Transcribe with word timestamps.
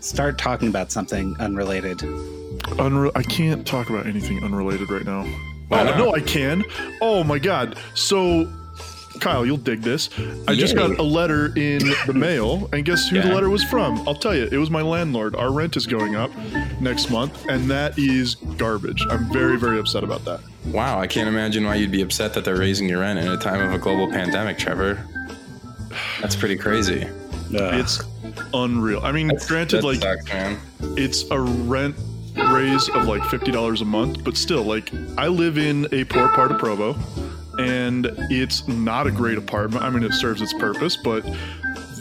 Start 0.00 0.36
talking 0.36 0.68
about 0.68 0.90
something 0.92 1.34
unrelated. 1.38 1.98
Unre- 1.98 3.12
I 3.14 3.22
can't 3.22 3.66
talk 3.66 3.88
about 3.88 4.06
anything 4.06 4.42
unrelated 4.44 4.90
right 4.90 5.04
now. 5.04 5.24
Why 5.68 5.88
oh 5.88 5.92
uh, 5.92 5.98
no, 5.98 6.14
I 6.14 6.20
can. 6.20 6.64
Oh 7.00 7.24
my 7.24 7.38
god. 7.38 7.78
So, 7.94 8.52
Kyle, 9.22 9.46
you'll 9.46 9.56
dig 9.56 9.82
this. 9.82 10.10
I 10.48 10.54
just 10.56 10.74
got 10.74 10.98
a 10.98 11.02
letter 11.02 11.46
in 11.56 11.78
the 12.06 12.12
mail, 12.14 12.68
and 12.72 12.84
guess 12.84 13.08
who 13.08 13.22
the 13.22 13.28
letter 13.32 13.48
was 13.48 13.62
from? 13.62 14.06
I'll 14.08 14.16
tell 14.16 14.34
you. 14.34 14.48
It 14.50 14.56
was 14.58 14.68
my 14.68 14.82
landlord. 14.82 15.36
Our 15.36 15.52
rent 15.52 15.76
is 15.76 15.86
going 15.86 16.16
up 16.16 16.30
next 16.80 17.08
month, 17.08 17.46
and 17.48 17.70
that 17.70 17.96
is 17.98 18.34
garbage. 18.34 19.04
I'm 19.08 19.32
very, 19.32 19.56
very 19.56 19.78
upset 19.78 20.02
about 20.02 20.24
that. 20.24 20.40
Wow, 20.66 20.98
I 21.00 21.06
can't 21.06 21.28
imagine 21.28 21.64
why 21.64 21.76
you'd 21.76 21.92
be 21.92 22.02
upset 22.02 22.34
that 22.34 22.44
they're 22.44 22.56
raising 22.58 22.88
your 22.88 22.98
rent 23.00 23.20
in 23.20 23.28
a 23.28 23.36
time 23.36 23.60
of 23.60 23.72
a 23.72 23.78
global 23.78 24.10
pandemic, 24.10 24.58
Trevor. 24.58 25.06
That's 26.20 26.34
pretty 26.34 26.56
crazy. 26.56 27.04
Ugh. 27.04 27.74
It's 27.74 28.02
unreal. 28.54 29.00
I 29.04 29.12
mean, 29.12 29.30
granted, 29.46 29.78
That 29.82 29.84
like 29.84 30.00
sucks, 30.00 30.24
man. 30.26 30.58
it's 30.96 31.30
a 31.30 31.38
rent 31.40 31.94
raise 32.50 32.88
of 32.88 33.04
like 33.06 33.22
fifty 33.26 33.52
dollars 33.52 33.82
a 33.82 33.84
month, 33.84 34.24
but 34.24 34.36
still, 34.36 34.64
like 34.64 34.90
I 35.18 35.28
live 35.28 35.58
in 35.58 35.86
a 35.92 36.04
poor 36.04 36.28
part 36.30 36.50
of 36.50 36.58
Provo, 36.58 36.94
and 37.58 38.06
it's 38.30 38.66
not 38.68 39.06
a 39.06 39.10
great 39.10 39.38
apartment. 39.38 39.84
I 39.84 39.90
mean, 39.90 40.02
it 40.04 40.12
serves 40.12 40.40
its 40.42 40.52
purpose, 40.54 40.96
but 40.96 41.22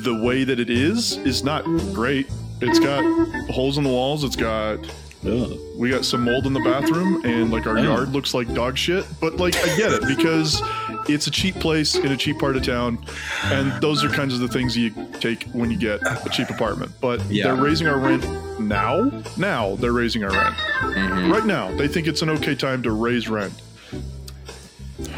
the 0.03 0.19
way 0.23 0.43
that 0.43 0.59
it 0.59 0.69
is 0.69 1.17
is 1.17 1.43
not 1.43 1.63
great. 1.93 2.29
It's 2.61 2.79
got 2.79 3.03
holes 3.51 3.77
in 3.77 3.83
the 3.83 3.89
walls. 3.89 4.23
It's 4.23 4.35
got 4.35 4.79
Ugh. 5.25 5.57
we 5.77 5.89
got 5.89 6.03
some 6.05 6.23
mold 6.23 6.45
in 6.47 6.53
the 6.53 6.59
bathroom, 6.61 7.23
and 7.25 7.51
like 7.51 7.67
our 7.67 7.77
yard 7.79 8.09
looks 8.09 8.33
like 8.33 8.51
dog 8.53 8.77
shit. 8.77 9.05
But 9.19 9.37
like 9.37 9.55
I 9.57 9.75
get 9.77 9.91
it 9.91 10.01
because 10.07 10.61
it's 11.09 11.27
a 11.27 11.31
cheap 11.31 11.55
place 11.55 11.95
in 11.95 12.11
a 12.11 12.17
cheap 12.17 12.39
part 12.39 12.55
of 12.55 12.63
town, 12.63 13.03
and 13.45 13.71
those 13.81 14.03
are 14.03 14.09
kinds 14.09 14.33
of 14.33 14.39
the 14.39 14.47
things 14.47 14.77
you 14.77 14.91
take 15.19 15.43
when 15.53 15.69
you 15.71 15.77
get 15.77 16.01
a 16.03 16.29
cheap 16.31 16.49
apartment. 16.49 16.91
But 17.01 17.23
Yeah. 17.29 17.45
they're 17.45 17.55
raising 17.63 17.87
our 17.87 17.97
rent 17.99 18.23
now. 18.59 19.11
Now 19.37 19.75
they're 19.77 19.91
raising 19.93 20.23
our 20.23 20.31
rent 20.31 20.55
Mhm. 20.55 21.31
right 21.31 21.45
now. 21.45 21.75
They 21.75 21.87
think 21.87 22.07
it's 22.07 22.21
an 22.21 22.29
okay 22.31 22.53
time 22.55 22.83
to 22.83 22.91
raise 22.91 23.27
rent. 23.29 23.53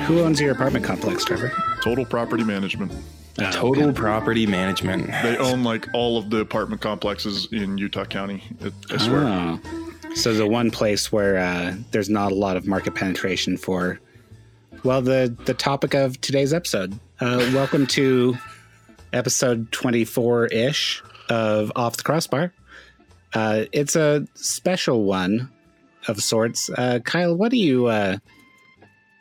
Who 0.08 0.20
owns 0.22 0.40
your 0.40 0.52
apartment 0.52 0.86
complex, 0.86 1.24
Trevor? 1.26 1.52
Total 1.84 2.06
property 2.06 2.44
management. 2.44 2.92
Oh, 3.40 3.52
Total 3.52 3.92
property 3.94 4.46
management. 4.46 5.08
They 5.24 5.38
own 5.38 5.64
like 5.64 5.88
all 5.94 6.18
of 6.18 6.30
the 6.30 6.38
apartment 6.40 6.82
complexes 6.82 7.48
in 7.52 7.78
Utah 7.78 8.06
County. 8.06 8.44
I- 8.64 8.94
I 8.94 8.98
swear. 8.98 9.24
Oh. 9.26 9.60
So 10.16 10.34
the 10.34 10.46
one 10.48 10.70
place 10.70 11.12
where 11.12 11.38
uh, 11.38 11.76
there's 11.92 12.10
not 12.10 12.32
a 12.32 12.36
lot 12.36 12.56
of 12.58 12.68
market 12.68 12.94
penetration 12.94 13.58
for, 13.58 14.00
well, 14.84 15.02
the 15.02 15.36
the 15.46 15.54
topic 15.56 15.96
of 15.96 16.22
today's 16.22 16.54
episode. 16.54 17.00
Uh, 17.20 17.50
welcome 17.54 17.88
to 17.88 18.38
episode 19.12 19.72
24 19.72 20.48
ish 20.48 21.02
of 21.30 21.72
Off 21.76 21.98
the 21.98 22.04
Crossbar. 22.04 22.54
Uh, 23.34 23.66
it's 23.72 23.96
a 23.96 24.28
special 24.36 25.04
one 25.06 25.50
of 26.08 26.22
sorts. 26.22 26.70
Uh, 26.70 27.00
Kyle, 27.04 27.36
what 27.36 27.50
do 27.50 27.58
you 27.58 27.88
uh, 27.88 28.18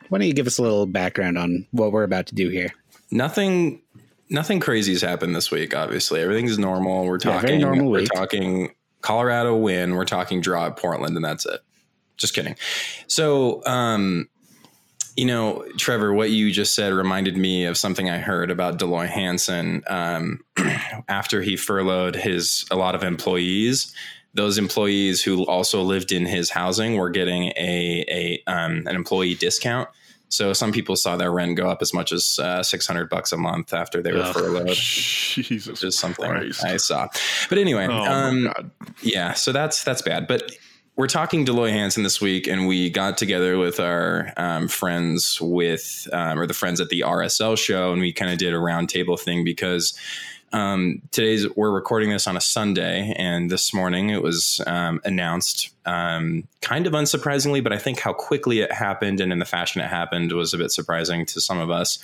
why 0.09 0.17
don't 0.19 0.27
you 0.27 0.33
give 0.33 0.47
us 0.47 0.57
a 0.57 0.61
little 0.61 0.85
background 0.85 1.37
on 1.37 1.65
what 1.71 1.91
we're 1.91 2.03
about 2.03 2.27
to 2.27 2.35
do 2.35 2.49
here? 2.49 2.71
nothing 3.11 3.81
nothing 4.29 4.59
crazy's 4.59 5.01
happened 5.01 5.35
this 5.35 5.51
week 5.51 5.75
obviously. 5.75 6.19
Everything's 6.21 6.57
normal. 6.57 7.05
We're 7.05 7.19
Yeah, 7.23 7.39
talking 7.41 7.59
normal 7.61 7.91
we're 7.91 7.99
week. 8.01 8.09
talking 8.13 8.73
colorado 9.01 9.55
win. 9.55 9.93
We're 9.93 10.05
talking 10.05 10.41
draw 10.41 10.65
at 10.67 10.77
portland 10.77 11.15
and 11.15 11.23
that's 11.23 11.45
it. 11.45 11.59
Just 12.17 12.33
kidding. 12.33 12.55
So 13.07 13.63
um 13.65 14.27
you 15.15 15.25
know 15.25 15.63
trevor 15.77 16.11
what 16.11 16.31
you 16.31 16.51
just 16.51 16.73
said 16.73 16.91
reminded 16.91 17.37
me 17.37 17.65
of 17.65 17.77
something 17.77 18.09
i 18.09 18.17
heard 18.17 18.49
about 18.49 18.79
Dell 18.79 18.87
Loy 18.87 19.05
Hansen 19.05 19.83
um, 19.85 20.39
after 21.07 21.43
he 21.43 21.55
furloughed 21.55 22.15
his 22.15 22.65
a 22.71 22.75
lot 22.75 22.95
of 22.95 23.03
employees 23.03 23.93
those 24.33 24.57
employees 24.57 25.21
who 25.21 25.45
also 25.45 25.81
lived 25.83 26.11
in 26.11 26.25
his 26.25 26.49
housing 26.49 26.95
were 26.97 27.09
getting 27.09 27.45
a, 27.55 28.05
a 28.47 28.51
um, 28.51 28.87
an 28.87 28.95
employee 28.95 29.35
discount 29.35 29.89
so 30.33 30.51
some 30.51 30.71
people 30.71 30.95
saw 30.95 31.15
their 31.15 31.31
rent 31.31 31.55
go 31.55 31.69
up 31.69 31.83
as 31.83 31.93
much 31.93 32.11
as 32.11 32.39
uh, 32.41 32.63
600 32.63 33.07
bucks 33.07 33.31
a 33.31 33.37
month 33.37 33.71
after 33.71 34.01
they 34.01 34.11
were 34.11 34.23
Ugh. 34.23 34.33
furloughed 34.33 34.67
Jesus, 34.73 35.67
which 35.67 35.83
is 35.83 35.97
something 35.97 36.25
Christ. 36.25 36.65
I 36.65 36.77
saw. 36.77 37.07
But 37.49 37.59
anyway, 37.59 37.85
Oh 37.87 38.03
um, 38.03 38.51
yeah, 39.03 39.33
so 39.33 39.51
that's 39.51 39.83
that's 39.83 40.01
bad. 40.01 40.27
But 40.27 40.51
we're 40.95 41.07
talking 41.07 41.45
Dell 41.45 41.55
Loy 41.55 41.69
Hansen 41.69 42.01
this 42.01 42.19
week, 42.19 42.47
and 42.47 42.67
we 42.67 42.89
got 42.89 43.17
together 43.17 43.59
with 43.59 43.79
our 43.79 44.33
um, 44.35 44.67
friends 44.67 45.39
with 45.39 46.07
um, 46.11 46.39
or 46.39 46.47
the 46.47 46.53
friends 46.55 46.81
at 46.81 46.89
the 46.89 47.01
RSL 47.01 47.55
show, 47.55 47.91
and 47.91 48.01
we 48.01 48.11
kind 48.11 48.31
of 48.31 48.39
did 48.39 48.55
a 48.55 48.57
roundtable 48.57 49.19
thing 49.19 49.43
because 49.43 49.95
um, 50.53 51.01
today's 51.11 51.47
we're 51.55 51.71
recording 51.71 52.11
this 52.11 52.27
on 52.27 52.37
a 52.37 52.41
Sunday, 52.41 53.13
and 53.17 53.49
this 53.49 53.73
morning 53.73 54.11
it 54.11 54.21
was 54.21 54.61
um, 54.67 55.01
announced, 55.03 55.71
um, 55.85 56.47
kind 56.61 56.85
of 56.85 56.93
unsurprisingly, 56.93 57.63
but 57.63 57.73
I 57.73 57.79
think 57.79 57.99
how 57.99 58.13
quickly 58.13 58.59
it 58.59 58.71
happened 58.71 59.19
and 59.19 59.33
in 59.33 59.39
the 59.39 59.45
fashion 59.45 59.81
it 59.81 59.87
happened 59.87 60.31
was 60.31 60.53
a 60.53 60.57
bit 60.59 60.71
surprising 60.71 61.25
to 61.25 61.41
some 61.41 61.57
of 61.57 61.71
us. 61.71 61.97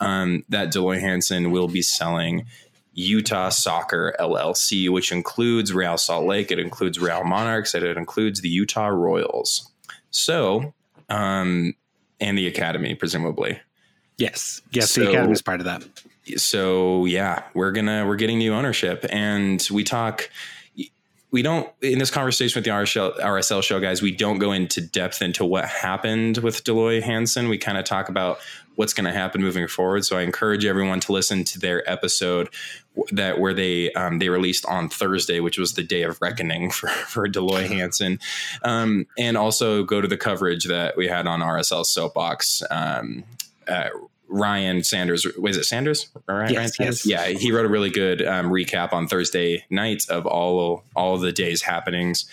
Um, 0.00 0.44
that 0.48 0.72
Dell 0.72 0.82
Loy 0.82 0.98
Hansen 0.98 1.52
will 1.52 1.68
be 1.68 1.82
selling 1.82 2.46
Utah 2.94 3.48
Soccer 3.50 4.14
LLC, 4.18 4.90
which 4.90 5.12
includes 5.12 5.72
Real 5.72 5.96
Salt 5.96 6.26
Lake, 6.26 6.50
it 6.50 6.58
includes 6.58 6.98
Real 6.98 7.22
Monarchs, 7.22 7.74
and 7.74 7.84
it 7.84 7.96
includes 7.96 8.40
the 8.40 8.48
Utah 8.48 8.88
Royals. 8.88 9.70
So, 10.10 10.74
um, 11.08 11.74
and 12.20 12.36
the 12.36 12.48
Academy, 12.48 12.96
presumably. 12.96 13.60
Yes, 14.16 14.62
yes, 14.72 14.90
So- 14.90 15.00
the 15.02 15.10
academy's 15.10 15.42
part 15.42 15.60
of 15.60 15.66
that. 15.66 15.84
So 16.36 17.04
yeah, 17.04 17.44
we're 17.54 17.72
gonna 17.72 18.06
we're 18.06 18.16
getting 18.16 18.38
new 18.38 18.54
ownership, 18.54 19.04
and 19.10 19.66
we 19.70 19.84
talk. 19.84 20.30
We 21.30 21.42
don't 21.42 21.68
in 21.82 21.98
this 21.98 22.12
conversation 22.12 22.60
with 22.60 22.64
the 22.64 22.70
RSL, 22.70 23.18
RSL 23.18 23.60
show 23.62 23.80
guys. 23.80 24.00
We 24.00 24.12
don't 24.12 24.38
go 24.38 24.52
into 24.52 24.80
depth 24.80 25.20
into 25.20 25.44
what 25.44 25.64
happened 25.64 26.38
with 26.38 26.62
Dell 26.62 26.76
Loy 26.76 27.00
Hansen. 27.00 27.48
We 27.48 27.58
kind 27.58 27.76
of 27.76 27.84
talk 27.84 28.08
about 28.08 28.38
what's 28.76 28.92
going 28.92 29.04
to 29.04 29.12
happen 29.12 29.40
moving 29.40 29.68
forward. 29.68 30.04
So 30.04 30.18
I 30.18 30.22
encourage 30.22 30.64
everyone 30.64 31.00
to 31.00 31.12
listen 31.12 31.44
to 31.44 31.58
their 31.58 31.88
episode 31.90 32.48
that 33.12 33.38
where 33.38 33.54
they 33.54 33.92
um, 33.92 34.18
they 34.18 34.28
released 34.28 34.64
on 34.66 34.88
Thursday, 34.88 35.40
which 35.40 35.58
was 35.58 35.74
the 35.74 35.82
day 35.82 36.02
of 36.02 36.20
reckoning 36.20 36.70
for 36.70 36.88
for 36.88 37.26
Dell 37.28 37.46
Loy 37.46 37.66
Hansen, 37.66 38.20
um, 38.62 39.06
and 39.18 39.36
also 39.36 39.84
go 39.84 40.00
to 40.00 40.08
the 40.08 40.16
coverage 40.16 40.64
that 40.66 40.96
we 40.96 41.08
had 41.08 41.26
on 41.26 41.40
RSL 41.40 41.84
Soapbox. 41.84 42.62
Um, 42.70 43.24
uh, 43.66 43.88
Ryan 44.28 44.82
Sanders, 44.82 45.26
was 45.38 45.56
it 45.56 45.64
Sanders? 45.64 46.08
Right, 46.26 46.50
Yes, 46.50 46.56
Ryan 46.58 46.68
Sanders? 46.72 47.06
yes. 47.06 47.32
Yeah, 47.32 47.38
he 47.38 47.52
wrote 47.52 47.66
a 47.66 47.68
really 47.68 47.90
good 47.90 48.24
um, 48.26 48.50
recap 48.50 48.92
on 48.92 49.06
Thursday 49.06 49.64
night 49.70 50.04
of 50.08 50.26
all 50.26 50.84
all 50.96 51.18
the 51.18 51.32
day's 51.32 51.62
happenings. 51.62 52.24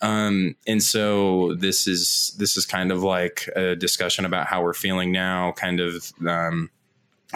Um, 0.00 0.56
and 0.66 0.82
so 0.82 1.54
this 1.54 1.86
is 1.86 2.34
this 2.38 2.56
is 2.56 2.66
kind 2.66 2.90
of 2.92 3.02
like 3.02 3.48
a 3.56 3.76
discussion 3.76 4.24
about 4.24 4.46
how 4.46 4.62
we're 4.62 4.74
feeling 4.74 5.12
now, 5.12 5.52
kind 5.52 5.80
of 5.80 6.12
um, 6.26 6.70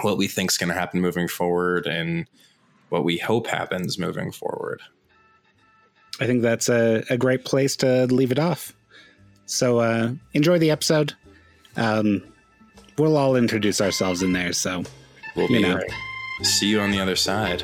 what 0.02 0.18
we 0.18 0.26
think 0.28 0.50
is 0.50 0.58
going 0.58 0.68
to 0.68 0.74
happen 0.74 1.00
moving 1.00 1.28
forward, 1.28 1.86
and 1.86 2.26
what 2.88 3.04
we 3.04 3.18
hope 3.18 3.46
happens 3.46 3.98
moving 3.98 4.30
forward. 4.32 4.82
I 6.20 6.26
think 6.26 6.42
that's 6.42 6.68
a, 6.68 7.04
a 7.10 7.16
great 7.16 7.44
place 7.44 7.76
to 7.76 8.06
leave 8.06 8.32
it 8.32 8.38
off. 8.38 8.72
So 9.46 9.78
uh, 9.78 10.12
enjoy 10.32 10.58
the 10.58 10.70
episode. 10.70 11.12
Um, 11.76 12.22
we'll 12.98 13.16
all 13.16 13.36
introduce 13.36 13.80
ourselves 13.80 14.22
in 14.22 14.32
there. 14.32 14.52
So 14.52 14.82
We'll 15.34 15.50
You 15.50 15.56
be 15.58 15.62
know. 15.62 15.80
see 16.42 16.66
you 16.68 16.80
on 16.80 16.90
the 16.90 16.98
other 17.00 17.16
side. 17.16 17.62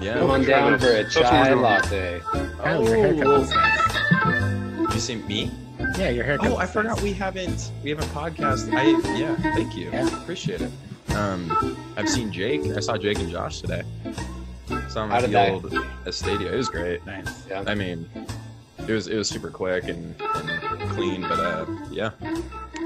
Yeah, 0.00 0.14
Come 0.14 0.30
on 0.30 0.44
down 0.44 0.78
for 0.78 0.86
a 0.88 1.02
That's 1.04 1.14
what 1.14 1.24
we're 1.24 1.30
chai 1.30 1.54
latte. 1.54 2.20
Kyle, 2.58 2.82
your 2.84 2.96
haircut 2.96 3.26
looks 3.26 3.50
nice. 3.50 4.94
you 4.94 5.00
see 5.00 5.16
me? 5.16 5.50
Yeah, 5.98 6.08
your 6.08 6.24
haircut. 6.24 6.48
Oh, 6.50 6.56
I 6.56 6.64
forgot 6.66 6.96
nice. 6.96 7.02
we 7.02 7.12
haven't 7.12 7.70
we 7.84 7.90
haven't 7.90 8.08
podcast. 8.08 8.72
I 8.74 8.84
yeah, 9.18 9.36
thank 9.54 9.76
you. 9.76 9.90
Yeah. 9.92 10.06
Appreciate 10.22 10.62
it. 10.62 10.70
Um, 11.14 11.76
I've 11.96 12.08
seen 12.08 12.32
Jake. 12.32 12.62
I 12.74 12.80
saw 12.80 12.96
Jake 12.96 13.18
and 13.18 13.30
Josh 13.30 13.60
today. 13.60 13.82
Saw 14.88 15.02
them 15.02 15.10
How 15.10 15.16
at 15.16 15.20
did 15.20 15.30
the 15.30 15.32
that- 15.34 15.50
old 15.52 15.64
Estadio. 16.06 16.52
It 16.52 16.56
was 16.56 16.68
great. 16.70 17.04
Nice. 17.04 17.46
Yeah. 17.48 17.64
I 17.66 17.74
mean, 17.74 18.08
it 18.90 18.94
was 18.94 19.06
it 19.06 19.16
was 19.16 19.28
super 19.28 19.50
quick 19.50 19.84
and, 19.84 20.20
and 20.34 20.90
clean, 20.90 21.22
but 21.22 21.38
uh, 21.38 21.64
yeah, 21.90 22.10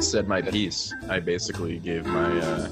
said 0.00 0.28
my 0.28 0.42
piece. 0.42 0.92
I 1.08 1.18
basically 1.18 1.78
gave 1.78 2.04
my 2.04 2.38
uh, 2.40 2.68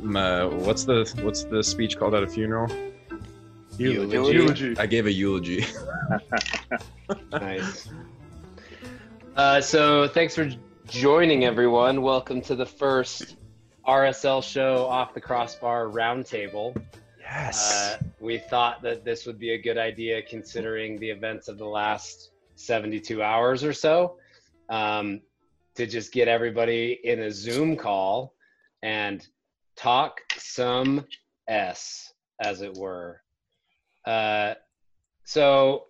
my 0.00 0.44
what's 0.44 0.84
the 0.84 1.12
what's 1.22 1.44
the 1.44 1.62
speech 1.64 1.98
called 1.98 2.14
at 2.14 2.22
a 2.22 2.28
funeral? 2.28 2.70
Eulogy. 3.78 4.32
Eulogy. 4.32 4.78
I 4.78 4.86
gave 4.86 5.06
a 5.06 5.12
eulogy. 5.12 5.64
Nice. 7.30 7.88
Uh, 9.36 9.60
so 9.60 10.08
thanks 10.08 10.34
for 10.34 10.50
joining 10.88 11.44
everyone. 11.44 12.02
Welcome 12.02 12.40
to 12.42 12.56
the 12.56 12.66
first 12.66 13.36
RSL 13.86 14.42
show 14.42 14.86
off 14.86 15.14
the 15.14 15.20
crossbar 15.20 15.86
roundtable. 15.86 16.80
Uh, 17.28 17.96
we 18.20 18.38
thought 18.38 18.82
that 18.82 19.04
this 19.04 19.26
would 19.26 19.38
be 19.38 19.50
a 19.50 19.58
good 19.58 19.78
idea 19.78 20.22
considering 20.22 20.98
the 20.98 21.10
events 21.10 21.48
of 21.48 21.58
the 21.58 21.66
last 21.66 22.30
72 22.54 23.22
hours 23.22 23.64
or 23.64 23.72
so. 23.72 24.16
Um, 24.68 25.20
to 25.76 25.86
just 25.86 26.12
get 26.12 26.26
everybody 26.26 27.00
in 27.04 27.20
a 27.20 27.30
Zoom 27.30 27.76
call 27.76 28.34
and 28.82 29.26
talk 29.76 30.20
some 30.38 31.04
S, 31.48 32.12
as 32.40 32.62
it 32.62 32.74
were. 32.76 33.20
Uh, 34.06 34.54
so, 35.24 35.84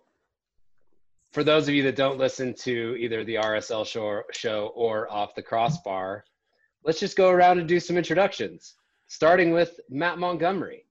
for 1.31 1.43
those 1.43 1.67
of 1.67 1.73
you 1.73 1.83
that 1.83 1.95
don't 1.95 2.17
listen 2.17 2.53
to 2.53 2.95
either 2.99 3.23
the 3.23 3.35
RSL 3.35 3.85
show, 3.85 4.23
show 4.31 4.71
or 4.75 5.11
Off 5.11 5.35
the 5.35 5.41
Crossbar, 5.41 6.23
let's 6.83 6.99
just 6.99 7.17
go 7.17 7.29
around 7.29 7.59
and 7.59 7.67
do 7.67 7.79
some 7.79 7.97
introductions, 7.97 8.75
starting 9.07 9.51
with 9.51 9.79
Matt 9.89 10.17
Montgomery. 10.17 10.86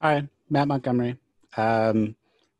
Hi, 0.00 0.28
Matt 0.48 0.68
Montgomery. 0.68 1.16
Um, 1.56 2.14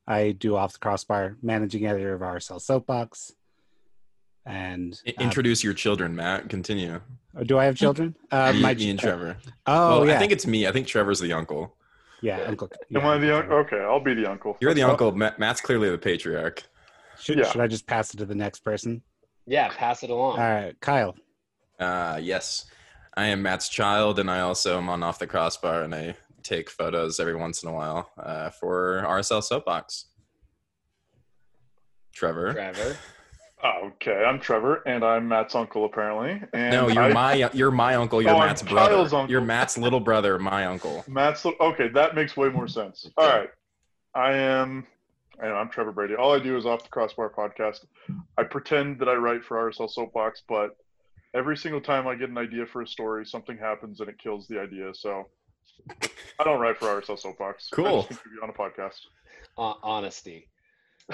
I 0.07 0.33
do 0.33 0.57
Off 0.57 0.73
the 0.73 0.79
Crossbar, 0.79 1.37
managing 1.43 1.87
editor 1.87 2.15
of 2.15 2.21
RSL 2.21 2.61
Soapbox. 2.61 3.33
And 4.47 5.01
I- 5.07 5.15
introduce 5.23 5.63
your 5.63 5.75
children, 5.75 6.17
Matt. 6.17 6.49
Continue. 6.49 7.01
uh, 7.39 7.43
do 7.45 7.59
I 7.59 7.65
have 7.67 7.77
children? 7.77 8.15
Uh, 8.33 8.53
me, 8.53 8.63
my 8.63 8.75
me 8.75 8.91
and 8.91 8.99
Trevor. 8.99 9.37
Oh, 9.67 10.01
well, 10.01 10.07
yeah. 10.09 10.17
I 10.17 10.19
think 10.19 10.33
it's 10.33 10.47
me. 10.47 10.67
I 10.67 10.73
think 10.73 10.87
Trevor's 10.87 11.21
the 11.21 11.33
uncle. 11.33 11.75
yeah, 12.23 12.41
Uncle. 12.47 12.71
Am 12.95 13.03
yeah, 13.03 13.09
I 13.09 13.19
the 13.19 13.37
uncle? 13.37 13.57
Okay, 13.59 13.81
I'll 13.81 14.01
be 14.01 14.15
the 14.15 14.29
uncle. 14.31 14.57
You're 14.61 14.75
the 14.75 14.81
That's 14.83 14.91
uncle. 14.91 15.13
Matt's 15.13 15.61
clearly 15.61 15.91
the 15.91 15.99
patriarch. 15.99 16.63
Should, 17.21 17.39
Yeah. 17.39 17.51
should 17.51 17.61
I 17.61 17.67
just 17.67 17.87
pass 17.87 18.13
it 18.15 18.17
to 18.19 18.27
the 18.27 18.35
next 18.35 18.61
person? 18.61 19.03
Yeah, 19.47 19.69
pass 19.69 20.03
it 20.03 20.11
along. 20.11 20.33
All 20.39 20.45
right, 20.45 20.79
Kyle. 20.81 21.15
Uh, 21.79 22.19
yes, 22.21 22.67
I 23.17 23.27
am 23.27 23.43
Matt's 23.43 23.69
child, 23.69 24.19
and 24.19 24.31
I 24.31 24.41
also 24.41 24.79
am 24.79 24.89
on 24.89 25.03
Off 25.03 25.19
the 25.19 25.27
Crossbar, 25.27 25.83
and 25.85 25.95
I 25.95 26.15
take 26.43 26.71
photos 26.71 27.19
every 27.21 27.37
once 27.37 27.63
in 27.63 27.69
a 27.69 27.73
while 27.73 28.11
uh, 28.23 28.51
for 28.51 29.03
RSL 29.07 29.43
Soapbox. 29.43 30.07
Trevor. 32.15 32.53
Trevor. 32.53 32.97
Oh, 33.63 33.89
okay, 33.95 34.25
I'm 34.25 34.39
Trevor, 34.39 34.83
and 34.87 35.05
I'm 35.05 35.27
Matt's 35.27 35.55
uncle 35.57 35.85
apparently. 35.85 36.41
And 36.53 36.71
No, 36.73 36.89
you're 36.89 37.03
I- 37.05 37.13
my 37.13 37.51
you're 37.53 37.73
my 37.73 37.97
uncle. 37.97 38.23
You're 38.23 38.31
Oh, 38.33 38.39
I'm 38.39 38.49
Matt's 38.49 38.63
brother. 38.63 38.95
Kyle's 38.95 39.13
uncle. 39.13 39.31
You're 39.31 39.41
Matt's 39.41 39.77
little 39.77 39.99
brother. 40.01 40.39
My 40.39 40.67
uncle. 40.67 41.05
Matt's 41.09 41.45
okay. 41.45 41.89
That 41.89 42.15
makes 42.15 42.37
way 42.37 42.49
more 42.51 42.69
sense. 42.69 43.11
All 43.17 43.27
right, 43.29 43.51
I 44.15 44.33
am. 44.35 44.87
And 45.41 45.53
I'm 45.53 45.69
Trevor 45.71 45.93
Brady. 45.93 46.15
All 46.17 46.33
I 46.35 46.41
do 46.41 46.57
is 46.57 46.67
off 46.67 46.83
the 46.85 46.89
crossbar 46.89 47.31
podcast. 47.31 47.85
I 48.37 48.43
pretend 48.45 48.99
that 49.01 49.09
I 49.09 49.15
write 49.15 49.45
for 49.45 49.57
RSL 49.57 49.89
Soapbox, 49.91 50.43
but 50.49 50.77
every 51.35 51.57
single 51.57 51.81
time 51.81 52.09
I 52.09 52.17
get 52.17 52.29
an 52.29 52.39
idea 52.39 52.67
for 52.67 52.83
a 52.83 52.87
story, 52.87 53.25
something 53.25 53.57
happens 53.57 54.01
and 54.01 54.09
it 54.09 54.19
kills 54.19 54.49
the 54.49 54.61
idea. 54.61 54.93
So 54.95 55.29
I 56.41 56.45
don't 56.45 56.61
write 56.61 56.79
for 56.79 56.87
RSL 56.87 57.19
Soapbox. 57.19 57.71
I 57.73 57.77
Cool. 57.77 57.97
just 58.03 58.09
think 58.09 58.23
to 58.23 58.29
be 58.29 58.37
on 58.43 58.51
a 58.51 58.53
podcast. 58.53 58.99
Hon- 59.57 59.79
honesty. 59.83 60.49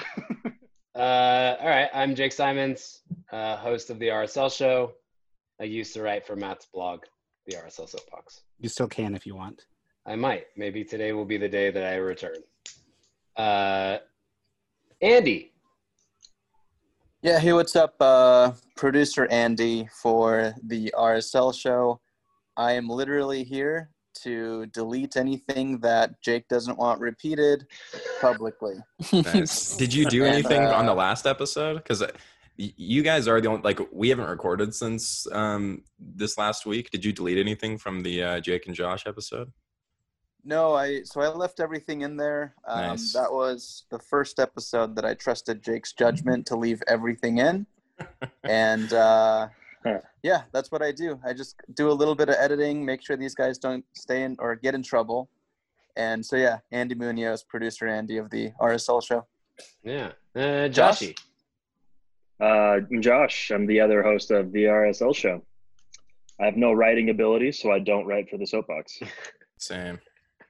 uh, 0.95 1.55
all 1.59 1.67
right, 1.67 1.89
I'm 1.93 2.15
Jake 2.15 2.31
Simons, 2.31 3.01
uh, 3.31 3.57
host 3.57 3.89
of 3.89 3.99
the 3.99 4.07
RSL 4.09 4.55
show. 4.55 4.91
I 5.59 5.63
used 5.63 5.93
to 5.93 6.01
write 6.01 6.27
for 6.27 6.35
Matt's 6.35 6.67
blog, 6.73 7.01
the 7.47 7.55
RSL 7.55 7.87
Soapbox. 7.89 8.41
You 8.59 8.69
still 8.69 8.87
can 8.87 9.15
if 9.15 9.25
you 9.25 9.35
want. 9.35 9.65
I 10.05 10.15
might. 10.15 10.45
Maybe 10.55 10.83
today 10.83 11.13
will 11.13 11.25
be 11.25 11.37
the 11.37 11.49
day 11.49 11.71
that 11.71 11.83
I 11.83 11.95
return. 11.95 12.35
Uh, 13.35 13.97
Andy. 15.01 15.51
Yeah, 17.21 17.39
hey, 17.39 17.53
what's 17.53 17.75
up? 17.75 17.95
Uh, 17.99 18.51
producer 18.77 19.25
Andy 19.31 19.89
for 20.01 20.53
the 20.63 20.93
RSL 20.95 21.53
show. 21.59 21.99
I 22.55 22.73
am 22.73 22.87
literally 22.87 23.43
here 23.43 23.89
to 24.23 24.65
delete 24.67 25.17
anything 25.17 25.79
that 25.79 26.21
Jake 26.21 26.47
doesn't 26.47 26.77
want 26.77 26.99
repeated 26.99 27.67
publicly. 28.21 28.75
Nice. 29.11 29.75
Did 29.77 29.93
you 29.93 30.05
do 30.05 30.23
And, 30.23 30.33
anything 30.33 30.63
on 30.63 30.85
the 30.85 30.91
uh, 30.91 30.95
last 30.95 31.25
episode? 31.25 31.75
Because 31.75 32.03
you 32.57 33.03
guys 33.03 33.27
are 33.27 33.41
the 33.41 33.49
only 33.49 33.61
like 33.61 33.79
we 33.91 34.09
haven't 34.09 34.29
recorded 34.29 34.73
since 34.73 35.27
um, 35.31 35.83
this 35.99 36.37
last 36.37 36.65
week. 36.65 36.89
Did 36.91 37.03
you 37.03 37.11
delete 37.11 37.37
anything 37.37 37.77
from 37.77 38.01
the 38.01 38.23
uh, 38.23 38.39
Jake 38.39 38.67
and 38.67 38.75
Josh 38.75 39.05
episode? 39.05 39.51
No, 40.43 40.73
I 40.73 41.01
so 41.03 41.21
I 41.21 41.27
left 41.27 41.59
everything 41.59 42.01
in 42.01 42.17
there. 42.17 42.55
Um, 42.67 42.81
Nice. 42.81 43.13
That 43.13 43.31
was 43.31 43.85
the 43.89 43.99
first 43.99 44.39
episode 44.39 44.95
that 44.95 45.03
I 45.03 45.15
trusted 45.15 45.63
Jake's 45.63 45.93
judgment 45.93 46.45
to 46.47 46.55
leave 46.55 46.81
everything 46.87 47.39
in, 47.39 47.65
and 48.43 48.93
uh, 48.93 49.47
yeah, 50.23 50.41
that's 50.51 50.71
what 50.71 50.81
I 50.81 50.91
do. 50.91 51.19
I 51.25 51.33
just 51.33 51.55
do 51.73 51.89
a 51.89 51.93
little 51.93 52.15
bit 52.15 52.29
of 52.29 52.35
editing, 52.35 52.83
make 52.85 53.03
sure 53.03 53.17
these 53.17 53.35
guys 53.35 53.57
don't 53.57 53.85
stay 53.93 54.23
in 54.23 54.35
or 54.39 54.55
get 54.55 54.75
in 54.75 54.83
trouble, 54.83 55.29
and 55.95 56.25
so 56.25 56.35
yeah, 56.35 56.57
Andy 56.71 56.95
Munoz, 56.95 57.43
producer 57.43 57.87
Andy 57.87 58.17
of 58.17 58.29
the 58.29 58.51
RSL 58.59 59.05
show. 59.05 59.25
Yeah. 59.83 60.11
Uh, 60.35 60.67
Josh? 60.67 60.99
Joshy. 61.01 61.17
Uh, 62.41 62.81
I'm 62.91 63.01
Josh. 63.01 63.51
I'm 63.51 63.65
the 63.65 63.79
other 63.79 64.03
host 64.03 64.31
of 64.31 64.51
the 64.51 64.65
RSL 64.65 65.15
show. 65.15 65.41
I 66.39 66.45
have 66.45 66.57
no 66.57 66.73
writing 66.73 67.09
ability, 67.09 67.53
so 67.53 67.71
I 67.71 67.79
don't 67.79 68.05
write 68.05 68.29
for 68.29 68.37
the 68.37 68.45
soapbox. 68.45 68.99
Same. 69.57 69.99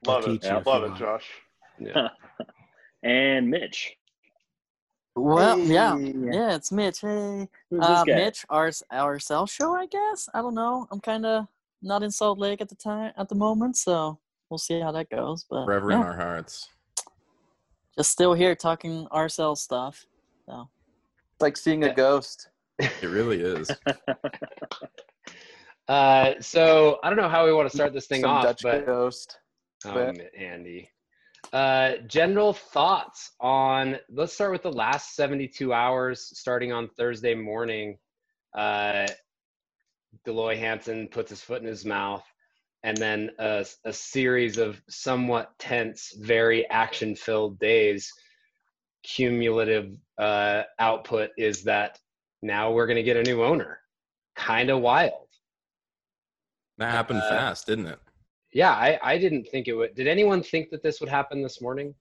Love 0.04 0.24
I'll 0.24 0.30
it. 0.34 0.42
teach 0.42 0.50
you 0.50 0.56
if 0.56 0.66
Love 0.66 0.82
it. 0.84 0.98
Josh. 0.98 1.24
Yeah. 1.78 2.08
And 3.02 3.50
Mitch. 3.50 3.94
Well, 5.16 5.58
yeah, 5.58 5.96
Hey. 5.98 6.12
yeah, 6.14 6.54
it's 6.54 6.70
Mitch. 6.70 7.00
Hey, 7.00 7.48
Who's 7.70 7.80
uh, 7.82 8.04
this 8.04 8.14
guy? 8.14 8.14
Mitch, 8.24 8.44
our 8.50 8.68
RSL 8.68 9.48
show, 9.48 9.74
I 9.74 9.86
guess. 9.86 10.28
I 10.34 10.42
don't 10.42 10.54
know. 10.54 10.86
I'm 10.92 11.00
kind 11.00 11.24
of 11.24 11.46
not 11.82 12.02
in 12.02 12.10
Salt 12.10 12.38
Lake 12.38 12.60
at 12.60 12.68
the 12.68 12.74
time 12.74 13.12
at 13.16 13.28
the 13.30 13.34
moment, 13.34 13.76
so 13.78 14.18
we'll 14.50 14.58
see 14.58 14.78
how 14.78 14.92
that 14.92 15.08
goes. 15.08 15.46
But 15.48 15.64
Forever 15.64 15.90
in 15.92 15.98
our 15.98 16.14
hearts. 16.14 16.68
just 17.96 18.10
still 18.10 18.34
here 18.34 18.54
talking 18.54 19.06
RSL 19.10 19.56
stuff. 19.56 20.04
So 20.46 20.68
It's 21.34 21.40
like 21.40 21.56
seeing 21.56 21.84
a 21.84 21.94
ghost. 21.94 22.48
It 22.78 23.02
really 23.02 23.40
is. 23.40 23.70
Uh, 25.88 26.32
so 26.40 26.98
I 27.04 27.08
don't 27.08 27.16
know 27.16 27.28
how 27.28 27.46
we 27.46 27.52
want 27.52 27.70
to 27.70 27.76
start 27.76 27.92
this 27.92 28.08
thing 28.08 28.22
Some 28.22 28.30
off, 28.32 28.42
Dutch 28.42 28.60
but 28.60 28.86
ghost. 28.86 29.38
um, 29.84 30.16
Andy, 30.36 30.90
uh, 31.52 31.92
general 32.06 32.52
thoughts 32.52 33.32
on. 33.40 33.98
Let's 34.10 34.32
start 34.34 34.52
with 34.52 34.62
the 34.62 34.72
last 34.72 35.14
72 35.16 35.72
hours, 35.72 36.30
starting 36.38 36.72
on 36.72 36.88
Thursday 36.88 37.34
morning. 37.34 37.98
Uh, 38.56 39.06
Dell 40.24 40.34
Loy 40.34 40.56
Hansen 40.56 41.08
puts 41.08 41.30
his 41.30 41.40
foot 41.40 41.62
in 41.62 41.68
his 41.68 41.84
mouth, 41.84 42.24
and 42.82 42.96
then 42.96 43.30
a, 43.38 43.66
a 43.84 43.92
series 43.92 44.58
of 44.58 44.80
somewhat 44.88 45.52
tense, 45.58 46.14
very 46.18 46.68
action-filled 46.68 47.58
days. 47.58 48.12
Cumulative 49.02 49.96
uh, 50.18 50.62
output 50.78 51.30
is 51.36 51.64
that 51.64 51.98
now 52.42 52.72
we're 52.72 52.86
going 52.86 52.96
to 52.96 53.02
get 53.02 53.16
a 53.16 53.22
new 53.22 53.44
owner. 53.44 53.80
Kind 54.34 54.70
of 54.70 54.80
wild. 54.80 55.28
That 56.78 56.90
happened 56.90 57.20
Uh, 57.22 57.30
fast, 57.30 57.66
didn't 57.66 57.86
it? 57.86 57.98
Yeah, 58.56 58.70
I, 58.72 58.98
I 59.02 59.18
didn't 59.18 59.44
think 59.48 59.68
it 59.68 59.74
would. 59.74 59.94
Did 59.94 60.06
anyone 60.06 60.42
think 60.42 60.70
that 60.70 60.82
this 60.82 60.98
would 61.00 61.10
happen 61.10 61.42
this 61.42 61.60
morning? 61.60 61.94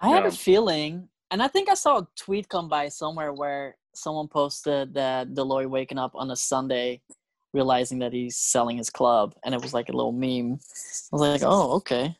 I 0.00 0.08
had 0.08 0.24
a 0.24 0.30
feeling, 0.30 1.08
and 1.32 1.42
I 1.42 1.48
think 1.48 1.68
I 1.68 1.74
saw 1.74 1.98
a 1.98 2.06
tweet 2.14 2.48
come 2.48 2.68
by 2.68 2.86
somewhere 2.86 3.32
where 3.32 3.76
someone 3.92 4.28
posted 4.28 4.94
that 4.94 5.34
Dell 5.34 5.46
Loy 5.46 5.66
waking 5.66 5.98
up 5.98 6.12
on 6.14 6.30
a 6.30 6.36
Sunday, 6.36 7.02
realizing 7.52 7.98
that 7.98 8.12
he's 8.12 8.36
selling 8.36 8.76
his 8.76 8.90
club, 8.90 9.34
and 9.44 9.52
it 9.52 9.60
was 9.60 9.74
like 9.74 9.88
a 9.88 9.92
little 9.92 10.12
meme. 10.12 10.52
I 10.52 11.16
was 11.16 11.20
like, 11.20 11.42
oh, 11.44 11.72
okay. 11.78 12.16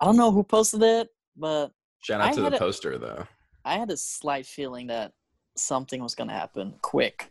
I 0.00 0.04
don't 0.06 0.16
know 0.16 0.32
who 0.32 0.42
posted 0.42 0.82
it, 0.82 1.10
but 1.36 1.72
Shout 2.00 2.22
out 2.22 2.28
I 2.28 2.32
to 2.32 2.44
had 2.44 2.52
the 2.54 2.56
a- 2.56 2.58
poster 2.58 2.96
though. 2.96 3.26
I 3.62 3.74
had 3.76 3.90
a 3.90 3.96
slight 3.98 4.46
feeling 4.46 4.86
that 4.86 5.12
something 5.54 6.02
was 6.02 6.14
going 6.14 6.28
to 6.28 6.34
happen 6.34 6.72
quick. 6.80 7.30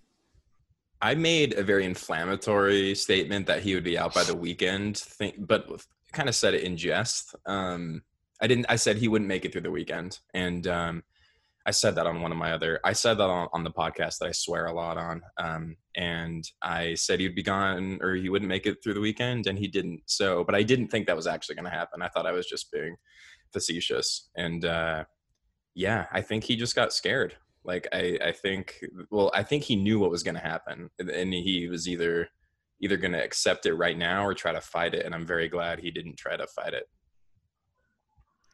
I 1.02 1.16
made 1.16 1.54
a 1.54 1.64
very 1.64 1.86
inflammatory 1.86 2.94
statement 2.94 3.48
that 3.48 3.62
he 3.62 3.74
would 3.74 3.84
be 3.84 3.98
out 3.98 4.14
by 4.14 4.24
the 4.24 4.36
weekend, 4.36 4.98
think, 4.98 5.36
but 5.40 5.68
kind 6.12 6.28
of 6.28 6.36
said 6.36 6.54
it 6.54 6.64
in 6.64 6.76
jest. 6.76 7.36
Um, 7.46 8.02
I 8.42 8.48
didn't. 8.48 8.66
I 8.70 8.76
said 8.76 8.98
he 8.98 9.08
wouldn't 9.08 9.28
make 9.28 9.46
it 9.46 9.52
through 9.52 9.62
the 9.62 9.72
weekend, 9.72 10.20
and 10.34 10.68
um, 10.68 11.04
I 11.66 11.72
said 11.72 11.96
that 11.96 12.08
on 12.08 12.22
one 12.22 12.32
of 12.32 12.38
my 12.38 12.54
other. 12.54 12.80
I 12.84 12.94
said 12.94 13.16
that 13.16 13.30
on, 13.30 13.48
on 13.54 13.64
the 13.64 13.72
podcast 13.72 14.18
that 14.20 14.28
I 14.28 14.32
swear 14.32 14.66
a 14.66 14.74
lot 14.74 14.98
on, 14.98 15.22
um, 15.38 15.76
and 15.96 16.44
I 16.62 16.96
said 16.96 17.20
he'd 17.20 17.36
be 17.36 17.44
gone 17.44 18.00
or 18.02 18.16
he 18.16 18.30
wouldn't 18.30 18.50
make 18.50 18.66
it 18.66 18.78
through 18.84 18.96
the 18.96 19.02
weekend, 19.02 19.48
and 19.48 19.58
he 19.58 19.68
didn't. 19.68 20.02
So, 20.06 20.44
but 20.44 20.56
I 20.56 20.64
didn't 20.64 20.88
think 20.88 21.08
that 21.08 21.16
was 21.16 21.28
actually 21.28 21.56
going 21.56 21.66
to 21.66 21.72
happen. 21.72 22.02
I 22.02 22.10
thought 22.10 22.26
I 22.26 22.32
was 22.32 22.48
just 22.48 22.72
being 22.72 22.96
facetious, 23.54 24.30
and 24.36 24.66
uh, 24.66 25.04
yeah, 25.76 26.08
I 26.12 26.22
think 26.22 26.44
he 26.44 26.56
just 26.56 26.76
got 26.76 26.94
scared. 26.94 27.36
Like 27.64 27.88
I, 27.92 28.18
I 28.24 28.32
think, 28.32 28.84
well, 29.10 29.32
I 29.34 29.44
think 29.44 29.64
he 29.64 29.76
knew 29.76 30.00
what 30.00 30.12
was 30.12 30.24
going 30.24 30.36
to 30.36 30.42
happen, 30.42 30.90
and- 31.00 31.34
he 31.34 31.68
was 31.70 31.88
either 31.88 32.30
either 32.82 32.98
going 32.98 33.12
to 33.12 33.24
accept 33.24 33.66
it 33.66 33.74
right 33.74 33.98
now 33.98 34.26
or 34.26 34.34
try 34.34 34.52
to 34.52 34.62
fight 34.62 34.94
it. 34.94 35.06
And 35.06 35.14
I'm 35.14 35.26
very 35.26 35.50
glad 35.50 35.80
he 35.80 35.92
didn't 35.92 36.16
try 36.18 36.38
to 36.38 36.48
fight 36.48 36.74
it. 36.74 36.88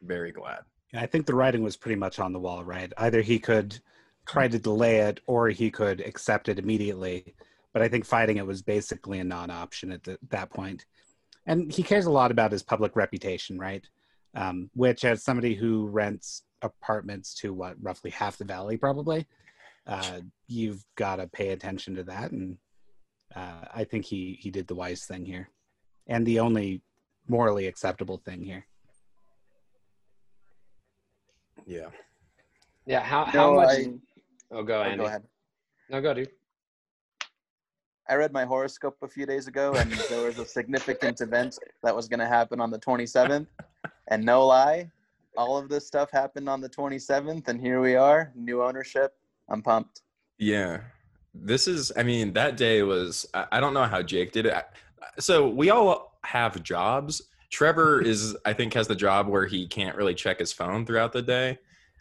Very 0.02 0.32
glad. 0.32 0.60
I 0.94 1.06
think 1.06 1.26
the 1.26 1.34
writing 1.34 1.62
was 1.62 1.76
pretty 1.76 1.96
much 1.96 2.18
on 2.18 2.32
the 2.32 2.40
wall, 2.40 2.64
right? 2.64 2.92
Either 2.96 3.22
he 3.22 3.38
could 3.38 3.78
try 4.26 4.48
to 4.48 4.58
delay 4.58 4.98
it 5.00 5.20
or 5.26 5.48
he 5.48 5.70
could 5.70 6.00
accept 6.00 6.48
it 6.48 6.58
immediately. 6.58 7.34
But 7.72 7.82
I 7.82 7.88
think 7.88 8.04
fighting 8.04 8.38
it 8.38 8.46
was 8.46 8.62
basically 8.62 9.20
a 9.20 9.24
non 9.24 9.50
option 9.50 9.92
at 9.92 10.02
the, 10.02 10.18
that 10.30 10.50
point. 10.50 10.86
And 11.46 11.70
he 11.70 11.82
cares 11.82 12.06
a 12.06 12.10
lot 12.10 12.30
about 12.30 12.52
his 12.52 12.62
public 12.62 12.96
reputation, 12.96 13.58
right? 13.58 13.86
Um, 14.34 14.70
which, 14.74 15.04
as 15.04 15.22
somebody 15.22 15.54
who 15.54 15.86
rents 15.86 16.42
apartments 16.62 17.34
to 17.34 17.52
what, 17.52 17.76
roughly 17.80 18.10
half 18.10 18.36
the 18.38 18.44
valley, 18.44 18.76
probably, 18.76 19.26
uh, 19.86 20.20
you've 20.48 20.84
got 20.96 21.16
to 21.16 21.26
pay 21.28 21.50
attention 21.50 21.94
to 21.96 22.02
that. 22.04 22.32
And 22.32 22.58
uh, 23.34 23.64
I 23.74 23.84
think 23.84 24.04
he 24.04 24.38
he 24.40 24.50
did 24.50 24.66
the 24.66 24.74
wise 24.74 25.04
thing 25.04 25.24
here, 25.24 25.48
and 26.06 26.26
the 26.26 26.40
only 26.40 26.82
morally 27.28 27.66
acceptable 27.66 28.18
thing 28.18 28.42
here. 28.42 28.66
Yeah. 31.66 31.88
Yeah. 32.86 33.00
How 33.00 33.24
how 33.24 33.50
No, 33.50 33.56
much? 33.56 33.68
I, 33.70 33.92
oh, 34.52 34.62
go 34.62 34.78
oh, 34.80 34.82
Andy. 34.82 34.96
go 34.98 35.06
ahead. 35.06 35.24
No, 35.90 36.00
go, 36.00 36.14
dude. 36.14 36.30
I 38.08 38.14
read 38.14 38.32
my 38.32 38.44
horoscope 38.44 38.96
a 39.02 39.08
few 39.08 39.26
days 39.26 39.48
ago, 39.48 39.74
and 39.74 39.90
there 40.08 40.24
was 40.24 40.38
a 40.38 40.46
significant 40.46 41.20
event 41.20 41.58
that 41.82 41.94
was 41.94 42.06
going 42.06 42.20
to 42.20 42.26
happen 42.26 42.60
on 42.60 42.70
the 42.70 42.78
27th. 42.78 43.46
And 44.08 44.24
no 44.24 44.46
lie, 44.46 44.88
all 45.36 45.56
of 45.56 45.68
this 45.68 45.86
stuff 45.86 46.10
happened 46.10 46.48
on 46.48 46.60
the 46.60 46.68
27th, 46.68 47.48
and 47.48 47.60
here 47.60 47.80
we 47.80 47.94
are, 47.94 48.32
new 48.34 48.62
ownership. 48.62 49.14
I'm 49.48 49.62
pumped. 49.62 50.02
Yeah. 50.38 50.80
This 51.34 51.68
is, 51.68 51.92
I 51.96 52.02
mean, 52.02 52.32
that 52.32 52.56
day 52.56 52.82
was, 52.82 53.26
I, 53.34 53.60
don't 53.60 53.74
know 53.74 53.84
how 53.84 54.02
Jake 54.02 54.32
did 54.32 54.46
it. 54.46 54.64
So 55.18 55.48
we 55.48 55.70
all 55.70 56.18
have 56.24 56.62
jobs. 56.62 57.22
Trevor 57.50 58.00
is, 58.04 58.36
I 58.44 58.52
think, 58.52 58.74
has 58.74 58.88
the 58.88 58.96
job 58.96 59.28
where 59.28 59.46
he 59.46 59.66
can't 59.66 59.96
really 59.96 60.14
check 60.14 60.38
his 60.38 60.52
phone 60.52 60.86
throughout 60.86 61.12
the 61.12 61.22
day 61.22 61.58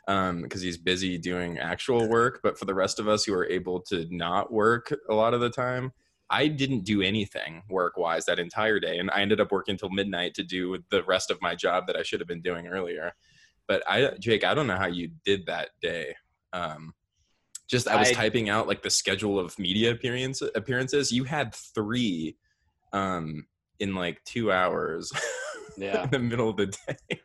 um, 0.07 0.41
because 0.41 0.61
he's 0.61 0.77
busy 0.77 1.17
doing 1.17 1.59
actual 1.59 2.07
work. 2.07 2.39
But 2.43 2.57
for 2.57 2.65
the 2.65 2.73
rest 2.73 2.99
of 2.99 3.07
us 3.07 3.25
who 3.25 3.33
are 3.33 3.47
able 3.47 3.81
to 3.81 4.07
not 4.09 4.51
work 4.51 4.93
a 5.09 5.13
lot 5.13 5.33
of 5.33 5.41
the 5.41 5.49
time, 5.49 5.91
I 6.29 6.47
didn't 6.47 6.85
do 6.85 7.01
anything 7.01 7.63
work 7.69 7.97
wise 7.97 8.25
that 8.25 8.39
entire 8.39 8.79
day. 8.79 8.97
And 8.97 9.11
I 9.11 9.21
ended 9.21 9.39
up 9.39 9.51
working 9.51 9.77
till 9.77 9.89
midnight 9.89 10.33
to 10.35 10.43
do 10.43 10.79
the 10.89 11.03
rest 11.03 11.29
of 11.29 11.41
my 11.41 11.55
job 11.55 11.85
that 11.87 11.95
I 11.95 12.03
should 12.03 12.19
have 12.19 12.27
been 12.27 12.41
doing 12.41 12.67
earlier. 12.67 13.13
But 13.67 13.83
I, 13.87 14.11
Jake, 14.19 14.43
I 14.43 14.53
don't 14.53 14.67
know 14.67 14.77
how 14.77 14.87
you 14.87 15.11
did 15.23 15.45
that 15.45 15.69
day. 15.81 16.15
Um, 16.53 16.93
just 17.67 17.87
I 17.87 17.97
was 17.97 18.09
I- 18.09 18.13
typing 18.13 18.49
out 18.49 18.67
like 18.67 18.81
the 18.83 18.89
schedule 18.89 19.39
of 19.39 19.57
media 19.59 19.91
appearance 19.91 20.41
appearances. 20.41 21.11
You 21.11 21.23
had 21.23 21.53
three 21.53 22.37
um, 22.93 23.45
in 23.79 23.95
like 23.95 24.23
two 24.23 24.51
hours 24.51 25.11
Yeah. 25.77 26.03
in 26.03 26.09
the 26.11 26.19
middle 26.19 26.49
of 26.49 26.57
the 26.57 26.67
day. 26.67 27.19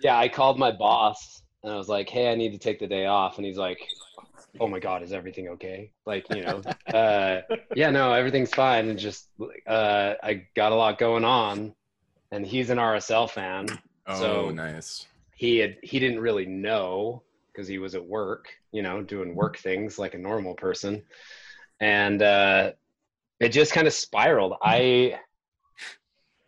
Yeah, 0.00 0.16
I 0.16 0.28
called 0.28 0.58
my 0.58 0.70
boss 0.70 1.42
and 1.62 1.72
I 1.72 1.76
was 1.76 1.88
like, 1.88 2.08
"Hey, 2.08 2.30
I 2.30 2.36
need 2.36 2.52
to 2.52 2.58
take 2.58 2.78
the 2.78 2.86
day 2.86 3.06
off," 3.06 3.36
and 3.36 3.44
he's 3.44 3.58
like, 3.58 3.80
"Oh 4.60 4.68
my 4.68 4.78
God, 4.78 5.02
is 5.02 5.12
everything 5.12 5.48
okay?" 5.48 5.90
Like, 6.06 6.26
you 6.30 6.42
know, 6.42 6.62
uh, 6.92 7.42
yeah, 7.74 7.90
no, 7.90 8.12
everything's 8.12 8.52
fine. 8.52 8.88
And 8.88 8.98
just, 8.98 9.28
uh, 9.66 10.14
I 10.22 10.46
got 10.54 10.72
a 10.72 10.74
lot 10.74 10.98
going 10.98 11.24
on, 11.24 11.74
and 12.30 12.46
he's 12.46 12.70
an 12.70 12.78
RSL 12.78 13.28
fan. 13.30 13.66
Oh, 14.06 14.20
So- 14.20 14.50
nice. 14.50 15.06
He 15.34 15.58
had 15.58 15.76
he 15.84 16.00
didn't 16.00 16.18
really 16.20 16.46
know 16.46 17.22
because 17.52 17.68
he 17.68 17.78
was 17.78 17.94
at 17.94 18.04
work, 18.04 18.48
you 18.72 18.82
know, 18.82 19.02
doing 19.02 19.34
work 19.36 19.56
things 19.58 19.96
like 19.98 20.14
a 20.14 20.18
normal 20.18 20.54
person, 20.54 21.04
and 21.78 22.20
uh, 22.22 22.72
it 23.38 23.50
just 23.50 23.72
kind 23.72 23.86
of 23.86 23.92
spiraled. 23.92 24.54
I 24.62 25.20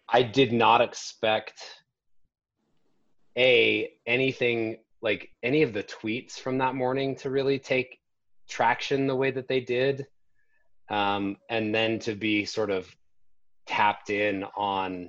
I 0.09 0.23
did 0.25 0.53
not 0.53 0.81
expect 0.81 1.63
a 3.37 3.93
anything 4.07 4.79
like 5.03 5.31
any 5.43 5.63
of 5.63 5.73
the 5.73 5.85
tweets 5.85 6.33
from 6.33 6.59
that 6.59 6.75
morning 6.75 7.15
to 7.17 7.31
really 7.31 7.59
take 7.61 8.00
traction 8.51 9.07
the 9.07 9.17
way 9.17 9.31
that 9.31 9.49
they 9.49 9.61
did 9.61 10.07
um, 10.91 11.37
and 11.49 11.75
then 11.75 11.99
to 12.01 12.15
be 12.15 12.45
sort 12.45 12.71
of 12.71 12.87
tapped 13.67 14.11
in 14.11 14.45
on 14.57 15.09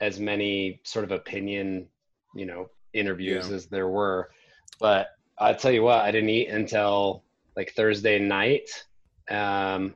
as 0.00 0.20
many 0.20 0.80
sort 0.84 1.04
of 1.04 1.10
opinion 1.10 1.88
you 2.34 2.44
know 2.44 2.68
interviews 2.92 3.48
Yeah. 3.48 3.56
as 3.56 3.66
there 3.66 3.88
were 3.88 4.30
but 4.78 5.08
i'll 5.38 5.54
tell 5.54 5.72
you 5.72 5.82
what 5.82 6.00
i 6.00 6.10
didn't 6.10 6.28
eat 6.28 6.48
until 6.48 7.24
like 7.56 7.72
thursday 7.72 8.18
night 8.18 8.68
um, 9.30 9.94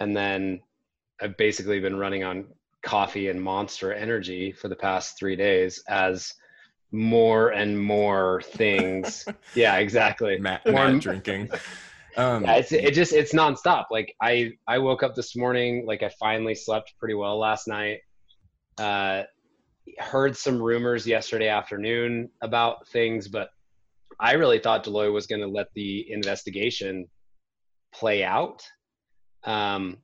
and 0.00 0.16
then 0.16 0.60
i've 1.20 1.36
basically 1.36 1.78
been 1.78 1.96
running 1.96 2.24
on 2.24 2.46
coffee 2.82 3.28
and 3.28 3.40
monster 3.40 3.92
energy 3.92 4.52
for 4.52 4.68
the 4.68 4.76
past 4.76 5.18
three 5.18 5.36
days 5.36 5.82
as 5.88 6.34
more 6.92 7.50
and 7.50 7.78
more 7.78 8.40
things 8.42 9.26
yeah 9.54 9.76
exactly 9.76 10.38
Matt, 10.38 10.64
More- 10.66 10.90
Matt 10.90 11.02
drinking. 11.02 11.50
Um, 12.18 12.44
yeah, 12.44 12.54
it's 12.54 12.72
it 12.72 12.94
just 12.94 13.12
it's 13.12 13.34
nonstop. 13.34 13.86
Like 13.90 14.14
I 14.22 14.52
I 14.66 14.78
woke 14.78 15.02
up 15.02 15.14
this 15.14 15.36
morning, 15.36 15.84
like 15.86 16.02
I 16.02 16.08
finally 16.18 16.54
slept 16.54 16.94
pretty 16.98 17.12
well 17.14 17.38
last 17.38 17.68
night. 17.68 17.98
Uh, 18.78 19.24
heard 19.98 20.36
some 20.36 20.60
rumors 20.60 21.06
yesterday 21.06 21.48
afternoon 21.48 22.30
about 22.42 22.88
things, 22.88 23.28
but 23.28 23.50
I 24.18 24.32
really 24.32 24.58
thought 24.58 24.84
Dell 24.84 24.94
Loy 24.94 25.10
was 25.10 25.26
going 25.26 25.42
to 25.42 25.46
let 25.46 25.68
the 25.74 26.10
investigation 26.10 27.06
play 27.94 28.24
out. 28.24 28.62
Um, 29.44 29.98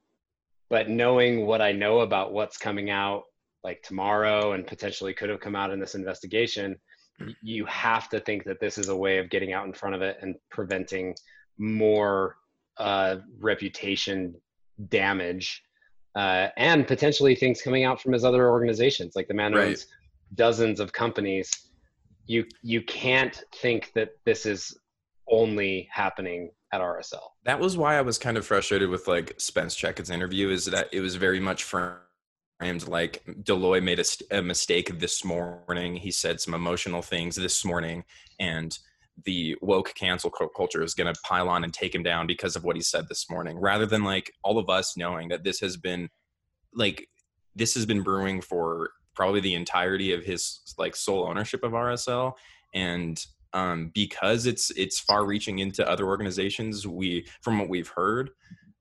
but 0.70 0.88
knowing 0.88 1.46
what 1.46 1.60
I 1.60 1.72
know 1.72 2.00
about 2.00 2.32
what's 2.32 2.58
coming 2.58 2.90
out 2.90 3.22
like 3.64 3.82
tomorrow 3.82 4.52
and 4.52 4.66
potentially 4.66 5.14
could 5.14 5.30
have 5.30 5.40
come 5.40 5.54
out 5.56 5.70
in 5.70 5.78
this 5.80 5.94
investigation, 5.94 6.76
you 7.42 7.64
have 7.66 8.08
to 8.08 8.18
think 8.20 8.44
that 8.44 8.58
this 8.60 8.78
is 8.78 8.88
a 8.88 8.96
way 8.96 9.18
of 9.18 9.30
getting 9.30 9.52
out 9.52 9.66
in 9.66 9.72
front 9.72 9.94
of 9.94 10.02
it 10.02 10.16
and 10.22 10.34
preventing 10.50 11.14
more 11.58 12.36
uh, 12.78 13.16
reputation 13.38 14.34
damage 14.88 15.62
uh, 16.16 16.48
and 16.56 16.86
potentially 16.86 17.34
things 17.34 17.62
coming 17.62 17.84
out 17.84 18.00
from 18.00 18.12
his 18.12 18.24
other 18.24 18.50
organizations. 18.50 19.14
Like 19.14 19.28
the 19.28 19.34
man 19.34 19.54
Right. 19.54 19.68
owns 19.68 19.86
dozens 20.34 20.80
of 20.80 20.92
companies. 20.92 21.50
You 22.26 22.44
you 22.62 22.82
can't 22.82 23.42
think 23.54 23.92
that 23.94 24.10
this 24.24 24.46
is 24.46 24.76
only 25.28 25.88
happening 25.92 26.50
at 26.72 26.80
RSL. 26.80 27.28
that 27.44 27.60
was 27.60 27.76
why 27.76 27.96
I 27.96 28.00
was 28.00 28.18
kind 28.18 28.36
of 28.38 28.46
frustrated 28.46 28.88
with 28.88 29.06
like 29.06 29.34
Spence 29.38 29.76
Checketts' 29.76 30.10
interview 30.10 30.48
is 30.48 30.64
that 30.66 30.88
it 30.92 31.00
was 31.00 31.16
very 31.16 31.38
much 31.38 31.64
framed 32.58 32.88
like 32.88 33.22
Dell 33.42 33.56
Loy 33.56 33.80
made 33.80 33.98
a, 33.98 34.04
a 34.30 34.42
mistake 34.42 34.98
this 34.98 35.24
morning. 35.24 35.96
He 35.96 36.10
said 36.10 36.40
some 36.40 36.54
emotional 36.54 37.02
things 37.02 37.36
this 37.36 37.64
morning, 37.64 38.04
and 38.38 38.76
the 39.24 39.56
woke 39.60 39.92
cancel 39.94 40.30
culture 40.30 40.82
is 40.82 40.94
going 40.94 41.12
to 41.12 41.20
pile 41.22 41.48
on 41.48 41.64
and 41.64 41.72
take 41.72 41.94
him 41.94 42.02
down 42.02 42.26
because 42.26 42.56
of 42.56 42.64
what 42.64 42.76
he 42.76 42.82
said 42.82 43.08
this 43.08 43.28
morning, 43.30 43.58
rather 43.58 43.86
than 43.86 44.04
like 44.04 44.32
all 44.42 44.58
of 44.58 44.70
us 44.70 44.96
knowing 44.96 45.28
that 45.28 45.44
this 45.44 45.60
has 45.60 45.76
been 45.76 46.08
like 46.74 47.08
this 47.54 47.74
has 47.74 47.86
been 47.86 48.02
brewing 48.02 48.40
for 48.40 48.90
probably 49.14 49.40
the 49.40 49.54
entirety 49.54 50.12
of 50.12 50.24
his 50.24 50.60
like 50.78 50.96
sole 50.96 51.26
ownership 51.26 51.62
of 51.62 51.72
RSL 51.72 52.32
and 52.74 53.24
um, 53.52 53.90
because 53.94 54.46
it's 54.46 54.70
it's 54.70 54.98
far 54.98 55.26
reaching 55.26 55.58
into 55.58 55.88
other 55.88 56.06
organizations 56.06 56.86
we 56.86 57.26
from 57.42 57.58
what 57.58 57.68
we've 57.68 57.88
heard 57.88 58.30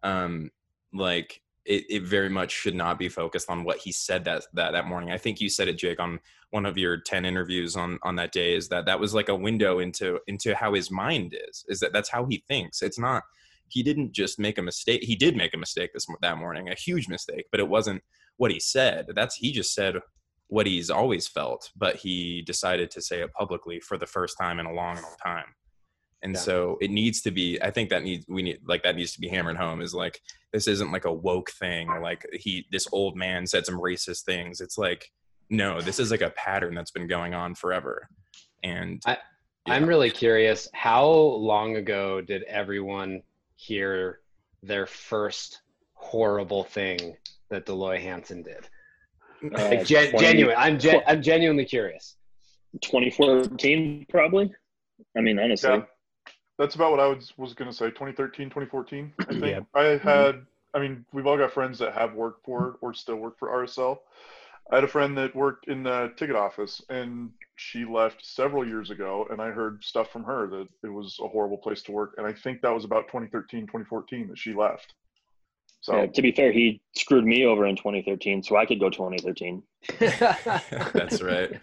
um, 0.04 0.50
like 0.94 1.42
it, 1.66 1.86
it 1.90 2.04
very 2.04 2.30
much 2.30 2.52
should 2.52 2.76
not 2.76 2.98
be 2.98 3.10
focused 3.10 3.50
on 3.50 3.64
what 3.64 3.78
he 3.78 3.92
said 3.92 4.26
that, 4.26 4.44
that 4.54 4.72
that 4.72 4.88
morning. 4.88 5.12
I 5.12 5.18
think 5.18 5.40
you 5.40 5.50
said 5.50 5.68
it 5.68 5.78
jake 5.78 6.00
on 6.00 6.20
one 6.50 6.66
of 6.66 6.78
your 6.78 6.98
10 6.98 7.26
interviews 7.26 7.76
on 7.76 8.00
on 8.04 8.16
that 8.16 8.32
day 8.32 8.56
is 8.56 8.70
that 8.70 8.86
that 8.86 9.00
was 9.00 9.14
like 9.14 9.30
a 9.30 9.36
window 9.36 9.80
into 9.80 10.20
into 10.28 10.56
how 10.56 10.74
his 10.74 10.92
mind 10.92 11.36
is 11.50 11.66
is 11.68 11.80
that 11.80 11.94
that's 11.94 12.10
how 12.10 12.26
he 12.26 12.44
thinks. 12.48 12.82
It's 12.82 13.00
not 13.00 13.24
he 13.68 13.84
didn't 13.84 14.12
just 14.12 14.40
make 14.40 14.58
a 14.58 14.62
mistake 14.62 15.04
he 15.04 15.16
did 15.16 15.36
make 15.36 15.54
a 15.54 15.58
mistake 15.58 15.92
this 15.94 16.08
that 16.22 16.38
morning 16.38 16.70
a 16.70 16.76
huge 16.76 17.08
mistake 17.08 17.46
but 17.52 17.60
it 17.60 17.68
wasn't 17.68 18.04
what 18.38 18.52
he 18.52 18.60
said. 18.60 19.08
That's 19.16 19.36
he 19.36 19.52
just 19.52 19.74
said 19.74 19.96
what 20.48 20.66
he's 20.66 20.90
always 20.90 21.28
felt 21.28 21.72
but 21.78 21.96
he 21.98 22.42
decided 22.42 22.92
to 22.92 23.02
say 23.02 23.22
it 23.22 23.34
publicly 23.34 23.80
for 23.80 23.98
the 23.98 24.08
first 24.08 24.36
time 24.40 24.60
in 24.60 24.66
a 24.66 24.74
long 24.74 24.96
long 24.96 25.16
time 25.24 25.46
and 26.24 26.34
Yeah. 26.36 26.40
so 26.40 26.78
it 26.82 26.92
needs 26.92 27.22
to 27.22 27.32
be 27.32 27.62
i 27.62 27.72
think 27.72 27.90
that 27.90 28.04
needs 28.04 28.26
we 28.28 28.44
need 28.44 28.60
like 28.66 28.84
that 28.84 28.96
needs 28.96 29.14
to 29.14 29.20
be 29.20 29.28
hammered 29.28 29.58
home 29.58 29.82
is 29.82 29.94
like 29.94 30.22
this 30.54 30.68
isn't 30.68 30.92
like 30.92 31.06
a 31.06 31.14
woke 31.14 31.52
thing 31.52 31.90
or 31.90 32.02
like 32.02 32.26
he 32.34 32.66
this 32.72 32.88
old 32.92 33.16
man 33.16 33.48
said 33.48 33.66
some 33.66 33.80
racist 33.80 34.24
things 34.24 34.62
it's 34.62 34.78
like 34.78 35.12
no 35.50 35.82
this 35.82 36.00
is 36.00 36.12
like 36.12 36.22
a 36.22 36.30
pattern 36.32 36.74
that's 36.76 36.92
been 36.92 37.08
going 37.08 37.34
on 37.34 37.56
forever 37.56 38.08
and 38.64 39.02
I- 39.06 39.18
yeah. 39.68 39.76
I'm 39.76 39.86
really 39.86 40.10
curious. 40.10 40.68
How 40.74 41.06
long 41.06 41.76
ago 41.76 42.20
did 42.20 42.42
everyone 42.46 43.22
hear 43.58 44.22
their 44.64 44.88
first 44.88 45.62
horrible 45.94 46.64
thing 46.64 47.16
that 47.52 47.68
Dell 47.68 47.76
Loy 47.76 48.00
Hansen 48.00 48.42
did? 48.42 48.68
Uh, 49.54 49.70
Like 49.70 49.86
gen- 49.86 50.10
20 50.10 50.26
genuine. 50.26 50.56
I'm 50.58 50.80
gen- 50.80 51.04
I'm 51.06 51.22
genuinely 51.22 51.66
curious. 51.66 52.16
2014, 52.82 54.06
probably. 54.10 54.52
I 55.16 55.22
mean, 55.22 55.38
honestly. 55.40 55.70
Yeah. 55.70 55.84
That's 56.62 56.76
about 56.76 56.92
what 56.92 57.00
I 57.00 57.08
was, 57.08 57.34
was 57.38 57.56
going 57.56 57.72
to 57.72 57.76
say. 57.76 57.88
2013, 57.88 58.52
2014. 58.52 59.14
I 59.20 59.24
think 59.26 59.44
Yeah. 59.44 59.60
I 59.74 59.84
had, 59.84 60.36
mm-hmm. 60.36 60.42
I 60.76 60.80
mean, 60.80 61.04
we've 61.12 61.26
all 61.26 61.36
got 61.36 61.52
friends 61.52 61.80
that 61.80 61.94
have 61.94 62.14
worked 62.14 62.46
for 62.46 62.78
or 62.82 62.94
still 62.94 63.16
work 63.16 63.40
for 63.40 63.48
RSL. 63.48 63.98
I 64.72 64.76
had 64.76 64.84
a 64.84 64.88
friend 64.88 65.18
that 65.18 65.36
worked 65.36 65.70
in 65.70 65.82
the 65.82 66.14
ticket 66.18 66.36
office 66.36 66.80
and 66.88 67.32
she 67.56 67.84
left 67.84 68.24
several 68.24 68.64
years 68.64 68.92
ago. 68.92 69.26
And 69.32 69.42
I 69.42 69.50
heard 69.50 69.84
stuff 69.84 70.12
from 70.12 70.24
her 70.26 70.46
that 70.50 70.68
it 70.84 70.90
was 70.90 71.18
a 71.20 71.28
horrible 71.28 71.58
place 71.58 71.82
to 71.84 71.92
work. 71.94 72.14
And 72.20 72.28
I 72.28 72.34
think 72.34 72.62
that 72.62 72.70
was 72.70 72.86
about 72.86 73.08
2013, 73.08 73.62
2014 73.62 74.28
that 74.28 74.38
she 74.38 74.54
left. 74.54 74.94
So, 75.80 75.96
Yeah, 75.96 76.06
to 76.06 76.22
be 76.22 76.32
fair, 76.32 76.52
he 76.52 76.80
screwed 76.96 77.26
me 77.26 77.44
over 77.44 77.66
in 77.66 77.76
2013, 77.76 78.44
so 78.44 78.56
I 78.56 78.68
could 78.68 78.80
go 78.80 78.92
2013. 78.92 79.64
that's 80.94 81.24
right 81.24 81.60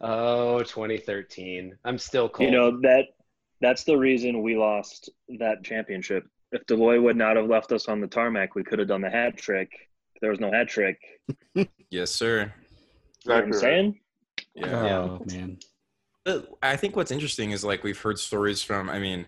Oh, 0.00 0.58
2013. 0.62 1.78
I'm 1.84 1.98
still 1.98 2.28
cold. 2.28 2.50
You 2.50 2.54
know 2.54 2.80
that 2.82 3.06
That's 3.64 3.84
the 3.84 3.96
reason 3.96 4.42
we 4.42 4.58
lost 4.58 5.08
that 5.38 5.64
championship. 5.64 6.26
If 6.52 6.66
Dell 6.66 6.76
Loy 6.76 7.00
would 7.00 7.16
not 7.16 7.36
have 7.36 7.46
left 7.46 7.72
us 7.72 7.88
on 7.88 7.98
the 7.98 8.06
tarmac, 8.06 8.54
we 8.54 8.62
could 8.62 8.78
have 8.78 8.88
done 8.88 9.00
the 9.00 9.08
hat 9.08 9.38
trick. 9.38 9.72
There 10.20 10.28
was 10.28 10.38
no 10.38 10.52
hat 10.52 10.68
trick. 10.68 10.98
Yes, 11.88 12.10
sir. 12.10 12.52
You 13.24 13.28
know 13.28 13.34
what 13.36 13.44
I'm 13.44 13.52
saying? 13.54 14.00
Yeah. 14.54 14.98
Oh 14.98 15.22
man. 15.26 15.58
Uh, 16.26 16.40
I 16.60 16.76
think 16.76 16.96
what's 16.96 17.12
interesting 17.12 17.52
is 17.52 17.64
like 17.64 17.84
we've 17.84 17.98
heard 17.98 18.18
stories 18.18 18.62
from. 18.62 18.90
I 18.90 18.98
mean, 18.98 19.20
th- 19.20 19.26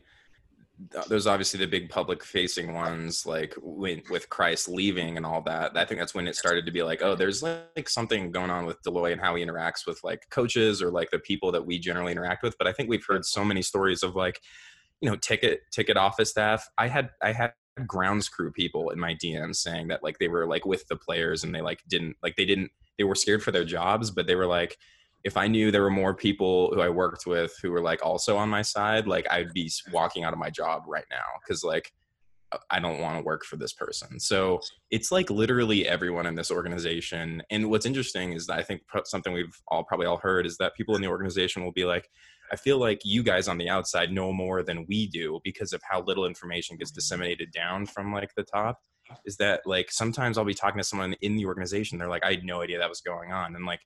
there's 1.08 1.26
obviously 1.26 1.58
the 1.58 1.66
big 1.66 1.88
public 1.88 2.22
facing 2.22 2.74
ones, 2.74 3.24
like 3.24 3.54
when, 3.62 4.02
with 4.10 4.28
Kreis 4.28 4.68
leaving 4.68 5.16
and 5.16 5.24
all 5.24 5.40
that. 5.42 5.76
I 5.76 5.84
think 5.84 6.00
that's 6.00 6.14
when 6.14 6.28
it 6.28 6.36
started 6.36 6.66
to 6.66 6.72
be 6.72 6.82
like, 6.82 7.02
oh, 7.02 7.14
there's 7.14 7.42
like 7.42 7.88
something 7.88 8.30
going 8.30 8.50
on 8.50 8.66
with 8.66 8.82
Dell 8.82 8.94
Loy 8.94 9.12
and 9.12 9.20
how 9.20 9.34
he 9.34 9.44
interacts 9.44 9.86
with 9.86 9.98
like 10.04 10.22
coaches 10.30 10.82
or 10.82 10.90
like 10.90 11.10
the 11.10 11.18
people 11.18 11.50
that 11.52 11.64
we 11.64 11.78
generally 11.78 12.12
interact 12.12 12.42
with. 12.42 12.56
But 12.58 12.66
I 12.66 12.72
think 12.72 12.90
we've 12.90 13.04
heard 13.06 13.24
so 13.24 13.44
many 13.44 13.62
stories 13.62 14.02
of 14.02 14.14
like, 14.14 14.40
you 15.00 15.08
know, 15.08 15.16
ticket 15.16 15.60
ticket 15.72 15.96
office 15.96 16.30
staff. 16.30 16.68
I 16.76 16.88
had 16.88 17.10
I 17.22 17.32
had 17.32 17.52
grounds 17.86 18.28
crew 18.28 18.52
people 18.52 18.90
in 18.90 18.98
my 18.98 19.14
DMs 19.14 19.56
saying 19.56 19.88
that 19.88 20.02
like 20.02 20.18
they 20.18 20.28
were 20.28 20.46
like 20.46 20.66
with 20.66 20.86
the 20.88 20.96
players 20.96 21.44
and 21.44 21.54
they 21.54 21.60
like 21.60 21.82
didn't 21.88 22.16
like 22.22 22.36
they 22.36 22.46
didn't 22.46 22.70
they 22.98 23.04
were 23.04 23.14
scared 23.14 23.42
for 23.42 23.50
their 23.50 23.64
jobs, 23.64 24.10
but 24.10 24.26
they 24.26 24.36
were 24.36 24.46
like 24.46 24.76
if 25.26 25.36
I 25.36 25.48
knew 25.48 25.72
there 25.72 25.82
were 25.82 25.90
more 25.90 26.14
people 26.14 26.70
who 26.72 26.80
I 26.80 26.88
worked 26.88 27.26
with 27.26 27.52
who 27.60 27.72
were 27.72 27.80
like 27.80 28.00
also 28.06 28.36
on 28.36 28.48
my 28.48 28.62
side, 28.62 29.08
like 29.08 29.26
I'd 29.28 29.52
be 29.52 29.68
walking 29.92 30.22
out 30.22 30.32
of 30.32 30.38
my 30.38 30.50
job 30.50 30.84
right 30.86 31.04
now 31.10 31.24
because 31.40 31.64
like 31.64 31.92
uh, 32.52 32.58
I 32.70 32.78
don't 32.78 33.00
want 33.00 33.18
to 33.18 33.24
work 33.24 33.44
for 33.44 33.56
this 33.56 33.72
person. 33.72 34.20
So 34.20 34.60
it's 34.92 35.10
like 35.10 35.28
literally 35.28 35.88
everyone 35.88 36.26
in 36.26 36.36
this 36.36 36.52
organization. 36.52 37.42
And 37.50 37.68
what's 37.68 37.86
interesting 37.86 38.34
is 38.34 38.46
that 38.46 38.60
I 38.60 38.62
think 38.62 38.82
something 39.04 39.32
we've 39.32 39.60
all 39.66 39.82
probably 39.82 40.06
all 40.06 40.18
heard 40.18 40.46
is 40.46 40.58
that 40.58 40.76
people 40.76 40.94
in 40.94 41.02
the 41.02 41.08
organization 41.08 41.64
will 41.64 41.72
be 41.72 41.84
like, 41.84 42.08
I 42.52 42.54
feel 42.54 42.78
like 42.78 43.00
you 43.02 43.24
guys 43.24 43.48
on 43.48 43.58
the 43.58 43.68
outside 43.68 44.12
know 44.12 44.32
more 44.32 44.62
than 44.62 44.86
we 44.88 45.08
do 45.08 45.40
because 45.42 45.72
of 45.72 45.82
how 45.90 46.02
little 46.02 46.24
information 46.24 46.76
gets 46.76 46.92
mm-hmm. 46.92 46.98
disseminated 46.98 47.50
down 47.50 47.86
from 47.86 48.12
like 48.12 48.30
the 48.36 48.44
top. 48.44 48.78
Is 49.24 49.36
that 49.38 49.62
like 49.66 49.90
sometimes 49.90 50.38
I'll 50.38 50.44
be 50.44 50.54
talking 50.54 50.78
to 50.78 50.84
someone 50.84 51.16
in 51.20 51.34
the 51.34 51.46
organization, 51.46 51.98
they're 51.98 52.08
like, 52.08 52.24
I 52.24 52.34
had 52.34 52.44
no 52.44 52.62
idea 52.62 52.78
that 52.78 52.88
was 52.88 53.00
going 53.00 53.32
on. 53.32 53.56
And 53.56 53.66
like 53.66 53.80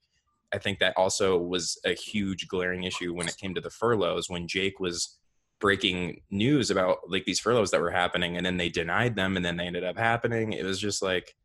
I 0.52 0.58
think 0.58 0.78
that 0.80 0.96
also 0.96 1.38
was 1.38 1.78
a 1.84 1.94
huge 1.94 2.48
glaring 2.48 2.84
issue 2.84 3.14
when 3.14 3.28
it 3.28 3.36
came 3.36 3.54
to 3.54 3.60
the 3.60 3.70
furloughs 3.70 4.28
when 4.28 4.48
Jake 4.48 4.80
was 4.80 5.18
breaking 5.60 6.22
news 6.30 6.70
about 6.70 6.98
like 7.08 7.24
these 7.24 7.38
furloughs 7.38 7.70
that 7.70 7.80
were 7.80 7.90
happening 7.90 8.36
and 8.36 8.44
then 8.44 8.56
they 8.56 8.68
denied 8.68 9.14
them 9.14 9.36
and 9.36 9.44
then 9.44 9.56
they 9.56 9.66
ended 9.66 9.84
up 9.84 9.98
happening. 9.98 10.52
It 10.52 10.64
was 10.64 10.80
just 10.80 11.02
like, 11.02 11.36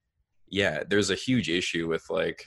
yeah, 0.49 0.83
there's 0.89 1.11
a 1.11 1.15
huge 1.15 1.49
issue 1.49 1.87
with 1.87 2.03
like 2.09 2.45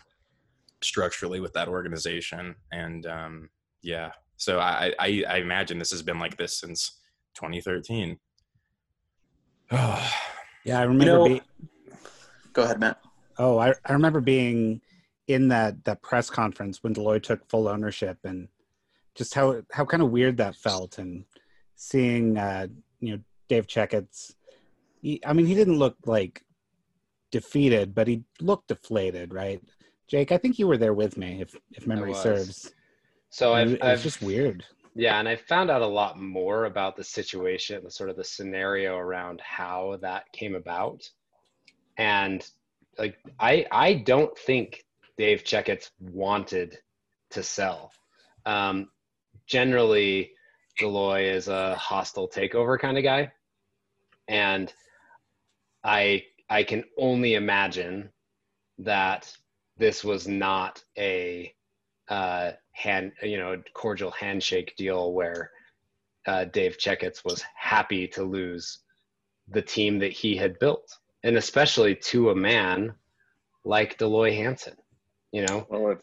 structurally 0.82 1.40
with 1.40 1.52
that 1.52 1.68
organization. 1.68 2.54
And 2.72 3.06
um, 3.06 3.50
yeah, 3.82 4.12
so 4.36 4.58
I, 4.58 4.94
I, 4.98 5.24
I 5.28 5.36
imagine 5.38 5.78
this 5.78 5.90
has 5.90 6.02
been 6.02 6.18
like 6.18 6.36
this 6.36 6.58
since 6.58 6.98
2013. 7.34 8.18
Oh, 9.70 10.12
yeah, 10.64 10.80
I 10.80 10.82
remember. 10.82 11.04
You 11.04 11.10
know, 11.10 11.24
being, 11.26 11.40
Go 12.52 12.62
ahead, 12.62 12.80
Matt. 12.80 13.00
oh, 13.38 13.58
I, 13.58 13.74
I 13.84 13.92
remember 13.92 14.20
being 14.20 14.80
in 15.28 15.48
that 15.48 15.84
that 15.84 16.02
press 16.02 16.28
conference 16.28 16.82
when 16.82 16.94
Loy 16.94 17.18
took 17.18 17.48
full 17.48 17.68
ownership 17.68 18.18
and 18.24 18.48
just 19.14 19.34
how 19.34 19.62
how 19.70 19.84
kind 19.84 20.02
of 20.02 20.10
weird 20.10 20.38
that 20.38 20.56
felt 20.56 20.98
and 20.98 21.24
seeing 21.76 22.36
uh, 22.36 22.66
you 23.00 23.12
know 23.12 23.22
Dave 23.48 23.66
Checketts. 23.66 24.34
He, 25.00 25.20
I 25.24 25.32
mean, 25.32 25.46
he 25.46 25.54
didn't 25.54 25.78
look 25.78 25.96
like 26.06 26.44
defeated, 27.30 27.94
but 27.94 28.08
he 28.08 28.24
looked 28.40 28.68
deflated, 28.68 29.32
right? 29.32 29.62
Jake, 30.08 30.32
I 30.32 30.38
think 30.38 30.58
you 30.58 30.66
were 30.66 30.78
there 30.78 30.94
with 30.94 31.16
me, 31.16 31.40
if 31.42 31.54
if 31.72 31.86
memory 31.86 32.14
serves. 32.14 32.72
So 33.30 33.52
I've, 33.52 33.74
it 33.74 33.82
was 33.82 33.90
I've 33.90 34.02
just 34.02 34.22
weird. 34.22 34.64
Yeah, 34.94 35.20
and 35.20 35.28
I 35.28 35.36
found 35.36 35.70
out 35.70 35.82
a 35.82 35.86
lot 35.86 36.18
more 36.18 36.64
about 36.64 36.96
the 36.96 37.04
situation, 37.04 37.84
the 37.84 37.90
sort 37.90 38.10
of 38.10 38.16
the 38.16 38.24
scenario 38.24 38.96
around 38.96 39.40
how 39.42 39.98
that 40.00 40.32
came 40.32 40.54
about. 40.54 41.08
And 41.98 42.48
like 42.98 43.18
I 43.38 43.66
I 43.70 43.94
don't 43.94 44.36
think 44.38 44.84
Dave 45.18 45.42
Checketts 45.42 45.90
wanted 46.00 46.78
to 47.30 47.42
sell. 47.42 47.92
Um, 48.46 48.88
generally, 49.46 50.30
Dell 50.78 50.92
Loy 50.92 51.24
is 51.24 51.48
a 51.48 51.74
hostile 51.74 52.28
takeover 52.28 52.78
kind 52.78 52.96
of 52.96 53.04
guy. 53.04 53.32
And 54.28 54.72
I 55.82 56.24
I 56.48 56.62
can 56.62 56.84
only 56.96 57.34
imagine 57.34 58.10
that 58.78 59.30
this 59.76 60.04
was 60.04 60.28
not 60.28 60.82
a 60.96 61.52
uh, 62.08 62.52
hand, 62.72 63.12
you 63.22 63.38
know, 63.38 63.60
cordial 63.74 64.12
handshake 64.12 64.74
deal 64.76 65.12
where 65.12 65.50
uh, 66.26 66.44
Dave 66.44 66.78
Checketts 66.78 67.24
was 67.24 67.44
happy 67.56 68.06
to 68.08 68.22
lose 68.22 68.78
the 69.48 69.62
team 69.62 69.98
that 69.98 70.12
he 70.12 70.36
had 70.36 70.58
built, 70.58 70.96
and 71.22 71.36
especially 71.36 71.94
to 71.96 72.30
a 72.30 72.34
man 72.34 72.94
like 73.64 73.98
Dell 73.98 74.10
Loy 74.10 74.32
Hansen. 74.32 74.76
You 75.32 75.46
know, 75.46 75.66
Well, 75.68 75.90
if 75.92 76.00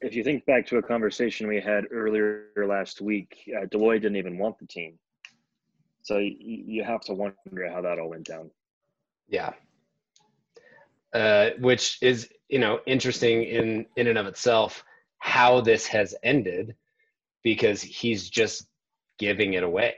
if 0.00 0.14
you 0.14 0.22
think 0.22 0.44
back 0.44 0.66
to 0.66 0.76
a 0.76 0.82
conversation 0.82 1.46
we 1.48 1.60
had 1.60 1.86
earlier 1.90 2.48
last 2.68 3.00
week, 3.00 3.36
uh, 3.56 3.66
Loy 3.72 3.98
didn't 3.98 4.16
even 4.16 4.38
want 4.38 4.58
the 4.58 4.66
team. 4.66 4.98
So 6.02 6.18
you, 6.18 6.34
you 6.38 6.84
have 6.84 7.00
to 7.02 7.14
wonder 7.14 7.70
how 7.72 7.80
that 7.80 7.98
all 7.98 8.10
went 8.10 8.26
down. 8.26 8.50
yeah. 9.28 9.52
Uh, 11.14 11.50
which 11.60 11.98
is 12.02 12.28
you 12.48 12.58
know 12.58 12.80
interesting 12.86 13.44
in 13.44 13.86
in 13.96 14.08
and 14.08 14.18
of 14.18 14.26
itself 14.26 14.84
how 15.18 15.60
this 15.60 15.86
has 15.86 16.14
ended 16.24 16.74
because 17.44 17.80
he's 17.80 18.28
just 18.28 18.66
giving 19.18 19.54
it 19.54 19.62
away 19.62 19.94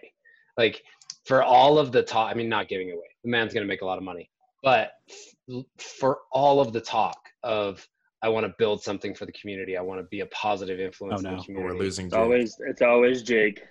like 0.59 0.83
for 1.25 1.43
all 1.43 1.79
of 1.79 1.91
the 1.91 2.03
talk 2.03 2.31
i 2.31 2.35
mean 2.35 2.51
not 2.51 2.69
giving 2.69 2.91
it 2.91 2.93
away 2.93 3.09
the 3.25 3.31
man's 3.31 3.55
going 3.55 3.65
to 3.65 3.69
make 3.69 3.81
a 3.81 3.85
lot 3.85 3.97
of 3.97 4.05
money 4.05 4.31
but 4.63 4.91
f- 5.09 5.65
for 5.79 6.19
all 6.31 6.61
of 6.61 6.75
the 6.75 6.81
talk 6.83 7.19
of 7.43 7.89
i 8.27 8.29
want 8.29 8.45
to 8.45 8.53
build 8.59 8.83
something 8.83 9.15
for 9.15 9.25
the 9.25 9.33
community 9.33 9.77
i 9.77 9.81
want 9.81 10.01
to 10.01 10.05
be 10.17 10.21
a 10.21 10.27
positive 10.27 10.81
influence 10.81 11.23
Oh, 11.25 11.29
in 11.29 11.35
no. 11.35 11.39
the 11.39 11.45
community 11.47 11.75
We're 11.77 11.81
losing 11.85 12.07
It's 12.07 12.15
always 12.15 12.57
it's 12.71 12.83
always 12.83 13.23
Jake. 13.23 13.63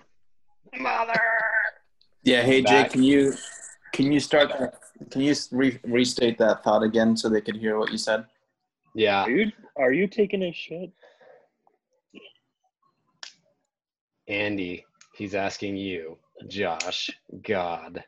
mother 0.80 1.22
Yeah. 2.24 2.42
Hey, 2.42 2.62
Back. 2.62 2.72
Jake, 2.86 2.92
can 2.94 3.04
you 3.04 3.34
can 3.92 4.12
you 4.12 4.20
start? 4.20 4.48
Can 5.12 5.22
you 5.22 5.34
re- 5.52 5.80
restate 5.86 6.38
that 6.40 6.64
thought 6.64 6.84
again 6.84 7.16
so 7.18 7.30
they 7.30 7.42
could 7.42 7.58
hear 7.58 7.78
what 7.78 7.92
you 7.92 7.98
said? 7.98 8.26
yeah 8.96 9.24
Are 9.26 9.30
you 9.30 9.52
are 9.84 9.92
you 10.00 10.08
taking 10.08 10.42
a 10.44 10.54
shit? 10.54 10.90
andy 14.28 14.84
he's 15.18 15.36
asking 15.36 15.76
you 15.78 16.18
josh 16.48 17.10
god 17.44 17.94
Don't 17.94 18.06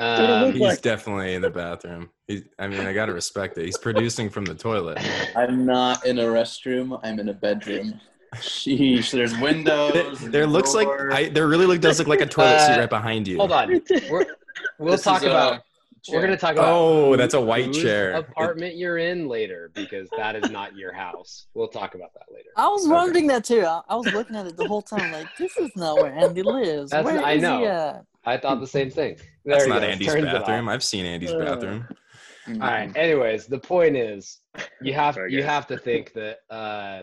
um, 0.00 0.52
He's 0.52 0.60
like- 0.60 0.82
definitely 0.82 1.34
in 1.34 1.42
the 1.42 1.50
bathroom. 1.50 2.10
He's, 2.26 2.42
I 2.58 2.68
mean, 2.68 2.80
I 2.80 2.92
got 2.92 3.06
to 3.06 3.12
respect 3.12 3.58
it. 3.58 3.64
He's 3.64 3.78
producing 3.78 4.30
from 4.30 4.44
the 4.44 4.54
toilet. 4.54 4.98
I'm 5.36 5.66
not 5.66 6.06
in 6.06 6.18
a 6.18 6.24
restroom. 6.24 7.00
I'm 7.02 7.18
in 7.18 7.28
a 7.28 7.34
bedroom. 7.34 8.00
Sheesh. 8.36 9.10
There's 9.10 9.32
There, 9.32 9.42
windows. 9.42 10.20
there 10.20 10.46
looks 10.46 10.74
like. 10.74 10.86
I, 11.12 11.28
there 11.30 11.48
really 11.48 11.66
look, 11.66 11.80
does 11.80 11.98
look 11.98 12.06
like 12.08 12.20
a 12.20 12.26
toilet 12.26 12.60
seat 12.60 12.74
Uh, 12.74 12.80
right 12.80 12.90
behind 12.90 13.26
you. 13.26 13.38
hold 13.38 13.50
on 13.52 13.68
we're, 14.10 14.26
we'll 14.78 14.92
This 14.92 15.02
talk 15.02 15.22
is, 15.22 15.24
about 15.26 15.62
we're 16.08 16.20
going 16.20 16.30
to 16.30 16.36
talk 16.36 16.52
about 16.52 16.68
Oh, 16.72 17.10
who- 17.10 17.16
that's 17.16 17.34
a 17.34 17.40
white 17.40 17.72
chair. 17.72 18.12
apartment 18.12 18.76
you're 18.76 18.98
in 18.98 19.28
later 19.28 19.70
because 19.74 20.08
that 20.16 20.36
is 20.36 20.50
not 20.50 20.76
your 20.76 20.92
house. 20.92 21.46
We'll 21.54 21.68
talk 21.68 21.94
about 21.96 22.14
that 22.14 22.32
later. 22.32 22.48
I 22.56 22.68
was 22.68 22.84
Okay. 22.84 22.92
wondering 22.92 23.26
that 23.26 23.44
too. 23.44 23.64
I, 23.66 23.82
I 23.88 23.96
was 23.96 24.06
looking 24.12 24.36
at 24.36 24.46
it 24.46 24.56
the 24.56 24.66
whole 24.68 24.80
time, 24.82 25.10
like 25.12 25.26
this 25.36 25.56
is 25.58 25.70
not 25.76 25.96
where 25.96 26.12
Andy 26.12 26.42
lives. 26.42 26.92
That's- 26.92 27.04
Where 27.12 27.22
I 27.24 27.36
know. 27.36 27.58
He 27.58 27.66
at? 27.66 28.04
I 28.24 28.36
thought 28.36 28.60
the 28.60 28.66
same 28.66 28.90
thing. 28.90 29.16
There 29.44 29.56
That's 29.56 29.68
not 29.68 29.80
goes, 29.80 29.90
Andy's 29.90 30.08
turns 30.08 30.24
bathroom. 30.24 30.68
I've 30.68 30.84
seen 30.84 31.06
Andy's 31.06 31.32
bathroom. 31.32 31.88
Mhm. 32.46 32.62
All 32.62 32.68
right. 32.68 32.96
Anyways, 32.96 33.46
the 33.46 33.58
point 33.58 33.96
is, 33.96 34.40
you 34.80 34.92
have 34.92 35.18
you 35.28 35.42
have 35.42 35.66
to 35.68 35.76
think 35.88 36.12
that 36.14 36.38
uh, 36.50 37.02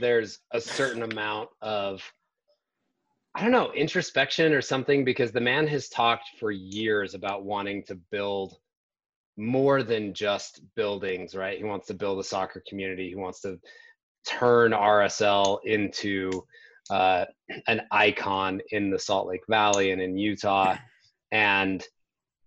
there's 0.00 0.40
a 0.52 0.60
certain 0.60 1.02
amount 1.02 1.50
of 1.62 2.02
I 3.36 3.42
don't 3.42 3.50
know 3.50 3.72
introspection 3.72 4.52
or 4.52 4.60
something 4.60 5.04
because 5.04 5.32
the 5.32 5.40
man 5.40 5.66
has 5.66 5.88
talked 5.88 6.30
for 6.38 6.50
years 6.50 7.14
about 7.14 7.44
wanting 7.44 7.82
to 7.84 7.96
build 8.10 8.56
more 9.36 9.82
than 9.82 10.14
just 10.14 10.62
buildings, 10.76 11.34
right? 11.34 11.58
He 11.58 11.64
wants 11.64 11.88
to 11.88 11.94
build 11.94 12.20
a 12.20 12.24
soccer 12.24 12.62
community. 12.68 13.08
He 13.08 13.16
wants 13.16 13.40
to 13.40 13.58
turn 14.26 14.72
RSL 14.72 15.58
into 15.64 16.30
uh, 16.90 17.24
an 17.66 17.82
icon 17.90 18.60
in 18.70 18.90
the 18.90 18.98
Salt 18.98 19.26
Lake 19.26 19.42
Valley 19.48 19.90
and 19.90 20.00
in 20.00 20.16
Utah, 20.16 20.76
and 21.34 21.84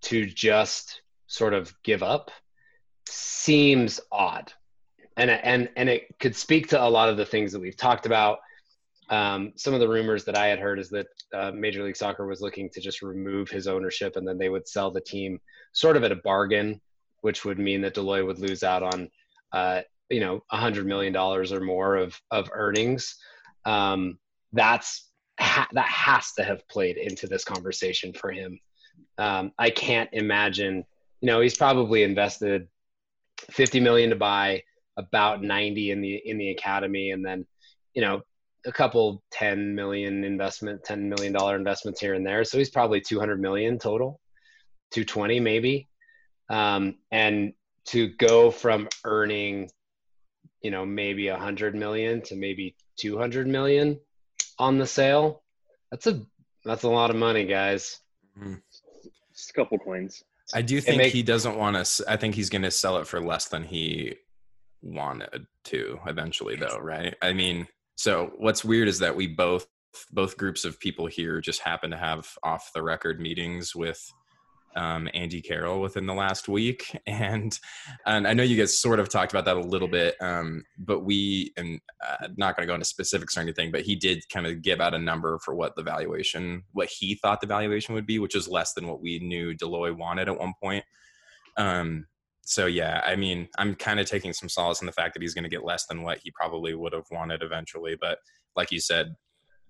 to 0.01 0.25
just 0.25 1.01
sort 1.27 1.53
of 1.53 1.75
give 1.83 2.01
up 2.01 2.31
seems 3.05 3.99
odd, 4.11 4.53
and 5.17 5.29
and 5.29 5.69
and 5.75 5.89
it 5.89 6.07
could 6.19 6.35
speak 6.35 6.69
to 6.69 6.81
a 6.81 6.87
lot 6.89 7.09
of 7.09 7.17
the 7.17 7.25
things 7.25 7.51
that 7.51 7.59
we've 7.59 7.75
talked 7.75 8.05
about. 8.05 8.39
Um, 9.09 9.51
some 9.57 9.73
of 9.73 9.81
the 9.81 9.89
rumors 9.89 10.23
that 10.25 10.37
I 10.37 10.47
had 10.47 10.59
heard 10.59 10.79
is 10.79 10.89
that 10.89 11.07
uh, 11.33 11.51
Major 11.51 11.83
League 11.83 11.97
Soccer 11.97 12.25
was 12.25 12.41
looking 12.41 12.69
to 12.71 12.81
just 12.81 13.01
remove 13.01 13.49
his 13.49 13.67
ownership, 13.67 14.15
and 14.15 14.25
then 14.25 14.37
they 14.37 14.49
would 14.49 14.67
sell 14.67 14.89
the 14.89 15.01
team 15.01 15.39
sort 15.73 15.97
of 15.97 16.03
at 16.05 16.11
a 16.13 16.17
bargain, 16.23 16.79
which 17.21 17.43
would 17.43 17.59
mean 17.59 17.81
that 17.81 17.97
Loy 17.97 18.25
would 18.25 18.39
lose 18.39 18.63
out 18.63 18.83
on, 18.83 19.09
uh, 19.51 19.81
you 20.09 20.21
know, 20.21 20.43
a 20.49 20.57
hundred 20.57 20.85
million 20.85 21.11
dollars 21.11 21.51
or 21.51 21.59
more 21.59 21.97
of 21.97 22.17
of 22.31 22.49
earnings. 22.53 23.17
Um, 23.65 24.17
that's 24.53 25.09
ha- 25.37 25.67
that 25.73 25.87
has 25.87 26.31
to 26.33 26.43
have 26.45 26.65
played 26.69 26.95
into 26.95 27.27
this 27.27 27.43
conversation 27.43 28.13
for 28.13 28.31
him. 28.31 28.59
Um, 29.17 29.51
I 29.57 29.69
can't 29.69 30.09
imagine. 30.13 30.85
You 31.21 31.27
know, 31.27 31.41
he's 31.41 31.57
probably 31.57 32.03
invested 32.03 32.67
50 33.51 33.79
million 33.79 34.11
to 34.11 34.15
buy 34.15 34.63
about 34.97 35.43
90 35.43 35.91
in 35.91 36.01
the 36.01 36.15
in 36.15 36.37
the 36.37 36.49
academy, 36.49 37.11
and 37.11 37.25
then 37.25 37.45
you 37.93 38.01
know 38.01 38.21
a 38.65 38.71
couple 38.71 39.23
10 39.31 39.75
million 39.75 40.23
investment, 40.23 40.83
10 40.83 41.09
million 41.09 41.33
dollar 41.33 41.55
investments 41.55 42.01
here 42.01 42.13
and 42.13 42.25
there. 42.25 42.43
So 42.43 42.57
he's 42.57 42.69
probably 42.69 43.01
200 43.01 43.39
million 43.39 43.79
total, 43.79 44.19
220 44.91 45.39
maybe. 45.39 45.87
Um, 46.49 46.95
and 47.11 47.53
to 47.87 48.09
go 48.09 48.51
from 48.51 48.89
earning, 49.05 49.69
you 50.61 50.71
know, 50.71 50.85
maybe 50.85 51.29
100 51.29 51.75
million 51.75 52.21
to 52.23 52.35
maybe 52.35 52.75
200 52.99 53.47
million 53.47 53.99
on 54.59 54.77
the 54.77 54.87
sale, 54.87 55.43
that's 55.91 56.07
a 56.07 56.21
that's 56.65 56.83
a 56.83 56.89
lot 56.89 57.09
of 57.09 57.15
money, 57.15 57.45
guys. 57.45 57.99
Mm-hmm. 58.37 58.55
Couple 59.57 59.79
coins. 59.79 60.23
I 60.53 60.61
do 60.61 60.79
think 60.79 61.01
he 61.01 61.23
doesn't 61.23 61.57
want 61.57 61.83
to. 61.83 62.05
I 62.07 62.15
think 62.15 62.35
he's 62.35 62.49
going 62.49 62.61
to 62.61 62.71
sell 62.71 62.97
it 62.99 63.07
for 63.07 63.19
less 63.19 63.47
than 63.47 63.63
he 63.63 64.15
wanted 64.83 65.47
to 65.65 65.99
eventually, 66.05 66.55
though, 66.55 66.77
right? 66.77 67.15
I 67.23 67.33
mean, 67.33 67.67
so 67.95 68.31
what's 68.37 68.63
weird 68.63 68.87
is 68.87 68.99
that 68.99 69.15
we 69.15 69.27
both 69.27 69.65
both 70.11 70.37
groups 70.37 70.63
of 70.63 70.79
people 70.79 71.07
here 71.07 71.41
just 71.41 71.61
happen 71.61 71.89
to 71.89 71.97
have 71.97 72.29
off 72.43 72.69
the 72.75 72.83
record 72.83 73.19
meetings 73.19 73.75
with 73.75 73.99
um, 74.77 75.09
Andy 75.13 75.41
Carroll 75.41 75.81
within 75.81 76.05
the 76.05 76.13
last 76.13 76.47
week, 76.47 76.97
and 77.07 77.57
and 78.05 78.27
I 78.27 78.33
know 78.33 78.43
you 78.43 78.57
guys 78.57 78.79
sort 78.79 78.99
of 78.99 79.09
talked 79.09 79.33
about 79.33 79.45
that 79.45 79.57
a 79.57 79.61
little 79.61 79.87
bit, 79.87 80.15
um, 80.21 80.63
but 80.77 81.01
we 81.01 81.51
and 81.57 81.81
uh, 82.07 82.27
not 82.37 82.55
going 82.55 82.65
to 82.65 82.71
go 82.71 82.75
into 82.75 82.85
specifics 82.85 83.35
or 83.35 83.41
anything, 83.41 83.71
but 83.71 83.81
he 83.81 83.95
did 83.95 84.23
kind 84.31 84.47
of 84.47 84.61
give 84.61 84.79
out 84.79 84.93
a 84.93 84.99
number 84.99 85.39
for 85.39 85.55
what 85.55 85.75
the 85.75 85.83
valuation, 85.83 86.63
what 86.71 86.89
he 86.89 87.15
thought 87.15 87.41
the 87.41 87.47
valuation 87.47 87.95
would 87.95 88.05
be, 88.05 88.19
which 88.19 88.35
is 88.35 88.47
less 88.47 88.73
than 88.73 88.87
what 88.87 89.01
we 89.01 89.19
knew 89.19 89.53
Loy 89.61 89.93
wanted 89.93 90.29
at 90.29 90.39
one 90.39 90.53
point. 90.61 90.85
Um, 91.57 92.05
so 92.45 92.65
yeah, 92.65 93.01
I 93.05 93.17
mean, 93.17 93.49
I'm 93.57 93.75
kind 93.75 93.99
of 93.99 94.05
taking 94.05 94.31
some 94.31 94.47
solace 94.47 94.79
in 94.81 94.85
the 94.85 94.93
fact 94.93 95.13
that 95.13 95.21
he's 95.21 95.33
going 95.33 95.43
to 95.43 95.49
get 95.49 95.65
less 95.65 95.85
than 95.87 96.03
what 96.03 96.19
he 96.23 96.31
probably 96.31 96.73
would 96.73 96.93
have 96.93 97.07
wanted 97.11 97.43
eventually. 97.43 97.97
But 97.99 98.19
like 98.55 98.71
you 98.71 98.79
said, 98.79 99.15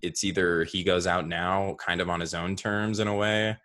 it's 0.00 0.22
either 0.22 0.62
he 0.62 0.84
goes 0.84 1.06
out 1.06 1.26
now, 1.26 1.74
kind 1.84 2.00
of 2.00 2.08
on 2.08 2.20
his 2.20 2.34
own 2.34 2.54
terms 2.54 3.00
in 3.00 3.08
a 3.08 3.16
way. 3.16 3.56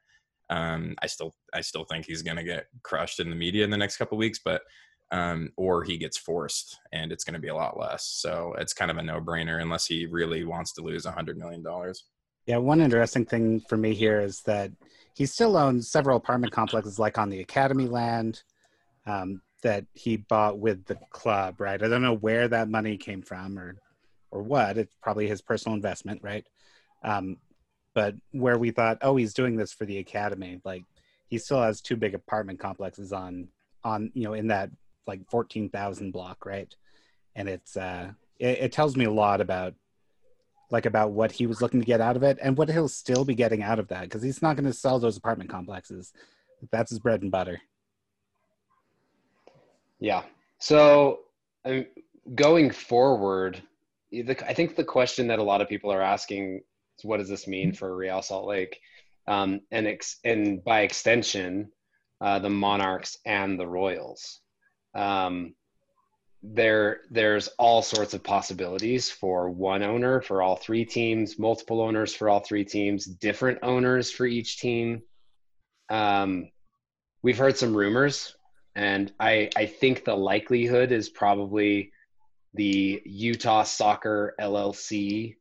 Um, 0.54 0.96
I 1.02 1.08
still, 1.08 1.34
I 1.54 1.62
still 1.62 1.84
think 1.84 2.06
he's 2.06 2.22
going 2.22 2.38
to 2.38 2.44
get 2.44 2.68
crushed 2.84 3.20
in 3.20 3.30
the 3.30 3.36
media 3.36 3.63
in 3.63 3.72
the 3.72 3.78
next 3.78 3.98
couple 3.98 4.18
weeks, 4.18 4.39
but 4.44 4.62
um, 5.12 5.52
or 5.58 5.84
he 5.84 5.98
gets 5.98 6.18
forced, 6.18 6.80
and 6.92 7.12
it's 7.12 7.24
going 7.24 7.34
to 7.34 7.39
be 7.39 7.50
a 7.50 7.56
lot 7.56 7.80
less. 7.80 8.06
So 8.06 8.54
it's 8.60 8.74
kind 8.74 8.92
of 8.92 8.98
a 8.98 9.04
no-brainer 9.04 9.62
unless 9.62 9.86
he 9.86 10.06
really 10.06 10.44
wants 10.44 10.74
to 10.74 10.82
lose 10.82 11.06
a 11.06 11.12
hundred 11.12 11.38
million 11.38 11.63
dollars. 11.63 12.06
Yeah, 12.46 12.58
one 12.58 12.82
interesting 12.82 13.26
thing 13.26 13.62
for 13.70 13.78
me 13.78 13.94
here 13.94 14.20
is 14.20 14.42
that 14.42 14.72
he 15.16 15.26
still 15.26 15.56
owns 15.58 15.89
several 15.89 16.18
apartment 16.18 16.54
complexes, 16.54 17.00
like 17.00 17.18
on 17.18 17.30
the 17.30 17.42
Academy 17.42 17.88
land 17.88 18.44
um, 19.08 19.42
that 19.63 19.86
he 19.94 20.18
bought 20.18 20.60
with 20.60 20.86
the 20.86 20.98
club, 21.12 21.62
right? 21.62 21.82
I 21.82 21.88
don't 21.88 22.02
know 22.02 22.16
where 22.18 22.48
that 22.48 22.70
money 22.70 22.98
came 22.98 23.22
from 23.22 23.58
or 23.58 23.76
or 24.32 24.42
what. 24.44 24.78
It's 24.78 24.96
probably 25.02 25.28
his 25.28 25.42
personal 25.42 25.76
investment, 25.76 26.22
right? 26.24 26.46
Um, 27.04 27.38
but 27.93 28.15
where 28.32 28.58
we 28.58 28.71
thought, 28.71 28.97
oh, 29.01 29.15
he's 29.15 29.34
doing 29.34 29.56
this 29.56 29.71
for 29.73 29.86
the 29.86 29.99
academy, 29.99 30.60
like 30.63 30.84
he 31.27 31.38
still 31.38 31.62
has 31.62 31.82
two 31.82 31.95
big 31.95 32.13
apartment 32.13 32.60
complexes 32.60 33.13
on 33.13 33.47
on 33.84 34.12
you 34.13 34.23
know 34.23 34.34
in 34.34 34.47
that 34.47 34.69
like 35.08 35.27
fourteen 35.29 35.69
thousand 35.69 36.12
block, 36.12 36.45
right? 36.45 36.73
And 37.36 37.49
it's 37.49 37.77
uh, 37.77 38.12
it, 38.39 38.60
it 38.60 38.71
tells 38.71 38.95
me 38.95 39.06
a 39.06 39.12
lot 39.12 39.41
about 39.41 39.73
like 40.71 40.86
about 40.86 41.12
what 41.12 41.32
he 41.32 41.45
was 41.45 41.62
looking 41.62 41.79
to 41.79 41.86
get 41.86 42.01
out 42.01 42.15
of 42.15 42.23
it 42.23 42.39
and 42.41 42.58
what 42.58 42.69
he'll 42.69 42.88
still 42.88 43.23
be 43.23 43.36
getting 43.36 43.62
out 43.62 43.79
of 43.79 43.88
that 43.89 44.03
because 44.03 44.23
he's 44.23 44.41
not 44.41 44.56
going 44.56 44.65
to 44.65 44.73
sell 44.73 44.97
those 44.99 45.17
apartment 45.17 45.49
complexes. 45.49 46.13
That's 46.71 46.89
his 46.89 46.99
bread 46.99 47.21
and 47.21 47.32
butter. 47.32 47.62
Yeah. 49.99 50.23
So 50.58 51.19
going 52.36 52.71
forward, 52.71 53.62
I 54.12 54.53
think 54.53 54.75
the 54.75 54.84
question 54.84 55.27
that 55.27 55.39
a 55.39 55.43
lot 55.43 55.62
of 55.62 55.69
people 55.69 55.91
are 55.91 56.01
asking 56.01 56.63
is, 56.97 57.06
what 57.06 57.17
does 57.17 57.29
this 57.29 57.47
mean 57.47 57.73
for 57.73 57.95
Real 57.95 58.21
Salt 58.21 58.47
Lake? 58.47 58.79
Um, 59.27 59.62
and, 59.71 59.88
ex- 59.88 60.19
and 60.23 60.63
by 60.63 60.82
extension, 60.82 61.71
uh, 62.21 62.39
the 62.39 62.49
Monarchs 62.49 63.17
and 63.25 63.60
the 63.60 63.67
Royals. 63.67 64.39
Um, 64.93 65.56
there, 66.41 67.01
there's 67.10 67.47
all 67.60 67.82
sorts 67.82 68.13
of 68.13 68.23
possibilities 68.23 69.10
for 69.10 69.49
one 69.49 69.82
owner 69.82 70.21
for 70.21 70.41
all 70.41 70.58
three 70.58 70.84
teams, 70.84 71.39
multiple 71.39 71.82
owners 71.82 72.13
for 72.13 72.29
all 72.29 72.41
three 72.41 72.65
teams, 72.65 73.06
different 73.06 73.60
owners 73.63 74.12
for 74.12 74.25
each 74.25 74.60
team. 74.60 75.01
Um, 75.89 76.49
we've 77.21 77.38
heard 77.38 77.58
some 77.58 77.75
rumors 77.75 78.36
and 78.75 79.12
I 79.19 79.49
I 79.56 79.65
think 79.65 80.03
the 80.03 80.15
likelihood 80.15 80.91
is 80.91 81.10
probably 81.10 81.91
the 82.53 83.01
Utah 83.06 83.63
Soccer 83.63 84.36
LLC, 84.39 85.36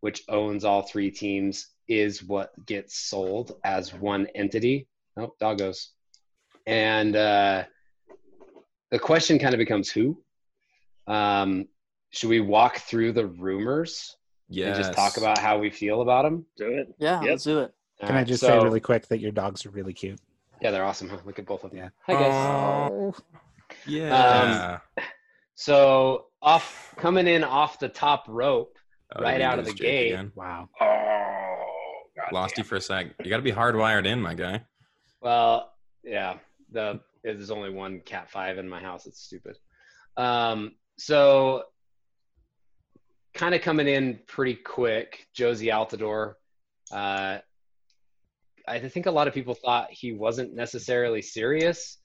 which 0.00 0.22
owns 0.28 0.64
all 0.64 0.82
three 0.82 1.10
teams, 1.10 1.68
is 1.88 2.22
what 2.22 2.50
gets 2.66 2.98
sold 2.98 3.52
as 3.64 3.94
one 3.94 4.26
entity. 4.34 4.86
Oh, 5.16 5.34
doggos. 5.40 5.88
And 6.66 7.16
uh, 7.16 7.64
the 8.90 8.98
question 8.98 9.38
kind 9.38 9.54
of 9.54 9.58
becomes 9.58 9.90
who. 9.90 10.22
Um, 11.06 11.66
should 12.10 12.28
we 12.30 12.40
walk 12.40 12.78
through 12.78 13.12
the 13.12 13.26
rumors? 13.26 14.16
Yeah. 14.48 14.74
just 14.74 14.94
talk 14.94 15.16
about 15.16 15.38
how 15.38 15.58
we 15.58 15.70
feel 15.70 16.00
about 16.00 16.22
them. 16.22 16.46
Do 16.56 16.68
it. 16.68 16.94
Yeah, 16.98 17.20
yep. 17.20 17.30
let's 17.30 17.44
do 17.44 17.60
it. 17.60 17.74
Can 18.00 18.16
I 18.16 18.24
just 18.24 18.40
so, 18.40 18.48
say 18.48 18.64
really 18.64 18.80
quick 18.80 19.08
that 19.08 19.18
your 19.18 19.32
dogs 19.32 19.66
are 19.66 19.70
really 19.70 19.92
cute? 19.92 20.20
Yeah, 20.62 20.70
they're 20.70 20.84
awesome. 20.84 21.08
Huh? 21.08 21.18
Look 21.24 21.38
at 21.38 21.46
both 21.46 21.64
of 21.64 21.70
them. 21.70 21.78
Yeah. 21.78 21.88
Hi 22.06 22.12
guys. 22.12 22.32
Oh, 22.32 23.14
yeah. 23.86 24.80
Um, 25.00 25.02
so 25.54 26.26
off 26.40 26.94
coming 26.96 27.26
in 27.26 27.44
off 27.44 27.78
the 27.78 27.88
top 27.88 28.24
rope, 28.28 28.77
oh, 29.16 29.22
right 29.22 29.40
out 29.40 29.58
of 29.58 29.64
the 29.64 29.72
gate. 29.72 30.12
Again. 30.12 30.32
Wow. 30.34 30.68
Oh, 30.80 32.02
God 32.16 32.32
lost 32.32 32.56
damn. 32.56 32.64
you 32.64 32.68
for 32.68 32.76
a 32.76 32.80
sec. 32.80 33.06
You 33.22 33.30
got 33.30 33.36
to 33.36 33.42
be 33.42 33.52
hardwired 33.52 34.06
in, 34.06 34.20
my 34.20 34.34
guy. 34.34 34.62
Well, 35.20 35.72
yeah. 36.04 36.38
The 36.70 37.00
there's 37.22 37.50
only 37.50 37.70
one 37.70 38.00
Cat 38.00 38.30
Five 38.30 38.58
in 38.58 38.68
my 38.68 38.80
house. 38.80 39.06
It's 39.06 39.20
stupid. 39.20 39.56
Um, 40.16 40.72
so 40.98 41.64
kind 43.34 43.54
of 43.54 43.62
coming 43.62 43.88
in 43.88 44.20
pretty 44.26 44.54
quick. 44.54 45.26
Jozy 45.36 45.72
Altidore. 45.72 46.34
uh, 46.92 47.38
I 48.66 48.78
think 48.80 49.06
a 49.06 49.10
lot 49.10 49.28
of 49.28 49.34
people 49.34 49.54
thought 49.54 49.88
he 49.90 50.12
wasn't 50.12 50.54
necessarily 50.54 51.22
serious. 51.22 51.98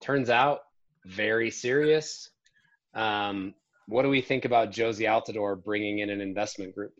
Turns 0.00 0.30
out, 0.30 0.60
very 1.04 1.50
serious. 1.50 2.30
Um, 2.94 3.54
what 3.88 4.02
do 4.02 4.10
we 4.10 4.20
think 4.20 4.44
about 4.44 4.70
Jozy 4.70 5.06
Altidore 5.08 5.62
bringing 5.62 6.00
in 6.00 6.10
an 6.10 6.20
investment 6.20 6.74
group? 6.74 6.92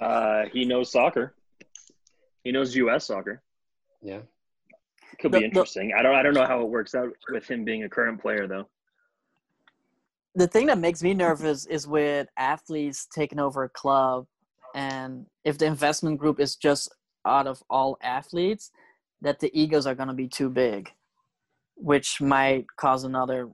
Uh, 0.00 0.44
he 0.52 0.64
knows 0.64 0.90
soccer. 0.90 1.34
He 2.42 2.52
knows 2.52 2.74
U.S. 2.76 3.06
soccer. 3.06 3.42
Yeah, 4.02 4.20
could 5.20 5.32
be 5.32 5.38
the, 5.38 5.44
interesting. 5.44 5.88
The, 5.88 5.98
I 5.98 6.02
don't. 6.02 6.14
I 6.14 6.22
don't 6.22 6.34
know 6.34 6.44
how 6.44 6.60
it 6.60 6.68
works 6.68 6.94
out 6.94 7.08
with 7.30 7.48
him 7.48 7.64
being 7.64 7.84
a 7.84 7.88
current 7.88 8.20
player, 8.20 8.46
though. 8.46 8.68
The 10.34 10.48
thing 10.48 10.66
that 10.66 10.78
makes 10.78 11.02
me 11.02 11.14
nervous 11.14 11.66
is 11.66 11.86
with 11.86 12.28
athletes 12.36 13.06
taking 13.14 13.38
over 13.38 13.62
a 13.64 13.68
club, 13.68 14.26
and 14.74 15.26
if 15.44 15.56
the 15.56 15.66
investment 15.66 16.18
group 16.18 16.40
is 16.40 16.56
just 16.56 16.92
out 17.24 17.46
of 17.46 17.62
all 17.70 17.96
athletes 18.02 18.70
that 19.22 19.40
the 19.40 19.50
egos 19.58 19.86
are 19.86 19.94
going 19.94 20.08
to 20.08 20.14
be 20.14 20.28
too 20.28 20.50
big, 20.50 20.90
which 21.76 22.20
might 22.20 22.66
cause 22.76 23.04
another. 23.04 23.48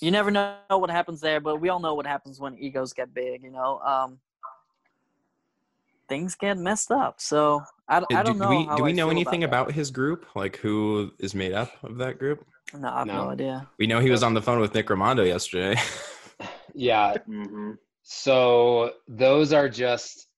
You 0.00 0.10
never 0.10 0.30
know 0.30 0.56
what 0.68 0.90
happens 0.90 1.20
there, 1.20 1.40
but 1.40 1.56
we 1.60 1.68
all 1.68 1.80
know 1.80 1.94
what 1.94 2.06
happens 2.06 2.40
when 2.40 2.58
egos 2.58 2.92
get 2.92 3.12
big. 3.14 3.42
You 3.42 3.50
know, 3.50 3.78
um, 3.80 4.18
things 6.08 6.34
get 6.34 6.58
messed 6.58 6.90
up. 6.90 7.20
So 7.20 7.62
I, 7.88 7.98
I 8.12 8.22
don't 8.22 8.34
do, 8.34 8.44
know. 8.44 8.50
Do 8.50 8.56
we, 8.56 8.76
do 8.76 8.82
we 8.82 8.92
know 8.92 9.10
anything 9.10 9.44
about, 9.44 9.62
about, 9.62 9.74
his 9.74 9.90
group? 9.90 10.26
Like 10.34 10.56
who 10.56 11.12
is 11.18 11.34
made 11.34 11.52
up 11.52 11.72
of 11.82 11.98
that 11.98 12.18
group? 12.18 12.44
No, 12.74 12.88
I 12.88 12.98
have 12.98 13.06
no, 13.06 13.24
no 13.24 13.30
idea. 13.30 13.68
We 13.78 13.86
know 13.86 14.00
he 14.00 14.10
was 14.10 14.22
on 14.22 14.34
the 14.34 14.42
phone 14.42 14.60
with 14.60 14.74
Nick 14.74 14.88
Rimando 14.88 15.26
yesterday. 15.26 15.80
yeah. 16.74 17.14
Mm-hmm. 17.28 17.72
So 18.02 18.92
those 19.06 19.52
are 19.52 19.68
just 19.68 20.28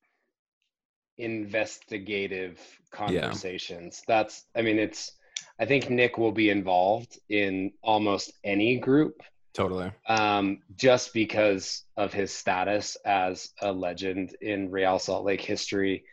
investigative 1.19 2.59
conversations. 2.93 4.03
Yeah. 4.09 4.17
That's, 4.17 4.45
I 4.57 4.63
mean, 4.63 4.79
it's, 4.79 5.13
I 5.61 5.67
think 5.67 5.91
Nick 5.91 6.19
will 6.19 6.33
be 6.33 6.51
involved 6.51 7.19
in 7.29 7.73
almost 7.83 8.33
any 8.45 8.79
group. 8.79 9.23
Totally. 9.53 9.91
Um, 10.09 10.61
just 10.77 11.13
because 11.13 11.85
of 11.97 12.13
his 12.13 12.33
status 12.33 12.97
as 13.05 13.51
a 13.61 13.73
legend 13.73 14.37
in 14.41 14.71
Real 14.71 14.99
Salt 14.99 15.25
Lake 15.25 15.41
history, 15.41 16.05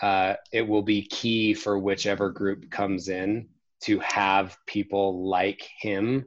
uh, 0.00 0.34
it 0.52 0.66
will 0.66 0.82
be 0.82 1.02
key 1.02 1.54
for 1.54 1.78
whichever 1.78 2.30
group 2.30 2.70
comes 2.70 3.08
in 3.08 3.48
to 3.82 3.98
have 4.00 4.56
people 4.66 5.28
like 5.28 5.68
him 5.80 6.24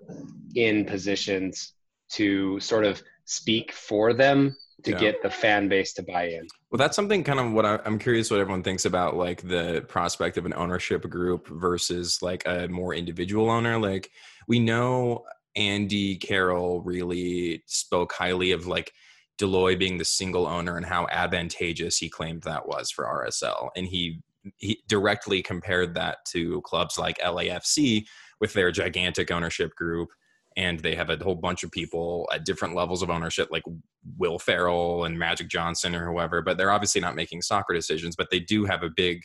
in 0.56 0.86
positions 0.86 1.74
to 2.12 2.60
sort 2.60 2.86
of 2.86 3.02
speak 3.26 3.72
for 3.72 4.14
them 4.14 4.56
to 4.84 4.92
Yeah. 4.92 5.00
get 5.00 5.22
the 5.22 5.30
fan 5.30 5.68
base 5.70 5.94
to 5.94 6.04
buy 6.04 6.28
in. 6.30 6.48
Well, 6.72 6.78
that's 6.78 6.96
something 6.96 7.24
kind 7.24 7.40
of 7.40 7.52
what 7.52 7.66
I, 7.66 7.80
I'm 7.86 8.00
curious 8.00 8.32
what 8.32 8.40
everyone 8.40 8.64
thinks 8.64 8.86
about, 8.86 9.16
like 9.16 9.42
the 9.42 9.86
prospect 9.88 10.38
of 10.38 10.46
an 10.46 10.54
ownership 10.54 11.08
group 11.10 11.48
versus 11.48 12.22
like 12.22 12.44
a 12.46 12.68
more 12.68 12.94
individual 12.94 13.50
owner. 13.50 13.78
Like 13.78 14.10
we 14.48 14.60
know 14.60 15.26
Andy 15.56 16.16
Carroll 16.16 16.82
really 16.82 17.64
spoke 17.66 18.14
highly 18.14 18.52
of 18.52 18.68
like 18.68 18.94
Dell 19.38 19.50
Loy 19.50 19.76
being 19.76 19.98
the 19.98 20.06
single 20.06 20.48
owner 20.48 20.78
and 20.78 20.86
how 20.86 21.08
advantageous 21.10 21.98
he 21.98 22.10
claimed 22.10 22.44
that 22.44 22.68
was 22.68 22.92
for 22.92 23.06
RSL, 23.06 23.70
and 23.76 23.88
he 23.88 24.22
he 24.58 24.82
directly 24.88 25.42
compared 25.42 25.94
that 25.94 26.18
to 26.26 26.62
clubs 26.62 26.98
like 26.98 27.20
LAFC 27.20 28.06
with 28.40 28.54
their 28.54 28.72
gigantic 28.72 29.30
ownership 29.30 29.76
group. 29.76 30.10
And 30.58 30.80
they 30.80 30.96
have 30.96 31.10
a 31.10 31.24
whole 31.24 31.36
bunch 31.36 31.64
of 31.64 31.72
people 31.72 32.28
at 32.34 32.44
different 32.44 32.76
levels 32.76 33.02
of 33.02 33.10
ownership, 33.10 33.50
like 33.52 33.64
Will 34.18 34.38
Ferrell 34.38 35.06
and 35.06 35.18
Magic 35.18 35.48
Johnson 35.48 35.96
or 35.96 36.12
whoever, 36.12 36.42
but 36.42 36.58
they're 36.58 36.72
obviously 36.72 37.00
not 37.00 37.16
making 37.16 37.42
soccer 37.42 37.74
decisions, 37.74 38.16
but 38.16 38.30
they 38.32 38.40
do 38.40 38.66
have 38.66 38.84
a 38.84 38.90
big 38.90 39.22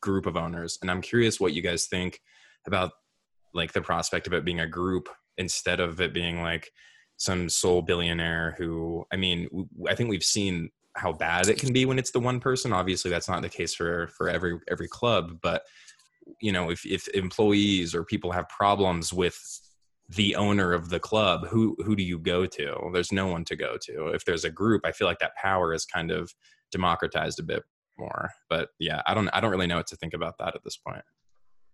group 0.00 0.26
of 0.26 0.36
owners. 0.36 0.78
And 0.82 0.90
I'm 0.90 1.02
curious 1.02 1.38
what 1.38 1.52
you 1.52 1.62
guys 1.62 1.86
think 1.86 2.20
about 2.66 2.92
like 3.54 3.72
the 3.72 3.82
prospect 3.82 4.26
of 4.26 4.32
it 4.32 4.44
being 4.44 4.60
a 4.60 4.66
group 4.66 5.08
instead 5.40 5.80
of 5.80 6.00
it 6.00 6.14
being 6.14 6.42
like 6.42 6.70
some 7.16 7.48
sole 7.48 7.82
billionaire 7.82 8.54
who, 8.56 9.04
I 9.12 9.16
mean, 9.16 9.48
i 9.88 9.94
think 9.94 10.08
we've 10.08 10.22
seen 10.22 10.70
how 10.96 11.12
bad 11.12 11.48
it 11.48 11.58
can 11.58 11.72
be 11.72 11.84
when 11.84 11.98
it's 11.98 12.12
the 12.12 12.20
one 12.20 12.40
person. 12.40 12.72
Obviously 12.72 13.10
that's 13.10 13.28
not 13.28 13.42
the 13.42 13.48
case 13.48 13.74
for, 13.74 14.08
for 14.16 14.28
every, 14.28 14.58
every 14.70 14.88
club, 14.88 15.38
but 15.42 15.62
you 16.40 16.52
know, 16.52 16.70
if, 16.70 16.86
if 16.86 17.08
employees 17.08 17.94
or 17.94 18.04
people 18.04 18.30
have 18.30 18.48
problems 18.48 19.12
with 19.12 19.38
the 20.10 20.34
owner 20.36 20.72
of 20.72 20.88
the 20.88 20.98
club 20.98 21.46
who 21.46 21.76
who 21.84 21.94
do 21.94 22.02
you 22.02 22.18
go 22.18 22.44
to 22.44 22.90
there's 22.92 23.12
no 23.12 23.28
one 23.28 23.44
to 23.44 23.54
go 23.54 23.76
to 23.80 24.08
if 24.08 24.24
there's 24.24 24.44
a 24.44 24.50
group 24.50 24.84
i 24.84 24.90
feel 24.90 25.06
like 25.06 25.20
that 25.20 25.36
power 25.36 25.72
is 25.72 25.86
kind 25.86 26.10
of 26.10 26.34
democratized 26.72 27.38
a 27.38 27.44
bit 27.44 27.62
more 27.96 28.28
but 28.48 28.70
yeah 28.80 29.00
i 29.06 29.14
don't 29.14 29.28
i 29.28 29.40
don't 29.40 29.52
really 29.52 29.68
know 29.68 29.76
what 29.76 29.86
to 29.86 29.94
think 29.94 30.12
about 30.12 30.36
that 30.36 30.56
at 30.56 30.64
this 30.64 30.76
point 30.76 31.04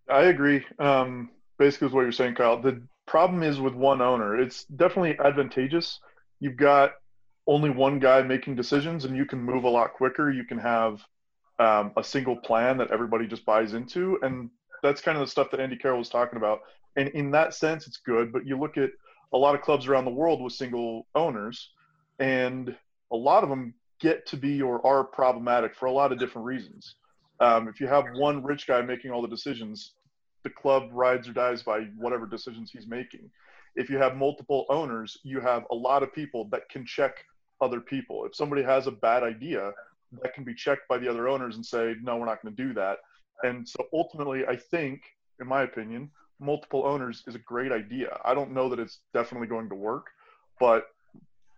I 0.09 0.24
agree. 0.24 0.64
Um, 0.79 1.31
basically, 1.59 1.88
is 1.88 1.94
what 1.94 2.02
you're 2.02 2.12
saying, 2.12 2.35
Kyle. 2.35 2.61
The 2.61 2.83
problem 3.07 3.42
is 3.42 3.61
with 3.61 3.75
one 3.75 4.01
owner. 4.01 4.40
It's 4.40 4.64
definitely 4.64 5.19
advantageous. 5.19 6.01
You've 6.40 6.57
got 6.57 6.92
only 7.47 7.71
one 7.71 7.99
guy 7.99 8.23
making 8.23 8.57
decisions, 8.57 9.05
and 9.05 9.16
you 9.16 9.25
can 9.25 9.40
move 9.40 9.64
a 9.64 9.69
lot 9.69 9.95
quicker. 9.95 10.31
You 10.31 10.45
can 10.45 10.59
have 10.59 11.01
um, 11.59 11.92
a 11.97 12.05
single 12.05 12.37
plan 12.37 12.79
that 12.79 12.90
everybody 12.90 13.27
just 13.27 13.45
buys 13.45 13.75
into, 13.75 14.19
and 14.23 14.51
that's 14.83 15.01
kind 15.01 15.16
of 15.16 15.25
the 15.25 15.31
stuff 15.31 15.51
that 15.51 15.61
Andy 15.61 15.77
Carroll 15.77 15.99
was 15.99 16.09
talking 16.09 16.37
about. 16.37 16.61
And 16.97 17.09
in 17.11 17.31
that 17.33 17.55
sense, 17.55 17.87
it's 17.87 17.99
good. 17.99 18.33
But 18.33 18.47
you 18.47 18.59
look 18.59 18.77
at 18.77 18.90
a 19.33 19.38
lot 19.38 19.55
of 19.55 19.62
clubs 19.62 19.87
around 19.87 20.05
the 20.05 20.11
world 20.11 20.42
with 20.42 20.53
single 20.53 21.07
owners, 21.14 21.71
and 22.19 22.75
a 23.12 23.16
lot 23.16 23.42
of 23.42 23.49
them 23.49 23.75
get 24.01 24.27
to 24.27 24.37
be 24.37 24.61
or 24.61 24.85
are 24.87 25.05
problematic 25.05 25.75
for 25.75 25.87
a 25.87 25.92
lot 25.92 26.12
of 26.12 26.19
different 26.19 26.47
reasons. 26.47 26.97
Um, 27.40 27.69
if 27.69 27.81
you 27.81 27.87
have 27.87 28.05
one 28.14 28.42
rich 28.42 28.66
guy 28.66 28.83
making 28.83 29.11
all 29.11 29.23
the 29.23 29.29
decisions, 29.29 29.92
the 30.46 30.50
club 30.50 30.88
rides 30.92 31.28
or 31.28 31.32
dies 31.32 31.64
by 31.64 31.80
whatever 31.96 32.24
decisions 32.24 32.70
he's 32.70 32.87
making. 32.87 33.28
If 33.74 33.90
you 33.90 33.98
have 33.98 34.16
multiple 34.16 34.64
owners, 34.68 35.18
you 35.24 35.40
have 35.40 35.64
a 35.72 35.74
lot 35.74 36.04
of 36.04 36.14
people 36.14 36.48
that 36.52 36.68
can 36.68 36.87
check 36.87 37.24
other 37.61 37.80
people. 37.80 38.24
If 38.24 38.37
somebody 38.37 38.62
has 38.62 38.87
a 38.87 38.92
bad 38.92 39.24
idea, 39.24 39.72
that 40.22 40.35
can 40.35 40.44
be 40.44 40.54
checked 40.54 40.87
by 40.88 40.98
the 40.98 41.09
other 41.09 41.26
owners 41.26 41.56
and 41.56 41.66
say, 41.66 41.96
no, 42.00 42.16
we're 42.16 42.26
not 42.26 42.40
going 42.40 42.54
to 42.54 42.62
do 42.62 42.72
that. 42.74 42.98
And 43.42 43.68
so 43.68 43.88
ultimately, 43.92 44.46
I 44.46 44.54
think, 44.54 45.02
in 45.40 45.48
my 45.48 45.62
opinion, 45.64 46.12
multiple 46.38 46.87
owners 46.87 47.24
is 47.26 47.35
a 47.35 47.40
great 47.40 47.72
idea. 47.72 48.16
I 48.24 48.32
don't 48.32 48.52
know 48.52 48.68
that 48.68 48.78
it's 48.78 49.00
definitely 49.12 49.48
going 49.48 49.68
to 49.70 49.74
work, 49.74 50.06
but 50.61 50.85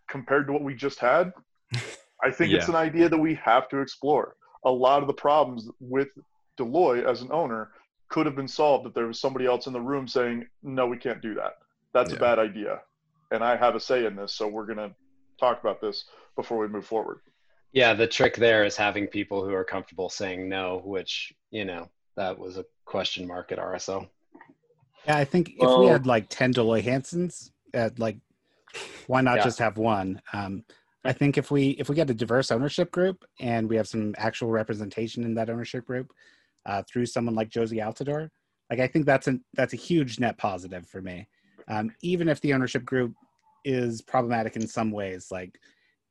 compared 0.09 0.47
to 0.47 0.55
what 0.55 0.65
we 0.65 0.75
just 0.75 0.99
had, 0.99 1.35
I 2.25 2.31
think 2.31 2.55
it's 2.55 2.69
an 2.69 2.75
idea 2.75 3.11
that 3.11 3.19
we 3.19 3.35
have 3.35 3.69
to 3.69 3.81
explore. 3.81 4.37
A 4.65 4.71
lot 4.71 5.03
of 5.03 5.09
the 5.09 5.13
problems 5.13 5.69
with 5.79 6.09
Dell 6.57 6.71
Loy 6.71 7.07
as 7.07 7.21
an 7.21 7.29
owner 7.31 7.71
could 8.09 8.27
have 8.27 8.37
been 8.37 8.49
solved 8.49 8.87
if 8.87 8.95
there 8.95 9.07
was 9.07 9.21
somebody 9.21 9.47
else 9.47 9.67
in 9.67 9.73
the 9.73 9.81
room 9.81 10.09
saying, 10.09 10.47
no, 10.63 10.87
we 10.87 10.97
can't 10.97 11.21
do 11.21 11.35
that. 11.35 11.59
That's 11.93 12.11
Yeah. 12.11 12.17
a 12.17 12.21
bad 12.21 12.39
idea. 12.39 12.81
And 13.31 13.45
I 13.45 13.57
have 13.57 13.75
a 13.75 13.81
say 13.81 14.07
in 14.07 14.17
this, 14.17 14.33
so 14.35 14.49
we're 14.49 14.67
going 14.67 14.79
to 14.79 14.95
talk 15.39 15.61
about 15.61 15.81
this 15.81 16.07
before 16.35 16.59
we 16.59 16.69
move 16.69 16.87
forward. 16.87 17.21
Yeah, 17.73 17.93
the 17.93 18.07
trick 18.07 18.37
there 18.37 18.65
is 18.65 18.77
having 18.77 19.07
people 19.07 19.45
who 19.45 19.53
are 19.53 19.65
comfortable 19.65 20.09
saying 20.09 20.49
no, 20.49 20.81
which, 20.85 21.35
you 21.51 21.67
know, 21.67 21.91
that 22.17 22.39
was 22.39 22.57
a 22.57 22.65
question 22.87 23.27
mark 23.27 23.53
at 23.53 23.59
RSO. 23.59 24.09
Yeah, 25.05 25.19
I 25.19 25.25
think 25.25 25.51
if 25.51 25.59
Well- 25.61 25.81
we 25.81 25.87
had 25.87 26.07
like 26.07 26.27
10 26.31 26.53
Dell 26.53 26.65
Loy 26.65 26.81
Hansens, 26.83 27.51
uh, 27.75 27.91
like, 27.99 28.17
why 29.07 29.21
not 29.21 29.37
Yeah. 29.39 29.45
just 29.45 29.59
have 29.59 29.77
one? 29.77 30.23
Um, 30.33 30.65
I 31.05 31.13
think 31.13 31.39
if 31.39 31.51
we 31.51 31.71
if 31.71 31.89
we 31.89 31.95
get 31.95 32.11
a 32.11 32.15
diverse 32.15 32.51
ownership 32.51 32.91
group 32.91 33.25
and 33.41 33.69
we 33.69 33.77
have 33.77 33.87
some 33.89 34.15
actual 34.19 34.51
representation 34.51 35.25
in 35.25 35.35
that 35.35 35.49
ownership 35.49 35.87
group 35.87 36.13
uh, 36.69 36.83
through 36.91 37.07
someone 37.07 37.35
like 37.35 37.51
Jozy 37.51 37.79
Altidore, 37.85 38.29
like 38.71 38.79
I 38.79 38.87
think 38.87 39.07
that's 39.07 39.27
a 39.27 39.39
that's 39.55 39.73
a 39.73 39.77
huge 39.77 40.21
net 40.21 40.39
positive 40.39 40.87
for 40.87 41.03
me. 41.03 41.27
Um, 41.67 41.91
even 42.03 42.29
if 42.29 42.41
the 42.41 42.55
ownership 42.55 42.85
group 42.85 43.15
is 43.65 44.01
problematic 44.03 44.55
in 44.55 44.69
some 44.69 44.93
ways, 44.93 45.29
like 45.33 45.59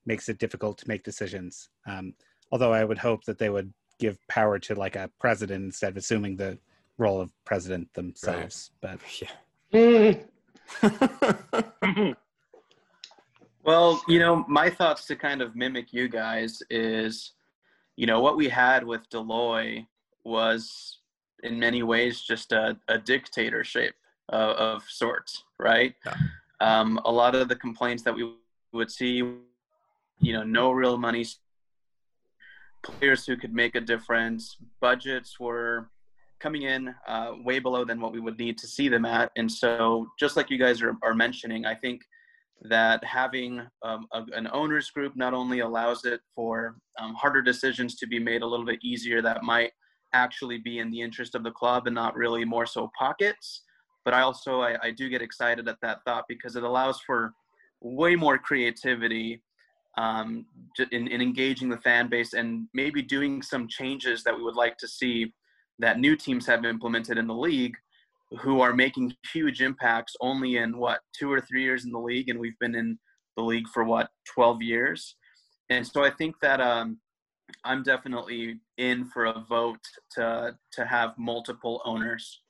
makes 0.05 0.27
it 0.27 0.39
difficult 0.39 0.77
to 0.79 0.87
make 0.87 1.03
decisions. 1.03 1.69
Um, 1.85 2.13
although 2.51 2.73
I 2.73 2.83
would 2.83 2.97
hope 2.97 3.23
that 3.25 3.37
they 3.37 3.49
would 3.49 3.73
give 3.99 4.17
power 4.27 4.59
to 4.59 4.75
like 4.75 4.95
a 4.95 5.09
president 5.19 5.63
instead 5.63 5.91
of 5.91 5.97
assuming 5.97 6.35
the 6.35 6.57
role 6.97 7.21
of 7.21 7.31
president 7.45 7.93
themselves. 7.93 8.71
But 8.81 8.99
yeah 9.71 10.23
Well, 13.67 14.01
you 14.07 14.19
know, 14.19 14.45
my 14.47 14.69
thoughts 14.69 15.05
to 15.07 15.17
kind 15.17 15.41
of 15.41 15.53
mimic 15.53 15.91
you 15.91 16.07
guys 16.07 16.63
is, 16.69 17.33
you 17.97 18.07
know, 18.07 18.21
what 18.21 18.37
we 18.37 18.47
had 18.47 18.85
with 18.85 19.09
Dell 19.09 19.25
Loy 19.25 19.85
was 20.27 20.99
in 21.43 21.57
many 21.59 21.83
ways 21.83 22.21
just 22.21 22.51
a, 22.51 22.77
a 22.87 22.97
dictatorship 22.97 23.95
uh, 24.31 24.53
of 24.57 24.83
sorts, 24.87 25.43
right? 25.59 25.93
Yeah. 26.05 26.15
Um, 26.59 26.99
a 27.05 27.11
lot 27.11 27.35
of 27.35 27.47
the 27.47 27.55
complaints 27.55 28.03
that 28.03 28.15
we 28.15 28.33
would 28.73 28.91
see, 28.91 29.17
you 29.17 30.33
know, 30.33 30.43
no 30.43 30.71
real 30.71 30.97
money, 30.97 31.25
players 32.83 33.25
who 33.25 33.37
could 33.37 33.53
make 33.53 33.75
a 33.75 33.81
difference, 33.81 34.57
budgets 34.81 35.39
were 35.39 35.89
coming 36.39 36.63
in 36.63 36.93
uh, 37.07 37.33
way 37.43 37.59
below 37.59 37.85
than 37.85 37.99
what 37.99 38.11
we 38.11 38.19
would 38.19 38.37
need 38.37 38.57
to 38.57 38.67
see 38.67 38.89
them 38.89 39.05
at. 39.05 39.31
And 39.37 39.51
so, 39.51 40.07
just 40.19 40.35
like 40.35 40.49
you 40.49 40.57
guys 40.57 40.81
are, 40.81 40.95
are 41.03 41.13
mentioning, 41.13 41.65
I 41.65 41.75
think 41.75 42.01
that 42.63 43.03
having 43.03 43.61
um, 43.83 44.07
a, 44.13 44.23
an 44.35 44.47
owners 44.51 44.89
group 44.89 45.15
not 45.15 45.33
only 45.33 45.59
allows 45.59 46.05
it 46.05 46.21
for 46.35 46.77
um, 46.99 47.13
harder 47.13 47.41
decisions 47.41 47.95
to 47.95 48.07
be 48.07 48.19
made 48.19 48.41
a 48.41 48.47
little 48.47 48.65
bit 48.65 48.79
easier 48.83 49.21
that 49.21 49.43
might 49.43 49.71
actually 50.13 50.57
be 50.57 50.79
in 50.79 50.89
the 50.89 51.01
interest 51.01 51.35
of 51.35 51.43
the 51.43 51.51
club 51.51 51.87
and 51.87 51.95
not 51.95 52.15
really 52.15 52.45
more 52.45 52.65
so 52.65 52.89
pockets. 52.97 53.63
But 54.05 54.13
i 54.13 54.21
also 54.21 54.61
I, 54.61 54.77
I 54.81 54.91
do 54.91 55.09
get 55.09 55.21
excited 55.21 55.67
at 55.67 55.81
that 55.81 55.99
thought 56.05 56.25
because 56.29 56.55
it 56.55 56.63
allows 56.63 57.01
for 57.05 57.33
way 57.81 58.15
more 58.15 58.37
creativity 58.37 59.41
um, 59.97 60.45
in, 60.91 61.07
in 61.07 61.21
engaging 61.21 61.69
the 61.69 61.77
fan 61.77 62.07
base 62.07 62.33
and 62.33 62.67
maybe 62.73 63.01
doing 63.01 63.41
some 63.41 63.67
changes 63.67 64.23
that 64.23 64.35
we 64.35 64.43
would 64.43 64.55
like 64.55 64.77
to 64.77 64.87
see 64.87 65.33
that 65.79 65.99
new 65.99 66.15
teams 66.15 66.45
have 66.45 66.65
implemented 66.65 67.17
in 67.17 67.27
the 67.27 67.33
league 67.33 67.75
who 68.39 68.61
are 68.61 68.73
making 68.73 69.13
huge 69.33 69.61
impacts 69.61 70.15
only 70.21 70.57
in 70.57 70.77
what 70.77 70.99
two 71.17 71.31
or 71.31 71.41
three 71.41 71.63
years 71.63 71.85
in 71.85 71.91
the 71.91 71.99
league 71.99 72.29
and 72.29 72.39
we've 72.39 72.59
been 72.59 72.75
in 72.75 72.97
the 73.35 73.43
league 73.43 73.67
for 73.73 73.83
what 73.83 74.09
12 74.33 74.61
years? 74.61 75.15
And 75.69 75.85
so 75.85 76.03
i 76.03 76.09
think 76.09 76.35
that 76.41 76.61
um, 76.61 76.99
i'm 77.63 77.83
definitely 77.83 78.59
in 78.77 79.05
for 79.05 79.25
a 79.25 79.45
vote 79.47 79.79
to 80.11 80.55
to 80.71 80.85
have 80.85 81.17
multiple 81.17 81.81
owners 81.85 82.41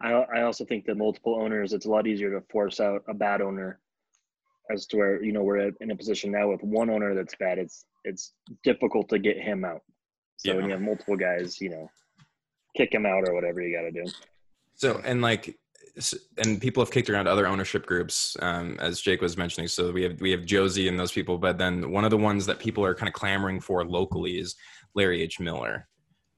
I, 0.00 0.12
I 0.12 0.42
also 0.42 0.64
think 0.64 0.84
that 0.86 0.96
multiple 0.96 1.36
owners, 1.40 1.72
it's 1.72 1.86
a 1.86 1.90
lot 1.90 2.06
easier 2.06 2.30
to 2.30 2.44
force 2.50 2.78
out 2.78 3.02
a 3.08 3.14
bad 3.14 3.40
owner 3.40 3.80
as 4.70 4.86
to 4.86 4.96
where, 4.96 5.22
you 5.22 5.32
know, 5.32 5.42
we're 5.42 5.70
in 5.80 5.90
a 5.90 5.96
position 5.96 6.30
now 6.32 6.50
with 6.50 6.62
one 6.62 6.90
owner 6.90 7.14
that's 7.14 7.34
bad. 7.36 7.58
It's, 7.58 7.86
it's 8.04 8.32
difficult 8.64 9.08
to 9.10 9.18
get 9.18 9.38
him 9.38 9.64
out. 9.64 9.82
So 10.36 10.56
when 10.56 10.66
you 10.66 10.72
have 10.72 10.82
multiple 10.82 11.16
guys, 11.16 11.60
you 11.60 11.70
know, 11.70 11.90
kick 12.76 12.92
him 12.92 13.06
out 13.06 13.26
or 13.28 13.34
whatever 13.34 13.62
you 13.62 13.74
got 13.74 13.82
to 13.82 13.92
do. 13.92 14.04
So 14.74 15.00
and 15.04 15.22
like, 15.22 15.48
s- 15.48 15.54
and 16.38 16.60
people 16.60 16.82
have 16.82 16.90
kicked 16.90 17.08
around 17.08 17.28
other 17.28 17.46
ownership 17.46 17.86
groups, 17.86 18.36
um, 18.40 18.76
as 18.80 19.00
Jake 19.00 19.20
was 19.20 19.36
mentioning. 19.36 19.68
So 19.68 19.92
we 19.92 20.02
have 20.02 20.20
we 20.20 20.30
have 20.32 20.40
Jozy 20.40 20.88
and 20.88 20.98
those 20.98 21.12
people, 21.12 21.38
but 21.38 21.58
then 21.58 21.90
one 21.90 22.04
of 22.04 22.10
the 22.10 22.18
ones 22.18 22.46
that 22.46 22.58
people 22.58 22.84
are 22.84 22.94
kind 22.94 23.08
of 23.08 23.14
clamoring 23.14 23.60
for 23.60 23.84
locally 23.84 24.38
is 24.38 24.56
Larry 24.94 25.22
H. 25.22 25.38
Miller 25.38 25.88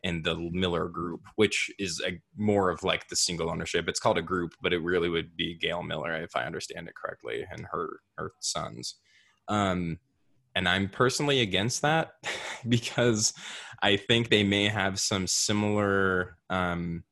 and 0.05 0.23
the 0.23 0.37
Miller 0.53 0.89
Group, 0.89 1.23
which 1.37 1.71
is 1.79 2.03
a 2.07 2.21
more 2.37 2.71
of 2.71 2.83
like 2.83 3.09
the 3.09 3.17
single 3.17 3.51
ownership. 3.51 3.89
It's 3.89 4.01
called 4.01 4.19
a 4.19 4.23
group, 4.23 4.53
but 4.61 4.73
it 4.73 4.83
really 4.83 5.09
would 5.09 5.37
be 5.37 5.57
Gail 5.59 5.83
Miller, 5.83 6.15
if 6.17 6.37
I 6.37 6.45
understand 6.45 6.89
it 6.89 6.95
correctly, 6.95 7.45
and 7.51 7.67
her 7.73 8.01
her 8.19 8.33
sons. 8.41 8.97
Um, 9.49 9.99
and 10.55 10.69
I'm 10.69 10.89
personally 10.89 11.41
against 11.41 11.83
that 11.83 12.13
because 12.69 13.33
I 13.83 13.97
think 13.97 14.29
they 14.29 14.45
may 14.45 14.69
have 14.69 15.01
some 15.01 15.27
similar. 15.27 16.37
Um, 16.51 17.05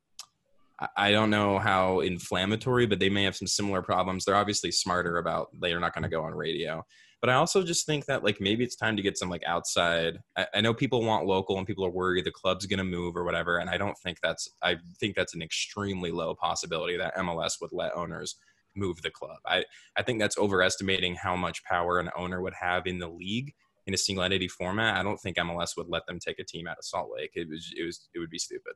I 0.97 1.13
don't 1.13 1.31
know 1.31 1.59
how 1.59 2.01
inflammatory, 2.01 2.87
but 2.87 2.99
they 2.99 3.09
may 3.09 3.25
have 3.25 3.37
some 3.37 3.47
similar 3.47 3.81
problems. 3.81 4.25
They're 4.25 4.35
obviously 4.35 4.73
smarter 4.73 5.19
about 5.19 5.49
they 5.61 5.73
are 5.73 5.81
not 5.81 5.95
going 5.95 6.03
to 6.03 6.09
go 6.09 6.23
on 6.25 6.35
radio. 6.35 6.85
But 7.21 7.31
I 7.31 7.35
also 7.35 7.63
just 7.63 7.87
think 7.87 8.07
that 8.07 8.23
like 8.23 8.41
maybe 8.41 8.65
it's 8.65 8.77
time 8.77 8.97
to 8.97 9.03
get 9.03 9.17
some 9.17 9.31
like 9.31 9.45
outside. 9.47 10.19
I, 10.37 10.47
I 10.57 10.61
know 10.61 10.75
people 10.75 11.03
want 11.03 11.27
local 11.27 11.57
and 11.57 11.67
people 11.67 11.85
are 11.87 11.91
worried 11.91 12.25
the 12.25 12.31
club's 12.31 12.67
going 12.67 12.79
to 12.79 12.85
move 12.85 13.17
or 13.17 13.25
whatever. 13.25 13.59
And 13.59 13.71
I 13.71 13.79
don't 13.79 13.97
think 13.99 14.19
that's 14.23 14.49
I 14.63 14.77
think 15.01 15.15
that's 15.17 15.35
an 15.35 15.43
extremely 15.43 16.11
low 16.11 16.35
possibility 16.35 16.99
that 16.99 17.17
MLS 17.17 17.61
would 17.61 17.73
let 17.73 17.97
owners 17.97 18.37
move 18.75 19.01
the 19.01 19.11
club. 19.11 19.39
I, 19.47 19.65
I 19.97 20.03
think 20.03 20.19
that's 20.19 20.37
overestimating 20.37 21.15
how 21.15 21.37
much 21.37 21.65
power 21.65 21.99
an 21.99 22.11
owner 22.17 22.43
would 22.43 22.55
have 22.61 22.87
in 22.87 22.99
the 22.99 23.09
league 23.09 23.55
in 23.87 23.95
a 23.95 23.99
single 23.99 24.25
entity 24.25 24.49
format. 24.49 24.97
I 24.97 25.03
don't 25.03 25.21
think 25.21 25.37
MLS 25.37 25.77
would 25.77 25.89
let 25.89 26.07
them 26.07 26.19
take 26.19 26.39
a 26.39 26.45
team 26.45 26.67
out 26.67 26.79
of 26.79 26.85
Salt 26.85 27.11
Lake. 27.17 27.33
It 27.35 27.49
was 27.49 27.73
it 27.77 27.85
was 27.85 28.09
it 28.15 28.19
would 28.19 28.31
be 28.31 28.39
stupid. 28.39 28.75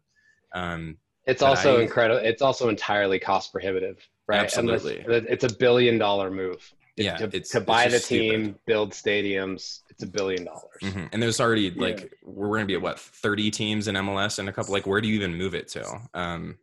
Um, 0.55 0.99
it's 1.29 1.43
also 1.43 1.79
I, 1.79 1.83
incredible. 1.83 2.21
It's 2.25 2.43
also 2.43 2.69
entirely 2.69 3.19
cost 3.19 3.53
prohibitive, 3.53 3.99
right? 4.27 4.41
Absolutely. 4.41 5.01
Unless, 5.01 5.25
it's 5.29 5.45
a 5.45 5.55
billion 5.55 5.99
dollar 5.99 6.31
move. 6.31 6.73
Yeah, 6.97 7.17
to, 7.17 7.29
to 7.29 7.61
buy 7.61 7.87
the 7.87 8.01
team, 8.01 8.45
stupid. 8.45 8.61
build 8.67 8.91
stadiums, 8.91 9.83
it's 9.88 10.03
a 10.03 10.07
billion 10.07 10.45
dollars. 10.45 10.81
Mm-hmm. 10.83 11.05
And 11.12 11.23
there's 11.23 11.41
already 11.41 11.71
like 11.71 12.01
yeah. 12.01 12.07
we're 12.25 12.49
going 12.49 12.62
to 12.62 12.67
be 12.67 12.75
at 12.75 12.83
what 12.83 12.99
30 12.99 13.53
teams 13.53 13.87
in 13.87 13.95
MLS 13.95 14.41
and 14.41 14.49
a 14.49 14.53
couple. 14.53 14.73
Like, 14.73 14.85
where 14.85 15.01
do 15.01 15.07
you 15.07 15.14
even 15.14 15.37
move 15.37 15.55
it 15.55 15.69
to? 15.69 16.01
Um, 16.14 16.59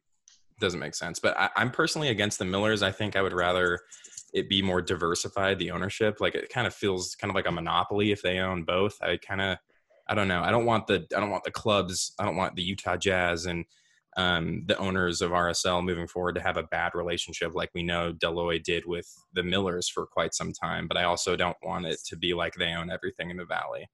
doesn't 0.60 0.80
make 0.80 0.96
sense. 0.96 1.20
But 1.20 1.40
I, 1.40 1.50
I'm 1.56 1.72
personally 1.72 2.10
against 2.10 2.40
the 2.40 2.46
Millers. 2.46 2.84
I 2.84 2.92
think 2.92 3.16
I 3.16 3.22
would 3.22 3.34
rather 3.34 3.80
it 4.34 4.50
be 4.50 4.62
more 4.62 4.82
diversified. 4.82 5.60
The 5.60 5.72
ownership, 5.72 6.20
like 6.20 6.36
it 6.36 6.50
kind 6.50 6.68
of 6.68 6.74
feels 6.74 7.16
kind 7.16 7.32
of 7.32 7.36
like 7.36 7.48
a 7.48 7.52
monopoly 7.52 8.12
if 8.12 8.22
they 8.22 8.40
own 8.40 8.64
both. 8.64 8.98
I 9.02 9.18
kind 9.18 9.40
of, 9.40 9.58
I 10.08 10.16
don't 10.16 10.28
know. 10.28 10.42
I 10.42 10.52
don't 10.52 10.66
want 10.66 10.88
the 10.88 11.08
I 11.16 11.22
don't 11.22 11.30
want 11.30 11.46
the 11.46 11.52
clubs. 11.52 12.14
I 12.20 12.26
don't 12.26 12.36
want 12.36 12.56
the 12.56 12.64
Utah 12.64 12.98
Jazz 12.98 13.46
and 13.46 13.64
um, 14.18 14.64
the 14.68 14.78
owners 14.78 15.22
of 15.22 15.32
RSL 15.32 15.84
moving 15.84 16.08
forward 16.08 16.36
to 16.36 16.42
have 16.42 16.58
a 16.58 16.64
bad 16.64 16.94
relationship 16.96 17.54
like 17.54 17.70
we 17.74 17.84
know 17.84 18.14
Loy 18.24 18.60
did 18.60 18.86
with 18.86 19.08
the 19.34 19.44
Millers 19.44 19.90
for 19.90 20.06
quite 20.06 20.34
some 20.34 20.54
time. 20.54 20.88
But 20.88 20.98
I 20.98 21.04
also 21.04 21.36
don't 21.36 21.58
want 21.64 21.86
it 21.86 22.00
to 22.08 22.16
be 22.16 22.34
like 22.34 22.54
they 22.56 22.74
own 22.74 22.90
everything 22.90 23.30
in 23.30 23.38
the 23.38 23.46
Valley. 23.46 23.90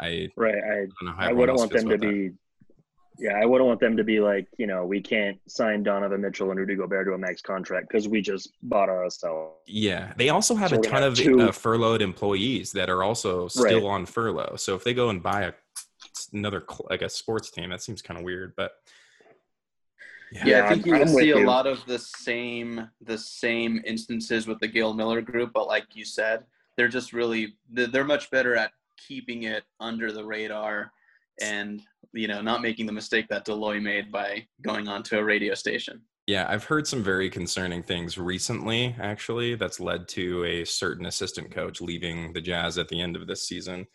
I 0.00 0.28
right. 0.36 0.54
I 0.54 1.28
I 1.28 1.32
wouldn't 1.32 1.58
want 1.58 1.72
them 1.72 1.88
to 1.88 1.98
be. 1.98 2.30
Yeah, 3.18 3.32
I 3.40 3.46
wouldn't 3.46 3.66
want 3.66 3.80
them 3.80 3.96
to 3.96 4.04
be 4.04 4.20
like, 4.20 4.46
you 4.58 4.66
know, 4.66 4.84
we 4.84 5.00
can't 5.00 5.38
sign 5.48 5.82
Donovan 5.82 6.20
Mitchell 6.20 6.50
and 6.50 6.60
Rudy 6.60 6.74
Gobert 6.74 7.06
to 7.06 7.14
a 7.14 7.18
max 7.18 7.40
contract 7.40 7.88
because 7.88 8.06
we 8.06 8.20
just 8.20 8.50
bought 8.62 8.90
RSL. 8.90 9.52
Yeah, 9.66 10.12
they 10.18 10.28
also 10.28 10.54
have 10.54 10.68
so 10.68 10.80
a 10.80 10.82
ton 10.82 11.02
of 11.02 11.14
two... 11.16 11.40
uh, 11.40 11.50
furloughed 11.50 12.02
employees 12.02 12.72
that 12.72 12.90
are 12.90 13.02
also 13.02 13.48
still 13.48 13.64
right. 13.64 13.82
on 13.84 14.04
furlough. 14.04 14.56
So 14.56 14.74
if 14.74 14.84
they 14.84 14.92
go 14.92 15.08
and 15.08 15.22
buy 15.22 15.44
a 15.44 15.52
another 16.34 16.64
like 16.90 17.02
a 17.02 17.08
sports 17.08 17.50
team, 17.50 17.70
that 17.70 17.82
seems 17.82 18.02
kind 18.02 18.18
of 18.18 18.24
weird. 18.24 18.52
But 18.54 18.72
yeah, 20.36 20.46
yeah 20.46 20.66
I 20.66 20.68
think 20.68 20.86
you 20.86 21.06
see 21.06 21.30
a 21.30 21.38
lot 21.38 21.66
of 21.66 21.84
the 21.86 21.98
same 21.98 22.88
the 23.00 23.18
same 23.18 23.80
instances 23.86 24.46
with 24.46 24.58
the 24.60 24.68
Gail 24.68 24.94
Miller 24.94 25.20
group, 25.20 25.52
but 25.52 25.66
like 25.66 25.94
you 25.94 26.04
said, 26.04 26.44
they're 26.76 26.88
just 26.88 27.12
really 27.12 27.56
they're 27.70 28.04
much 28.04 28.30
better 28.30 28.56
at 28.56 28.72
keeping 28.96 29.44
it 29.44 29.64
under 29.80 30.12
the 30.12 30.24
radar 30.24 30.92
and 31.40 31.82
you 32.12 32.28
know 32.28 32.40
not 32.40 32.62
making 32.62 32.86
the 32.86 32.92
mistake 32.92 33.26
that 33.28 33.44
Dell 33.44 33.56
Loy 33.56 33.80
made 33.80 34.10
by 34.10 34.46
going 34.62 34.88
onto 34.88 35.18
a 35.18 35.24
radio 35.24 35.54
station. 35.54 36.00
Yeah, 36.26 36.46
I've 36.48 36.64
heard 36.64 36.88
some 36.88 37.04
very 37.04 37.30
concerning 37.30 37.84
things 37.84 38.18
recently, 38.18 38.96
actually, 39.00 39.54
that's 39.54 39.78
led 39.78 40.08
to 40.08 40.44
a 40.44 40.64
certain 40.64 41.06
assistant 41.06 41.52
coach 41.52 41.80
leaving 41.80 42.32
the 42.32 42.40
Jazz 42.40 42.78
at 42.78 42.88
the 42.88 43.00
end 43.00 43.14
of 43.14 43.28
this 43.28 43.46
season 43.46 43.86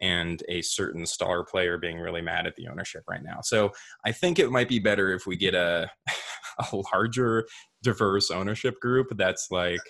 and 0.00 0.42
a 0.48 0.62
certain 0.62 1.06
star 1.06 1.44
player 1.44 1.78
being 1.78 1.98
really 1.98 2.22
mad 2.22 2.46
at 2.46 2.56
the 2.56 2.68
ownership 2.68 3.02
right 3.08 3.22
now. 3.22 3.40
So 3.42 3.72
I 4.04 4.12
think 4.12 4.38
it 4.38 4.50
might 4.50 4.68
be 4.68 4.78
better 4.78 5.12
if 5.12 5.26
we 5.26 5.36
get 5.36 5.54
a 5.54 5.90
a 6.72 6.76
larger 6.92 7.46
diverse 7.82 8.30
ownership 8.30 8.80
group 8.80 9.06
that's 9.16 9.48
like 9.50 9.80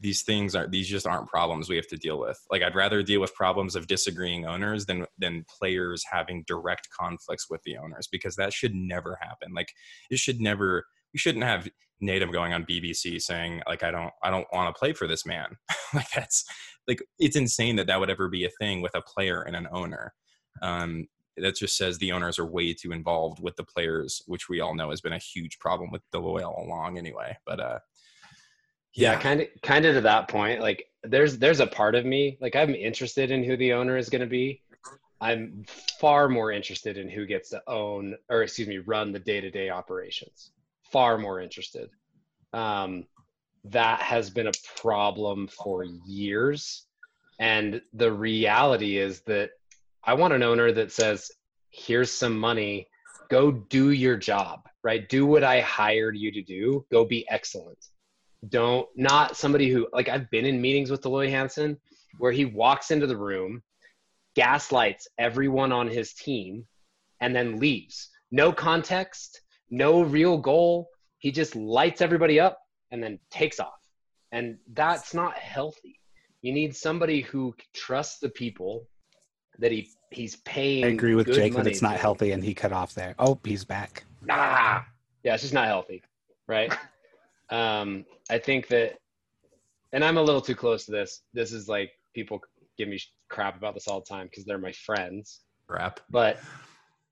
these 0.00 0.22
things 0.22 0.54
aren't 0.54 0.70
these 0.70 0.88
just 0.88 1.06
aren't 1.06 1.28
problems 1.28 1.68
we 1.68 1.76
have 1.76 1.86
to 1.88 1.96
deal 1.96 2.18
with. 2.18 2.38
Like 2.50 2.62
I'd 2.62 2.74
rather 2.74 3.02
deal 3.02 3.20
with 3.20 3.34
problems 3.34 3.74
of 3.74 3.86
disagreeing 3.86 4.46
owners 4.46 4.86
than 4.86 5.06
than 5.18 5.44
players 5.58 6.04
having 6.10 6.44
direct 6.46 6.88
conflicts 6.90 7.48
with 7.48 7.62
the 7.64 7.76
owners 7.76 8.08
because 8.10 8.36
that 8.36 8.52
should 8.52 8.74
never 8.74 9.18
happen. 9.20 9.52
Like 9.54 9.72
it 10.10 10.18
should 10.18 10.40
never 10.40 10.84
we 11.14 11.18
shouldn't 11.18 11.44
have 11.44 11.68
Nedum 12.02 12.32
going 12.32 12.52
on 12.52 12.66
BBC 12.66 13.22
saying 13.22 13.62
like 13.66 13.82
I 13.82 13.90
don't 13.90 14.12
I 14.22 14.30
don't 14.30 14.46
want 14.52 14.74
to 14.74 14.78
play 14.78 14.92
for 14.92 15.06
this 15.06 15.24
man. 15.24 15.46
like 15.94 16.10
that's 16.14 16.44
like 16.86 17.02
it's 17.18 17.36
insane 17.36 17.76
that 17.76 17.86
that 17.86 17.98
would 17.98 18.10
ever 18.10 18.28
be 18.28 18.44
a 18.44 18.50
thing 18.60 18.82
with 18.82 18.94
a 18.94 19.02
player 19.02 19.42
and 19.42 19.56
an 19.56 19.68
owner. 19.72 20.12
Um, 20.60 21.06
that 21.36 21.56
just 21.56 21.76
says 21.76 21.98
the 21.98 22.12
owners 22.12 22.38
are 22.38 22.46
way 22.46 22.74
too 22.74 22.92
involved 22.92 23.42
with 23.42 23.56
the 23.56 23.64
players, 23.64 24.22
which 24.26 24.48
we 24.48 24.60
all 24.60 24.74
know 24.74 24.90
has 24.90 25.00
been 25.00 25.14
a 25.14 25.18
huge 25.18 25.58
problem 25.58 25.90
with 25.90 26.02
Dell 26.12 26.22
Loy 26.22 26.44
all 26.44 26.64
along 26.64 26.96
anyway. 26.96 27.36
But 27.44 27.58
uh, 27.58 27.78
yeah, 28.94 29.18
kind 29.18 29.40
of 29.40 29.48
kind 29.62 29.84
of 29.84 29.94
to 29.94 30.00
that 30.02 30.28
point, 30.28 30.60
like 30.60 30.84
there's 31.04 31.38
there's 31.38 31.60
a 31.60 31.66
part 31.66 31.94
of 31.94 32.04
me 32.04 32.38
like 32.40 32.56
I'm 32.56 32.74
interested 32.74 33.30
in 33.30 33.44
who 33.44 33.56
the 33.56 33.72
owner 33.72 33.96
is 33.96 34.08
going 34.08 34.20
to 34.20 34.26
be. 34.26 34.62
I'm 35.20 35.64
far 36.00 36.28
more 36.28 36.52
interested 36.52 36.98
in 36.98 37.08
who 37.08 37.24
gets 37.24 37.50
to 37.50 37.62
own 37.68 38.16
or 38.28 38.42
excuse 38.42 38.68
me 38.68 38.78
run 38.78 39.12
the 39.12 39.20
day 39.20 39.40
to 39.40 39.50
day 39.50 39.70
operations 39.70 40.50
far 40.92 41.18
more 41.18 41.40
interested. 41.40 41.90
Um, 42.52 43.06
that 43.64 44.00
has 44.00 44.30
been 44.30 44.46
a 44.46 44.52
problem 44.76 45.48
for 45.48 45.84
years. 45.84 46.86
And 47.38 47.80
the 47.92 48.12
reality 48.12 48.98
is 48.98 49.20
that 49.22 49.50
I 50.04 50.14
want 50.14 50.34
an 50.34 50.42
owner 50.42 50.70
that 50.72 50.92
says, 50.92 51.30
here's 51.70 52.10
some 52.10 52.38
money, 52.38 52.88
go 53.30 53.50
do 53.50 53.90
your 53.90 54.16
job, 54.16 54.68
right? 54.82 55.08
Do 55.08 55.26
what 55.26 55.42
I 55.42 55.60
hired 55.60 56.16
you 56.16 56.30
to 56.32 56.42
do, 56.42 56.84
go 56.92 57.04
be 57.04 57.26
excellent. 57.28 57.78
Don't, 58.48 58.86
not 58.94 59.36
somebody 59.36 59.70
who, 59.70 59.88
like, 59.92 60.08
I've 60.08 60.30
been 60.30 60.44
in 60.44 60.60
meetings 60.60 60.90
with 60.90 61.02
Dell 61.02 61.12
Loy 61.12 61.30
Hansen 61.30 61.78
where 62.18 62.32
he 62.32 62.44
walks 62.44 62.90
into 62.90 63.06
the 63.06 63.16
room, 63.16 63.62
gaslights 64.36 65.08
everyone 65.18 65.72
on 65.72 65.88
his 65.88 66.12
team, 66.12 66.66
and 67.20 67.34
then 67.34 67.58
leaves. 67.58 68.10
No 68.30 68.52
context, 68.52 69.40
no 69.70 70.02
real 70.02 70.38
goal. 70.38 70.88
He 71.18 71.32
just 71.32 71.56
lights 71.56 72.00
everybody 72.00 72.38
up 72.38 72.58
and 72.90 73.02
then 73.02 73.18
takes 73.30 73.60
off. 73.60 73.72
And 74.32 74.58
that's 74.72 75.14
not 75.14 75.36
healthy. 75.36 76.00
You 76.42 76.52
need 76.52 76.76
somebody 76.76 77.22
who 77.22 77.54
trusts 77.72 78.18
the 78.18 78.28
people 78.28 78.86
that 79.58 79.72
he 79.72 79.90
he's 80.10 80.36
paying. 80.36 80.84
I 80.84 80.88
agree 80.88 81.14
with 81.14 81.32
Jake 81.32 81.54
that 81.54 81.66
it's 81.66 81.82
not 81.82 81.96
healthy, 81.96 82.32
and 82.32 82.42
he 82.42 82.54
cut 82.54 82.72
off 82.72 82.94
there. 82.94 83.14
Oh, 83.18 83.38
he's 83.44 83.64
back. 83.64 84.04
Nah, 84.22 84.82
yeah, 85.22 85.34
it's 85.34 85.42
just 85.42 85.54
not 85.54 85.66
healthy, 85.66 86.02
right? 86.46 86.72
um, 87.50 88.04
I 88.30 88.38
think 88.38 88.68
that, 88.68 88.98
and 89.92 90.04
I'm 90.04 90.18
a 90.18 90.22
little 90.22 90.40
too 90.40 90.54
close 90.54 90.84
to 90.86 90.92
this. 90.92 91.22
This 91.32 91.52
is 91.52 91.68
like 91.68 91.92
people 92.14 92.40
give 92.76 92.88
me 92.88 93.00
crap 93.28 93.56
about 93.56 93.74
this 93.74 93.88
all 93.88 94.00
the 94.00 94.06
time 94.06 94.26
because 94.26 94.44
they're 94.44 94.58
my 94.58 94.72
friends. 94.72 95.40
Crap. 95.66 96.00
But 96.10 96.40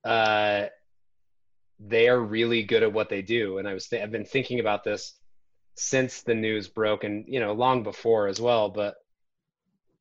uh, 0.03 0.67
they 1.87 2.07
are 2.07 2.19
really 2.19 2.63
good 2.63 2.83
at 2.83 2.93
what 2.93 3.09
they 3.09 3.21
do. 3.21 3.57
And 3.57 3.67
I 3.67 3.73
was 3.73 3.87
th- 3.87 4.01
I've 4.01 4.11
been 4.11 4.25
thinking 4.25 4.59
about 4.59 4.83
this 4.83 5.15
since 5.75 6.21
the 6.21 6.35
news 6.35 6.67
broke, 6.67 7.03
and 7.03 7.25
you 7.27 7.39
know, 7.39 7.53
long 7.53 7.83
before 7.83 8.27
as 8.27 8.39
well. 8.39 8.69
But 8.69 8.95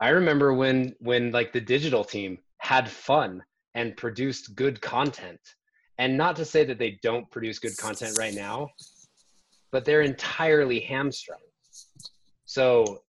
I 0.01 0.11
remember 0.11 0.55
when 0.55 0.95
when 1.01 1.31
like 1.33 1.53
the 1.53 1.61
digital 1.61 2.05
team 2.05 2.38
had 2.59 2.88
fun 2.88 3.42
and 3.75 3.97
produced 3.97 4.55
good 4.55 4.81
content. 4.81 5.40
And 5.99 6.16
not 6.16 6.37
to 6.37 6.45
say 6.45 6.64
that 6.64 6.79
they 6.79 6.99
don't 7.03 7.31
produce 7.31 7.59
good 7.59 7.77
content 7.77 8.18
right 8.18 8.35
now, 8.35 8.71
but 9.71 9.85
they're 9.85 10.03
entirely 10.03 10.81
hamstrung. 10.81 11.38
So 12.45 13.03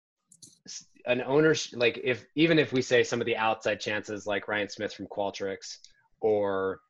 an 1.07 1.23
owner 1.23 1.55
like 1.73 2.01
if 2.05 2.25
even 2.35 2.59
if 2.59 2.73
we 2.73 2.83
say 2.83 3.03
some 3.03 3.21
of 3.21 3.27
the 3.27 3.37
outside 3.37 3.81
chances 3.81 4.27
like 4.27 4.49
Ryan 4.49 4.69
Smith 4.69 4.93
from 4.93 5.07
Qualtrics 5.07 5.77
or 6.21 6.81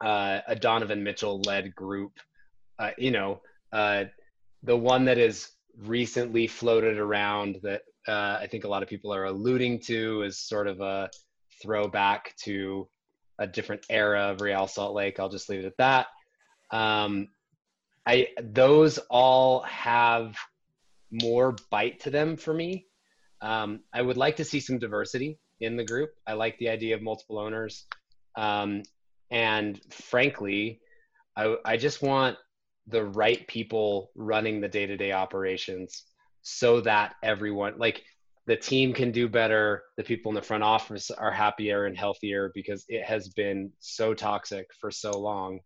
uh, 0.00 0.40
a 0.46 0.56
Donovan 0.56 1.02
Mitchell 1.02 1.40
led 1.42 1.74
group. 1.74 2.12
Uh, 2.78 2.90
you 2.96 3.10
know, 3.10 3.40
uh, 3.72 4.04
the 4.62 4.76
one 4.76 5.04
that 5.06 5.18
is 5.18 5.50
recently 5.76 6.46
floated 6.46 6.98
around 6.98 7.58
that 7.62 7.82
uh, 8.08 8.38
I 8.40 8.46
think 8.50 8.64
a 8.64 8.68
lot 8.68 8.82
of 8.82 8.88
people 8.88 9.12
are 9.14 9.24
alluding 9.24 9.80
to 9.80 10.22
is 10.22 10.38
sort 10.38 10.66
of 10.66 10.80
a 10.80 11.10
throwback 11.62 12.34
to 12.44 12.88
a 13.38 13.46
different 13.46 13.84
era 13.90 14.30
of 14.30 14.40
Real 14.40 14.66
Salt 14.66 14.94
Lake. 14.94 15.20
I'll 15.20 15.28
just 15.28 15.48
leave 15.48 15.60
it 15.60 15.66
at 15.66 15.76
that. 15.78 16.06
Um, 16.76 17.28
I 18.06 18.28
those 18.42 18.98
all 19.10 19.60
have 19.60 20.36
more 21.10 21.56
bite 21.70 22.00
to 22.00 22.10
them 22.10 22.36
for 22.36 22.54
me. 22.54 22.86
Um, 23.42 23.80
I 23.92 24.02
would 24.02 24.16
like 24.16 24.36
to 24.36 24.44
see 24.44 24.60
some 24.60 24.78
diversity 24.78 25.38
in 25.60 25.76
the 25.76 25.84
group. 25.84 26.10
I 26.26 26.34
like 26.34 26.58
the 26.58 26.68
idea 26.68 26.94
of 26.94 27.02
multiple 27.02 27.38
owners. 27.38 27.86
Um, 28.36 28.82
and 29.30 29.80
frankly, 29.90 30.80
I, 31.36 31.56
I 31.64 31.76
just 31.76 32.02
want 32.02 32.36
the 32.86 33.04
right 33.04 33.46
people 33.46 34.10
running 34.14 34.60
the 34.60 34.68
day 34.68 34.86
to 34.86 34.96
day 34.96 35.12
operations 35.12 36.04
so 36.42 36.80
that 36.80 37.14
everyone, 37.22 37.74
like 37.78 38.02
the 38.46 38.56
team 38.56 38.92
can 38.92 39.12
do 39.12 39.28
better. 39.28 39.82
The 39.96 40.02
people 40.02 40.30
in 40.30 40.34
the 40.34 40.42
front 40.42 40.64
office 40.64 41.10
are 41.10 41.30
happier 41.30 41.86
and 41.86 41.96
healthier 41.96 42.50
because 42.54 42.84
it 42.88 43.04
has 43.04 43.28
been 43.28 43.70
so 43.78 44.14
toxic 44.14 44.66
for 44.80 44.90
so 44.90 45.12
long. 45.12 45.60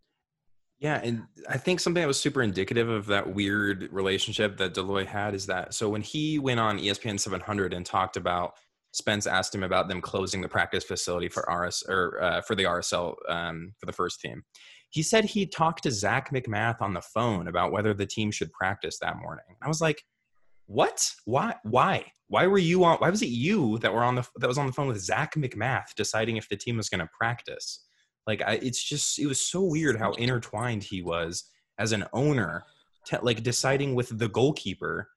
Yeah, 0.77 0.99
and 1.01 1.23
I 1.49 1.57
think 1.57 1.79
something 1.79 2.01
that 2.01 2.07
was 2.07 2.19
super 2.19 2.43
indicative 2.43 2.89
of 2.89 3.05
that 3.07 3.33
weird 3.33 3.87
relationship 3.91 4.57
that 4.57 4.73
Dell 4.73 4.83
Loy 4.83 5.05
had 5.05 5.33
is 5.33 5.45
that 5.45 5.73
so 5.73 5.87
when 5.89 6.01
he 6.01 6.37
went 6.37 6.59
on 6.59 6.77
ESPN 6.77 7.19
700 7.19 7.73
and 7.73 7.85
talked 7.85 8.17
about 8.17 8.55
Spence 8.95 9.27
asked 9.27 9.53
him 9.53 9.63
about 9.63 9.89
them 9.89 9.99
closing 9.99 10.39
the 10.39 10.47
practice 10.47 10.85
facility 10.85 11.27
for 11.27 11.43
RS 11.53 11.83
or 11.89 12.23
uh, 12.23 12.39
for 12.39 12.55
the 12.55 12.63
RSL 12.63 13.15
um, 13.27 13.73
for 13.77 13.85
the 13.85 13.91
first 13.91 14.21
team. 14.21 14.41
He 14.89 15.03
said 15.03 15.25
he 15.25 15.45
talked 15.45 15.83
to 15.83 15.91
Zac 15.91 16.31
MacMath 16.31 16.81
on 16.81 16.93
the 16.93 17.01
phone 17.01 17.49
about 17.49 17.73
whether 17.73 17.93
the 17.93 18.05
team 18.05 18.31
should 18.31 18.53
practice 18.53 18.97
that 18.99 19.17
morning. 19.17 19.43
I 19.61 19.67
was 19.67 19.81
like, 19.81 20.01
"What? 20.67 21.11
Why? 21.25 21.55
Why? 21.63 22.05
Why 22.29 22.47
were 22.47 22.57
you 22.57 22.85
on? 22.85 22.99
Why 22.99 23.09
was 23.09 23.21
it 23.21 23.27
you 23.27 23.79
that 23.79 23.93
were 23.93 24.03
on 24.03 24.15
the 24.15 24.25
that 24.37 24.47
was 24.47 24.57
on 24.57 24.65
the 24.65 24.71
phone 24.71 24.87
with 24.87 25.01
Zac 25.01 25.35
MacMath 25.35 25.93
deciding 25.97 26.37
if 26.37 26.47
the 26.47 26.55
team 26.55 26.77
was 26.77 26.87
going 26.87 27.01
to 27.01 27.09
practice?" 27.19 27.85
Like, 28.25 28.41
I, 28.43 28.53
it's 28.53 28.81
just 28.81 29.19
it 29.19 29.27
was 29.27 29.41
so 29.41 29.61
weird 29.61 29.99
how 29.99 30.13
intertwined 30.13 30.83
he 30.83 31.01
was 31.01 31.43
as 31.77 31.91
an 31.91 32.05
owner, 32.13 32.63
like 33.21 33.43
deciding 33.43 33.93
with 33.93 34.17
the 34.17 34.29
goalkeeper 34.29 35.09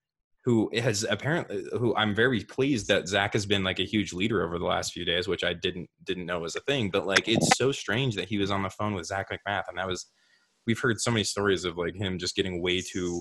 who 0.48 0.70
has 0.78 1.04
apparently 1.10 1.62
who 1.72 1.94
I'm 1.94 2.14
very 2.14 2.42
pleased 2.42 2.88
that 2.88 3.06
Zac 3.06 3.34
has 3.34 3.44
been 3.44 3.62
like 3.62 3.80
a 3.80 3.84
huge 3.84 4.14
leader 4.14 4.42
over 4.42 4.58
the 4.58 4.64
last 4.64 4.94
few 4.94 5.04
days, 5.04 5.28
which 5.28 5.44
I 5.44 5.52
didn't 5.52 5.90
didn't 6.04 6.24
know 6.24 6.40
was 6.40 6.56
a 6.56 6.60
thing. 6.60 6.88
But 6.88 7.06
like 7.06 7.28
it's 7.28 7.58
so 7.58 7.70
strange 7.70 8.14
that 8.14 8.30
he 8.30 8.38
was 8.38 8.50
on 8.50 8.62
the 8.62 8.70
phone 8.70 8.94
with 8.94 9.04
Zac 9.04 9.28
MacMath, 9.30 9.64
and 9.68 9.76
that 9.76 9.86
was 9.86 10.06
we've 10.66 10.80
heard 10.80 11.02
so 11.02 11.10
many 11.10 11.22
stories 11.24 11.66
of 11.66 11.76
like 11.76 11.94
him 11.94 12.16
just 12.16 12.34
getting 12.34 12.62
way 12.62 12.80
too 12.80 13.20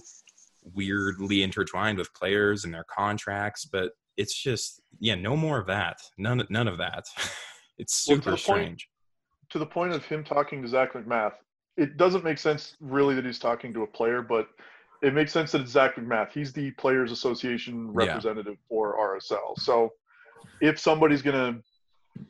weirdly 0.74 1.44
intertwined 1.44 1.98
with 1.98 2.14
players 2.14 2.64
and 2.64 2.74
their 2.74 2.86
contracts. 2.90 3.66
But 3.66 3.92
it's 4.16 4.42
just 4.42 4.82
yeah, 5.02 5.16
no 5.16 5.36
more 5.36 5.60
of 5.60 5.68
that. 5.68 5.98
None 6.18 6.48
none 6.50 6.70
of 6.70 6.78
that. 6.78 7.08
it's 7.78 7.94
super 7.94 8.30
well, 8.30 8.38
strange. 8.38 8.88
Point, 8.88 9.50
to 9.50 9.60
the 9.60 9.66
point 9.66 9.92
of 9.92 10.06
him 10.06 10.24
talking 10.24 10.62
to 10.62 10.68
Zac 10.70 10.94
MacMath, 10.94 11.34
it 11.76 11.98
doesn't 11.98 12.24
make 12.24 12.38
sense 12.38 12.78
really 12.80 13.16
that 13.16 13.26
he's 13.26 13.38
talking 13.38 13.74
to 13.74 13.84
a 13.84 13.88
player, 13.88 14.22
but 14.22 14.48
it 15.02 15.14
makes 15.14 15.32
sense 15.32 15.52
that 15.52 15.62
it's 15.62 15.72
Zac 15.72 15.96
MacMath. 15.96 16.32
He's 16.32 16.52
the 16.54 16.72
Players 16.72 17.12
Association 17.12 17.92
representative 17.92 18.58
yeah. 18.58 18.70
for 18.70 18.98
RSL. 18.98 19.58
So 19.58 19.94
if 20.62 20.80
somebody's 20.80 21.22
going 21.22 21.36
to 21.36 22.24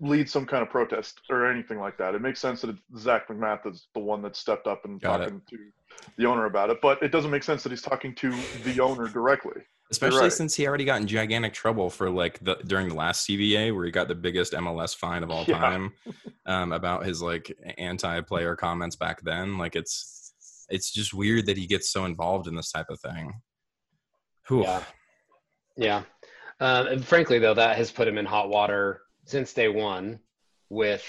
lead 0.00 0.28
some 0.28 0.46
kind 0.46 0.62
of 0.62 0.70
protest 0.70 1.20
or 1.28 1.50
anything 1.50 1.78
like 1.78 1.98
that, 1.98 2.14
it 2.14 2.22
makes 2.22 2.40
sense 2.40 2.62
that 2.62 2.76
Zac 2.96 3.28
MacMath 3.28 3.66
is 3.66 3.88
the 3.94 4.00
one 4.00 4.22
that 4.22 4.36
stepped 4.36 4.66
up 4.66 4.84
and 4.84 5.00
Got 5.00 5.18
talking 5.18 5.42
it. 5.46 5.50
to 5.50 5.58
the 6.16 6.26
owner 6.26 6.46
about 6.46 6.70
it. 6.70 6.80
But 6.80 7.02
it 7.02 7.12
doesn't 7.12 7.30
make 7.30 7.42
sense 7.42 7.62
that 7.62 7.70
he's 7.70 7.82
talking 7.82 8.14
to 8.16 8.34
the 8.64 8.80
owner 8.80 9.08
directly. 9.08 9.62
Especially 9.90 10.20
right. 10.20 10.32
since 10.32 10.54
he 10.54 10.68
already 10.68 10.84
got 10.84 11.00
in 11.00 11.08
gigantic 11.08 11.52
trouble 11.52 11.90
for 11.90 12.08
like 12.08 12.38
the 12.44 12.54
during 12.64 12.88
the 12.88 12.94
last 12.94 13.28
CBA 13.28 13.74
where 13.74 13.84
he 13.84 13.90
got 13.90 14.06
the 14.06 14.14
biggest 14.14 14.52
MLS 14.52 14.94
fine 14.94 15.24
of 15.24 15.32
all 15.32 15.44
time 15.44 15.92
um, 16.46 16.70
about 16.70 17.04
his 17.04 17.20
like 17.20 17.52
anti-player 17.76 18.54
comments 18.54 18.94
back 18.94 19.20
then. 19.22 19.58
Like 19.58 19.74
it's 19.74 20.29
it's 20.70 20.92
just 20.92 21.12
weird 21.12 21.46
that 21.46 21.56
he 21.56 21.66
gets 21.66 21.90
so 21.90 22.04
involved 22.04 22.46
in 22.46 22.54
this 22.54 22.70
type 22.72 22.86
of 22.90 23.00
thing. 23.00 23.32
Whew. 24.48 24.62
Yeah. 24.62 24.82
Yeah. 25.76 26.02
Um, 26.60 26.86
and 26.88 27.04
frankly, 27.04 27.38
though, 27.38 27.54
that 27.54 27.76
has 27.76 27.90
put 27.90 28.06
him 28.06 28.18
in 28.18 28.26
hot 28.26 28.48
water 28.48 29.02
since 29.24 29.52
day 29.52 29.68
one 29.68 30.20
with 30.68 31.04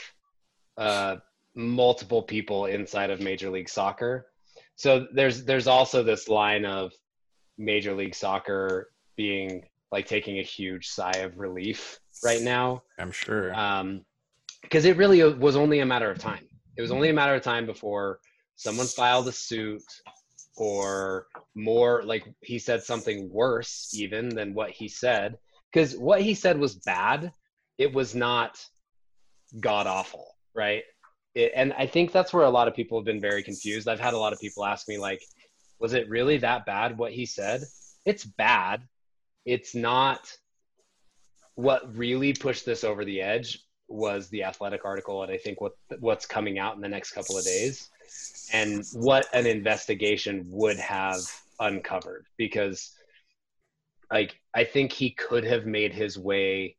uh, 0.78 1.18
multiple 1.56 2.24
people 2.24 2.66
inside 2.66 3.10
of 3.10 3.20
Major 3.20 3.50
League 3.50 3.70
Soccer. 3.70 4.28
So 4.76 5.08
there's 5.14 5.44
there's 5.44 5.68
also 5.68 6.04
this 6.04 6.30
line 6.30 6.66
of 6.66 6.92
Major 7.58 7.94
League 7.94 8.16
Soccer 8.16 8.92
being 9.18 9.64
like 9.92 10.08
taking 10.08 10.40
a 10.40 10.44
huge 10.44 10.88
sigh 10.88 11.18
of 11.18 11.38
relief 11.38 12.00
right 12.24 12.42
now. 12.42 12.84
I'm 12.98 13.12
sure. 13.12 13.54
Um, 13.54 14.06
because 14.62 14.86
it 14.86 14.96
really 14.98 15.22
was 15.34 15.56
only 15.56 15.80
a 15.80 15.86
matter 15.86 16.10
of 16.10 16.18
time. 16.18 16.48
It 16.78 16.82
was 16.82 16.92
only 16.92 17.10
a 17.10 17.14
matter 17.14 17.36
of 17.36 17.42
time 17.42 17.66
before 17.66 18.20
someone 18.62 18.86
filed 18.86 19.28
a 19.28 19.32
suit 19.32 19.84
or 20.56 21.26
more 21.56 22.04
like 22.04 22.24
he 22.42 22.60
said 22.60 22.84
something 22.84 23.32
worse 23.32 23.90
even 23.94 24.30
than 24.30 24.54
what 24.54 24.70
he 24.70 24.88
said. 24.88 25.38
Because 25.72 25.98
what 25.98 26.22
he 26.22 26.34
said 26.36 26.60
was 26.60 26.76
bad. 26.76 27.34
It 27.78 27.94
was 27.94 28.14
not 28.14 28.64
god 29.60 29.88
awful 29.88 30.28
right? 30.54 30.84
It, 31.34 31.54
and 31.56 31.74
i 31.78 31.86
think 31.86 32.12
that's 32.12 32.34
where 32.34 32.44
a 32.44 32.50
lot 32.50 32.68
of 32.68 32.76
people 32.76 33.00
have 33.00 33.06
been 33.06 33.22
very 33.22 33.44
confused. 33.44 33.88
I've 33.88 34.00
had 34.00 34.14
a 34.14 34.18
lot 34.18 34.34
of 34.34 34.40
people 34.40 34.66
ask 34.66 34.88
me 34.88 34.98
like 34.98 35.22
was 35.80 35.94
it 35.94 36.10
really 36.10 36.38
that 36.38 36.66
bad 36.66 36.98
what 36.98 37.12
he 37.12 37.26
said? 37.26 37.62
It's 38.06 38.24
bad. 38.24 38.84
It's 39.46 39.74
not 39.74 40.32
what 41.56 41.96
really 41.96 42.34
pushed 42.34 42.66
this 42.66 42.84
over 42.84 43.04
the 43.04 43.22
edge 43.22 43.60
was 43.88 44.30
the 44.30 44.44
athletic 44.44 44.86
article 44.86 45.22
and 45.24 45.32
i 45.32 45.38
think 45.38 45.60
what 45.60 45.74
what's 46.00 46.26
coming 46.26 46.58
out 46.58 46.76
in 46.76 46.82
the 46.82 46.88
next 46.88 47.12
couple 47.12 47.38
of 47.38 47.44
days 47.44 47.90
and 48.54 48.86
what 48.94 49.28
an 49.34 49.46
investigation 49.46 50.46
would 50.50 50.78
have 50.78 51.22
uncovered 51.60 52.26
because 52.38 52.92
like 54.12 54.36
I 54.54 54.64
think 54.64 54.92
he 54.92 55.12
could 55.12 55.44
have 55.46 55.66
made 55.66 55.94
his 55.94 56.18
way 56.18 56.76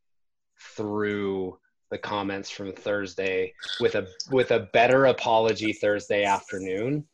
through 0.76 1.58
the 1.90 1.98
comments 1.98 2.50
from 2.50 2.72
Thursday 2.72 3.54
with 3.80 3.94
a 3.94 4.06
with 4.30 4.50
a 4.50 4.68
better 4.72 5.06
apology 5.06 5.72
Thursday 5.72 6.24
afternoon 6.24 7.04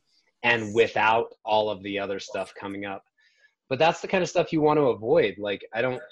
and 0.43 0.75
without 0.75 1.35
all 1.45 1.71
of 1.71 1.83
the 1.83 1.99
other 1.99 2.21
stuff 2.21 2.53
coming 2.59 2.85
up. 2.85 3.05
But 3.69 3.79
that's 3.79 4.01
the 4.01 4.09
kind 4.09 4.23
of 4.23 4.29
stuff 4.29 4.53
you 4.53 4.61
want 4.61 4.79
to 4.79 4.89
avoid. 4.89 5.37
Like 5.39 5.65
I 5.73 5.83
don't 5.83 6.03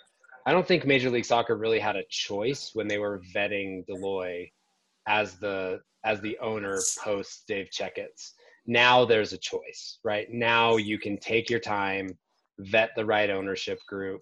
I 0.47 0.53
don't 0.53 0.67
think 0.67 0.87
Major 0.87 1.11
League 1.11 1.25
Soccer 1.25 1.57
really 1.57 1.81
had 1.81 1.97
a 1.97 2.05
choice 2.09 2.71
when 2.75 2.87
they 2.87 2.99
were 2.99 3.23
vetting 3.35 3.87
Dell 3.87 4.01
Loy 4.01 4.51
as 5.07 5.37
the 5.37 5.81
as 6.05 6.21
the 6.21 6.39
owner 6.41 6.81
post 7.03 7.45
Dave 7.49 7.69
Checketts. 7.71 8.33
Now 8.67 9.05
there's 9.05 9.33
a 9.33 9.39
choice, 9.39 9.99
right? 10.05 10.29
Now 10.31 10.77
you 10.77 10.99
can 10.99 11.19
take 11.19 11.51
your 11.51 11.61
time, 11.61 12.17
vet 12.59 12.91
the 12.97 13.05
right 13.05 13.31
ownership 13.31 13.79
group. 13.89 14.21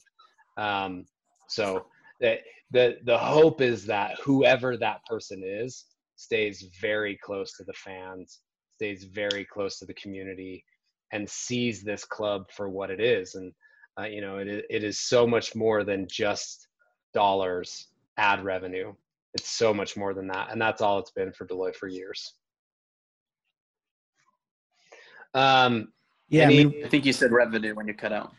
Um, 0.57 1.05
so 1.49 1.87
the, 2.21 2.39
the 2.71 2.99
the 3.05 3.19
hope 3.19 3.61
is 3.61 3.87
that 3.87 4.19
whoever 4.23 4.77
that 4.77 5.05
person 5.07 5.43
is 5.45 5.85
stays 6.17 6.69
very 6.81 7.19
close 7.23 7.53
to 7.57 7.65
the 7.65 7.73
fans, 7.73 8.41
stays 8.77 9.05
very 9.05 9.45
close 9.45 9.79
to 9.79 9.87
the 9.87 9.95
community, 9.95 10.65
and 11.13 11.29
sees 11.29 11.83
this 11.83 12.05
club 12.05 12.51
for 12.51 12.69
what 12.69 12.91
it 12.91 13.01
is. 13.01 13.35
And 13.35 13.53
uh, 13.99 14.05
you 14.05 14.21
know, 14.21 14.39
it 14.39 14.49
it 14.71 14.85
is 14.85 14.99
so 14.99 15.27
much 15.27 15.55
more 15.55 15.85
than 15.85 16.07
just 16.09 16.69
dollars 17.13 17.89
ad 18.17 18.45
revenue 18.45 18.93
it's 19.35 19.51
so 19.51 19.75
much 19.75 19.97
more 19.97 20.15
than 20.15 20.27
that 20.29 20.51
and 20.51 20.61
that's 20.61 20.81
all 20.81 20.99
it's 20.99 21.11
been 21.11 21.33
for 21.33 21.45
Dell 21.45 21.59
Loy 21.59 21.73
for 21.73 21.89
years. 21.89 22.35
Um 25.35 25.89
yeah 26.29 26.45
any, 26.45 26.61
I, 26.61 26.65
mean, 26.65 26.85
I 26.85 26.89
think 26.89 27.05
you 27.05 27.13
said 27.13 27.33
revenue 27.33 27.75
when 27.75 27.87
you 27.87 27.95
cut 27.95 28.13
out. 28.13 28.33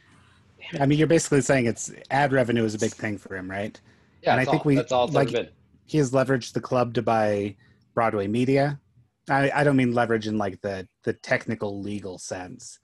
I 0.79 0.85
mean 0.85 0.97
you're 0.97 1.07
basically 1.07 1.41
saying 1.41 1.65
it's 1.65 1.91
ad 2.09 2.31
revenue 2.31 2.63
is 2.63 2.73
a 2.73 2.79
big 2.79 2.91
thing 2.91 3.17
for 3.17 3.35
him 3.35 3.49
right? 3.49 3.79
Yeah 4.21 4.31
and 4.31 4.41
i 4.41 4.45
think 4.45 4.65
all, 4.65 4.69
we 4.69 4.75
that's 4.75 4.91
all 4.91 5.07
like 5.09 5.31
been. 5.31 5.49
he 5.85 5.97
has 5.97 6.11
leveraged 6.11 6.53
the 6.53 6.61
club 6.61 6.93
to 6.95 7.01
buy 7.01 7.55
broadway 7.93 8.27
media. 8.27 8.79
I, 9.29 9.49
I 9.51 9.63
don't 9.63 9.75
mean 9.75 9.93
leverage 9.93 10.27
in 10.27 10.37
like 10.37 10.61
the 10.61 10.87
the 11.03 11.13
technical 11.13 11.81
legal 11.81 12.17
sense 12.17 12.79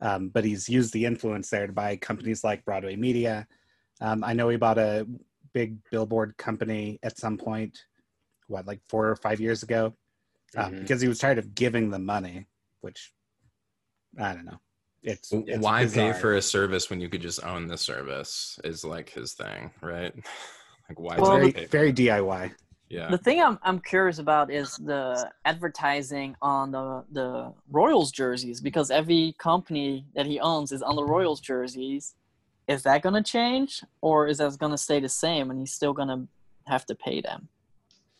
um, 0.00 0.30
but 0.30 0.44
he's 0.44 0.68
used 0.68 0.92
the 0.92 1.04
influence 1.04 1.48
there 1.48 1.66
to 1.66 1.72
buy 1.72 1.96
companies 1.96 2.42
like 2.42 2.64
broadway 2.64 2.96
media. 2.96 3.46
Um, 4.00 4.24
i 4.24 4.32
know 4.32 4.48
he 4.48 4.56
bought 4.56 4.78
a 4.78 5.06
big 5.52 5.76
billboard 5.90 6.36
company 6.36 6.98
at 7.02 7.18
some 7.18 7.36
point, 7.36 7.84
what, 8.48 8.66
like 8.66 8.80
four 8.88 9.08
or 9.08 9.16
five 9.16 9.40
years 9.40 9.62
ago, 9.62 9.94
uh, 10.56 10.66
mm-hmm. 10.66 10.80
because 10.80 11.00
he 11.00 11.08
was 11.08 11.18
tired 11.18 11.38
of 11.38 11.54
giving 11.54 11.90
them 11.90 12.04
money, 12.04 12.46
which 12.80 13.12
I 14.18 14.34
don't 14.34 14.44
know. 14.44 14.60
It's, 15.02 15.32
it's 15.32 15.58
why 15.58 15.84
bizarre. 15.84 16.12
pay 16.12 16.20
for 16.20 16.36
a 16.36 16.42
service 16.42 16.88
when 16.88 17.00
you 17.00 17.08
could 17.08 17.22
just 17.22 17.42
own 17.44 17.66
the 17.66 17.76
service 17.76 18.58
is 18.62 18.84
like 18.84 19.10
his 19.10 19.32
thing, 19.32 19.70
right? 19.80 20.14
like 20.88 21.00
why? 21.00 21.16
Well, 21.18 21.38
very, 21.38 21.66
very 21.66 21.92
DIY. 21.92 22.52
Yeah. 22.88 23.10
The 23.10 23.18
thing 23.18 23.42
I'm 23.42 23.58
I'm 23.62 23.80
curious 23.80 24.18
about 24.18 24.50
is 24.52 24.76
the 24.76 25.30
advertising 25.46 26.36
on 26.42 26.70
the 26.72 27.04
the 27.10 27.52
Royals 27.70 28.12
jerseys 28.12 28.60
because 28.60 28.90
every 28.90 29.34
company 29.38 30.04
that 30.14 30.26
he 30.26 30.38
owns 30.38 30.72
is 30.72 30.82
on 30.82 30.94
the 30.94 31.02
Royals 31.02 31.40
jerseys, 31.40 32.14
is 32.68 32.82
that 32.84 33.02
going 33.02 33.14
to 33.14 33.22
change 33.22 33.82
or 34.00 34.26
is 34.26 34.38
that 34.38 34.58
going 34.58 34.72
to 34.72 34.78
stay 34.78 35.00
the 35.00 35.08
same 35.08 35.50
and 35.50 35.58
he's 35.58 35.72
still 35.72 35.92
going 35.92 36.08
to 36.08 36.26
have 36.66 36.86
to 36.86 36.94
pay 36.94 37.20
them 37.20 37.48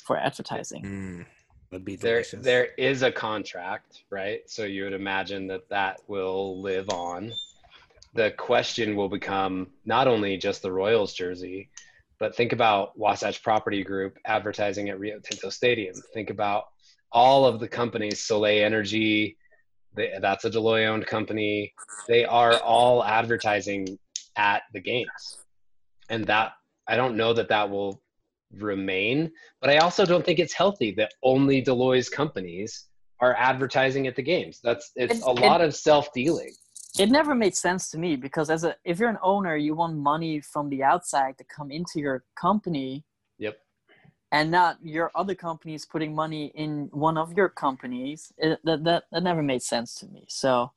for 0.03 0.17
advertising? 0.17 0.83
Mm, 0.83 1.27
would 1.71 1.85
be 1.85 1.97
there 1.97 2.23
there 2.35 2.69
is 2.77 3.03
a 3.03 3.13
contract 3.13 4.05
right? 4.11 4.41
So 4.47 4.65
you 4.65 4.85
would 4.85 4.93
imagine 4.93 5.47
that 5.49 5.69
that 5.71 6.01
will 6.09 6.61
live 6.61 6.91
on. 6.91 7.33
The 8.15 8.31
question 8.33 8.95
will 8.95 9.09
become 9.09 9.69
not 9.87 10.07
only 10.07 10.37
just 10.37 10.63
the 10.63 10.73
royals 10.73 11.15
jersey 11.15 11.71
but 12.19 12.37
think 12.37 12.53
about 12.53 12.97
wasatch 12.97 13.43
property 13.43 13.83
group 13.83 14.17
advertising 14.27 14.89
at 14.91 15.01
rio 15.01 15.19
tinto 15.19 15.51
stadium. 15.51 15.95
Think 16.15 16.31
about 16.31 16.67
all 17.11 17.45
of 17.47 17.59
the 17.59 17.69
companies 17.69 18.21
soleil 18.21 18.65
energy 18.65 19.37
they, 19.95 20.13
that's 20.21 20.45
a 20.45 20.51
Dell 20.51 20.63
Loy 20.63 20.87
owned 20.87 21.07
company. 21.07 21.75
They 22.09 22.25
are 22.25 22.55
all 22.61 23.05
advertising 23.05 23.99
at 24.37 24.63
the 24.73 24.81
games. 24.81 25.39
And 26.09 26.25
that, 26.27 26.53
I 26.89 26.97
don't 26.97 27.17
know 27.17 27.33
that 27.33 27.49
that 27.49 27.69
will 27.71 28.03
remain, 28.53 29.31
but 29.61 29.71
I 29.71 29.79
also 29.79 30.05
don't 30.05 30.25
think 30.25 30.39
it's 30.39 30.53
healthy 30.53 30.93
that 30.93 31.13
only 31.23 31.65
Loy's 31.65 32.09
companies 32.09 32.89
are 33.21 33.35
advertising 33.39 34.07
at 34.07 34.17
the 34.17 34.23
games. 34.23 34.61
That's 34.63 34.91
it's 34.97 35.19
It- 35.19 35.25
a 35.25 35.33
lot 35.33 35.61
of 35.61 35.75
self 35.75 36.13
dealing. 36.13 36.53
it 36.99 37.09
never 37.11 37.35
made 37.35 37.57
sense 37.57 37.89
to 37.91 37.99
me 37.99 38.17
because 38.17 38.51
as 38.51 38.65
a 38.65 38.77
if 38.85 38.99
you're 38.99 39.09
an 39.09 39.17
owner 39.23 39.57
you 39.57 39.75
want 39.75 39.97
money 39.97 40.41
from 40.43 40.69
the 40.69 40.83
outside 40.83 41.39
to 41.39 41.45
come 41.45 41.71
into 41.71 41.99
your 42.01 42.23
company 42.37 43.03
Yep. 43.39 43.57
and 44.31 44.51
not 44.51 44.77
your 44.83 45.11
other 45.15 45.35
companies 45.35 45.87
putting 45.87 46.15
money 46.15 46.53
in 46.55 46.91
one 46.93 47.17
of 47.17 47.33
your 47.33 47.49
companies 47.49 48.31
it, 48.37 48.59
that, 48.65 48.85
that 48.85 49.05
that 49.11 49.23
never 49.23 49.43
made 49.43 49.63
sense 49.63 49.95
to 50.01 50.07
me 50.09 50.27
so 50.29 50.71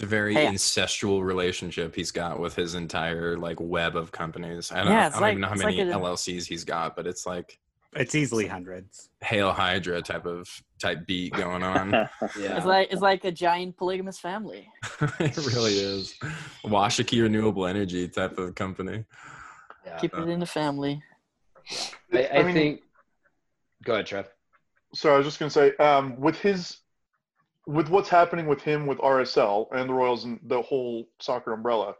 It's 0.00 0.06
a 0.06 0.08
very 0.08 0.32
Hey. 0.32 0.46
incestual 0.46 1.22
relationship 1.22 1.94
he's 1.94 2.10
got 2.10 2.40
with 2.40 2.56
his 2.56 2.74
entire 2.74 3.36
like 3.36 3.60
web 3.60 3.96
of 3.96 4.10
companies. 4.10 4.72
I 4.72 4.76
don't, 4.82 4.86
Yeah, 4.92 5.06
I 5.06 5.08
don't 5.10 5.20
like- 5.20 5.30
even 5.32 5.40
know 5.42 5.48
how 5.48 5.54
many 5.56 5.84
like 5.84 5.94
a- 5.94 5.98
LLCs 5.98 6.46
he's 6.46 6.64
got, 6.64 6.96
but 6.96 7.06
it's 7.06 7.26
like 7.26 7.58
It's 7.92 8.14
easily 8.14 8.46
hundreds. 8.46 9.10
Hail 9.20 9.52
Hydra 9.52 10.00
type 10.00 10.24
of 10.24 10.48
type 10.80 11.06
beat 11.06 11.34
going 11.34 11.62
on. 11.62 11.90
Yeah. 12.38 12.56
it's 12.56 12.64
like 12.64 12.90
it's 12.90 13.02
like 13.10 13.26
a 13.26 13.30
giant 13.30 13.76
polygamous 13.76 14.18
family 14.18 14.66
it 15.20 15.36
really 15.36 15.74
is. 15.74 16.14
Washiki 16.64 17.20
Renewable 17.22 17.66
Energy 17.66 18.08
type 18.08 18.38
of 18.38 18.54
company. 18.54 19.04
yeah. 19.84 19.98
keep 19.98 20.14
it 20.14 20.28
in 20.30 20.40
the 20.40 20.46
family 20.46 21.02
I, 22.10 22.24
I, 22.24 22.38
I 22.38 22.42
mean- 22.44 22.54
think. 22.54 22.80
Go 23.84 23.92
ahead, 23.92 24.06
Trev. 24.06 24.28
So 24.94 25.12
I 25.12 25.18
was 25.18 25.26
just 25.26 25.38
going 25.38 25.50
to 25.50 25.52
say, 25.54 25.76
um, 25.76 26.18
with 26.18 26.38
his, 26.40 26.78
with 27.70 27.88
what's 27.88 28.08
happening 28.08 28.46
with 28.46 28.62
him 28.62 28.86
with 28.86 28.98
RSL 28.98 29.68
and 29.72 29.88
the 29.88 29.94
Royals 29.94 30.24
and 30.24 30.40
the 30.42 30.60
whole 30.62 31.08
soccer 31.20 31.52
umbrella, 31.52 31.94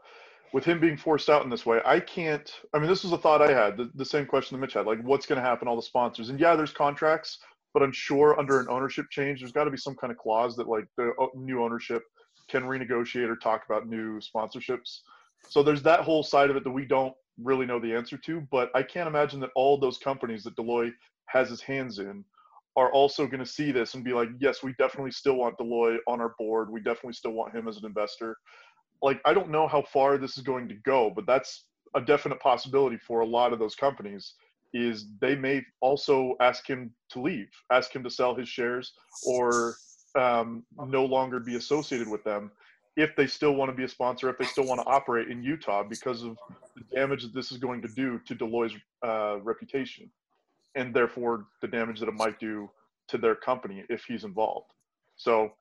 with 0.53 0.65
him 0.65 0.79
being 0.79 0.97
forced 0.97 1.29
out 1.29 1.43
in 1.43 1.49
this 1.49 1.65
way, 1.65 1.79
I 1.85 1.99
can't. 1.99 2.51
I 2.73 2.79
mean, 2.79 2.89
this 2.89 3.03
was 3.03 3.13
a 3.13 3.17
thought 3.17 3.41
I 3.41 3.53
had. 3.53 3.77
The, 3.77 3.89
the 3.95 4.05
same 4.05 4.25
question 4.25 4.57
that 4.57 4.61
Mitch 4.61 4.73
had, 4.73 4.85
like, 4.85 5.01
what's 5.01 5.25
going 5.25 5.41
to 5.41 5.47
happen? 5.47 5.67
All 5.67 5.77
the 5.77 5.81
sponsors, 5.81 6.29
and 6.29 6.39
yeah, 6.39 6.55
there's 6.55 6.73
contracts, 6.73 7.39
but 7.73 7.81
I'm 7.81 7.93
sure 7.93 8.37
under 8.37 8.59
an 8.59 8.67
ownership 8.69 9.05
change, 9.09 9.39
there's 9.39 9.53
got 9.53 9.63
to 9.63 9.71
be 9.71 9.77
some 9.77 9.95
kind 9.95 10.11
of 10.11 10.17
clause 10.17 10.55
that 10.57 10.67
like 10.67 10.85
the 10.97 11.13
uh, 11.19 11.27
new 11.35 11.63
ownership 11.63 12.03
can 12.49 12.63
renegotiate 12.63 13.29
or 13.29 13.37
talk 13.37 13.63
about 13.65 13.87
new 13.87 14.19
sponsorships. 14.19 14.99
So 15.47 15.63
there's 15.63 15.83
that 15.83 16.01
whole 16.01 16.21
side 16.21 16.49
of 16.49 16.57
it 16.57 16.65
that 16.65 16.71
we 16.71 16.85
don't 16.85 17.13
really 17.41 17.65
know 17.65 17.79
the 17.79 17.95
answer 17.95 18.17
to. 18.17 18.41
But 18.51 18.69
I 18.75 18.83
can't 18.83 19.07
imagine 19.07 19.39
that 19.39 19.51
all 19.55 19.77
those 19.77 19.97
companies 19.97 20.43
that 20.43 20.55
Dell 20.57 20.65
Loy 20.65 20.89
has 21.27 21.49
his 21.49 21.61
hands 21.61 21.99
in 21.99 22.25
are 22.75 22.91
also 22.91 23.27
going 23.27 23.39
to 23.39 23.45
see 23.45 23.71
this 23.71 23.93
and 23.93 24.03
be 24.03 24.13
like, 24.13 24.29
yes, 24.39 24.63
we 24.63 24.73
definitely 24.77 25.11
still 25.11 25.35
want 25.35 25.57
Dell 25.57 25.69
Loy 25.69 25.97
on 26.07 26.21
our 26.21 26.35
board. 26.37 26.69
We 26.69 26.79
definitely 26.79 27.13
still 27.13 27.33
want 27.33 27.53
him 27.53 27.67
as 27.67 27.77
an 27.77 27.85
investor. 27.85 28.37
Like, 29.01 29.19
I 29.25 29.33
don't 29.33 29.49
know 29.49 29.67
how 29.67 29.81
far 29.81 30.17
this 30.17 30.37
is 30.37 30.43
going 30.43 30.69
to 30.69 30.75
go, 30.85 31.11
but 31.13 31.25
that's 31.25 31.65
a 31.95 32.01
definite 32.01 32.39
possibility 32.39 32.97
for 32.97 33.21
a 33.21 33.25
lot 33.25 33.51
of 33.51 33.59
those 33.59 33.75
companies 33.75 34.35
is 34.73 35.07
they 35.19 35.35
may 35.35 35.61
also 35.81 36.35
ask 36.39 36.65
him 36.65 36.93
to 37.09 37.21
leave, 37.21 37.49
ask 37.71 37.93
him 37.93 38.03
to 38.03 38.09
sell 38.09 38.33
his 38.33 38.47
shares 38.47 38.93
or 39.27 39.75
um, 40.17 40.63
no 40.87 41.03
longer 41.03 41.41
be 41.41 41.55
associated 41.55 42.07
with 42.07 42.23
them 42.23 42.51
if 42.95 43.15
they 43.15 43.27
still 43.27 43.53
want 43.53 43.69
to 43.69 43.75
be 43.75 43.83
a 43.83 43.87
sponsor, 43.87 44.29
if 44.29 44.37
they 44.37 44.45
still 44.45 44.65
want 44.65 44.79
to 44.81 44.87
operate 44.87 45.29
in 45.29 45.43
Utah 45.43 45.83
because 45.83 46.23
of 46.23 46.37
the 46.75 46.83
damage 46.95 47.23
that 47.23 47.33
this 47.33 47.51
is 47.51 47.57
going 47.57 47.81
to 47.81 47.87
do 47.89 48.19
to 48.25 48.35
Dell 48.35 48.49
Loy's 48.49 48.73
uh, 49.05 49.39
reputation 49.41 50.09
and 50.75 50.93
therefore 50.93 51.47
the 51.61 51.67
damage 51.67 51.99
that 51.99 52.09
it 52.09 52.13
might 52.15 52.39
do 52.39 52.69
to 53.09 53.17
their 53.17 53.35
company 53.35 53.83
if 53.89 54.03
he's 54.05 54.23
involved. 54.23 54.71
So 55.15 55.51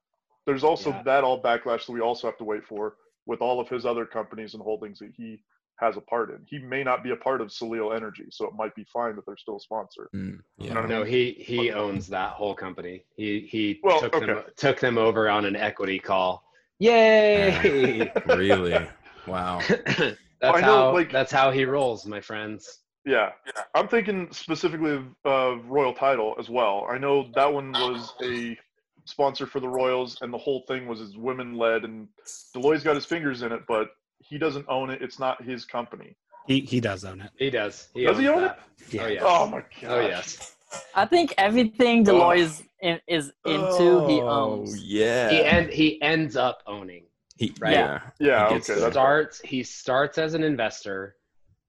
there's 0.46 0.64
also 0.64 0.90
Yeah. 0.90 1.02
that 1.04 1.24
all 1.24 1.42
backlash 1.42 1.86
that 1.86 1.92
we 1.92 2.00
also 2.00 2.26
have 2.28 2.38
to 2.38 2.44
wait 2.44 2.64
for 2.64 2.96
with 3.26 3.40
all 3.40 3.60
of 3.60 3.68
his 3.68 3.84
other 3.86 4.06
companies 4.06 4.54
and 4.54 4.62
holdings 4.62 4.98
that 5.00 5.12
he 5.16 5.42
has 5.76 5.96
a 5.96 6.00
part 6.02 6.30
in. 6.30 6.44
He 6.46 6.58
may 6.58 6.84
not 6.84 7.02
be 7.02 7.10
a 7.10 7.16
part 7.16 7.40
of 7.40 7.48
Salil 7.48 7.94
Energy, 7.96 8.26
so 8.30 8.46
it 8.46 8.54
might 8.54 8.74
be 8.74 8.84
fine 8.84 9.16
that 9.16 9.24
they're 9.26 9.36
still 9.36 9.56
a 9.56 9.60
sponsor. 9.60 10.10
Mm, 10.14 10.32
You 10.58 10.66
yeah. 10.66 10.74
know 10.74 10.80
what 10.82 10.90
I 10.90 10.94
No, 10.94 11.02
mean? 11.04 11.12
he 11.12 11.32
he 11.32 11.70
owns 11.72 12.06
that 12.08 12.32
whole 12.32 12.54
company. 12.54 13.04
He 13.16 13.40
he 13.40 13.80
Well, 13.82 13.98
took 14.00 14.12
them 14.12 14.42
took 14.56 14.78
them 14.78 14.98
over 14.98 15.28
on 15.30 15.44
an 15.46 15.56
equity 15.56 15.98
call. 15.98 16.44
Yay! 16.78 18.12
really? 18.26 18.88
Wow. 19.26 19.60
that's 19.68 20.16
I 20.42 20.60
know, 20.62 20.66
how 20.66 20.92
like- 20.92 21.12
that's 21.12 21.30
how 21.30 21.50
he 21.50 21.64
rolls, 21.66 22.06
my 22.06 22.20
friends. 22.20 22.79
Yeah, 23.06 23.30
I'm 23.74 23.88
thinking 23.88 24.28
specifically 24.30 24.92
of, 24.92 25.04
of 25.24 25.66
Royal 25.66 25.94
Title 25.94 26.34
as 26.38 26.50
well. 26.50 26.86
I 26.90 26.98
know 26.98 27.28
that 27.34 27.52
one 27.52 27.72
was 27.72 28.12
a 28.22 28.58
sponsor 29.04 29.46
for 29.46 29.58
the 29.60 29.68
Royals, 29.68 30.18
and 30.20 30.32
the 30.32 30.38
whole 30.38 30.64
thing 30.68 30.86
was 30.86 31.00
is 31.00 31.16
women 31.16 31.56
led, 31.56 31.84
and 31.84 32.08
Dell 32.52 32.62
Loy's 32.62 32.82
got 32.82 32.94
his 32.94 33.06
fingers 33.06 33.42
in 33.42 33.52
it, 33.52 33.62
but 33.66 33.90
he 34.18 34.38
doesn't 34.38 34.66
own 34.68 34.90
it. 34.90 35.00
It's 35.02 35.18
not 35.18 35.42
his 35.42 35.64
company. 35.64 36.16
He 36.46 36.60
he 36.60 36.80
does 36.80 37.04
own 37.04 37.20
it. 37.20 37.30
He 37.36 37.50
does. 37.50 37.88
He 37.94 38.04
Does 38.04 38.18
he 38.18 38.28
own 38.28 38.42
that. 38.42 38.58
Oh, 38.60 38.86
yeah. 38.90 39.02
Oh 39.02 39.06
yes. 39.08 39.22
Oh 39.24 39.46
my 39.46 39.62
god! 39.80 39.90
Oh 39.90 40.00
yes. 40.00 40.56
i 40.94 41.04
think 41.04 41.34
everything 41.38 42.00
oh. 42.02 42.04
Dell 42.04 42.16
Loy 42.16 42.38
is 42.38 42.62
in, 42.80 43.00
is 43.06 43.32
into 43.44 44.06
he 44.06 44.20
Oh, 44.20 44.28
owns 44.28 44.82
yeah. 44.82 45.30
He 45.30 45.44
end 45.44 45.70
he 45.72 46.00
ends 46.02 46.36
up 46.36 46.62
owning. 46.66 47.04
He- 47.36 47.54
Right. 47.60 47.72
Yeah. 47.72 48.00
Yeah, 48.18 48.48
He 48.50 48.54
okay, 48.56 48.74
there. 48.74 48.90
starts 48.90 49.40
he 49.40 49.62
starts 49.62 50.18
as 50.18 50.34
an 50.34 50.42
investor 50.44 51.16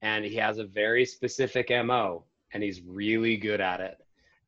and 0.02 0.24
he 0.24 0.34
has 0.36 0.58
a 0.58 0.64
very 0.64 1.04
specific 1.04 1.70
mo 1.84 2.24
and 2.52 2.62
he's 2.62 2.82
really 2.82 3.36
good 3.36 3.60
at 3.60 3.80
it. 3.80 3.98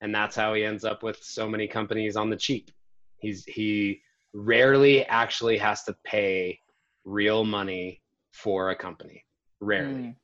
And 0.00 0.14
that's 0.14 0.36
how 0.36 0.52
he 0.54 0.64
ends 0.64 0.84
up 0.84 1.02
with 1.02 1.22
so 1.22 1.48
many 1.48 1.66
companies 1.66 2.16
on 2.16 2.28
the 2.28 2.36
cheap. 2.36 2.70
He's 3.18 3.44
he 3.44 4.02
rarely 4.34 5.06
actually 5.06 5.56
has 5.58 5.84
to 5.84 5.96
pay 6.04 6.58
real 7.04 7.44
money 7.44 8.02
for 8.32 8.70
a 8.70 8.76
company. 8.76 9.24
Rarely. 9.60 9.94
Mm. 9.94 10.16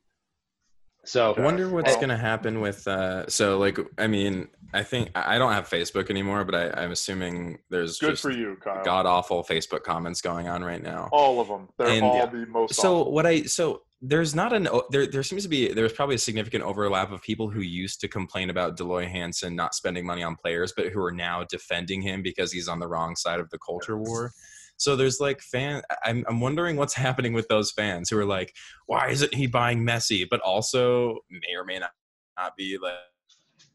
So 1.10 1.34
I 1.36 1.40
wonder 1.40 1.68
what's 1.68 1.88
Well- 1.88 1.96
going 1.96 2.08
to 2.10 2.16
happen 2.16 2.60
with. 2.60 2.86
Uh, 2.86 3.28
so, 3.28 3.58
like, 3.58 3.78
I 3.98 4.06
mean, 4.06 4.46
I 4.72 4.84
think 4.84 5.10
I 5.16 5.34
I 5.34 5.38
don't 5.38 5.52
have 5.52 5.68
Facebook 5.68 6.08
anymore, 6.08 6.44
but 6.44 6.54
I, 6.54 6.82
I'm 6.84 6.92
assuming 6.92 7.58
there's 7.68 7.98
Good 7.98 8.10
just 8.10 8.22
for 8.22 8.30
you, 8.30 8.56
Kyle. 8.62 8.84
god 8.84 9.06
awful 9.06 9.42
Facebook 9.42 9.82
comments 9.82 10.20
going 10.20 10.46
on 10.46 10.62
right 10.62 10.80
now. 10.82 11.08
All 11.12 11.40
of 11.40 11.48
them. 11.48 11.68
They're 11.78 11.88
And- 11.88 12.04
all 12.04 12.26
the 12.28 12.46
most. 12.46 12.74
so 12.74 13.00
awful. 13.00 13.12
what 13.12 13.26
i 13.26 13.42
so 13.42 13.82
there's 14.02 14.34
not 14.34 14.52
an 14.52 14.68
there 14.90 15.06
there 15.06 15.22
seems 15.24 15.42
to 15.42 15.48
be 15.48 15.72
there's 15.72 15.92
probably 15.92 16.14
a 16.14 16.18
significant 16.18 16.62
overlap 16.64 17.10
of 17.12 17.20
people 17.20 17.50
who 17.50 17.60
used 17.60 18.00
to 18.00 18.08
complain 18.08 18.48
about 18.48 18.76
Dell 18.76 18.86
Loy 18.86 19.06
Hansen 19.06 19.54
not 19.56 19.74
spending 19.74 20.06
money 20.06 20.22
on 20.22 20.36
players 20.36 20.72
but 20.74 20.86
who 20.92 21.02
are 21.02 21.12
now 21.12 21.44
defending 21.44 22.00
him 22.00 22.22
because 22.22 22.50
he's 22.52 22.66
on 22.68 22.78
the 22.78 22.86
wrong 22.88 23.14
side 23.16 23.40
of 23.40 23.50
the 23.50 23.58
culture 23.58 23.98
war 23.98 24.32
so 24.80 24.96
there's 24.96 25.20
like 25.20 25.40
fan 25.40 25.82
I'm, 26.04 26.24
I'm 26.28 26.40
wondering 26.40 26.76
what's 26.76 26.94
happening 27.06 27.32
with 27.32 27.46
those 27.48 27.70
fans 27.70 28.08
who 28.10 28.18
are 28.18 28.24
like 28.24 28.54
why 28.86 29.10
isn't 29.10 29.34
he 29.34 29.46
buying 29.46 29.84
Messi 29.84 30.26
but 30.28 30.40
also 30.40 31.18
may 31.30 31.54
or 31.56 31.64
may 31.64 31.78
not, 31.78 31.90
not 32.38 32.56
be 32.56 32.78
like 32.80 32.94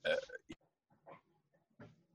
uh, 0.10 0.16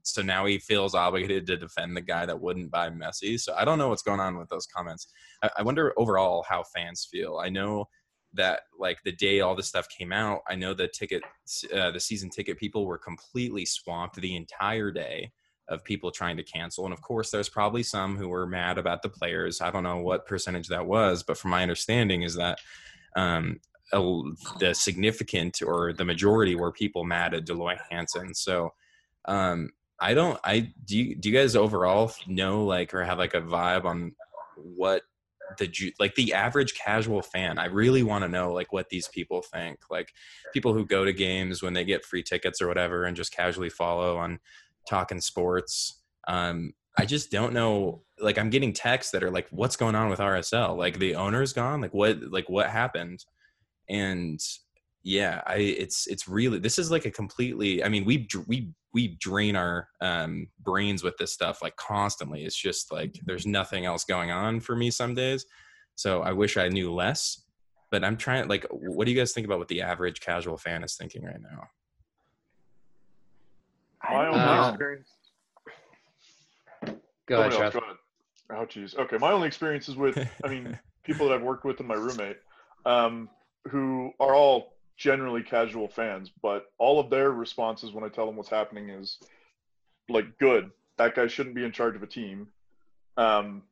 so 0.03 0.23
now 0.23 0.45
he 0.47 0.59
feels 0.59 0.95
obligated 0.95 1.47
to 1.47 1.57
defend 1.57 1.97
the 1.97 2.01
guy 2.01 2.27
that 2.27 2.41
wouldn't 2.41 2.71
buy 2.71 2.91
Messi. 2.91 3.39
So 3.39 3.55
I 3.55 3.65
don't 3.65 3.79
know 3.79 3.89
what's 3.89 4.03
going 4.03 4.19
on 4.19 4.37
with 4.37 4.49
those 4.49 4.67
comments. 4.67 5.07
I, 5.43 5.51
I 5.59 5.63
wonder 5.63 5.93
overall 5.97 6.45
how 6.49 6.65
fans 6.75 7.07
feel. 7.11 7.39
I 7.39 7.49
know 7.49 7.87
that 8.35 8.61
like 8.79 8.99
the 9.05 9.13
day 9.13 9.41
all 9.41 9.55
this 9.55 9.69
stuff 9.69 9.89
came 9.89 10.13
out, 10.13 10.41
I 10.49 10.55
know 10.55 10.75
the 10.75 10.89
ticket, 10.89 11.23
uh, 11.75 11.91
the 11.91 12.01
season 12.01 12.31
ticket 12.31 12.59
people 12.59 12.87
were 12.87 12.99
completely 12.99 13.65
swamped 13.65 14.17
the 14.17 14.37
entire 14.37 14.91
day 14.91 15.33
of 15.71 15.85
people 15.85 16.11
trying 16.11 16.37
to 16.37 16.43
cancel. 16.43 16.85
And 16.85 16.93
of 16.93 17.01
course, 17.01 17.31
there's 17.31 17.49
probably 17.49 17.83
some 17.83 18.17
who 18.17 18.29
were 18.29 18.47
mad 18.47 18.77
about 18.77 19.03
the 19.03 19.09
players. 19.09 19.61
I 19.61 19.71
don't 19.71 19.85
know 19.85 19.99
what 19.99 20.27
percentage 20.27 20.69
that 20.69 20.85
was, 20.85 21.23
but 21.23 21.39
from 21.39 21.53
my 21.53 21.63
understanding 21.63 22.23
is 22.23 22.35
that 22.35 22.59
um, 23.17 23.61
a, 23.93 24.23
the 24.59 24.75
significant 24.75 25.63
or 25.63 25.93
the 25.93 26.05
majority 26.05 26.57
were 26.57 26.73
people 26.73 27.05
mad 27.05 27.35
at 27.35 27.47
Dell 27.47 27.57
Loy 27.57 27.79
Hansen. 27.89 28.35
So 28.35 28.73
um, 29.27 29.71
I 30.01 30.15
don't. 30.15 30.39
I 30.45 30.73
do. 30.85 30.99
You, 30.99 31.15
do 31.15 31.31
you 31.31 31.39
guys 31.39 31.55
overall 31.55 32.13
know 32.27 32.65
like 32.65 32.93
or 32.93 33.05
have 33.05 33.19
like 33.19 33.35
a 33.35 33.41
vibe 33.41 33.85
on 33.85 34.13
what 34.57 35.03
the 35.59 35.93
like 36.01 36.15
the 36.15 36.33
average 36.33 36.75
casual 36.75 37.23
fan? 37.23 37.59
I 37.59 37.67
really 37.67 38.03
want 38.03 38.25
to 38.25 38.29
know 38.29 38.53
like 38.53 38.73
what 38.73 38.89
these 38.89 39.09
people 39.09 39.43
think. 39.43 39.79
Like 39.91 40.13
people 40.53 40.73
who 40.73 40.87
go 40.87 41.05
to 41.05 41.13
games 41.13 41.63
when 41.63 41.75
they 41.75 41.85
get 41.85 42.05
free 42.05 42.23
tickets 42.23 42.63
or 42.63 42.69
whatever 42.69 43.05
and 43.05 43.17
just 43.17 43.33
casually 43.33 43.71
follow 43.71 44.17
on 44.17 44.41
talking 44.89 45.21
sports. 45.21 46.03
Um, 46.29 46.73
I 46.99 47.07
just 47.07 47.31
don't 47.31 47.53
know. 47.53 48.03
Like 48.19 48.39
I'm 48.39 48.51
getting 48.51 48.73
texts 48.73 49.13
that 49.13 49.23
are 49.23 49.31
like, 49.31 49.49
"What's 49.51 49.77
going 49.77 49.95
on 49.95 50.11
with 50.11 50.21
RSL? 50.21 50.77
Like 50.77 50.99
the 50.99 51.15
owner's 51.15 51.53
gone. 51.53 51.81
Like 51.81 51.95
what? 51.95 52.21
Like 52.23 52.49
what 52.49 52.69
happened?" 52.69 53.25
And 53.89 54.41
yeah, 55.03 55.41
I 55.47 55.57
it's 55.57 56.07
it's 56.07 56.29
really 56.29 56.59
this 56.59 56.79
is 56.79 56.91
like 56.91 57.07
a 57.07 57.11
completely. 57.11 57.83
I 57.83 57.89
mean, 57.89 58.05
we 58.05 58.29
we 58.47 58.73
we 58.93 59.17
drain 59.21 59.57
our 59.57 59.89
um, 60.01 60.49
brains 60.61 61.03
with 61.03 61.17
this 61.17 61.33
stuff 61.33 61.63
like 61.63 61.77
constantly. 61.77 62.45
It's 62.45 62.57
just 62.57 62.93
like 62.93 63.19
there's 63.25 63.47
nothing 63.47 63.87
else 63.87 64.05
going 64.05 64.31
on 64.31 64.61
for 64.61 64.77
me 64.77 64.91
some 64.91 65.15
days. 65.15 65.47
So 65.95 66.23
I 66.23 66.33
wish 66.33 66.57
I 66.57 66.69
knew 66.69 66.93
less. 66.93 67.45
But 67.91 68.05
I'm 68.05 68.17
trying. 68.17 68.49
Like, 68.49 68.67
what 68.71 69.07
do 69.07 69.13
you 69.13 69.19
guys 69.19 69.33
think 69.33 69.47
about 69.47 69.59
what 69.59 69.69
the 69.69 69.83
average 69.83 70.21
casual 70.21 70.57
fan 70.57 70.85
is 70.85 70.95
thinking 70.95 71.25
right 71.25 71.41
now? 71.41 71.65
My 74.09 74.27
only 74.29 74.41
Uh, 74.41 74.69
experience. 74.69 75.09
go 77.27 77.41
ahead, 77.41 77.53
else, 77.53 77.73
go 77.75 77.81
ahead. 77.81 77.97
Oh, 78.53 78.67
geez. 78.67 78.95
Okay, 78.97 79.17
my 79.19 79.33
only 79.33 79.47
experience 79.47 79.89
is 79.89 79.97
with. 79.97 80.19
I 80.45 80.49
mean, 80.49 80.79
people 81.05 81.29
that 81.29 81.35
I've 81.35 81.43
worked 81.43 81.65
with 81.65 81.79
and 81.79 81.89
my 81.89 81.95
roommate, 81.95 82.39
um, 82.85 83.29
who 83.69 84.13
are 84.19 84.35
all 84.35 84.75
generally 84.97 85.43
casual 85.43 85.89
fans, 85.89 86.31
but 86.43 86.73
all 86.79 86.99
of 87.01 87.11
their 87.11 87.31
responses 87.31 87.93
when 87.93 88.05
I 88.05 88.09
tell 88.09 88.27
them 88.27 88.37
what's 88.37 88.49
happening 88.51 88.91
is 88.91 89.19
like 90.09 90.39
good. 90.39 90.71
that 90.99 91.15
guy 91.15 91.27
shouldn't 91.27 91.55
be 91.55 91.65
in 91.65 91.73
charge 91.73 91.97
of 91.97 92.03
a 92.03 92.07
team. 92.07 92.49
Um, 93.17 93.63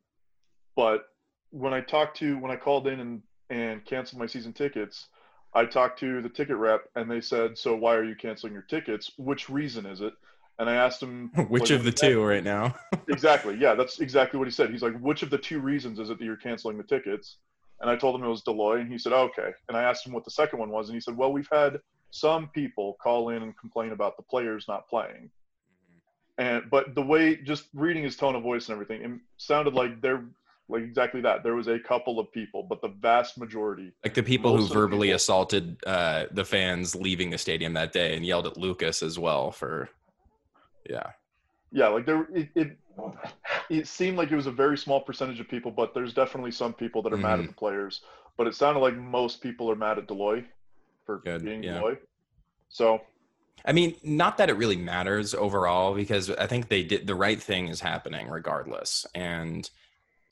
but 0.76 1.08
when 1.50 1.74
I 1.74 1.80
talked 1.80 2.18
to 2.18 2.38
when 2.38 2.50
I 2.50 2.56
called 2.56 2.86
in 2.86 3.00
and 3.00 3.22
and 3.50 3.84
canceled 3.84 4.20
my 4.20 4.26
season 4.26 4.52
tickets, 4.52 5.08
I 5.54 5.64
talked 5.64 5.98
to 6.00 6.20
the 6.20 6.28
ticket 6.28 6.56
rep 6.56 6.88
and 6.94 7.10
they 7.10 7.20
said, 7.20 7.56
"So 7.56 7.74
why 7.74 7.94
are 7.94 8.04
you 8.04 8.14
canceling 8.14 8.52
your 8.52 8.62
tickets? 8.62 9.12
Which 9.16 9.48
reason 9.48 9.86
is 9.86 10.00
it?" 10.00 10.14
And 10.58 10.68
I 10.68 10.74
asked 10.74 11.02
him, 11.02 11.28
which 11.48 11.70
like, 11.70 11.78
of 11.78 11.84
the 11.84 11.92
two 11.92 12.22
right 12.22 12.44
now? 12.44 12.74
exactly. 13.08 13.56
Yeah, 13.56 13.74
that's 13.74 14.00
exactly 14.00 14.38
what 14.38 14.48
he 14.48 14.52
said. 14.52 14.70
He's 14.70 14.82
like, 14.82 14.98
"Which 14.98 15.22
of 15.22 15.30
the 15.30 15.38
two 15.38 15.60
reasons 15.60 15.98
is 15.98 16.10
it 16.10 16.18
that 16.18 16.24
you're 16.24 16.36
canceling 16.36 16.76
the 16.76 16.84
tickets?" 16.84 17.38
And 17.80 17.88
I 17.88 17.96
told 17.96 18.16
him 18.16 18.24
it 18.24 18.28
was 18.28 18.42
Dell 18.42 18.56
Loy, 18.56 18.80
and 18.80 18.90
he 18.90 18.98
said, 18.98 19.12
"Okay." 19.12 19.52
And 19.68 19.76
I 19.76 19.84
asked 19.84 20.06
him 20.06 20.12
what 20.12 20.24
the 20.24 20.30
second 20.30 20.58
one 20.58 20.70
was, 20.70 20.88
and 20.88 20.96
he 20.96 21.00
said, 21.00 21.16
"Well, 21.16 21.32
we've 21.32 21.48
had 21.50 21.80
some 22.10 22.48
people 22.48 22.96
call 23.02 23.30
in 23.30 23.42
and 23.42 23.56
complain 23.56 23.92
about 23.92 24.16
the 24.16 24.22
players 24.24 24.66
not 24.68 24.88
playing." 24.88 25.30
Mm-hmm. 25.30 26.42
And 26.42 26.70
but 26.70 26.94
the 26.94 27.02
way 27.02 27.36
just 27.36 27.68
reading 27.72 28.02
his 28.02 28.16
tone 28.16 28.34
of 28.34 28.42
voice 28.42 28.68
and 28.68 28.74
everything, 28.74 29.02
it 29.02 29.20
sounded 29.38 29.74
like 29.74 30.00
they're 30.00 30.24
like 30.68 30.82
exactly 30.82 31.20
that. 31.22 31.42
There 31.42 31.54
was 31.54 31.68
a 31.68 31.78
couple 31.78 32.18
of 32.20 32.30
people, 32.32 32.62
but 32.62 32.80
the 32.82 32.88
vast 32.88 33.38
majority, 33.38 33.92
like 34.04 34.14
the 34.14 34.22
people 34.22 34.50
who 34.52 34.58
Most 34.58 34.64
of 34.70 34.74
the 34.74 34.80
verbally 34.80 35.08
people- 35.08 35.16
assaulted 35.16 35.76
uh, 35.86 36.26
the 36.32 36.44
fans 36.44 36.94
leaving 36.94 37.30
the 37.30 37.38
stadium 37.38 37.72
that 37.74 37.92
day 37.92 38.16
and 38.16 38.24
yelled 38.24 38.46
at 38.46 38.56
Lucas 38.56 39.02
as 39.02 39.18
well 39.18 39.50
for, 39.50 39.88
yeah, 40.88 41.10
yeah, 41.72 41.88
like 41.88 42.06
there 42.06 42.26
it, 42.34 42.48
it 42.54 42.78
it 43.70 43.86
seemed 43.86 44.16
like 44.18 44.30
it 44.30 44.36
was 44.36 44.46
a 44.46 44.50
very 44.52 44.76
small 44.76 45.00
percentage 45.00 45.40
of 45.40 45.48
people, 45.48 45.70
but 45.70 45.94
there's 45.94 46.12
definitely 46.12 46.50
some 46.50 46.72
people 46.72 47.02
that 47.02 47.12
are 47.12 47.16
mad 47.18 47.38
at 47.38 47.44
Mhm. 47.44 47.48
the 47.48 47.54
players. 47.54 48.02
But 48.36 48.46
it 48.46 48.54
sounded 48.54 48.80
like 48.80 48.96
most 48.96 49.40
people 49.42 49.70
are 49.70 49.76
mad 49.76 49.98
at 49.98 50.06
Dell 50.06 50.16
Loy 50.18 50.44
for 51.04 51.18
Good, 51.18 51.44
being 51.44 51.62
yeah. 51.62 51.74
Dell 51.74 51.82
Loy. 51.82 51.98
So 52.68 53.00
I 53.64 53.72
mean, 53.72 53.96
not 54.04 54.36
that 54.38 54.48
it 54.50 54.54
really 54.54 54.76
matters 54.76 55.34
overall 55.34 55.92
because 55.94 56.30
I 56.30 56.46
think 56.46 56.68
they 56.68 56.84
did 56.84 57.06
the 57.06 57.14
right 57.16 57.40
thing 57.42 57.66
is 57.68 57.80
happening 57.80 58.28
regardless. 58.28 59.04
And 59.14 59.68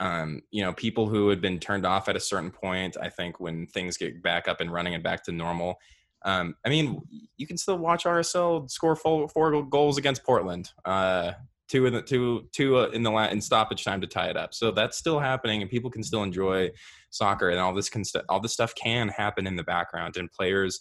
um, 0.00 0.42
you 0.50 0.62
know, 0.62 0.72
people 0.72 1.08
who 1.08 1.28
had 1.28 1.40
been 1.40 1.58
turned 1.58 1.86
off 1.86 2.08
at 2.08 2.16
a 2.16 2.20
certain 2.20 2.50
point, 2.50 2.96
I 3.00 3.08
think 3.08 3.40
when 3.40 3.66
things 3.66 3.96
get 3.96 4.22
back 4.22 4.48
up 4.48 4.60
and 4.60 4.72
running 4.72 4.94
and 4.94 5.02
back 5.02 5.24
to 5.24 5.32
normal, 5.32 5.76
um, 6.24 6.54
I 6.64 6.68
mean, 6.68 7.00
you 7.36 7.46
can 7.46 7.56
still 7.56 7.78
watch 7.78 8.04
RSL 8.04 8.70
score 8.70 8.96
four, 8.96 9.28
four 9.28 9.62
goals 9.62 9.96
against 9.98 10.24
Portland. 10.24 10.70
Uh, 10.84 11.32
two 11.68 11.86
in 11.86 11.92
the 11.92 12.02
two 12.02 12.48
two 12.52 12.76
uh, 12.76 12.88
in 12.90 13.02
the 13.02 13.12
in 13.12 13.40
stoppage 13.40 13.84
time 13.84 14.00
to 14.00 14.06
tie 14.06 14.28
it 14.28 14.36
up. 14.36 14.54
So 14.54 14.70
that's 14.70 14.96
still 14.98 15.18
happening, 15.18 15.62
and 15.62 15.70
people 15.70 15.90
can 15.90 16.02
still 16.02 16.22
enjoy 16.22 16.70
soccer, 17.10 17.50
and 17.50 17.58
all 17.58 17.74
this 17.74 17.88
can 17.88 18.04
st- 18.04 18.24
all 18.28 18.40
this 18.40 18.52
stuff 18.52 18.74
can 18.74 19.08
happen 19.08 19.46
in 19.46 19.56
the 19.56 19.64
background, 19.64 20.16
and 20.16 20.30
players 20.30 20.80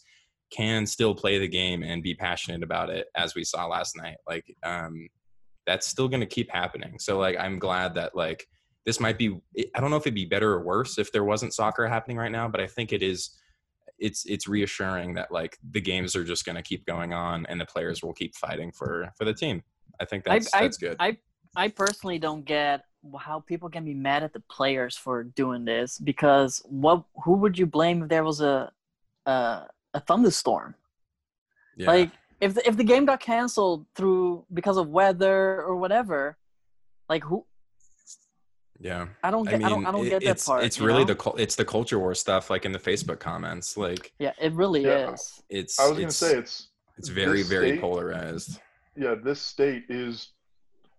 can 0.52 0.86
still 0.86 1.16
play 1.16 1.38
the 1.38 1.48
game 1.48 1.84
and 1.84 2.04
be 2.04 2.14
passionate 2.14 2.64
about 2.64 2.90
it 2.90 3.08
as 3.16 3.36
we 3.36 3.44
saw 3.44 3.66
last 3.66 3.98
night 3.98 4.18
like 4.28 4.46
um 4.64 5.08
that's 5.66 5.88
still 5.88 6.08
going 6.08 6.20
to 6.20 6.26
keep 6.26 6.50
happening 6.52 7.00
so 7.00 7.18
like 7.18 7.36
i'm 7.40 7.58
glad 7.58 7.96
that 7.96 8.16
like 8.16 8.48
this 8.86 9.00
might 9.00 9.18
be 9.18 9.40
i 9.76 9.80
don't 9.80 9.90
know 9.90 9.98
if 9.98 10.04
it'd 10.04 10.16
be 10.16 10.26
better 10.26 10.54
or 10.54 10.64
worse 10.64 10.98
if 10.98 11.12
there 11.12 11.24
wasn't 11.24 11.54
soccer 11.54 11.88
happening 11.88 12.18
right 12.18 12.32
now 12.32 12.48
but 12.48 12.62
i 12.62 12.68
think 12.68 12.94
it 12.94 13.04
is 13.04 13.38
it's 13.98 14.26
it's 14.26 14.48
reassuring 14.48 15.14
that 15.14 15.32
like 15.32 15.58
the 15.72 15.82
games 15.82 16.16
are 16.16 16.24
just 16.24 16.46
going 16.46 16.56
to 16.56 16.62
keep 16.62 16.86
going 16.86 17.14
on 17.14 17.46
and 17.48 17.60
the 17.60 17.66
players 17.66 18.04
will 18.04 18.14
keep 18.14 18.36
fighting 18.36 18.72
for 18.72 19.10
for 19.18 19.26
the 19.26 19.34
team 19.34 19.64
i 20.00 20.06
think 20.06 20.24
that's 20.24 20.54
I, 20.54 20.62
that's 20.62 20.78
good 20.78 20.98
I 21.00 21.18
I 21.56 21.70
personally 21.70 22.20
don't 22.20 22.44
get 22.44 22.84
how 23.20 23.40
people 23.40 23.70
can 23.70 23.86
be 23.86 23.94
mad 23.94 24.24
at 24.24 24.34
the 24.34 24.42
players 24.50 24.98
for 24.98 25.24
doing 25.24 25.66
this 25.66 25.98
because 25.98 26.62
what 26.66 27.04
who 27.24 27.34
would 27.34 27.58
you 27.58 27.66
blame 27.66 28.04
if 28.04 28.10
there 28.10 28.24
was 28.24 28.42
a 28.42 28.72
a, 29.26 29.68
a 29.94 30.00
thunderstorm? 30.02 30.76
yeah. 31.78 31.88
Like 31.88 32.12
if 32.42 32.56
the, 32.56 32.68
if 32.68 32.78
the 32.78 32.84
game 32.84 33.06
got 33.06 33.20
canceled 33.20 33.86
through 33.96 34.46
because 34.54 34.78
of 34.78 34.90
weather 34.90 35.62
or 35.64 35.78
whatever, 35.78 36.38
like 37.08 37.24
who 37.24 37.46
yeah 38.80 39.08
I 39.24 39.32
don't 39.32 39.46
get 39.48 39.64
I, 39.64 39.70
don't 39.70 39.86
I 39.86 39.92
don't 39.92 40.06
it- 40.06 40.10
get 40.10 40.24
that 40.24 40.32
it's 40.32 40.46
part. 40.46 40.64
it's 40.64 40.80
really 40.82 41.06
know? 41.06 41.14
the 41.14 41.34
it's 41.38 41.56
the 41.56 41.66
culture 41.66 41.98
war 42.00 42.14
stuff 42.14 42.50
like 42.50 42.66
in 42.66 42.72
the 42.72 42.80
facebook 42.80 43.20
comments 43.20 43.78
like 43.78 44.12
yeah 44.20 44.34
it 44.40 44.52
really 44.54 44.84
Yeah. 44.84 45.14
is. 45.14 45.42
it's 45.50 45.80
I 45.80 45.88
was 45.88 45.94
going 45.98 46.08
to 46.10 46.14
say 46.14 46.38
it's 46.38 46.68
it's 46.98 47.10
very 47.10 47.40
this 47.40 47.48
very 47.50 47.70
state- 47.72 47.82
polarized 47.82 48.60
yeah, 48.98 49.14
this 49.14 49.42
state 49.42 49.84
is, 49.90 50.30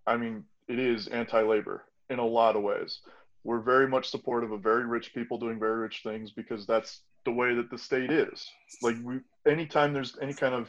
I 0.06 0.18
mean, 0.18 0.44
it 0.68 0.78
is 0.78 1.06
anti-labor 1.08 1.84
in 2.10 2.18
a 2.18 2.26
lot 2.26 2.54
of 2.54 2.62
ways. 2.62 3.00
We're 3.42 3.60
very 3.62 3.88
much 3.88 4.10
supportive 4.10 4.52
of 4.52 4.60
very 4.62 4.84
rich 4.84 5.14
people 5.14 5.38
doing 5.38 5.58
very 5.58 5.78
rich 5.78 6.02
things 6.02 6.30
because 6.30 6.66
that's 6.66 7.00
the 7.24 7.30
way 7.32 7.54
that 7.54 7.70
the 7.70 7.78
state 7.78 8.10
is. 8.10 8.46
Like 8.82 8.96
we, 9.02 9.20
anytime 9.50 9.94
there's 9.94 10.14
any 10.20 10.34
kind 10.34 10.54
of 10.54 10.68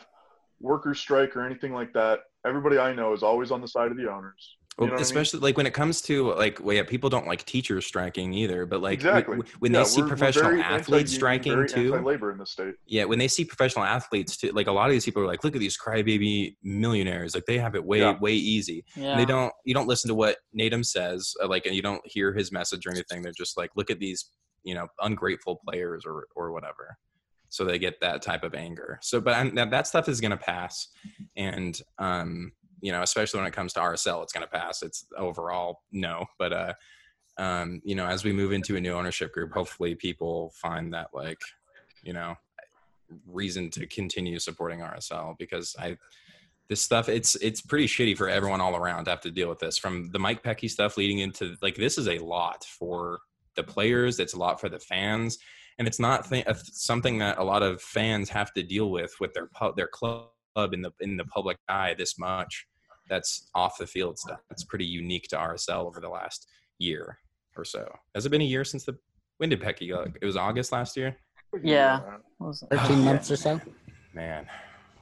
worker 0.62 0.96
strike 0.96 1.36
or 1.36 1.46
anything 1.46 1.74
like 1.74 1.92
that, 1.92 2.20
everybody 2.46 2.78
I 2.78 2.94
know 2.94 3.12
is 3.12 3.24
always 3.24 3.52
on 3.52 3.60
the 3.60 3.68
side 3.68 3.92
of 3.92 3.98
the 3.98 4.10
owners. 4.10 4.56
You 4.80 4.86
know 4.86 4.92
what 4.92 4.98
I 4.98 4.98
mean? 4.98 5.02
especially 5.02 5.40
like 5.40 5.58
when 5.58 5.66
it 5.66 5.74
comes 5.74 6.02
to 6.04 6.34
like, 6.36 6.60
well, 6.62 6.76
yeah, 6.76 6.84
people 6.84 7.10
don't 7.10 7.26
like 7.26 7.44
teachers 7.46 7.86
striking 7.88 8.32
either, 8.34 8.68
but 8.68 8.80
like 8.80 8.94
exactly. 8.94 9.38
w- 9.38 9.54
when 9.58 9.74
Yeah, 9.74 9.80
they 9.80 9.86
see 9.86 10.02
we're- 10.02 10.12
we're 10.12 10.18
professional 10.18 10.62
athletes 10.62 11.14
striking 11.16 11.66
too, 11.68 11.96
anti-labor 11.96 12.32
in 12.32 12.38
the 12.38 12.46
state. 12.46 12.76
yeah, 12.86 13.04
when 13.06 13.18
they 13.18 13.28
see 13.28 13.44
professional 13.44 13.86
athletes 13.86 14.38
too, 14.38 14.52
like 14.52 14.68
a 14.68 14.72
lot 14.72 14.86
of 14.86 14.92
these 14.92 15.04
people 15.06 15.24
are 15.24 15.26
like, 15.26 15.44
look 15.44 15.56
at 15.56 15.60
these 15.60 15.76
crybaby 15.80 16.58
millionaires, 16.62 17.34
like 17.34 17.46
they 17.48 17.58
have 17.58 17.74
it 17.74 17.84
way 17.84 18.00
Yeah. 18.02 18.20
way 18.20 18.34
easy. 18.34 18.86
Yeah. 18.96 19.12
And 19.12 19.20
they 19.20 19.26
don't, 19.26 19.52
you 19.66 19.74
don't 19.74 19.88
listen 19.88 20.10
to 20.10 20.16
what 20.16 20.38
Nedum 20.56 20.86
says, 20.86 21.34
uh, 21.44 21.48
like, 21.48 21.66
and 21.66 21.76
you 21.76 21.82
don't 21.82 22.06
hear 22.06 22.32
his 22.34 22.52
message 22.52 22.86
or 22.86 22.92
anything. 22.92 23.24
They're 23.24 23.32
just 23.36 23.58
like, 23.58 23.72
look 23.76 23.90
at 23.90 23.98
these, 24.00 24.30
you 24.64 24.76
know, 24.76 24.88
ungrateful 25.02 25.60
players 25.68 26.04
or 26.06 26.28
or 26.36 26.52
whatever. 26.52 26.98
So 27.50 27.64
they 27.66 27.80
get 27.80 28.00
that 28.02 28.22
type 28.22 28.44
of 28.44 28.54
anger. 28.54 29.00
So, 29.02 29.22
but 29.22 29.34
I'm, 29.34 29.56
that 29.56 29.72
that 29.72 29.88
stuff 29.88 30.08
is 30.08 30.22
going 30.22 30.32
to 30.32 30.38
pass, 30.38 30.90
and 31.36 31.82
um, 31.98 32.52
you 32.82 32.92
know, 32.92 33.02
especially 33.02 33.40
when 33.40 33.48
it 33.48 33.54
comes 33.54 33.74
to 33.74 33.80
RSL, 33.80 34.24
it's 34.24 34.34
going 34.34 34.46
to 34.46 34.52
pass. 34.52 34.84
It's 34.84 35.06
overall 35.18 35.82
no, 35.92 36.26
but 36.38 36.54
uh, 36.54 36.74
um, 37.38 37.82
you 37.84 37.96
know, 37.96 38.06
as 38.06 38.24
we 38.24 38.32
move 38.32 38.52
into 38.52 38.76
a 38.76 38.82
new 38.82 38.94
ownership 38.94 39.34
group, 39.34 39.54
hopefully 39.54 39.96
people 39.96 40.54
find 40.56 40.94
that 40.94 41.10
like, 41.14 41.40
you 42.04 42.14
know, 42.14 42.36
reason 43.26 43.70
to 43.72 43.88
continue 43.88 44.40
supporting 44.40 44.80
RSL 44.80 45.38
because 45.38 45.76
I 45.80 45.98
this 46.70 46.82
stuff 46.82 47.08
it's 47.08 47.36
it's 47.36 47.62
pretty 47.62 47.88
shitty 47.88 48.18
for 48.18 48.28
everyone 48.28 48.62
all 48.62 48.76
around 48.76 49.06
to 49.06 49.12
have 49.12 49.22
to 49.22 49.32
deal 49.32 49.50
with 49.50 49.60
this 49.60 49.78
from 49.78 50.10
the 50.12 50.20
Mike 50.20 50.44
Petke 50.44 50.70
stuff 50.70 50.98
leading 50.98 51.20
into 51.20 51.56
like 51.62 51.76
this 51.76 51.98
is 51.98 52.08
a 52.08 52.20
lot 52.20 52.66
for 52.66 53.20
the 53.56 53.64
players 53.64 54.20
it's 54.20 54.34
a 54.34 54.38
lot 54.38 54.60
for 54.60 54.70
the 54.70 54.80
fans 54.80 55.38
and 55.80 55.88
it's 55.88 56.00
not 56.00 56.30
th- 56.30 56.46
something 56.74 57.20
that 57.20 57.38
a 57.38 57.44
lot 57.44 57.64
of 57.64 57.82
fans 57.82 58.30
have 58.30 58.54
to 58.54 58.64
deal 58.64 58.92
with 58.92 59.16
with 59.20 59.34
their 59.34 59.48
pu- 59.48 59.74
their 59.76 59.88
club 59.88 60.28
in 60.58 60.82
the 60.82 60.92
in 61.00 61.18
the 61.18 61.26
public 61.26 61.58
eye 61.70 61.94
this 61.98 62.18
much 62.18 62.68
that's 63.10 63.50
off 63.56 63.78
the 63.78 63.88
field 63.88 64.18
stuff 64.18 64.40
it's 64.52 64.64
pretty 64.64 64.86
unique 64.86 65.24
to 65.30 65.36
RSL 65.38 65.86
over 65.86 66.00
the 66.02 66.10
last 66.10 66.48
year 66.80 67.18
or 67.56 67.64
so 67.64 67.88
has 68.16 68.26
it 68.26 68.30
been 68.30 68.42
a 68.42 68.46
year 68.46 68.64
since 68.66 68.84
the 68.84 68.98
when 69.38 69.50
did 69.50 69.62
Petke 69.62 69.88
go 69.88 70.06
it 70.22 70.26
was 70.26 70.36
August 70.36 70.72
last 70.72 70.98
year 70.98 71.16
Yeah. 71.64 72.02
Was 72.40 72.64
it? 72.64 72.76
13 72.76 73.00
months 73.04 73.32
or 73.32 73.38
so. 73.38 73.62
man 74.14 74.48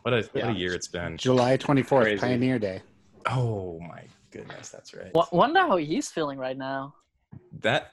what 0.04 0.14
a 0.14 0.18
what 0.18 0.36
Yeah. 0.36 0.52
a 0.52 0.54
year 0.54 0.74
it's 0.74 0.88
been 0.88 1.18
July 1.18 1.58
24th, 1.58 2.02
Crazy. 2.04 2.20
Pioneer 2.20 2.60
Day. 2.60 2.82
oh 3.30 3.80
my 3.80 4.04
goodness 4.32 4.70
that's 4.70 4.94
right 4.94 5.12
Wo- 5.16 5.28
Wonder 5.32 5.62
how 5.62 5.78
he's 5.78 6.10
feeling 6.10 6.38
right 6.38 6.58
now. 6.58 6.94
that 7.62 7.92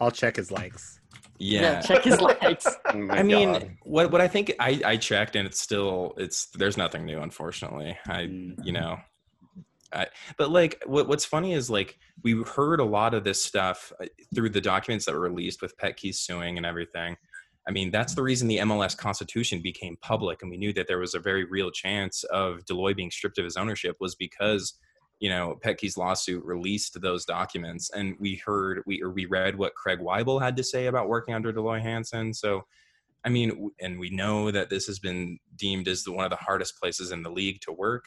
I'll 0.00 0.10
check 0.10 0.36
his 0.36 0.50
likes. 0.50 1.00
yeah, 1.38 1.80
check 1.82 2.04
his 2.04 2.20
likes. 2.20 2.66
Oh 2.92 2.98
my 2.98 3.18
I 3.18 3.22
mean, 3.22 3.52
God. 3.52 3.70
what 3.84 4.12
what 4.12 4.20
I 4.20 4.28
think 4.28 4.52
I 4.60 4.80
I 4.84 4.96
checked 4.96 5.36
and 5.36 5.46
it's 5.46 5.60
still 5.60 6.14
it's 6.16 6.46
there's 6.54 6.76
nothing 6.76 7.04
new 7.04 7.20
unfortunately. 7.20 7.96
I 8.06 8.22
Mm. 8.24 8.54
you 8.64 8.72
know, 8.72 8.98
I 9.92 10.06
but 10.38 10.50
like 10.50 10.82
what 10.86 11.08
what's 11.08 11.24
funny 11.24 11.52
is 11.52 11.68
like 11.70 11.98
we 12.24 12.42
heard 12.42 12.80
a 12.80 12.84
lot 12.84 13.14
of 13.14 13.24
this 13.24 13.42
stuff 13.42 13.92
uh, 14.00 14.06
through 14.34 14.50
the 14.50 14.60
documents 14.60 15.04
that 15.06 15.14
were 15.14 15.20
released 15.20 15.62
with 15.62 15.76
Petke 15.78 16.14
suing 16.14 16.56
and 16.56 16.66
everything. 16.66 17.16
I 17.68 17.72
mean, 17.72 17.90
that's 17.90 18.14
the 18.14 18.22
reason 18.22 18.46
the 18.46 18.58
MLS 18.58 18.96
Constitution 18.96 19.60
became 19.60 19.96
public, 20.00 20.42
and 20.42 20.50
we 20.50 20.56
knew 20.56 20.72
that 20.74 20.86
there 20.86 21.00
was 21.00 21.14
a 21.14 21.18
very 21.18 21.44
real 21.44 21.70
chance 21.72 22.22
of 22.24 22.64
Dell 22.66 22.76
Loy 22.80 22.94
being 22.94 23.10
stripped 23.10 23.38
of 23.38 23.44
his 23.44 23.56
ownership 23.56 23.96
was 23.98 24.14
because 24.14 24.74
you 25.18 25.28
know 25.28 25.58
Petke's 25.62 25.96
lawsuit 25.96 26.44
released 26.44 27.00
those 27.00 27.24
documents, 27.24 27.90
and 27.90 28.16
we 28.18 28.36
heard 28.44 28.82
we 28.86 29.02
or 29.02 29.10
we 29.10 29.26
read 29.26 29.56
what 29.56 29.74
Craig 29.74 30.00
Waibel 30.00 30.40
had 30.40 30.56
to 30.56 30.64
say 30.64 30.86
about 30.86 31.08
working 31.08 31.34
under 31.34 31.52
Dell 31.52 31.64
Loy 31.64 31.80
Hansen. 31.80 32.34
So, 32.34 32.66
I 33.24 33.28
mean, 33.28 33.70
and 33.80 33.98
we 33.98 34.10
know 34.10 34.50
that 34.50 34.70
this 34.70 34.86
has 34.86 34.98
been 34.98 35.38
deemed 35.56 35.88
as 35.88 36.04
the, 36.04 36.12
one 36.12 36.24
of 36.24 36.30
the 36.30 36.36
hardest 36.36 36.78
places 36.78 37.12
in 37.12 37.22
the 37.22 37.30
league 37.30 37.60
to 37.62 37.72
work. 37.72 38.06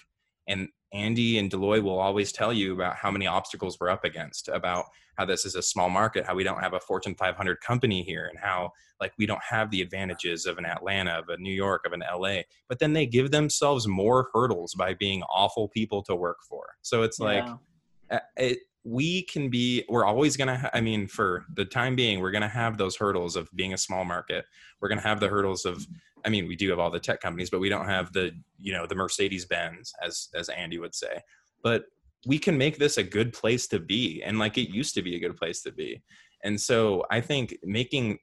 And 0.50 0.68
Andy 0.92 1.38
and 1.38 1.50
Dell 1.50 1.60
Loy 1.62 1.82
will 1.82 2.00
always 2.00 2.32
tell 2.32 2.52
you 2.52 2.74
about 2.74 2.96
how 2.96 3.12
many 3.12 3.28
obstacles 3.28 3.78
we're 3.80 3.90
up 3.92 4.04
against, 4.04 4.50
about 4.50 4.86
how 5.18 5.26
this 5.26 5.46
is 5.46 5.56
a 5.56 5.62
small 5.62 5.90
market, 5.90 6.26
how 6.26 6.34
we 6.36 6.44
don't 6.44 6.60
have 6.62 6.74
a 6.74 6.80
Fortune 6.80 7.14
500 7.14 7.62
company 7.62 8.02
here, 8.04 8.26
and 8.28 8.40
how 8.40 8.72
like 9.00 9.14
we 9.18 9.26
don't 9.26 9.44
have 9.48 9.70
the 9.70 9.82
advantages 9.82 10.46
of 10.46 10.58
an 10.58 10.66
Atlanta, 10.66 11.20
of 11.20 11.30
a 11.30 11.38
New 11.38 11.54
York, 11.54 11.86
of 11.86 11.94
an 11.94 12.04
LA. 12.12 12.42
But 12.68 12.80
then 12.80 12.94
they 12.94 13.06
give 13.06 13.30
themselves 13.32 13.88
more 13.88 14.30
hurdles 14.34 14.74
by 14.74 14.96
being 14.96 15.22
awful 15.24 15.70
people 15.70 16.02
to 16.04 16.16
work 16.16 16.40
for. 16.50 16.66
So 16.82 17.04
it's 17.04 17.20
like 17.20 17.46
Yeah. 17.46 18.18
uh, 18.18 18.20
it, 18.36 18.60
we 18.86 19.24
can 19.24 19.50
be 19.50 19.84
we're 19.90 20.06
always 20.06 20.38
going 20.38 20.48
to 20.48 20.56
ha- 20.56 20.70
i 20.74 20.80
mean 20.80 21.06
for 21.06 21.46
the 21.56 21.66
time 21.66 21.98
being 21.98 22.22
we're 22.22 22.32
going 22.32 22.42
to 22.42 22.48
have 22.48 22.78
those 22.78 22.96
hurdles 22.96 23.36
of 23.36 23.50
being 23.54 23.74
a 23.74 23.78
small 23.78 24.06
market 24.06 24.46
we're 24.80 24.88
going 24.88 24.98
to 24.98 25.06
have 25.06 25.20
the 25.20 25.28
hurdles 25.28 25.66
of 25.66 25.86
i 26.30 26.32
mean 26.32 26.48
we 26.48 26.56
do 26.56 26.70
have 26.70 26.78
all 26.78 26.92
the 26.92 27.00
tech 27.00 27.20
companies 27.20 27.50
but 27.50 27.60
we 27.60 27.70
don't 27.70 27.88
have 27.88 28.14
the 28.14 28.32
you 28.60 28.72
know 28.72 28.86
the 28.86 28.94
mercedes 28.94 29.46
benz 29.46 29.92
as 30.06 30.30
as 30.36 30.48
andy 30.50 30.78
would 30.78 30.94
say. 30.94 31.20
But 31.64 31.86
we 32.28 32.38
can 32.38 32.58
make 32.58 32.78
this 32.78 32.98
a 32.98 33.04
good 33.04 33.34
place 33.34 33.68
to 33.68 33.80
be 33.80 34.22
and 34.24 34.38
like 34.38 34.58
it 34.58 34.70
used 34.70 34.94
to 34.96 35.02
be 35.02 35.16
a 35.16 35.20
good 35.20 35.36
place 35.38 35.62
to 35.64 35.72
be. 35.72 36.02
And 36.44 36.60
so 36.60 37.04
i 37.10 37.20
think 37.20 37.58
making 37.64 38.20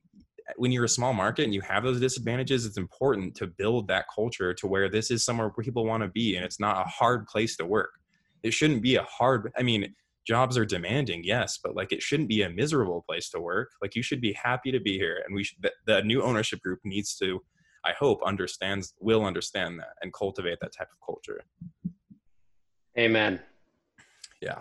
when 0.56 0.70
you're 0.70 0.84
a 0.84 0.88
small 0.88 1.12
market 1.12 1.42
and 1.42 1.52
you 1.52 1.60
have 1.62 1.82
those 1.82 1.98
disadvantages 1.98 2.64
it's 2.64 2.76
important 2.76 3.34
to 3.34 3.48
build 3.48 3.88
that 3.88 4.06
culture 4.14 4.54
to 4.54 4.68
where 4.68 4.88
this 4.88 5.10
is 5.10 5.24
somewhere 5.24 5.48
where 5.48 5.64
people 5.64 5.84
want 5.84 6.04
to 6.04 6.08
be 6.08 6.36
and 6.36 6.44
it's 6.44 6.60
not 6.60 6.86
a 6.86 6.88
hard 6.88 7.26
place 7.26 7.56
to 7.56 7.66
work. 7.66 7.90
It 8.44 8.52
shouldn't 8.54 8.82
be 8.82 8.94
a 8.94 9.02
hard 9.02 9.52
i 9.58 9.62
mean 9.62 9.94
jobs 10.26 10.58
are 10.58 10.64
demanding 10.64 11.22
yes 11.22 11.58
but 11.62 11.76
like 11.76 11.92
it 11.92 12.02
shouldn't 12.02 12.28
be 12.28 12.42
a 12.42 12.50
miserable 12.50 13.02
place 13.08 13.28
to 13.30 13.40
work. 13.40 13.70
Like 13.82 13.94
you 13.96 14.02
should 14.02 14.20
be 14.20 14.32
happy 14.32 14.70
to 14.70 14.80
be 14.80 14.96
here 14.98 15.22
and 15.26 15.34
we 15.34 15.44
should 15.44 15.58
the, 15.62 15.72
the 15.86 16.02
new 16.02 16.22
ownership 16.22 16.60
group 16.60 16.80
needs 16.84 17.16
to 17.16 17.42
i 17.86 17.92
hope 17.98 18.20
understands 18.24 18.94
will 19.00 19.24
understand 19.24 19.78
that 19.78 19.94
and 20.02 20.12
cultivate 20.12 20.58
that 20.60 20.72
type 20.76 20.88
of 20.92 20.98
culture 21.06 21.40
Amen. 22.98 23.40
yeah 24.40 24.60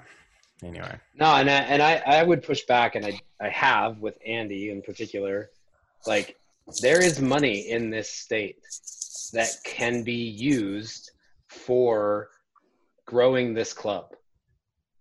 anyway 0.63 0.99
No, 1.15 1.35
and 1.35 1.49
I, 1.49 1.59
and 1.59 1.81
I, 1.81 2.01
I 2.05 2.23
would 2.23 2.43
push 2.43 2.63
back, 2.65 2.95
and 2.95 3.05
I, 3.05 3.19
I 3.41 3.49
have 3.49 3.99
with 3.99 4.17
Andy 4.25 4.69
in 4.69 4.81
particular. 4.81 5.49
Like, 6.05 6.37
there 6.81 7.01
is 7.01 7.21
money 7.21 7.69
in 7.69 7.89
this 7.89 8.09
state 8.09 8.57
that 9.33 9.49
can 9.63 10.03
be 10.03 10.13
used 10.13 11.11
for 11.47 12.29
growing 13.05 13.53
this 13.53 13.73
club. 13.73 14.15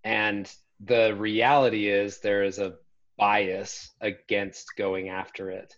And 0.04 0.50
the 0.80 1.14
reality 1.16 1.88
is, 1.88 2.20
there 2.20 2.44
is 2.44 2.58
a 2.58 2.74
bias 3.16 3.92
against 4.00 4.76
going 4.76 5.08
after 5.08 5.50
it. 5.50 5.74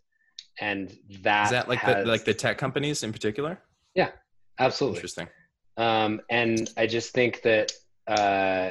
And 0.60 0.96
that 1.22 1.46
is 1.46 1.50
that 1.50 1.68
like 1.68 1.80
has, 1.80 2.04
the 2.04 2.10
like 2.10 2.24
the 2.24 2.34
tech 2.34 2.58
companies 2.58 3.02
in 3.02 3.12
particular 3.12 3.60
Yeah, 3.94 4.10
absolutely 4.58 4.98
interesting 4.98 5.28
um, 5.76 6.20
and 6.30 6.70
I 6.76 6.86
just 6.86 7.12
think 7.12 7.42
that 7.42 7.72
uh, 8.06 8.70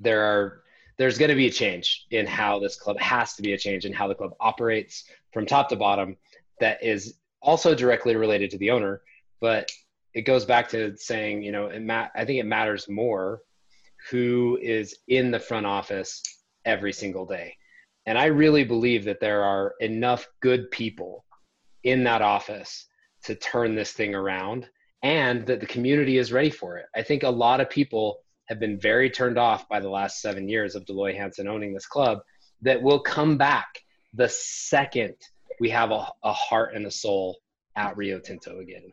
there 0.00 0.22
are 0.22 0.62
there's 0.98 1.18
going 1.18 1.28
to 1.28 1.34
be 1.34 1.46
a 1.46 1.50
change 1.50 2.06
in 2.10 2.26
how 2.26 2.58
this 2.58 2.76
club 2.76 2.98
has 2.98 3.34
to 3.34 3.42
be 3.42 3.52
a 3.52 3.58
change 3.58 3.84
in 3.84 3.92
how 3.92 4.08
the 4.08 4.14
club 4.14 4.32
operates 4.40 5.04
from 5.32 5.44
top 5.44 5.68
to 5.68 5.76
bottom. 5.76 6.16
That 6.58 6.82
is 6.82 7.18
also 7.42 7.74
directly 7.74 8.16
related 8.16 8.50
to 8.52 8.58
the 8.58 8.70
owner, 8.70 9.02
but 9.40 9.70
it 10.14 10.22
goes 10.22 10.46
back 10.46 10.70
to 10.70 10.96
saying, 10.96 11.42
you 11.42 11.52
know, 11.52 11.66
it 11.66 11.82
ma- 11.82 12.08
I 12.14 12.24
think 12.24 12.40
it 12.40 12.46
matters 12.46 12.88
more 12.88 13.42
who 14.10 14.58
is 14.62 14.96
in 15.08 15.30
the 15.30 15.38
front 15.38 15.66
office 15.66 16.22
every 16.64 16.92
single 16.92 17.26
day. 17.26 17.56
And 18.06 18.16
I 18.16 18.26
really 18.26 18.64
believe 18.64 19.04
that 19.04 19.20
there 19.20 19.42
are 19.42 19.74
enough 19.80 20.26
good 20.40 20.70
people 20.70 21.24
in 21.82 22.04
that 22.04 22.22
office 22.22 22.86
to 23.24 23.34
turn 23.34 23.74
this 23.74 23.92
thing 23.92 24.14
around 24.14 24.68
and 25.02 25.44
that 25.46 25.60
the 25.60 25.66
community 25.66 26.18
is 26.18 26.32
ready 26.32 26.50
for 26.50 26.78
it. 26.78 26.86
I 26.94 27.02
think 27.02 27.22
a 27.22 27.28
lot 27.28 27.60
of 27.60 27.68
people 27.68 28.18
have 28.46 28.60
been 28.60 28.78
very 28.78 29.10
turned 29.10 29.38
off 29.38 29.68
by 29.68 29.80
the 29.80 29.90
last 29.90 30.20
seven 30.20 30.48
years 30.48 30.74
of 30.74 30.86
Dell 30.86 30.96
Loy 30.96 31.14
Hansen 31.14 31.48
owning 31.48 31.74
this 31.74 31.86
club 31.86 32.20
that 32.62 32.80
will 32.80 33.00
come 33.00 33.36
back 33.36 33.66
the 34.14 34.28
second 34.28 35.14
we 35.60 35.70
have 35.70 35.90
a, 35.90 36.06
a 36.22 36.32
heart 36.32 36.74
and 36.74 36.86
a 36.86 36.90
soul 36.90 37.38
at 37.76 37.96
Rio 37.96 38.18
Tinto 38.18 38.60
again. 38.60 38.92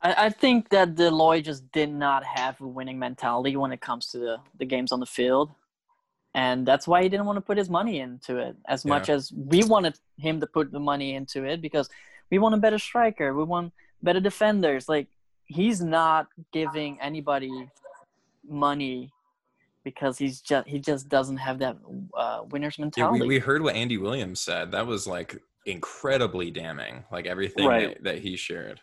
I, 0.00 0.26
I 0.26 0.30
think 0.30 0.68
that 0.70 0.94
Dell 0.94 1.16
Loy 1.16 1.40
just 1.40 1.70
did 1.72 1.90
not 1.90 2.24
have 2.24 2.60
a 2.60 2.66
winning 2.66 2.98
mentality 2.98 3.56
when 3.56 3.72
it 3.72 3.80
comes 3.80 4.06
to 4.08 4.18
the, 4.18 4.36
the 4.58 4.64
games 4.64 4.92
on 4.92 5.00
the 5.00 5.06
field. 5.06 5.50
And 6.34 6.66
that's 6.66 6.86
why 6.86 7.02
he 7.02 7.08
didn't 7.08 7.26
want 7.26 7.36
to 7.38 7.40
put 7.40 7.56
his 7.58 7.70
money 7.70 8.00
into 8.00 8.36
it 8.36 8.56
as 8.68 8.84
Yeah. 8.84 8.90
much 8.90 9.08
as 9.08 9.32
we 9.32 9.64
wanted 9.64 9.98
him 10.18 10.40
to 10.40 10.46
put 10.46 10.70
the 10.70 10.80
money 10.80 11.14
into 11.14 11.44
it 11.44 11.60
because 11.62 11.88
we 12.30 12.38
want 12.38 12.54
a 12.54 12.58
better 12.58 12.78
striker. 12.78 13.34
We 13.34 13.44
want 13.44 13.72
better 14.02 14.20
defenders. 14.20 14.88
Like, 14.88 15.08
he's 15.46 15.80
not 15.80 16.26
giving 16.52 17.00
anybody 17.00 17.70
money 18.46 19.10
because 19.84 20.18
he's 20.18 20.40
just 20.40 20.68
he 20.68 20.78
just 20.78 21.08
doesn't 21.08 21.38
have 21.38 21.58
that 21.60 21.76
uh, 22.16 22.42
winner's 22.50 22.76
Yeah, 22.78 22.84
mentality. 22.84 23.22
we, 23.22 23.28
we 23.28 23.38
heard 23.38 23.62
what 23.62 23.74
Andy 23.74 23.96
Williams 23.96 24.40
said. 24.40 24.70
That 24.72 24.86
was 24.86 25.06
like 25.06 25.40
incredibly 25.66 26.50
damning. 26.50 27.04
Like 27.10 27.26
everything 27.26 27.66
Right. 27.66 27.94
that, 27.94 28.04
that 28.04 28.18
he 28.18 28.36
shared. 28.36 28.80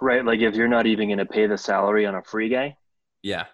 Right? 0.00 0.24
Like 0.24 0.40
if 0.40 0.54
you're 0.54 0.68
not 0.68 0.86
even 0.86 1.08
going 1.08 1.18
to 1.18 1.26
pay 1.26 1.46
the 1.46 1.58
salary 1.58 2.06
on 2.06 2.14
a 2.14 2.22
free 2.22 2.48
guy, 2.48 2.76
Yeah. 3.22 3.44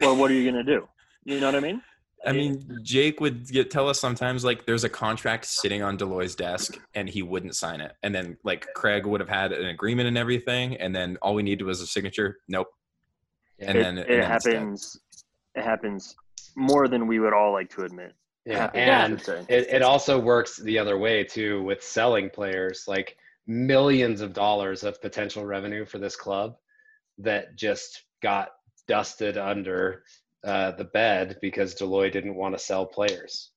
well, 0.00 0.16
what 0.16 0.30
are 0.30 0.34
you 0.34 0.50
going 0.50 0.64
to 0.64 0.70
do? 0.74 0.86
You 1.24 1.40
know 1.40 1.46
what 1.46 1.54
I 1.56 1.60
mean? 1.60 1.82
I 2.26 2.32
mean, 2.32 2.80
Jake 2.82 3.20
would 3.20 3.48
get 3.48 3.70
tell 3.70 3.88
us 3.88 4.00
sometimes 4.00 4.44
like 4.44 4.66
there's 4.66 4.84
a 4.84 4.88
contract 4.88 5.46
sitting 5.46 5.82
on 5.82 5.96
Dell 5.96 6.08
Loy's 6.08 6.34
desk 6.34 6.78
and 6.94 7.08
he 7.08 7.22
wouldn't 7.22 7.54
sign 7.54 7.80
it. 7.80 7.92
And 8.02 8.14
then 8.14 8.36
like 8.44 8.66
Craig 8.74 9.06
would 9.06 9.20
have 9.20 9.28
had 9.28 9.52
an 9.52 9.66
agreement 9.66 10.08
and 10.08 10.18
everything, 10.18 10.76
and 10.76 10.94
then 10.94 11.16
all 11.22 11.34
we 11.34 11.42
needed 11.42 11.64
was 11.64 11.80
a 11.80 11.86
signature. 11.86 12.38
Nope. 12.48 12.68
And 13.60 13.78
it, 13.78 13.82
then 13.82 13.98
it 13.98 14.10
and 14.10 14.22
then 14.22 14.28
happens. 14.28 14.98
It 15.54 15.64
happens 15.64 16.14
more 16.56 16.88
than 16.88 17.06
we 17.06 17.20
would 17.20 17.32
all 17.32 17.52
like 17.52 17.70
to 17.70 17.84
admit. 17.84 18.14
Yeah, 18.44 18.70
Happens, 18.74 19.28
and 19.28 19.46
it, 19.50 19.68
it 19.68 19.82
also 19.82 20.18
works 20.18 20.56
the 20.56 20.78
other 20.78 20.96
way 20.96 21.22
too 21.22 21.62
with 21.64 21.82
selling 21.82 22.30
players 22.30 22.84
like 22.88 23.16
millions 23.46 24.22
of 24.22 24.32
dollars 24.32 24.84
of 24.84 25.02
potential 25.02 25.44
revenue 25.44 25.84
for 25.84 25.98
this 25.98 26.16
club 26.16 26.56
that 27.18 27.56
just 27.56 28.04
got 28.22 28.50
dusted 28.86 29.36
under 29.36 30.04
uh, 30.44 30.72
the 30.72 30.84
bed 30.84 31.36
because 31.40 31.74
Dell 31.74 31.88
Loy 31.88 32.10
didn't 32.10 32.34
want 32.36 32.54
to 32.56 32.58
sell 32.58 32.86
players 32.86 33.50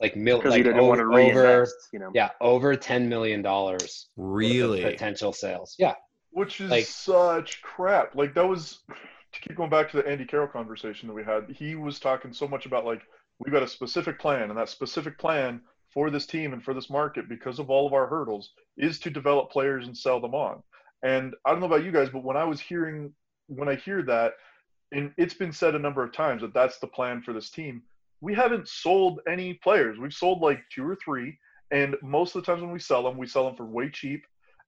like 0.00 0.14
mil- 0.16 0.38
because 0.38 0.52
like 0.52 0.62
didn't 0.64 0.86
want 0.86 0.98
to 0.98 1.04
over, 1.04 1.14
reinvest. 1.16 1.44
over 1.44 1.70
you 1.92 1.98
know. 1.98 2.10
yeah 2.14 2.30
over 2.40 2.76
10 2.76 3.08
million 3.08 3.42
dollars 3.42 4.08
Really? 4.16 4.82
potential 4.82 5.32
sales 5.32 5.74
yeah 5.78 5.94
which 6.30 6.60
is 6.60 6.70
Like- 6.70 6.84
such 6.84 7.62
crap. 7.62 8.14
Like 8.14 8.34
that 8.34 8.46
was 8.46 8.80
to 9.32 9.40
keep 9.40 9.56
going 9.56 9.70
back 9.70 9.90
to 9.90 9.96
the 9.96 10.06
Andy 10.06 10.24
Carroll 10.24 10.46
conversation 10.48 11.08
that 11.08 11.14
we 11.14 11.24
had. 11.24 11.46
He 11.50 11.74
was 11.74 11.98
talking 11.98 12.32
so 12.32 12.46
much 12.46 12.66
about 12.66 12.84
like 12.84 13.00
we've 13.38 13.52
got 13.52 13.62
a 13.62 13.68
specific 13.68 14.18
plan, 14.20 14.50
and 14.50 14.58
that 14.58 14.68
specific 14.68 15.18
plan 15.18 15.62
for 15.92 16.10
this 16.10 16.26
team 16.26 16.52
and 16.52 16.62
for 16.62 16.74
this 16.74 16.90
market, 16.90 17.28
because 17.28 17.58
of 17.58 17.70
all 17.70 17.86
of 17.86 17.92
our 17.94 18.06
hurdles, 18.06 18.52
is 18.76 18.98
to 19.00 19.10
develop 19.10 19.50
players 19.50 19.86
and 19.86 19.96
sell 19.96 20.20
them 20.20 20.34
on. 20.34 20.62
And 21.02 21.34
I 21.46 21.50
don't 21.50 21.60
know 21.60 21.66
about 21.66 21.82
you 21.84 21.92
guys, 21.92 22.10
but 22.10 22.22
when 22.24 22.36
I 22.36 22.44
was 22.44 22.60
hearing 22.60 23.12
when 23.48 23.68
I 23.70 23.74
hear 23.76 24.02
that, 24.02 24.32
and 24.92 25.12
it's 25.16 25.34
been 25.34 25.52
said 25.52 25.74
a 25.74 25.78
number 25.78 26.02
of 26.02 26.12
times 26.12 26.42
that 26.42 26.54
that's 26.54 26.78
the 26.78 26.86
plan 26.86 27.22
for 27.22 27.32
this 27.32 27.50
team. 27.50 27.82
We 28.20 28.34
haven't 28.34 28.68
sold 28.68 29.20
any 29.28 29.54
players. 29.54 29.98
We've 29.98 30.12
sold 30.12 30.40
like 30.40 30.60
two 30.72 30.86
or 30.86 30.96
three, 30.96 31.38
and 31.70 31.96
most 32.02 32.34
of 32.34 32.42
the 32.42 32.46
times 32.46 32.62
when 32.62 32.72
we 32.72 32.78
sell 32.78 33.02
them, 33.02 33.16
we 33.16 33.26
sell 33.26 33.44
them 33.44 33.56
for 33.56 33.66
way 33.66 33.90
cheap 33.90 34.24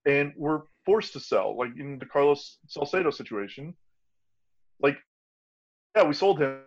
and 0.06 0.32
we're 0.36 0.62
forced 0.84 1.12
to 1.14 1.20
sell. 1.20 1.56
Like 1.56 1.70
in 1.78 1.98
the 1.98 2.06
Carlos 2.06 2.58
Salcedo 2.68 3.10
situation, 3.10 3.74
like 4.80 4.96
yeah, 5.96 6.04
we 6.04 6.14
sold 6.14 6.40
him 6.40 6.60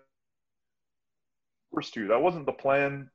forced 1.71 1.93
to. 1.95 2.07
That 2.07 2.21
wasn't 2.21 2.45
the 2.45 2.51
plan 2.51 3.09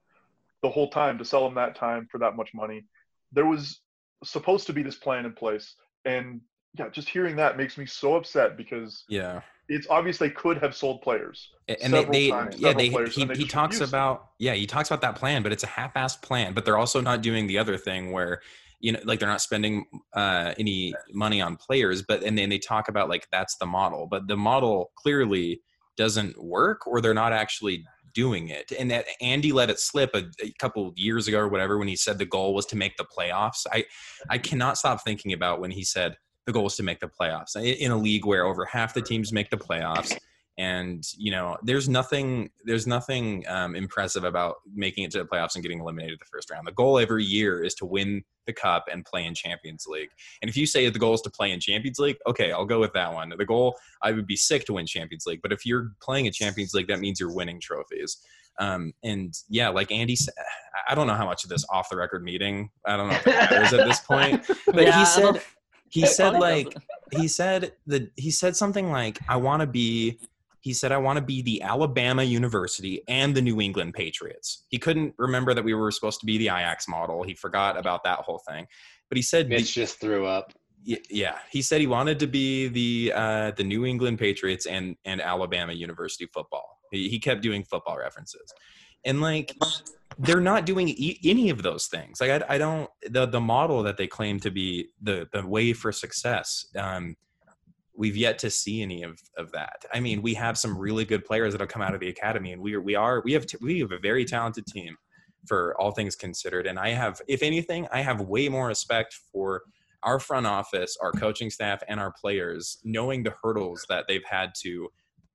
the 0.62 0.70
whole 0.70 0.90
time 0.90 1.18
to 1.18 1.24
sell 1.24 1.46
him 1.46 1.54
that 1.54 1.76
time 1.76 2.08
for 2.10 2.18
that 2.18 2.36
much 2.36 2.50
money. 2.54 2.84
There 3.32 3.46
was 3.46 3.80
supposed 4.24 4.66
to 4.66 4.72
be 4.72 4.82
this 4.82 4.96
plan 4.96 5.24
in 5.24 5.32
place, 5.32 5.74
and 6.04 6.40
yeah, 6.78 6.88
just 6.88 7.08
hearing 7.08 7.36
that 7.36 7.56
makes 7.56 7.76
me 7.76 7.86
so 7.86 8.16
upset 8.16 8.56
because 8.56 9.04
Yeah. 9.08 9.40
it's 9.68 9.86
obvious 9.90 10.18
they 10.18 10.30
could 10.30 10.58
have 10.58 10.74
sold 10.74 11.02
players. 11.02 11.48
And 11.82 11.92
they, 11.92 12.04
they 12.04 12.30
times, 12.30 12.56
yeah 12.58 12.72
they 12.72 12.90
players, 12.90 13.14
he, 13.14 13.24
they 13.24 13.34
he 13.34 13.46
talks 13.46 13.80
about 13.80 14.30
yeah 14.38 14.54
he 14.54 14.66
talks 14.66 14.88
about 14.90 15.02
that 15.02 15.16
plan 15.16 15.42
but 15.42 15.52
it's 15.52 15.64
a 15.64 15.66
half-assed 15.66 16.22
plan 16.22 16.54
but 16.54 16.64
they're 16.64 16.78
also 16.78 17.00
not 17.00 17.20
doing 17.20 17.46
the 17.46 17.58
other 17.58 17.76
thing 17.76 18.10
where 18.12 18.40
you 18.80 18.92
know 18.92 19.00
like 19.04 19.18
they're 19.18 19.28
not 19.28 19.42
spending 19.42 19.84
uh 20.14 20.54
any 20.58 20.94
money 21.12 21.42
on 21.42 21.56
players 21.56 22.02
but 22.02 22.22
and 22.22 22.38
then 22.38 22.48
they 22.48 22.58
talk 22.58 22.88
about 22.88 23.08
like 23.10 23.26
that's 23.30 23.56
the 23.58 23.66
model 23.66 24.06
but 24.10 24.26
the 24.28 24.36
model 24.36 24.92
clearly 24.96 25.60
doesn't 25.98 26.42
work 26.42 26.86
or 26.86 27.00
they're 27.02 27.12
not 27.12 27.32
actually 27.34 27.84
doing 28.14 28.48
it 28.48 28.72
and 28.78 28.90
that 28.90 29.04
andy 29.20 29.52
let 29.52 29.68
it 29.68 29.78
slip 29.78 30.10
a, 30.14 30.24
a 30.42 30.50
couple 30.58 30.90
years 30.96 31.28
ago 31.28 31.38
or 31.38 31.48
whatever 31.48 31.76
when 31.76 31.88
he 31.88 31.96
said 31.96 32.16
the 32.18 32.24
goal 32.24 32.54
was 32.54 32.64
to 32.64 32.76
make 32.76 32.96
the 32.96 33.04
playoffs 33.04 33.66
i 33.72 33.84
i 34.30 34.38
cannot 34.38 34.78
stop 34.78 35.04
thinking 35.04 35.34
about 35.34 35.60
when 35.60 35.70
he 35.70 35.84
said 35.84 36.16
the 36.48 36.52
goal 36.52 36.66
is 36.66 36.76
to 36.76 36.82
make 36.82 36.98
the 36.98 37.06
playoffs. 37.08 37.54
In, 37.56 37.90
a 37.90 37.96
league 37.96 38.24
where 38.24 38.46
over 38.46 38.64
half 38.64 38.94
the 38.94 39.02
teams 39.02 39.34
make 39.34 39.50
the 39.50 39.58
playoffs 39.58 40.16
and 40.56 41.04
you 41.16 41.30
know 41.30 41.56
there's 41.62 41.90
nothing 41.90 42.50
there's 42.64 42.86
nothing 42.86 43.44
um, 43.48 43.76
impressive 43.76 44.24
about 44.24 44.56
making 44.74 45.04
it 45.04 45.10
to 45.10 45.18
the 45.18 45.24
playoffs 45.24 45.54
and 45.54 45.62
getting 45.62 45.78
eliminated 45.78 46.18
the 46.18 46.24
first 46.24 46.50
round. 46.50 46.66
The 46.66 46.72
goal 46.72 46.98
every 46.98 47.22
year 47.22 47.62
is 47.62 47.74
to 47.74 47.84
win 47.84 48.24
the 48.46 48.54
cup 48.54 48.86
and 48.90 49.04
play 49.04 49.26
in 49.26 49.34
champions 49.34 49.84
league. 49.86 50.08
And 50.40 50.48
if 50.48 50.56
you 50.56 50.64
say 50.64 50.88
the 50.88 50.98
goal 50.98 51.12
is 51.12 51.20
to 51.20 51.30
play 51.30 51.52
in 51.52 51.60
champions 51.60 51.98
league 51.98 52.16
okay 52.26 52.50
i'll 52.50 52.64
go 52.64 52.80
with 52.80 52.94
that 52.94 53.12
one. 53.12 53.30
The 53.36 53.44
goal 53.44 53.76
i 54.02 54.10
would 54.10 54.26
be 54.26 54.36
sick 54.36 54.64
to 54.64 54.72
win 54.72 54.86
champions 54.86 55.26
league 55.26 55.40
but 55.42 55.52
if 55.52 55.66
you're 55.66 55.92
playing 56.02 56.28
a 56.28 56.30
champions 56.30 56.72
league 56.72 56.88
that 56.88 56.98
means 56.98 57.20
you're 57.20 57.34
winning 57.34 57.60
trophies. 57.60 58.16
Um, 58.58 58.92
and 59.04 59.32
yeah 59.48 59.68
like 59.68 59.92
andy 59.92 60.16
said 60.16 60.34
i 60.88 60.96
don't 60.96 61.06
know 61.06 61.14
how 61.14 61.26
much 61.26 61.44
of 61.44 61.50
this 61.50 61.64
off 61.70 61.90
the 61.90 61.96
record 61.96 62.24
meeting 62.24 62.70
i 62.84 62.96
don't 62.96 63.06
know 63.06 63.14
if 63.14 63.24
it 63.24 63.30
matters 63.30 63.72
at 63.72 63.86
this 63.86 64.00
point 64.00 64.44
but 64.66 64.82
Yeah, 64.82 64.98
he 64.98 65.06
said 65.06 65.40
he 65.90 66.06
said 66.06 66.38
like 66.38 66.74
he 67.12 67.28
said 67.28 67.72
that 67.86 68.10
he 68.16 68.30
said 68.30 68.56
something 68.56 68.90
like 68.90 69.18
i 69.28 69.36
want 69.36 69.60
to 69.60 69.66
be 69.66 70.18
he 70.60 70.72
said 70.72 70.92
i 70.92 70.96
want 70.96 71.16
to 71.16 71.24
be 71.24 71.42
the 71.42 71.62
alabama 71.62 72.22
university 72.22 73.02
and 73.08 73.34
the 73.34 73.42
new 73.42 73.60
england 73.60 73.94
patriots. 73.94 74.64
He 74.68 74.78
couldn't 74.78 75.14
remember 75.18 75.54
that 75.54 75.64
we 75.64 75.74
were 75.74 75.90
supposed 75.90 76.20
to 76.20 76.26
be 76.26 76.38
the 76.38 76.46
Ajax 76.46 76.88
model. 76.88 77.22
He 77.22 77.34
forgot 77.34 77.78
about 77.78 78.04
that 78.04 78.20
whole 78.20 78.42
thing. 78.48 78.66
But 79.08 79.16
he 79.16 79.22
said 79.22 79.48
mitch 79.48 79.74
just 79.74 80.00
threw 80.00 80.26
up. 80.26 80.52
Yeah. 80.84 81.38
He 81.50 81.62
said 81.62 81.80
he 81.80 81.86
wanted 81.86 82.18
to 82.20 82.26
be 82.26 82.68
the 82.68 83.12
uh, 83.14 83.50
the 83.52 83.64
new 83.64 83.84
england 83.84 84.18
patriots 84.18 84.66
and 84.66 84.96
and 85.04 85.20
alabama 85.20 85.72
university 85.72 86.26
football. 86.32 86.78
He, 86.90 87.08
he 87.08 87.18
kept 87.18 87.42
doing 87.42 87.64
football 87.64 87.98
references, 87.98 88.52
and 89.04 89.20
like 89.20 89.56
they're 90.18 90.40
not 90.40 90.66
doing 90.66 90.88
e- 90.88 91.18
any 91.24 91.50
of 91.50 91.62
those 91.62 91.86
things. 91.86 92.20
Like 92.20 92.42
I, 92.42 92.54
I 92.54 92.58
don't 92.58 92.90
the 93.08 93.26
the 93.26 93.40
model 93.40 93.82
that 93.84 93.96
they 93.96 94.06
claim 94.06 94.40
to 94.40 94.50
be 94.50 94.88
the 95.00 95.28
the 95.32 95.46
way 95.46 95.72
for 95.72 95.92
success. 95.92 96.66
Um, 96.76 97.16
we've 97.98 98.16
yet 98.16 98.38
to 98.38 98.48
see 98.50 98.80
any 98.80 99.02
of, 99.02 99.20
of 99.36 99.50
that. 99.52 99.84
I 99.92 99.98
mean, 99.98 100.22
we 100.22 100.34
have 100.34 100.56
some 100.56 100.78
really 100.78 101.04
good 101.04 101.24
players 101.24 101.52
that 101.52 101.60
have 101.60 101.68
come 101.68 101.82
out 101.82 101.94
of 101.94 102.00
the 102.00 102.08
academy, 102.08 102.52
and 102.52 102.62
we 102.62 102.74
are 102.74 102.80
we 102.80 102.94
are 102.94 103.22
we 103.24 103.32
have 103.32 103.46
t- 103.46 103.58
we 103.60 103.80
have 103.80 103.92
a 103.92 103.98
very 103.98 104.24
talented 104.24 104.66
team 104.66 104.96
for 105.46 105.78
all 105.80 105.90
things 105.90 106.14
considered. 106.14 106.66
And 106.66 106.78
I 106.78 106.90
have, 106.90 107.20
if 107.26 107.42
anything, 107.42 107.88
I 107.92 108.02
have 108.02 108.20
way 108.20 108.48
more 108.48 108.68
respect 108.68 109.16
for 109.32 109.62
our 110.02 110.20
front 110.20 110.46
office, 110.46 110.96
our 111.00 111.12
coaching 111.12 111.50
staff, 111.50 111.82
and 111.88 111.98
our 111.98 112.12
players, 112.12 112.78
knowing 112.84 113.22
the 113.22 113.34
hurdles 113.42 113.84
that 113.88 114.04
they've 114.06 114.24
had 114.28 114.52
to 114.62 114.88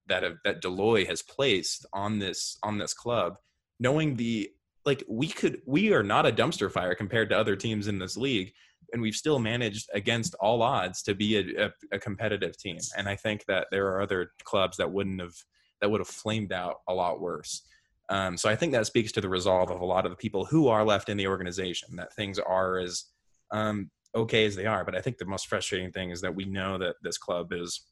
that 0.07 0.23
have, 0.23 0.35
that 0.45 0.61
Dell 0.61 0.71
Loy 0.71 1.05
has 1.05 1.21
placed 1.21 1.85
on 1.93 2.19
this 2.19 2.57
on 2.63 2.77
this 2.77 2.93
club, 2.93 3.35
knowing 3.79 4.15
the 4.15 4.49
like 4.85 5.03
we 5.07 5.27
could 5.27 5.61
we 5.65 5.93
are 5.93 6.03
not 6.03 6.25
a 6.25 6.31
dumpster 6.31 6.71
fire 6.71 6.95
compared 6.95 7.29
to 7.29 7.37
other 7.37 7.55
teams 7.55 7.87
in 7.87 7.99
this 7.99 8.17
league 8.17 8.53
and 8.93 9.01
we've 9.01 9.15
still 9.15 9.39
managed 9.39 9.89
against 9.93 10.35
all 10.35 10.61
odds 10.61 11.01
to 11.01 11.15
be 11.15 11.37
a, 11.37 11.65
a, 11.65 11.71
a, 11.93 11.99
competitive 11.99 12.57
team. 12.57 12.77
And 12.97 13.09
i 13.09 13.15
think 13.15 13.43
that 13.47 13.67
there 13.71 13.87
are 13.87 14.01
other 14.01 14.31
clubs 14.43 14.77
that 14.77 14.91
wouldn't 14.91 15.19
have 15.19 15.35
that 15.81 15.89
would 15.89 15.99
have 15.99 16.07
flamed 16.07 16.53
out 16.53 16.75
a 16.87 16.93
lot 16.93 17.19
worse. 17.19 17.63
Um, 18.09 18.37
so 18.37 18.49
i 18.49 18.55
think 18.55 18.71
that 18.73 18.85
speaks 18.85 19.11
to 19.13 19.21
the 19.21 19.29
resolve 19.29 19.71
of 19.71 19.81
a 19.81 19.85
lot 19.85 20.05
of 20.05 20.11
the 20.11 20.17
people 20.17 20.45
who 20.45 20.67
are 20.67 20.85
left 20.85 21.09
in 21.09 21.17
the 21.17 21.27
organization 21.27 21.95
that 21.95 22.13
things 22.13 22.39
are 22.39 22.77
as 22.77 23.05
um, 23.51 23.89
okay 24.15 24.45
as 24.45 24.55
they 24.55 24.65
are. 24.65 24.85
But 24.85 24.95
i 24.95 25.01
think 25.01 25.17
the 25.17 25.25
most 25.25 25.47
frustrating 25.47 25.91
thing 25.91 26.11
is 26.11 26.21
that 26.21 26.35
we 26.35 26.45
know 26.45 26.77
that 26.77 26.95
this 27.01 27.17
club 27.17 27.51
is 27.51 27.85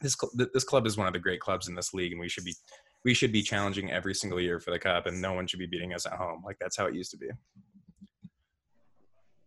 this, 0.00 0.16
this 0.52 0.64
club 0.64 0.86
is 0.86 0.96
one 0.96 1.06
of 1.06 1.12
the 1.12 1.20
great 1.20 1.40
clubs 1.40 1.68
in 1.68 1.76
this 1.76 1.94
league 1.94 2.10
and 2.10 2.20
we 2.20 2.28
should 2.28 2.44
be 2.44 2.56
we 3.04 3.14
should 3.14 3.32
be 3.32 3.42
challenging 3.42 3.90
every 3.90 4.14
single 4.14 4.40
year 4.40 4.60
for 4.60 4.70
the 4.70 4.78
cup, 4.78 5.06
and 5.06 5.20
no 5.20 5.32
one 5.32 5.46
should 5.46 5.58
be 5.58 5.66
beating 5.66 5.92
us 5.92 6.06
at 6.06 6.12
home. 6.12 6.42
Like 6.44 6.56
that's 6.60 6.76
how 6.76 6.86
it 6.86 6.94
used 6.94 7.10
to 7.12 7.16
be. 7.16 7.28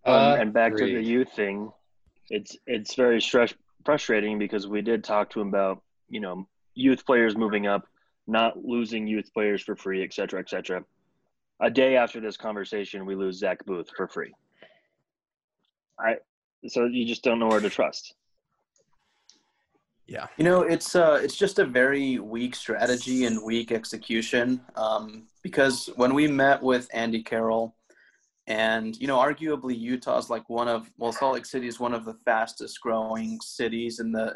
Um, 0.05 0.39
and 0.39 0.53
back 0.53 0.75
to 0.75 0.85
the 0.85 1.01
youth 1.01 1.31
thing, 1.31 1.71
it's 2.29 2.57
it's 2.67 2.95
very 2.95 3.21
stress 3.21 3.53
frustrating 3.85 4.37
because 4.37 4.67
we 4.67 4.81
did 4.81 5.03
talk 5.03 5.29
to 5.31 5.41
him 5.41 5.47
about 5.47 5.81
you 6.09 6.19
know 6.19 6.47
youth 6.73 7.05
players 7.05 7.35
moving 7.35 7.65
up, 7.65 7.87
not 8.27 8.63
losing 8.63 9.07
youth 9.07 9.33
players 9.33 9.61
for 9.61 9.75
free, 9.75 10.03
et 10.03 10.13
cetera, 10.13 10.39
et 10.39 10.49
cetera. 10.49 10.83
A 11.61 11.71
day 11.71 11.95
after 11.95 12.19
this 12.19 12.35
conversation, 12.35 13.05
we 13.05 13.15
lose 13.15 13.37
Zach 13.37 13.65
Booth 13.65 13.89
for 13.95 14.07
free. 14.07 14.33
I 15.99 16.17
so 16.67 16.85
you 16.85 17.05
just 17.05 17.23
don't 17.23 17.39
know 17.39 17.47
where 17.47 17.61
to 17.61 17.69
trust. 17.69 18.15
Yeah. 20.07 20.27
You 20.37 20.43
know, 20.43 20.61
it's 20.61 20.95
uh, 20.95 21.19
it's 21.23 21.35
just 21.35 21.59
a 21.59 21.65
very 21.65 22.19
weak 22.19 22.55
strategy 22.55 23.25
and 23.25 23.43
weak 23.43 23.71
execution. 23.71 24.61
Um, 24.75 25.27
because 25.41 25.89
when 25.95 26.13
we 26.13 26.27
met 26.27 26.61
with 26.61 26.87
Andy 26.93 27.23
Carroll, 27.23 27.75
and 28.47 28.95
you 28.97 29.07
know, 29.07 29.17
arguably 29.17 29.77
Utah's 29.77 30.29
like 30.29 30.47
one 30.49 30.67
of 30.67 30.91
well, 30.97 31.11
Salt 31.11 31.35
Lake 31.35 31.45
City 31.45 31.67
is 31.67 31.79
one 31.79 31.93
of 31.93 32.05
the 32.05 32.15
fastest 32.25 32.79
growing 32.81 33.39
cities 33.41 33.99
in 33.99 34.11
the 34.11 34.35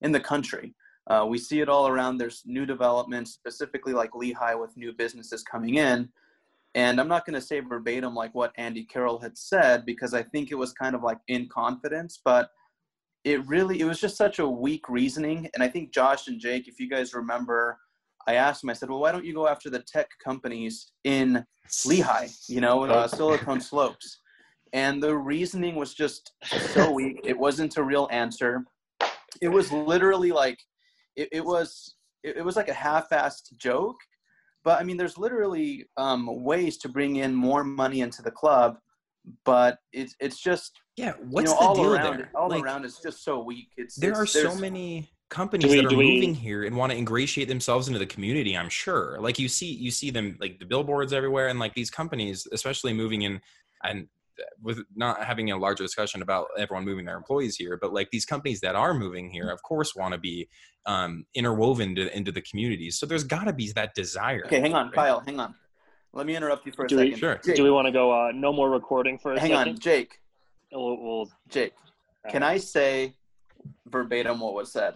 in 0.00 0.12
the 0.12 0.20
country. 0.20 0.74
Uh, 1.06 1.26
we 1.28 1.38
see 1.38 1.60
it 1.60 1.68
all 1.68 1.88
around. 1.88 2.16
There's 2.16 2.42
new 2.46 2.64
developments, 2.64 3.32
specifically 3.32 3.92
like 3.92 4.12
Lehi, 4.12 4.58
with 4.58 4.76
new 4.76 4.92
businesses 4.92 5.42
coming 5.42 5.74
in. 5.74 6.08
And 6.74 7.00
I'm 7.00 7.08
not 7.08 7.26
going 7.26 7.34
to 7.34 7.40
say 7.44 7.58
verbatim 7.58 8.14
like 8.14 8.32
what 8.32 8.52
Andy 8.56 8.84
Carroll 8.84 9.18
had 9.18 9.36
said 9.36 9.84
because 9.84 10.14
I 10.14 10.22
think 10.22 10.52
it 10.52 10.54
was 10.54 10.72
kind 10.72 10.94
of 10.94 11.02
like 11.02 11.18
in 11.26 11.48
confidence, 11.48 12.20
but 12.24 12.50
it 13.24 13.46
really 13.46 13.80
it 13.80 13.84
was 13.84 14.00
just 14.00 14.16
such 14.16 14.38
a 14.38 14.48
weak 14.48 14.88
reasoning 14.88 15.48
and 15.54 15.62
i 15.62 15.68
think 15.68 15.92
josh 15.92 16.28
and 16.28 16.40
jake 16.40 16.68
if 16.68 16.80
you 16.80 16.88
guys 16.88 17.12
remember 17.12 17.78
i 18.26 18.34
asked 18.34 18.64
him 18.64 18.70
i 18.70 18.72
said 18.72 18.88
well 18.88 19.00
why 19.00 19.12
don't 19.12 19.24
you 19.24 19.34
go 19.34 19.46
after 19.46 19.68
the 19.68 19.80
tech 19.80 20.08
companies 20.22 20.92
in 21.04 21.44
lehi 21.86 22.48
you 22.48 22.60
know 22.60 22.84
uh, 22.84 23.06
silicon 23.06 23.60
slopes? 23.60 24.18
And 24.72 25.02
the 25.02 25.16
reasoning 25.16 25.74
was 25.74 25.94
just 25.94 26.32
so 26.44 26.90
weak 26.98 27.20
it 27.24 27.36
wasn't 27.36 27.76
a 27.76 27.82
real 27.82 28.08
answer. 28.12 28.64
It 29.42 29.48
was 29.48 29.72
literally 29.72 30.30
like 30.30 30.60
it, 31.16 31.28
it 31.32 31.44
was 31.44 31.96
it, 32.22 32.36
it 32.36 32.44
was 32.44 32.56
like 32.56 32.68
a 32.68 32.74
half-assed 32.74 33.56
joke 33.56 33.96
but 34.62 34.78
i 34.80 34.84
mean 34.84 34.96
there's 34.96 35.18
literally 35.18 35.86
um, 35.96 36.28
ways 36.44 36.76
to 36.78 36.88
bring 36.88 37.16
in 37.16 37.34
more 37.34 37.64
money 37.64 38.00
into 38.00 38.22
the 38.22 38.30
club 38.30 38.78
but 39.44 39.78
it's 39.92 40.14
it's 40.20 40.38
just 40.40 40.78
yeah. 40.96 41.12
What's 41.28 41.50
you 41.50 41.54
know, 41.54 41.60
the 41.60 41.66
all 41.66 41.74
deal 41.74 41.94
around, 41.94 42.18
there? 42.18 42.30
All 42.34 42.48
like, 42.48 42.62
around, 42.62 42.84
it's 42.84 43.00
just 43.02 43.24
so 43.24 43.42
weak. 43.42 43.68
It's 43.76 43.96
there 43.96 44.22
it's, 44.22 44.36
are 44.36 44.52
so 44.52 44.54
many 44.56 45.10
companies 45.28 45.70
we- 45.70 45.76
that 45.76 45.86
are 45.86 45.88
do 45.88 45.96
we- 45.96 46.20
moving 46.20 46.34
here 46.34 46.64
and 46.64 46.76
want 46.76 46.92
to 46.92 46.98
ingratiate 46.98 47.48
themselves 47.48 47.88
into 47.88 47.98
the 47.98 48.06
community. 48.06 48.56
I'm 48.56 48.68
sure. 48.68 49.18
Like 49.20 49.38
you 49.38 49.48
see, 49.48 49.72
you 49.72 49.90
see 49.90 50.10
them 50.10 50.36
like 50.40 50.58
the 50.58 50.66
billboards 50.66 51.12
everywhere, 51.12 51.48
and 51.48 51.58
like 51.58 51.74
these 51.74 51.90
companies, 51.90 52.46
especially 52.52 52.92
moving 52.92 53.22
in 53.22 53.40
and 53.84 54.08
with 54.62 54.80
not 54.94 55.22
having 55.22 55.50
a 55.50 55.56
larger 55.56 55.84
discussion 55.84 56.22
about 56.22 56.46
everyone 56.58 56.84
moving 56.84 57.04
their 57.04 57.16
employees 57.16 57.56
here, 57.56 57.78
but 57.80 57.92
like 57.92 58.10
these 58.10 58.24
companies 58.24 58.60
that 58.60 58.74
are 58.74 58.94
moving 58.94 59.28
here, 59.28 59.50
of 59.50 59.62
course, 59.62 59.94
want 59.94 60.14
to 60.14 60.18
be 60.18 60.48
um, 60.86 61.26
interwoven 61.34 61.94
to, 61.94 62.16
into 62.16 62.32
the 62.32 62.40
communities. 62.40 62.98
So 62.98 63.04
there's 63.06 63.24
got 63.24 63.44
to 63.44 63.52
be 63.52 63.70
that 63.72 63.94
desire. 63.94 64.44
Okay, 64.46 64.60
hang 64.60 64.74
on, 64.74 64.86
right? 64.86 64.94
Kyle. 64.94 65.20
Hang 65.20 65.40
on. 65.40 65.54
Let 66.12 66.26
me 66.26 66.34
interrupt 66.36 66.66
you 66.66 66.72
for 66.72 66.84
a 66.84 66.88
Do 66.88 66.96
we- 66.96 67.02
second. 67.06 67.18
Sure. 67.18 67.40
Jake, 67.44 67.56
Do 67.56 67.62
we 67.64 67.70
want 67.70 67.86
to 67.86 67.92
go 67.92 68.10
uh, 68.10 68.32
no 68.32 68.52
more 68.52 68.68
recording 68.70 69.18
for 69.18 69.32
a 69.34 69.40
hang 69.40 69.54
on. 69.54 69.78
Jake. 69.78 70.20
We'll, 70.72 70.96
we'll, 71.00 71.30
Jake, 71.48 71.72
can 72.28 72.42
I 72.42 72.56
say 72.58 73.14
verbatim 73.86 74.40
what 74.40 74.54
was 74.54 74.72
said? 74.72 74.94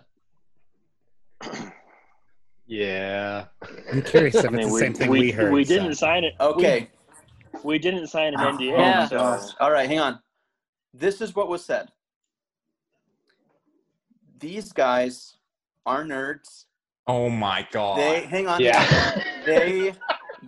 Yeah. 2.67 3.45
I'm 3.93 4.01
curious 4.01 4.37
if 4.37 4.45
I 4.47 4.49
it's 4.49 4.53
mean, 4.57 4.69
the 4.69 4.73
we, 4.73 4.81
same 4.81 4.95
thing 4.95 5.11
we, 5.11 5.21
we, 5.21 5.31
heard. 5.33 5.53
we 5.53 5.65
didn't 5.65 5.97
sign 5.97 6.25
it. 6.25 6.33
Okay. 6.41 6.89
We, 7.53 7.61
we 7.75 7.79
didn't 7.79 8.07
sign 8.07 8.33
an 8.33 8.41
Oh, 8.41 8.53
NDA. 8.57 8.71
Yeah. 8.79 9.07
So 9.07 9.19
gosh. 9.19 9.51
All 9.61 9.71
right, 9.71 9.87
hang 9.87 10.01
on. 10.01 10.19
This 10.95 11.21
is 11.21 11.35
what 11.37 11.49
was 11.49 11.63
said. 11.63 11.91
These 14.39 14.73
guys 14.73 15.37
are 15.85 16.05
nerds. 16.05 16.65
Oh 17.07 17.29
my 17.29 17.69
god. 17.71 17.99
They 17.99 18.21
hang 18.23 18.49
on. 18.49 18.63
Yeah. 18.63 19.21
They 19.45 19.93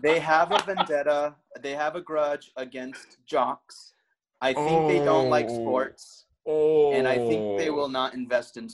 they 0.07 0.21
have 0.21 0.53
a 0.53 0.63
vendetta. 0.63 1.35
They 1.61 1.73
have 1.73 1.97
a 1.97 2.01
grudge 2.01 2.53
against 2.57 3.19
jocks. 3.27 3.93
I 4.41 4.53
think 4.53 4.89
they 4.89 4.99
don't 5.05 5.29
like 5.31 5.47
Oh. 5.49 5.55
sports, 5.63 6.27
oh. 6.47 6.93
and 6.93 7.09
I 7.09 7.17
think 7.17 7.59
they 7.59 7.71
will 7.71 7.89
not 7.89 8.15
invest 8.15 8.57
in 8.57 8.69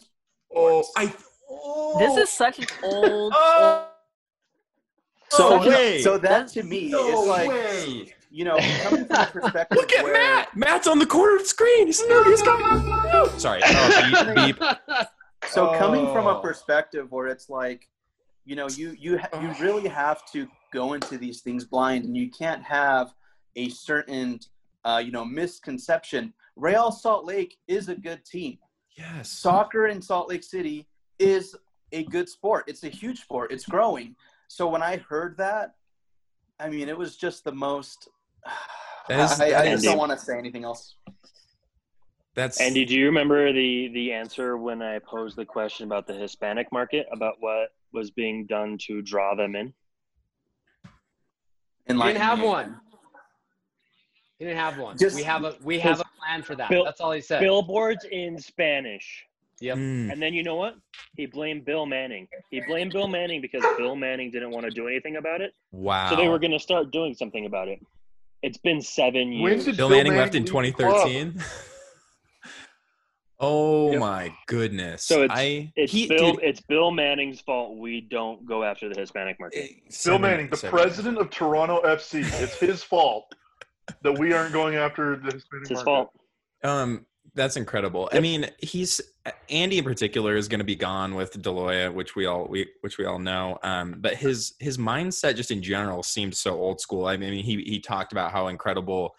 Oh. 0.55 0.85
I. 0.97 1.15
Oh. 1.51 1.99
This 1.99 2.13
is 2.17 2.29
oh. 2.35 2.45
such 2.45 2.59
an 2.59 2.67
old. 2.85 3.33
Oh, 3.35 3.89
so, 5.31 5.59
no 5.61 5.69
way. 5.69 6.03
so 6.03 6.19
that 6.19 6.49
to 6.49 6.63
me 6.63 6.91
no 6.91 7.23
is 7.23 7.27
like 7.29 7.49
way. 7.49 8.15
you 8.31 8.45
know 8.45 8.59
coming 8.83 9.07
from 9.07 9.09
the 9.09 9.29
perspective 9.33 9.79
Look 9.79 9.93
at 9.95 10.05
where 10.05 10.13
Matt. 10.13 10.55
Matt's 10.55 10.87
on 10.87 10.99
the 10.99 11.07
corner 11.07 11.37
of 11.37 11.43
the 11.43 11.49
screen. 11.49 11.87
He's 11.87 12.01
the 12.01 12.09
nerdiest 12.13 12.45
guy. 12.45 13.39
Sorry. 13.39 13.63
Oh, 13.65 14.35
beep, 14.35 14.59
beep. 14.61 14.69
so 15.49 15.75
coming 15.79 16.05
from 16.13 16.27
a 16.27 16.37
Oh. 16.37 16.41
perspective 16.41 17.11
where 17.11 17.29
it's 17.29 17.49
like 17.49 17.89
you 18.45 18.57
know 18.57 18.69
you 18.69 18.95
you 18.99 19.19
you 19.41 19.55
really 19.61 19.89
have 19.89 20.21
to 20.33 20.47
go 20.73 20.95
into 20.95 21.19
these 21.19 21.41
things 21.41 21.65
blind 21.65 22.05
and 22.05 22.17
you 22.17 22.31
can't 22.31 22.63
have 22.63 23.13
a 23.57 23.69
certain 23.69 24.41
uh, 24.85 25.01
you 25.05 25.13
know 25.13 25.25
misconception. 25.25 26.33
Real 26.57 26.91
salt 26.91 27.25
lake 27.25 27.59
is 27.69 27.89
a 27.89 27.95
good 27.95 28.25
team. 28.25 28.59
Yes. 28.97 29.31
soccer 29.31 29.87
in 29.87 30.03
salt 30.03 30.29
lake 30.29 30.45
city 30.45 30.87
is 31.19 31.57
a 31.93 32.05
good 32.05 32.29
sport. 32.29 32.65
It's 32.67 32.85
a 32.85 32.89
huge 32.91 33.21
sport. 33.21 33.51
It's 33.53 33.65
growing. 33.65 34.17
So 34.49 34.69
when 34.69 34.83
i 34.83 34.97
heard 35.09 35.37
that 35.39 35.75
i 36.61 36.69
mean 36.69 36.89
it 36.91 36.97
was 36.99 37.17
just 37.17 37.43
the 37.45 37.53
most 37.53 38.09
That 39.09 39.21
is- 39.33 39.41
I, 39.41 39.47
I 39.47 39.65
just 39.71 39.85
is- 39.85 39.91
don't 39.91 39.99
want 39.99 40.13
to 40.13 40.19
say 40.19 40.37
anything 40.39 40.65
else. 40.65 40.97
That's 42.35 42.61
Andy, 42.61 42.85
do 42.87 42.95
you 42.95 43.07
remember 43.07 43.53
the 43.53 43.89
the 43.93 44.13
answer 44.13 44.57
when 44.57 44.81
I 44.81 44.99
posed 45.01 45.37
the 45.37 45.45
question 45.45 45.87
about 45.87 46.07
the 46.07 46.15
Hispanic 46.15 46.67
market 46.73 47.07
about 47.13 47.35
what 47.41 47.69
was 47.93 48.11
being 48.11 48.47
done 48.47 48.79
to 48.87 49.03
draw 49.03 49.35
them 49.35 49.55
in? 49.55 49.75
We 51.89 51.93
Enlighten 51.93 52.15
didn't 52.15 52.25
have 52.29 52.43
one. 52.43 52.81
He 54.39 54.45
didn't 54.45 54.59
have 54.59 54.79
one. 54.79 54.99
Just- 54.99 55.17
we 55.17 55.23
have 55.23 55.45
a 55.45 55.55
we 55.63 55.79
have 55.81 56.01
a 56.01 56.05
plan 56.19 56.43
for 56.43 56.55
that. 56.57 56.69
Bill- 56.71 56.85
That's 56.85 57.01
all 57.01 57.13
he 57.13 57.21
said. 57.21 57.41
Billboards 57.41 58.05
in 58.11 58.39
Spanish. 58.39 59.25
Yep. 59.61 59.77
Mm. 59.79 60.13
And 60.13 60.21
then 60.21 60.35
you 60.35 60.43
know 60.43 60.57
what? 60.57 60.75
He 61.17 61.27
blamed 61.27 61.65
Bill 61.65 61.87
Manning. 61.87 62.27
He 62.51 62.61
blamed 62.67 62.93
Bill 62.93 63.07
Manning 63.07 63.41
because 63.41 63.63
Bill 63.79 63.95
Manning 63.95 64.31
didn't 64.33 64.51
want 64.51 64.65
to 64.65 64.71
do 64.71 64.89
anything 64.89 65.17
about 65.17 65.41
it. 65.41 65.53
wow. 65.71 66.11
So 66.11 66.17
they 66.17 66.27
were 66.29 66.41
going 66.41 66.51
to 66.51 66.59
start 66.59 66.91
doing 66.91 67.15
something 67.15 67.47
about 67.47 67.69
it. 67.69 67.79
It's 68.43 68.59
been 68.59 68.81
seven 68.81 69.41
When 69.41 69.53
years. 69.53 69.65
did 69.67 69.77
Bill 69.77 69.89
Bill 69.89 69.99
Manning 69.99 70.17
left 70.17 70.35
in 70.35 70.43
Manning 70.45 70.63
leave 70.65 70.77
the 70.77 70.83
club? 70.85 71.07
2013. 71.09 71.45
oh 73.43 73.91
Yep. 73.91 74.01
my 74.01 74.35
goodness. 74.47 75.05
So 75.05 75.25
it's- 75.25 75.39
I 75.39 75.71
It's 75.77 75.93
he 75.93 76.07
Bill. 76.07 76.37
did- 76.37 76.43
It's 76.45 76.61
Bill 76.61 76.91
Manning's 76.91 77.41
fault. 77.41 77.77
We 77.77 78.01
don't 78.01 78.47
go 78.47 78.63
after 78.65 78.89
the 78.89 78.99
Hispanic 78.99 79.39
market. 79.39 79.59
eh, 79.59 79.67
Bill 79.67 79.91
seven- 79.91 80.21
Manning, 80.23 80.49
the 80.49 80.57
seven- 80.57 80.79
president 80.79 81.19
of 81.19 81.29
Toronto 81.31 81.81
FC. 81.81 82.21
It's 82.43 82.59
his 82.59 82.83
fault 82.83 83.35
that 84.03 84.13
we 84.19 84.33
aren't 84.33 84.53
going 84.53 84.77
after 84.77 85.17
the 85.17 85.33
Hispanic 85.33 85.63
It's 85.63 85.69
his 85.71 85.85
market. 85.85 85.85
fault. 85.85 86.11
Um, 86.65 87.07
That's 87.35 87.57
incredible. 87.57 88.11
I 88.13 88.21
mean, 88.21 88.51
he's 88.59 89.01
Andy 89.49 89.79
in 89.79 89.85
particular 89.85 90.37
is 90.37 90.49
going 90.49 90.59
to 90.59 90.65
be 90.67 90.77
gone 90.77 91.15
with 91.15 91.33
Deloya, 91.41 91.91
which 91.95 92.15
we 92.15 92.27
all 92.27 92.45
we 92.47 92.69
which 92.83 92.99
we 92.99 93.07
all 93.07 93.19
know. 93.19 93.59
Um, 93.63 93.95
but 94.01 94.17
his 94.17 94.55
his 94.61 94.77
mindset 94.77 95.35
just 95.37 95.51
in 95.51 95.63
general 95.63 96.03
seemed 96.03 96.37
so 96.37 96.61
old 96.61 96.79
school. 96.79 97.07
I 97.07 97.17
mean, 97.17 97.43
he 97.43 97.63
he 97.63 97.81
talked 97.81 98.13
about 98.13 98.33
how 98.33 98.49
incredible 98.49 99.17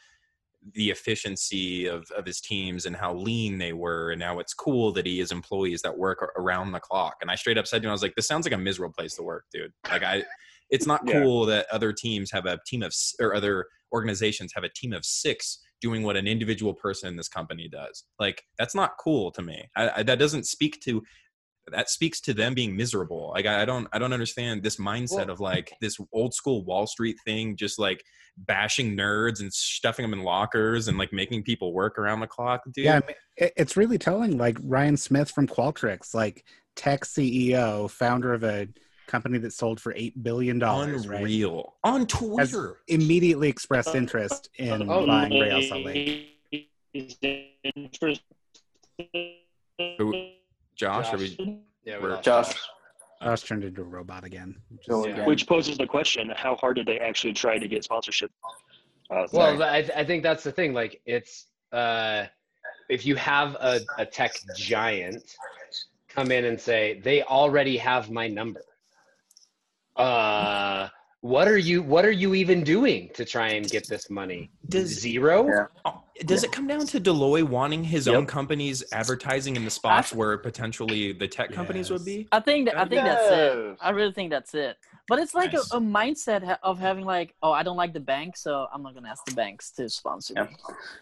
the 0.73 0.89
efficiency 0.89 1.87
of, 1.87 2.09
of 2.11 2.25
his 2.25 2.39
teams 2.39 2.85
and 2.85 2.95
how 2.95 3.13
lean 3.13 3.57
they 3.57 3.73
were 3.73 4.11
and 4.11 4.19
now 4.19 4.39
it's 4.39 4.53
cool 4.53 4.91
that 4.91 5.05
he 5.05 5.19
has 5.19 5.31
employees 5.31 5.81
that 5.81 5.97
work 5.97 6.25
around 6.37 6.71
the 6.71 6.79
clock 6.79 7.15
and 7.21 7.29
i 7.29 7.35
straight 7.35 7.57
up 7.57 7.67
said 7.67 7.81
to 7.81 7.87
him 7.87 7.89
i 7.89 7.93
was 7.93 8.01
like 8.01 8.15
this 8.15 8.27
sounds 8.27 8.45
like 8.45 8.53
a 8.53 8.57
miserable 8.57 8.93
place 8.93 9.15
to 9.15 9.23
work 9.23 9.45
dude 9.51 9.73
like 9.89 10.03
i 10.03 10.23
it's 10.69 10.87
not 10.87 11.05
cool 11.05 11.47
yeah. 11.47 11.57
that 11.57 11.67
other 11.71 11.93
teams 11.93 12.31
have 12.31 12.45
a 12.45 12.59
team 12.65 12.81
of 12.81 12.93
or 13.19 13.35
other 13.35 13.67
organizations 13.93 14.51
have 14.55 14.63
a 14.63 14.69
team 14.69 14.91
of 14.91 15.05
six 15.05 15.59
doing 15.81 16.01
what 16.01 16.15
an 16.15 16.27
individual 16.27 16.73
person 16.73 17.09
in 17.09 17.15
this 17.15 17.27
company 17.27 17.67
does. 17.67 18.05
Like 18.17 18.43
that's 18.57 18.73
not 18.73 18.97
cool 18.99 19.31
to 19.31 19.41
me. 19.41 19.69
I, 19.75 19.91
I, 19.97 20.03
that 20.03 20.17
doesn't 20.17 20.47
speak 20.47 20.81
to 20.81 21.03
that 21.71 21.89
speaks 21.89 22.19
to 22.21 22.33
them 22.33 22.53
being 22.53 22.75
miserable. 22.75 23.31
Like 23.33 23.45
I, 23.45 23.61
I 23.61 23.65
don't 23.65 23.87
I 23.93 23.99
don't 23.99 24.13
understand 24.13 24.63
this 24.63 24.77
mindset 24.77 25.27
well, 25.27 25.31
of 25.31 25.39
like 25.39 25.73
this 25.81 25.97
old 26.11 26.33
school 26.33 26.63
Wall 26.63 26.87
Street 26.87 27.17
thing, 27.25 27.55
just 27.55 27.79
like 27.79 28.03
bashing 28.37 28.97
nerds 28.97 29.41
and 29.41 29.53
stuffing 29.53 30.03
them 30.03 30.17
in 30.17 30.23
lockers 30.23 30.87
and 30.87 30.97
like 30.97 31.13
making 31.13 31.43
people 31.43 31.73
work 31.73 31.97
around 31.99 32.19
the 32.19 32.27
clock. 32.27 32.61
Dude. 32.71 32.85
Yeah, 32.85 33.01
it's 33.37 33.77
really 33.77 33.97
telling. 33.97 34.37
Like 34.37 34.57
Ryan 34.63 34.97
Smith 34.97 35.31
from 35.31 35.47
Qualtrics, 35.47 36.13
like 36.13 36.45
tech 36.75 37.05
CEO, 37.05 37.89
founder 37.89 38.33
of 38.33 38.43
a 38.43 38.67
company 39.07 39.37
that 39.37 39.53
sold 39.53 39.79
for 39.79 39.93
eight 39.95 40.21
billion 40.23 40.59
dollars. 40.59 41.05
Unreal 41.05 41.73
right? 41.85 41.93
on 41.93 42.07
Twitter. 42.07 42.77
immediately 42.87 43.49
expressed 43.49 43.95
interest 43.95 44.49
in 44.57 44.89
oh, 44.89 45.05
buying 45.05 45.39
Real 45.39 45.61
Salt 45.61 45.85
Lake. 45.85 46.29
Josh, 50.75 51.11
Josh. 51.11 51.19
We, 51.19 51.59
yeah, 51.85 51.99
we 51.99 52.21
Josh. 52.21 52.53
Josh 53.21 53.43
turned 53.43 53.63
into 53.63 53.81
a 53.81 53.85
robot 53.85 54.23
again. 54.23 54.55
Yeah. 54.87 55.25
Which 55.25 55.47
poses 55.47 55.77
the 55.77 55.87
question: 55.87 56.31
How 56.35 56.55
hard 56.55 56.75
did 56.77 56.85
they 56.85 56.99
actually 56.99 57.33
try 57.33 57.57
to 57.57 57.67
get 57.67 57.83
sponsorship? 57.83 58.31
Uh, 59.09 59.27
well, 59.31 59.61
I, 59.61 59.87
I 59.95 60.03
think 60.03 60.23
that's 60.23 60.43
the 60.43 60.51
thing. 60.51 60.73
Like, 60.73 61.01
it's 61.05 61.47
uh, 61.71 62.25
if 62.89 63.05
you 63.05 63.15
have 63.15 63.55
a, 63.55 63.79
a 63.97 64.05
tech 64.05 64.33
giant 64.55 65.35
come 66.07 66.31
in 66.31 66.45
and 66.45 66.59
say 66.59 67.01
they 67.03 67.23
already 67.23 67.77
have 67.77 68.11
my 68.11 68.27
number 68.27 68.61
uh 69.95 70.87
what 71.21 71.47
are 71.47 71.57
you 71.57 71.81
what 71.81 72.05
are 72.05 72.11
you 72.11 72.33
even 72.35 72.63
doing 72.63 73.09
to 73.13 73.23
try 73.25 73.49
and 73.49 73.69
get 73.69 73.87
this 73.87 74.09
money 74.09 74.51
does 74.69 74.87
zero 74.87 75.47
yeah. 75.47 75.91
Does 76.25 76.43
yeah. 76.43 76.49
it 76.49 76.51
come 76.51 76.67
down 76.67 76.85
to 76.85 76.99
Dell 76.99 77.15
Loy 77.15 77.43
wanting 77.43 77.83
his 77.83 78.05
yep. 78.05 78.15
own 78.15 78.25
company's 78.25 78.83
advertising 78.91 79.55
in 79.55 79.65
the 79.65 79.71
spots 79.71 80.13
I, 80.13 80.15
where 80.15 80.37
potentially 80.37 81.11
the 81.11 81.27
tech 81.27 81.49
yes. 81.49 81.55
companies 81.55 81.89
would 81.89 82.05
be 82.05 82.27
i 82.31 82.39
think 82.39 82.67
that, 82.67 82.77
i 82.77 82.81
think 82.81 83.03
yes. 83.03 83.29
that's 83.29 83.55
it 83.55 83.77
i 83.81 83.89
really 83.89 84.11
think 84.11 84.29
that's 84.29 84.53
it 84.53 84.77
but 85.07 85.19
it's 85.19 85.33
like 85.33 85.53
nice. 85.53 85.71
a, 85.71 85.77
a, 85.77 85.81
mindset 85.81 86.57
of 86.61 86.79
having 86.79 87.03
like 87.03 87.33
oh 87.41 87.51
i 87.51 87.63
don't 87.63 87.77
like 87.77 87.93
the 87.93 87.99
bank 87.99 88.37
so 88.37 88.67
i'm 88.73 88.83
not 88.83 88.93
going 88.93 89.03
to 89.03 89.09
ask 89.09 89.25
the 89.25 89.33
banks 89.33 89.71
to 89.71 89.89
sponsor 89.89 90.33
yeah. 90.37 90.43
me 90.43 90.55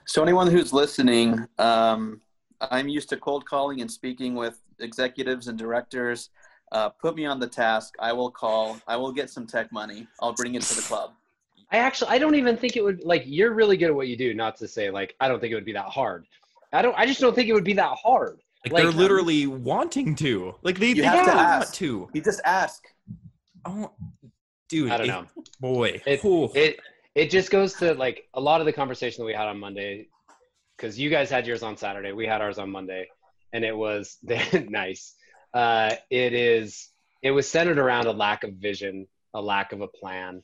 so 0.06 0.24
anyone 0.24 0.48
who's 0.48 0.72
listening 0.72 1.46
um, 1.58 2.22
i'm 2.62 2.88
used 2.88 3.10
to 3.10 3.18
cold 3.18 3.46
calling 3.46 3.82
and 3.82 3.92
speaking 3.92 4.36
with 4.36 4.60
executives 4.80 5.48
and 5.48 5.58
directors 5.58 6.30
uh, 6.72 6.90
put 6.90 7.16
me 7.16 7.26
on 7.26 7.40
the 7.40 7.48
task. 7.48 7.96
I 8.00 8.14
will 8.14 8.32
call. 8.32 8.80
I 8.88 8.96
will 8.96 9.12
get 9.12 9.30
some 9.30 9.46
tech 9.46 9.72
money. 9.72 10.08
I'll 10.22 10.34
bring 10.34 10.56
it 10.56 10.62
to 10.62 10.76
the 10.76 10.82
club. 10.82 11.12
I 11.72 11.78
actually, 11.78 12.10
I 12.10 12.18
don't 12.18 12.36
even 12.36 12.58
think 12.58 12.76
it 12.76 12.84
would 12.84 13.04
like. 13.04 13.24
You're 13.26 13.54
really 13.54 13.78
good 13.78 13.88
at 13.88 13.96
what 13.96 14.08
you 14.08 14.18
do. 14.18 14.34
Not 14.34 14.58
to 14.58 14.68
say 14.68 14.92
like, 14.92 15.16
I 15.20 15.28
don't 15.28 15.40
think 15.40 15.52
it 15.52 15.56
would 15.56 15.66
be 15.66 15.74
that 15.74 15.86
hard. 15.86 16.26
I 16.74 16.82
don't. 16.82 16.98
I 16.98 17.06
just 17.06 17.22
don't 17.22 17.34
think 17.34 17.50
it 17.50 17.54
would 17.54 17.64
be 17.64 17.74
that 17.74 17.98
hard. 18.02 18.42
Like, 18.66 18.74
like 18.74 18.84
they're 18.84 18.92
literally 18.92 19.46
um, 19.46 19.64
wanting 19.64 20.16
to. 20.16 20.56
Like 20.62 20.80
they, 20.80 20.94
they 20.94 21.04
have 21.04 21.26
to 21.26 21.34
ask. 21.34 21.74
to. 21.76 22.10
You 22.14 22.22
just 22.22 22.42
ask. 22.46 22.84
Oh, 23.66 23.92
dude. 24.70 24.92
I 24.92 24.98
don't 24.98 25.08
know. 25.08 25.26
Boy, 25.60 26.02
it, 26.06 26.22
it 26.56 26.80
it 27.16 27.30
just 27.30 27.52
goes 27.52 27.74
to 27.76 27.94
like 27.94 28.28
a 28.34 28.42
lot 28.42 28.62
of 28.62 28.66
the 28.66 28.74
conversation 28.74 29.22
that 29.22 29.26
we 29.26 29.34
had 29.34 29.48
on 29.48 29.60
Monday, 29.60 30.08
because 30.78 31.00
you 31.00 31.10
guys 31.10 31.30
had 31.30 31.48
yours 31.48 31.64
on 31.64 31.78
Saturday. 31.78 32.12
We 32.12 32.28
had 32.28 32.42
ours 32.42 32.58
on 32.58 32.70
Monday, 32.70 33.08
and 33.54 33.64
it 33.64 33.76
was 33.76 34.18
nice 34.54 35.16
uh, 35.54 35.96
it 36.10 36.34
is 36.34 36.90
it 37.22 37.32
was 37.32 37.48
centered 37.48 37.78
around 37.78 38.08
a 38.08 38.12
lack 38.12 38.44
of 38.44 38.54
vision, 38.54 39.08
a 39.34 39.42
lack 39.42 39.74
of 39.74 39.82
a 39.82 39.88
plan, 39.88 40.44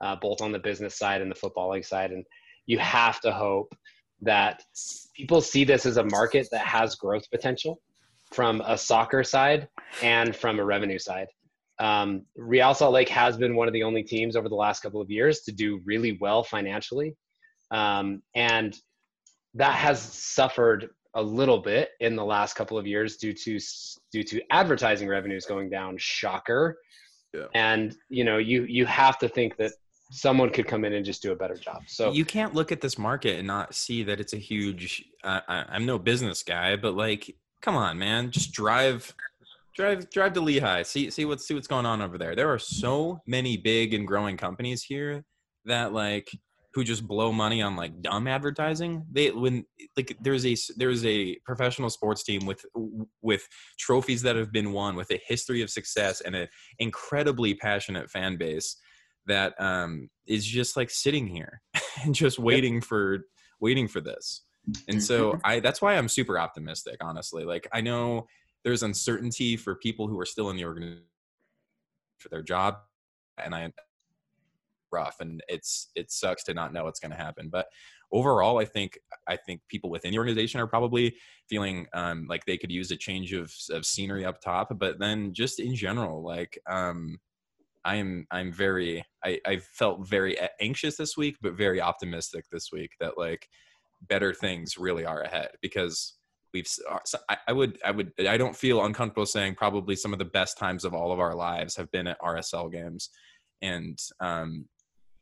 uh, 0.00 0.16
both 0.16 0.40
on 0.40 0.52
the 0.52 0.58
business 0.58 0.96
side 0.96 1.20
and 1.20 1.30
the 1.30 1.34
footballing 1.34 1.84
side. 1.84 2.10
And 2.10 2.24
you 2.66 2.78
have 2.78 3.20
to 3.20 3.32
hope 3.32 3.74
that 4.22 4.62
people 5.16 5.40
see 5.40 5.64
this 5.64 5.86
as 5.86 5.96
a 5.96 6.04
market 6.04 6.48
that 6.50 6.66
has 6.66 6.94
growth 6.94 7.30
potential 7.30 7.80
from 8.32 8.60
a 8.62 8.76
soccer 8.76 9.24
side 9.24 9.68
and 10.02 10.34
from 10.34 10.58
a 10.58 10.64
revenue 10.64 10.98
side. 10.98 11.28
Um, 11.78 12.26
Real 12.36 12.74
Salt 12.74 12.92
Lake 12.92 13.08
has 13.08 13.36
been 13.36 13.54
one 13.54 13.68
of 13.68 13.74
the 13.74 13.84
only 13.84 14.02
teams 14.02 14.36
over 14.36 14.48
the 14.48 14.54
last 14.54 14.82
couple 14.82 15.00
of 15.00 15.10
years 15.10 15.40
to 15.42 15.52
do 15.52 15.80
really 15.84 16.18
well 16.20 16.42
financially. 16.42 17.14
Um, 17.70 18.22
and 18.34 18.76
that 19.54 19.74
has 19.74 20.00
suffered 20.00 20.88
a 21.14 21.22
little 21.22 21.58
bit 21.58 21.90
in 22.00 22.16
the 22.16 22.24
last 22.24 22.54
couple 22.54 22.78
of 22.78 22.86
years 22.86 23.16
due 23.16 23.32
to 23.32 23.58
due 24.12 24.22
to 24.24 24.42
advertising 24.50 25.08
revenues 25.08 25.46
going 25.46 25.70
down. 25.70 25.96
Shocker. 25.98 26.78
Yeah. 27.32 27.46
And 27.54 27.94
you 28.08 28.24
know, 28.24 28.38
you 28.38 28.64
you 28.64 28.86
have 28.86 29.18
to 29.18 29.28
think 29.28 29.56
that 29.56 29.72
someone 30.10 30.50
could 30.50 30.66
come 30.66 30.84
in 30.84 30.92
and 30.92 31.04
just 31.04 31.22
do 31.22 31.32
a 31.32 31.36
better 31.36 31.54
job. 31.54 31.82
So 31.86 32.12
you 32.12 32.24
can't 32.24 32.54
look 32.54 32.72
at 32.72 32.80
this 32.80 32.98
market 32.98 33.38
and 33.38 33.46
not 33.46 33.74
see 33.74 34.02
that 34.04 34.20
it's 34.20 34.32
a 34.32 34.38
huge. 34.38 35.04
Uh, 35.22 35.40
I'm 35.46 35.86
no 35.86 35.98
business 35.98 36.42
guy, 36.42 36.76
but 36.76 36.94
like, 36.94 37.34
come 37.62 37.76
on, 37.76 37.98
man, 37.98 38.30
just 38.30 38.52
drive, 38.52 39.14
drive, 39.74 40.08
drive 40.10 40.32
to 40.34 40.40
Lehi. 40.40 40.84
See, 40.86 41.10
see 41.10 41.24
what's 41.24 41.46
see 41.46 41.54
what's 41.54 41.68
going 41.68 41.86
on 41.86 42.00
over 42.00 42.18
there. 42.18 42.34
There 42.34 42.52
are 42.52 42.58
so 42.58 43.20
many 43.26 43.56
big 43.56 43.94
and 43.94 44.06
growing 44.06 44.36
companies 44.36 44.82
here 44.82 45.24
that 45.64 45.92
like 45.92 46.30
who 46.74 46.84
just 46.84 47.08
blow 47.08 47.32
money 47.32 47.60
on 47.60 47.76
like 47.76 48.02
dumb 48.02 48.28
advertising 48.28 49.04
they 49.10 49.30
when 49.30 49.64
like 49.96 50.16
there's 50.20 50.46
a 50.46 50.56
there's 50.76 51.04
a 51.04 51.34
professional 51.44 51.90
sports 51.90 52.22
team 52.22 52.44
with 52.46 52.64
with 53.22 53.48
trophies 53.78 54.22
that 54.22 54.36
have 54.36 54.52
been 54.52 54.70
won 54.70 54.94
with 54.94 55.10
a 55.10 55.20
history 55.26 55.62
of 55.62 55.70
success 55.70 56.20
and 56.20 56.36
an 56.36 56.46
incredibly 56.78 57.54
passionate 57.54 58.08
fan 58.10 58.36
base 58.36 58.76
that 59.28 59.54
um 59.60 60.08
is 60.26 60.44
just 60.44 60.76
like 60.76 60.90
sitting 60.90 61.26
here 61.26 61.60
and 62.04 62.14
just 62.14 62.38
waiting 62.38 62.74
yep. 62.74 62.84
for 62.84 63.20
waiting 63.60 63.88
for 63.88 64.00
this 64.00 64.42
and 64.88 65.02
so 65.02 65.32
mm-hmm. 65.32 65.40
i 65.44 65.60
that's 65.60 65.80
why 65.80 65.96
i'm 65.96 66.08
super 66.08 66.38
optimistic 66.38 66.96
honestly 67.00 67.44
like 67.44 67.66
i 67.72 67.80
know 67.80 68.26
there's 68.64 68.82
uncertainty 68.82 69.56
for 69.56 69.76
people 69.76 70.06
who 70.06 70.18
are 70.18 70.26
still 70.26 70.50
in 70.50 70.56
the 70.56 70.64
organization 70.64 71.04
for 72.18 72.28
their 72.28 72.42
job 72.42 72.76
and 73.42 73.54
i 73.54 73.70
rough 74.92 75.16
and 75.20 75.42
it's 75.48 75.90
it 75.94 76.10
sucks 76.10 76.42
to 76.44 76.54
not 76.54 76.72
know 76.72 76.84
what's 76.84 77.00
going 77.00 77.10
to 77.10 77.16
happen 77.16 77.48
but 77.50 77.66
overall 78.12 78.58
i 78.58 78.64
think 78.64 78.98
i 79.26 79.36
think 79.36 79.60
people 79.68 79.90
within 79.90 80.10
the 80.10 80.18
organization 80.18 80.60
are 80.60 80.66
probably 80.66 81.14
feeling 81.48 81.86
um, 81.94 82.26
like 82.28 82.44
they 82.44 82.56
could 82.56 82.70
use 82.70 82.90
a 82.90 82.96
change 82.96 83.32
of, 83.32 83.52
of 83.70 83.84
scenery 83.84 84.24
up 84.24 84.40
top 84.40 84.68
but 84.78 84.98
then 84.98 85.32
just 85.32 85.60
in 85.60 85.74
general 85.74 86.22
like 86.22 86.58
um, 86.70 87.18
i'm 87.84 88.26
i'm 88.30 88.52
very 88.52 89.04
i 89.24 89.38
i 89.46 89.56
felt 89.56 90.08
very 90.08 90.36
anxious 90.60 90.96
this 90.96 91.16
week 91.16 91.36
but 91.40 91.56
very 91.56 91.80
optimistic 91.80 92.44
this 92.50 92.70
week 92.72 92.90
that 93.00 93.18
like 93.18 93.48
better 94.08 94.32
things 94.32 94.78
really 94.78 95.04
are 95.04 95.22
ahead 95.22 95.48
because 95.62 96.14
we've 96.54 96.66
I, 97.46 97.52
would 97.52 97.78
i 97.84 97.90
would 97.90 98.12
i 98.26 98.36
don't 98.36 98.56
feel 98.56 98.84
uncomfortable 98.84 99.26
saying 99.26 99.54
probably 99.54 99.96
some 99.96 100.12
of 100.12 100.18
the 100.18 100.24
best 100.24 100.56
times 100.56 100.84
of 100.84 100.94
all 100.94 101.12
of 101.12 101.20
our 101.20 101.34
lives 101.34 101.76
have 101.76 101.90
been 101.90 102.06
at 102.06 102.20
rsl 102.20 102.72
games 102.72 103.10
and 103.62 103.98
um, 104.20 104.66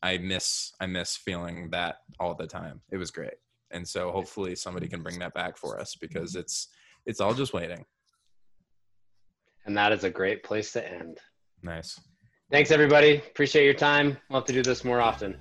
I 0.03 0.19
miss 0.19 0.73
I 0.81 0.87
miss 0.87 1.17
feeling 1.17 1.71
that 1.71 1.97
all 2.21 2.35
the 2.35 2.47
time. 2.47 2.81
It 2.91 2.97
was 2.97 3.11
great. 3.11 3.35
And 3.71 3.87
so 3.87 4.13
hopefully 4.13 4.55
somebody 4.55 4.89
can 4.89 5.03
bring 5.03 5.19
that 5.19 5.35
back 5.35 5.57
for 5.57 5.81
us 5.81 5.97
because 6.01 6.37
it's 6.37 6.69
it's 7.07 7.21
all 7.21 7.35
just 7.35 7.53
waiting. 7.53 7.85
And 9.65 9.77
that 9.77 9.93
is 9.93 10.05
a 10.05 10.11
great 10.11 10.45
place 10.45 10.73
to 10.73 10.89
end. 10.89 11.19
Nice. 11.63 11.99
Thanks 12.49 12.71
everybody. 12.71 13.17
Appreciate 13.17 13.65
your 13.65 13.75
time. 13.75 14.17
We'll 14.29 14.39
have 14.39 14.47
to 14.47 14.53
do 14.53 14.63
this 14.63 14.85
more 14.85 15.01
often. 15.01 15.37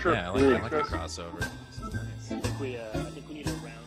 Sure. 0.00 0.12
Yeah, 0.12 0.30
I 0.30 0.34
like, 0.34 0.42
I 0.42 0.62
like 0.62 0.72
a 0.72 0.82
crossover. 0.82 1.40
Nice. 1.40 2.32
I 2.32 2.38
think 2.38 2.60
we 2.60 2.76
uh, 2.76 2.82
I 2.92 2.98
think 3.10 3.26
we 3.28 3.34
need 3.36 3.48
a 3.48 3.52
round. 3.52 3.78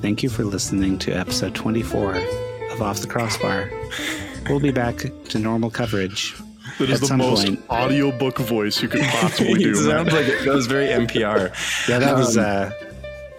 Thank 0.00 0.22
you 0.22 0.28
for 0.28 0.44
listening 0.44 0.98
to 1.00 1.12
episode 1.12 1.56
24 1.56 2.14
of 2.70 2.82
Off 2.82 3.00
the 3.00 3.08
Crossbar. 3.08 3.68
We'll 4.48 4.60
be 4.60 4.70
back 4.70 4.98
to 5.30 5.38
normal 5.40 5.70
coverage. 5.70 6.36
That 6.78 6.90
is 6.90 7.00
the 7.00 7.16
most 7.16 7.46
point. 7.46 7.64
audiobook 7.70 8.38
voice 8.38 8.82
you 8.82 8.88
could 8.88 9.02
possibly 9.04 9.62
do. 9.62 9.74
sounds 9.74 10.12
like 10.12 10.26
it. 10.26 10.44
That 10.44 10.54
was 10.54 10.66
very 10.66 10.86
NPR. 10.86 11.88
Yeah, 11.88 11.98
that 11.98 12.16
was. 12.16 12.36
Uh, 12.36 12.72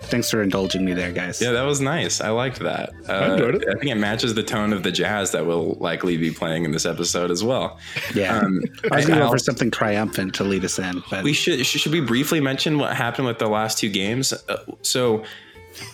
thanks 0.01 0.29
for 0.29 0.41
indulging 0.41 0.85
me 0.85 0.93
there, 0.93 1.11
guys. 1.11 1.41
Yeah, 1.41 1.51
that 1.51 1.63
was 1.63 1.81
nice. 1.81 2.21
I 2.21 2.29
liked 2.29 2.59
that. 2.59 2.91
Uh, 3.09 3.11
I 3.11 3.33
enjoyed 3.33 3.55
it. 3.55 3.63
I 3.67 3.73
think 3.79 3.91
it 3.91 3.95
matches 3.95 4.33
the 4.35 4.43
tone 4.43 4.71
of 4.71 4.83
the 4.83 4.91
jazz 4.91 5.31
that 5.31 5.45
we'll 5.45 5.73
likely 5.79 6.17
be 6.17 6.31
playing 6.31 6.63
in 6.63 6.71
this 6.71 6.85
episode 6.85 7.31
as 7.31 7.43
well. 7.43 7.79
Yeah. 8.13 8.37
Um, 8.37 8.61
I 8.91 8.97
was 8.97 9.05
going 9.05 9.19
to 9.19 9.25
go 9.25 9.31
for 9.31 9.37
something 9.37 9.71
triumphant 9.71 10.35
to 10.35 10.43
lead 10.43 10.63
us 10.63 10.79
in, 10.79 11.03
but 11.09 11.23
we 11.23 11.33
should 11.33 11.65
should 11.65 11.91
we 11.91 12.01
briefly 12.01 12.39
mention 12.39 12.77
what 12.77 12.95
happened 12.95 13.27
with 13.27 13.39
the 13.39 13.47
last 13.47 13.77
two 13.79 13.89
games? 13.89 14.33
Uh, 14.47 14.57
so, 14.81 15.23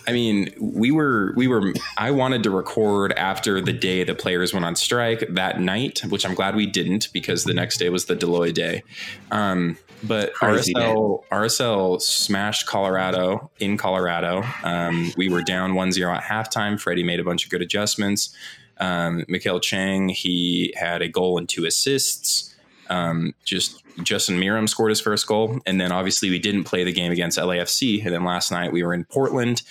I 0.06 0.12
mean, 0.12 0.52
we 0.60 0.90
were 0.90 1.32
we 1.36 1.48
were 1.48 1.72
I 1.96 2.10
wanted 2.10 2.42
to 2.44 2.50
record 2.50 3.12
after 3.12 3.60
the 3.60 3.72
day 3.72 4.04
the 4.04 4.14
players 4.14 4.52
went 4.52 4.64
on 4.64 4.76
strike 4.76 5.24
that 5.30 5.60
night, 5.60 6.00
which 6.08 6.26
I'm 6.26 6.34
glad 6.34 6.56
we 6.56 6.66
didn't 6.66 7.12
because 7.12 7.44
the 7.44 7.54
next 7.54 7.78
day 7.78 7.88
was 7.88 8.06
the 8.06 8.14
Dell 8.14 8.30
Loy 8.30 8.52
day. 8.52 8.82
Um, 9.30 9.76
but 10.02 10.34
Crazy 10.34 10.74
RSL 10.74 11.24
RSL 11.30 12.00
smashed 12.00 12.66
Colorado 12.66 13.50
in 13.58 13.76
Colorado. 13.76 14.42
Um, 14.64 15.12
we 15.16 15.28
were 15.28 15.42
down 15.42 15.74
1-0 15.74 16.16
at 16.16 16.22
halftime. 16.22 16.80
Freddie 16.80 17.04
made 17.04 17.20
a 17.20 17.24
bunch 17.24 17.44
of 17.44 17.50
good 17.50 17.62
adjustments. 17.62 18.34
Um, 18.78 19.24
Maikel 19.28 19.62
Chang 19.62 20.08
he 20.08 20.74
had 20.76 21.02
a 21.02 21.08
goal 21.08 21.38
and 21.38 21.48
two 21.48 21.64
assists. 21.66 22.51
Um, 22.92 23.34
just 23.44 23.82
Justin 24.02 24.38
Meram 24.38 24.68
scored 24.68 24.90
his 24.90 25.00
first 25.00 25.26
goal, 25.26 25.60
and 25.64 25.80
then 25.80 25.90
obviously 25.90 26.28
we 26.28 26.38
didn't 26.38 26.64
play 26.64 26.84
the 26.84 26.92
game 26.92 27.10
against 27.10 27.38
LAFC. 27.38 28.04
And 28.04 28.14
then 28.14 28.24
last 28.24 28.52
night 28.52 28.70
we 28.70 28.82
were 28.82 28.92
in 28.92 29.04
Portland, 29.04 29.62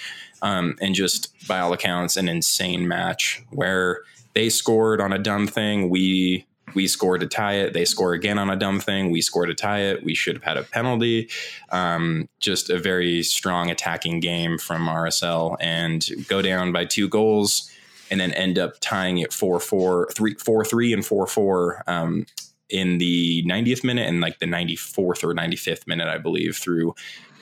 um, 0.42 0.76
and 0.82 0.96
just 0.96 1.32
by 1.48 1.60
all 1.60 1.72
accounts, 1.72 2.18
an 2.18 2.28
insane 2.28 2.88
match 2.88 3.44
where 3.52 4.02
they 4.34 4.50
scored 4.50 5.00
on 5.00 5.14
a 5.14 5.20
dumb 5.20 5.46
thing. 5.46 5.90
We 5.90 6.48
we 6.74 6.88
scored 6.88 7.22
to 7.22 7.28
tie 7.28 7.56
it. 7.56 7.74
They 7.74 7.86
score 7.86 8.14
again 8.14 8.40
on 8.40 8.50
a 8.50 8.56
dumb 8.56 8.80
thing. 8.80 9.12
We 9.12 9.22
scored 9.22 9.50
to 9.50 9.56
tie 9.56 9.82
it. 9.82 10.04
We 10.04 10.16
should 10.16 10.38
have 10.38 10.44
had 10.44 10.58
a 10.58 10.64
penalty. 10.64 11.30
Um, 11.70 12.28
just 12.40 12.70
a 12.70 12.80
very 12.80 13.22
strong 13.24 13.70
attacking 13.70 14.20
game 14.20 14.58
from 14.58 14.88
RSL, 14.88 15.58
and 15.60 16.08
go 16.28 16.42
down 16.42 16.72
by 16.72 16.86
two 16.86 17.08
goals, 17.08 17.70
and 18.10 18.20
then 18.20 18.34
end 18.34 18.58
up 18.58 18.80
tying 18.80 19.20
it 19.20 19.30
4-4, 19.30 20.12
3 20.14 20.36
4-3 20.36 20.94
and 20.94 21.04
4-4 21.04 21.82
um, 21.88 22.26
in 22.72 22.98
the 22.98 23.44
90th 23.44 23.84
minute 23.84 24.08
and 24.08 24.22
like 24.22 24.40
the 24.40 24.46
94th 24.46 25.24
or 25.24 25.34
95th 25.34 25.88
minute, 25.88 26.08
I 26.08 26.18
believe, 26.18 26.58
through 26.58 26.96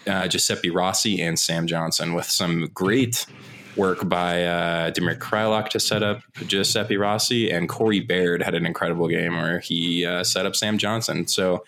uh, 0.08 0.28
Giuseppe 0.28 0.70
Rossi 0.70 1.22
and 1.22 1.38
Sam 1.38 1.68
Johnson 1.68 2.14
with 2.14 2.26
some 2.26 2.70
great 2.74 3.26
work 3.76 4.08
by 4.10 4.44
uh, 4.44 4.92
Damir 4.92 5.18
Kreilach 5.18 5.70
to 5.70 5.80
set 5.80 6.04
up 6.04 6.22
Giuseppe 6.48 6.98
Rossi, 6.98 7.50
and 7.50 7.70
Corey 7.70 8.00
Baird 8.00 8.42
had 8.42 8.56
an 8.56 8.66
incredible 8.66 9.08
game 9.08 9.38
where 9.38 9.60
he 9.60 10.06
uh, 10.06 10.24
set 10.24 10.46
up 10.46 10.56
Sam 10.56 10.78
Johnson. 10.78 11.28
So 11.28 11.64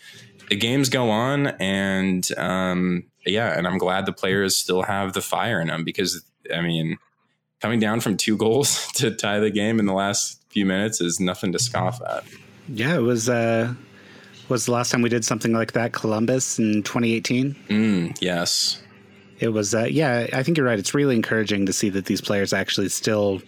the 0.50 0.56
games 0.56 0.90
go 0.90 1.10
on, 1.10 1.48
and 1.48 2.28
um, 2.38 3.06
yeah, 3.26 3.58
and 3.58 3.68
I'm 3.68 3.78
glad 3.78 4.06
the 4.06 4.14
players 4.14 4.58
still 4.58 4.84
have 4.84 5.14
the 5.14 5.22
fire 5.22 5.62
in 5.62 5.68
them 5.68 5.84
because 5.84 6.24
I 6.54 6.62
mean, 6.62 6.98
coming 7.62 7.80
down 7.80 8.02
from 8.02 8.18
two 8.18 8.38
goals 8.38 8.88
to 8.96 9.12
tie 9.12 9.40
the 9.40 9.52
game 9.52 9.80
in 9.80 9.86
the 9.86 9.94
last 9.94 10.44
few 10.50 10.66
minutes 10.66 11.00
is 11.02 11.20
nothing 11.20 11.52
to 11.54 11.60
scoff 11.60 12.02
at. 12.02 12.24
Yeah, 12.68 12.96
it 12.96 13.02
was 13.02 13.30
uh 13.30 13.74
was 14.50 14.66
the 14.66 14.72
last 14.72 14.92
time 14.92 15.02
we 15.02 15.10
did 15.10 15.24
something 15.24 15.54
like 15.54 15.72
that 15.74 15.94
Columbus 15.94 16.60
in 16.60 16.84
2018. 16.84 17.56
Mm, 17.70 18.18
yes. 18.22 18.82
It 19.40 19.50
was 19.50 19.74
uh 19.74 19.86
yeah, 19.86 20.28
I 20.34 20.44
think 20.44 20.58
you're 20.58 20.68
right. 20.68 20.80
It's 20.80 20.94
really 20.94 21.16
encouraging 21.16 21.66
to 21.66 21.74
see 21.74 21.90
that 21.90 22.06
these 22.06 22.22
players 22.22 22.54
actually 22.54 22.90
still 22.90 23.42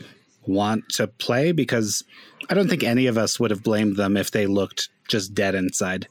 want 0.46 0.88
to 0.90 1.08
play 1.08 1.52
because 1.52 2.04
I 2.50 2.54
don't 2.54 2.70
think 2.70 2.84
any 2.84 3.08
of 3.08 3.18
us 3.18 3.40
would 3.40 3.52
have 3.52 3.64
blamed 3.64 3.96
them 3.96 4.18
if 4.18 4.32
they 4.32 4.48
looked 4.48 4.90
just 5.08 5.34
dead 5.34 5.56
inside. 5.56 6.08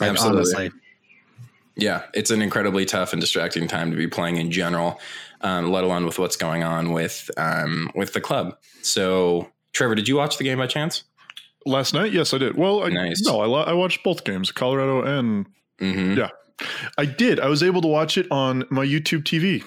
Like, 0.00 0.10
Absolutely. 0.10 0.38
honestly. 0.38 0.70
Yeah, 1.76 2.02
it's 2.14 2.30
an 2.30 2.40
incredibly 2.40 2.84
tough 2.84 3.12
and 3.12 3.20
distracting 3.20 3.66
time 3.66 3.90
to 3.90 3.96
be 3.96 4.06
playing 4.06 4.36
in 4.36 4.50
general, 4.52 5.00
um, 5.40 5.72
let 5.72 5.82
alone 5.82 6.06
with 6.06 6.18
what's 6.18 6.36
going 6.36 6.62
on 6.62 6.92
with 6.92 7.30
um, 7.36 7.90
with 7.96 8.12
the 8.12 8.20
club. 8.20 8.56
So, 8.82 9.50
Trevor, 9.72 9.96
did 9.96 10.06
you 10.06 10.16
watch 10.16 10.38
the 10.38 10.44
game 10.44 10.58
by 10.58 10.68
chance? 10.68 11.02
Last 11.66 11.94
night, 11.94 12.12
yes, 12.12 12.34
I 12.34 12.38
did. 12.38 12.56
Well, 12.56 12.82
I, 12.84 12.88
Nice. 12.90 13.22
no, 13.22 13.40
I, 13.40 13.62
I 13.70 13.72
watched 13.72 14.02
both 14.04 14.24
games, 14.24 14.52
Colorado 14.52 15.02
and 15.02 15.46
Mm-hmm. 15.80 16.18
Yeah. 16.18 16.28
I 16.96 17.04
did. 17.04 17.40
I 17.40 17.48
was 17.48 17.62
able 17.64 17.82
to 17.82 17.88
watch 17.88 18.16
it 18.16 18.30
on 18.30 18.64
my 18.70 18.86
YouTube 18.86 19.24
TV. 19.24 19.64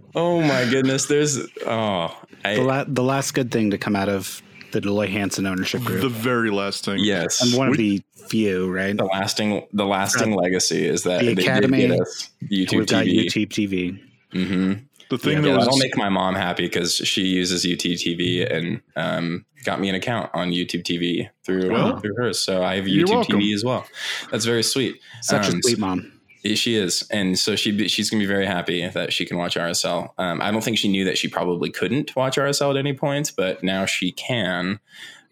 oh 0.14 0.40
my 0.40 0.64
goodness, 0.70 1.06
there's 1.06 1.38
oh, 1.66 2.16
I, 2.44 2.54
The, 2.56 2.62
la- 2.62 2.84
the 2.86 3.02
last 3.02 3.32
good 3.34 3.50
thing 3.50 3.70
to 3.72 3.78
come 3.78 3.96
out 3.96 4.08
of 4.08 4.40
the 4.72 4.80
Dell 4.80 4.92
Loy 4.94 5.08
Hansen 5.08 5.46
ownership 5.46 5.82
group. 5.82 6.00
The 6.00 6.08
very 6.08 6.50
last 6.50 6.84
thing. 6.84 6.98
yes, 7.00 7.40
and 7.42 7.54
one 7.58 7.68
of 7.68 7.76
the 7.76 8.02
few, 8.28 8.70
right? 8.70 8.96
the 8.96 9.04
lasting 9.04 9.66
the 9.72 9.84
lasting 9.86 10.32
legacy 10.32 10.86
is 10.86 11.02
that 11.04 11.20
The 11.20 11.26
they 11.26 11.34
did 11.34 11.44
Academy, 11.44 11.86
get 11.88 12.00
us 12.00 12.30
YouTube 12.44 12.76
We've 12.78 12.86
got 12.86 13.04
TV. 13.04 13.24
YouTube 13.26 13.48
TV. 13.48 14.00
Mm-hmm. 14.32 14.72
The 15.08 15.18
thing 15.18 15.34
Yeah, 15.34 15.40
that 15.52 15.56
was 15.56 15.64
that'll 15.66 15.78
make 15.78 15.96
my 15.96 16.08
mom 16.08 16.34
happy 16.34 16.64
because 16.66 16.96
she 16.96 17.22
uses 17.26 17.64
UTTV 17.64 18.52
and 18.52 18.80
um, 18.96 19.44
got 19.64 19.80
me 19.80 19.88
an 19.88 19.94
account 19.94 20.30
on 20.34 20.50
YouTube 20.50 20.82
TV 20.82 21.28
through 21.44 21.70
Well, 21.70 21.98
through 21.98 22.14
hers. 22.16 22.38
So 22.40 22.62
I 22.62 22.76
have 22.76 22.86
YouTube. 22.86 23.24
TV 23.24 23.54
as 23.54 23.64
well. 23.64 23.86
That's 24.30 24.44
very 24.44 24.62
sweet. 24.62 24.96
Such 25.22 25.48
Um, 25.48 25.58
a 25.58 25.62
sweet 25.62 25.78
mom. 25.78 26.12
She 26.54 26.76
is, 26.76 27.04
and 27.10 27.36
so 27.36 27.56
she 27.56 27.88
she's 27.88 28.08
gonna 28.08 28.22
be 28.22 28.26
very 28.26 28.46
happy 28.46 28.86
that 28.88 29.12
she 29.12 29.24
can 29.26 29.36
watch 29.36 29.56
RSL. 29.56 30.10
Um, 30.16 30.40
I 30.40 30.52
don't 30.52 30.62
think 30.62 30.78
she 30.78 30.86
knew 30.86 31.04
that 31.04 31.18
she 31.18 31.26
probably 31.26 31.70
couldn't 31.70 32.14
watch 32.14 32.36
RSL 32.36 32.70
at 32.70 32.76
any 32.76 32.92
point, 32.92 33.32
but 33.36 33.64
now 33.64 33.84
she 33.84 34.12
can. 34.12 34.78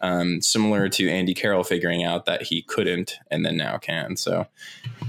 Um, 0.00 0.42
similar 0.42 0.88
to 0.88 1.08
Andy 1.08 1.32
Carroll 1.32 1.62
figuring 1.62 2.02
out 2.02 2.26
that 2.26 2.42
he 2.42 2.62
couldn't, 2.62 3.16
and 3.30 3.46
then 3.46 3.56
now 3.56 3.78
can. 3.78 4.16
So, 4.16 4.46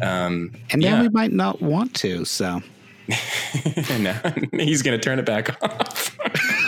um, 0.01 0.51
And 0.71 0.81
now 0.81 0.97
yeah. 0.97 1.01
we 1.01 1.09
might 1.09 1.31
not 1.33 1.59
want 1.61 1.95
to. 1.95 2.23
So 2.23 2.61
now 3.99 4.19
he's 4.53 4.81
gonna 4.81 4.97
turn 4.97 5.19
it 5.19 5.25
back 5.25 5.61
off. 5.61 6.17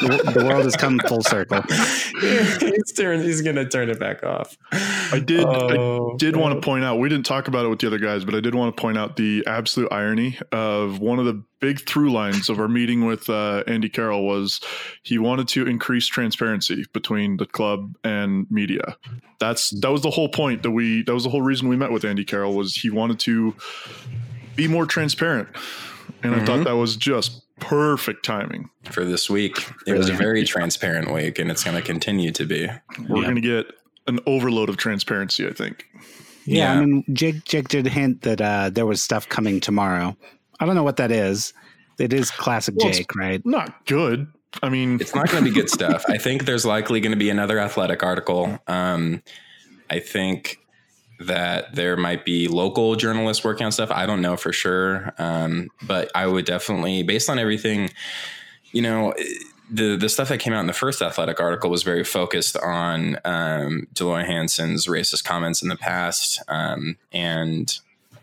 the, 0.02 0.32
the 0.36 0.46
world 0.46 0.64
has 0.64 0.76
come 0.76 1.00
full 1.08 1.22
circle. 1.24 1.62
he's 2.20 2.92
turn, 2.94 3.22
he's 3.22 3.42
gonna 3.42 3.68
turn 3.68 3.90
it 3.90 4.00
back 4.00 4.24
off. 4.24 4.58
I 4.72 5.20
did. 5.20 5.44
Oh, 5.46 6.14
I 6.14 6.18
did 6.18 6.36
want 6.36 6.56
to 6.56 6.62
point 6.62 6.84
out. 6.84 7.00
We 7.00 7.10
didn't 7.10 7.26
talk 7.26 7.48
about 7.48 7.66
it 7.66 7.70
with 7.70 7.80
the 7.80 7.88
other 7.88 8.00
guys, 8.00 8.24
but 8.26 8.36
I 8.36 8.40
did 8.40 8.54
want 8.54 8.76
to 8.76 8.82
point 8.82 8.98
out 8.98 9.16
the 9.16 9.44
absolute 9.48 9.92
irony 9.92 10.38
of 10.52 11.00
one 11.00 11.20
of 11.20 11.26
the 11.26 11.44
big 11.60 11.80
through 11.88 12.12
lines 12.12 12.50
of 12.50 12.60
our 12.60 12.68
meeting 12.68 13.06
with 13.06 13.30
uh, 13.30 13.64
Andy 13.66 13.90
Carroll 13.90 14.26
was 14.26 14.62
he 15.04 15.18
wanted 15.18 15.48
to 15.50 15.66
increase 15.66 16.06
transparency 16.06 16.86
between 16.94 17.38
the 17.38 17.46
club 17.46 17.96
and 18.04 18.46
media. 18.52 18.98
That's 19.40 19.72
that 19.82 19.92
was 19.92 20.02
the 20.02 20.12
whole 20.12 20.30
point 20.30 20.64
that 20.64 20.72
we. 20.72 21.04
That 21.04 21.14
was 21.14 21.24
the 21.24 21.30
whole 21.30 21.42
reason 21.42 21.68
we 21.68 21.76
met 21.76 21.92
with 21.92 22.06
Andy 22.06 22.26
Carroll 22.26 22.54
was 22.54 22.76
he 22.76 22.90
wanted 22.90 23.20
to 23.22 23.56
be 24.58 24.68
more 24.68 24.86
transparent, 24.86 25.48
and 26.24 26.34
I 26.34 26.38
Mm-hmm. 26.38 26.46
thought 26.46 26.64
that 26.66 26.76
was 26.76 26.96
just 26.96 27.44
perfect 27.60 28.24
timing. 28.26 28.70
for 28.92 29.04
this 29.04 29.30
week. 29.30 29.58
It 29.88 29.94
was 29.94 30.10
a 30.10 30.14
very 30.14 30.44
transparent 30.46 31.12
week, 31.14 31.40
and 31.40 31.50
it's 31.52 31.64
going 31.64 31.76
to 31.76 31.82
continue 31.84 32.32
to 32.32 32.46
be. 32.46 32.68
We're 33.08 33.18
Yeah. 33.18 33.24
going 33.24 33.36
to 33.36 33.42
get 33.42 33.66
an 34.08 34.20
overload 34.26 34.70
of 34.70 34.78
transparency. 34.78 35.46
I 35.48 35.52
think. 35.52 35.86
Yeah, 36.46 36.74
Yeah. 36.74 36.80
I 36.80 36.86
mean, 36.86 37.04
Jake, 37.14 37.44
Jake 37.44 37.68
did 37.68 37.86
hint 37.88 38.22
that 38.22 38.40
uh, 38.42 38.70
there 38.70 38.86
was 38.86 39.02
stuff 39.02 39.28
coming 39.28 39.60
tomorrow. 39.60 40.16
I 40.60 40.66
don't 40.66 40.76
know 40.76 40.84
what 40.84 40.98
that 40.98 41.12
is. 41.12 41.54
It 42.00 42.14
is 42.14 42.32
classic 42.32 42.76
Well, 42.78 42.92
Jake, 42.92 43.14
right? 43.16 43.46
Not 43.46 43.86
good. 43.86 44.28
I 44.64 44.70
mean, 44.70 44.98
It's 45.02 45.14
not 45.14 45.30
going 45.30 45.44
to 45.44 45.50
be 45.50 45.54
good 45.54 45.70
stuff. 45.70 46.04
I 46.08 46.18
think 46.18 46.46
there's 46.46 46.66
likely 46.66 47.00
going 47.02 47.12
to 47.12 47.18
be 47.18 47.30
another 47.30 47.60
athletic 47.60 48.02
article. 48.02 48.58
Um, 48.68 49.22
I 49.90 50.00
think 50.00 50.58
that 51.20 51.76
there 51.76 51.98
might 51.98 52.26
be 52.26 52.48
local 52.48 52.96
journalists 52.96 53.44
working 53.44 53.66
on 53.66 53.72
stuff. 53.72 53.92
I 53.92 54.06
don't 54.06 54.22
know 54.22 54.38
for 54.38 54.54
sure, 54.54 55.14
um, 55.18 55.70
but 55.82 56.12
I 56.16 56.28
would 56.28 56.46
definitely, 56.46 57.04
based 57.04 57.30
on 57.30 57.40
everything, 57.40 57.90
you 58.72 58.82
know. 58.82 59.14
The, 59.70 59.98
the 59.98 60.08
stuff 60.08 60.30
that 60.30 60.40
came 60.40 60.54
out 60.54 60.62
in 60.62 60.68
the 60.68 60.72
first 60.72 61.02
athletic 61.02 61.42
article 61.42 61.70
was 61.70 61.84
very 61.84 62.06
focused 62.06 62.56
on 62.56 63.18
um, 63.26 63.86
Dell 63.92 64.08
Loy 64.08 64.24
Hansen's 64.24 64.86
racist 64.88 65.26
comments 65.26 65.62
in 65.62 65.68
the 65.68 65.76
past 65.76 66.42
um, 66.48 66.96
and 67.12 67.78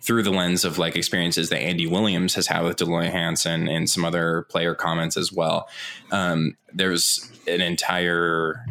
through 0.05 0.23
the 0.23 0.31
lens 0.31 0.67
of 0.67 0.77
like 0.77 0.97
experiences 0.97 1.49
that 1.49 1.59
Andy 1.59 1.87
Williams 1.87 2.35
has 2.35 2.47
had 2.47 2.63
with 2.63 2.77
Dell 2.77 2.89
Loy 2.89 3.11
Hansen 3.11 3.69
and 3.69 3.89
some 3.89 4.05
other 4.05 4.43
player 4.51 4.75
comments 4.75 5.17
as 5.17 5.33
well. 5.33 5.69
Um, 6.11 6.57
there's 6.73 7.31
an 7.47 7.63
entire 7.63 8.65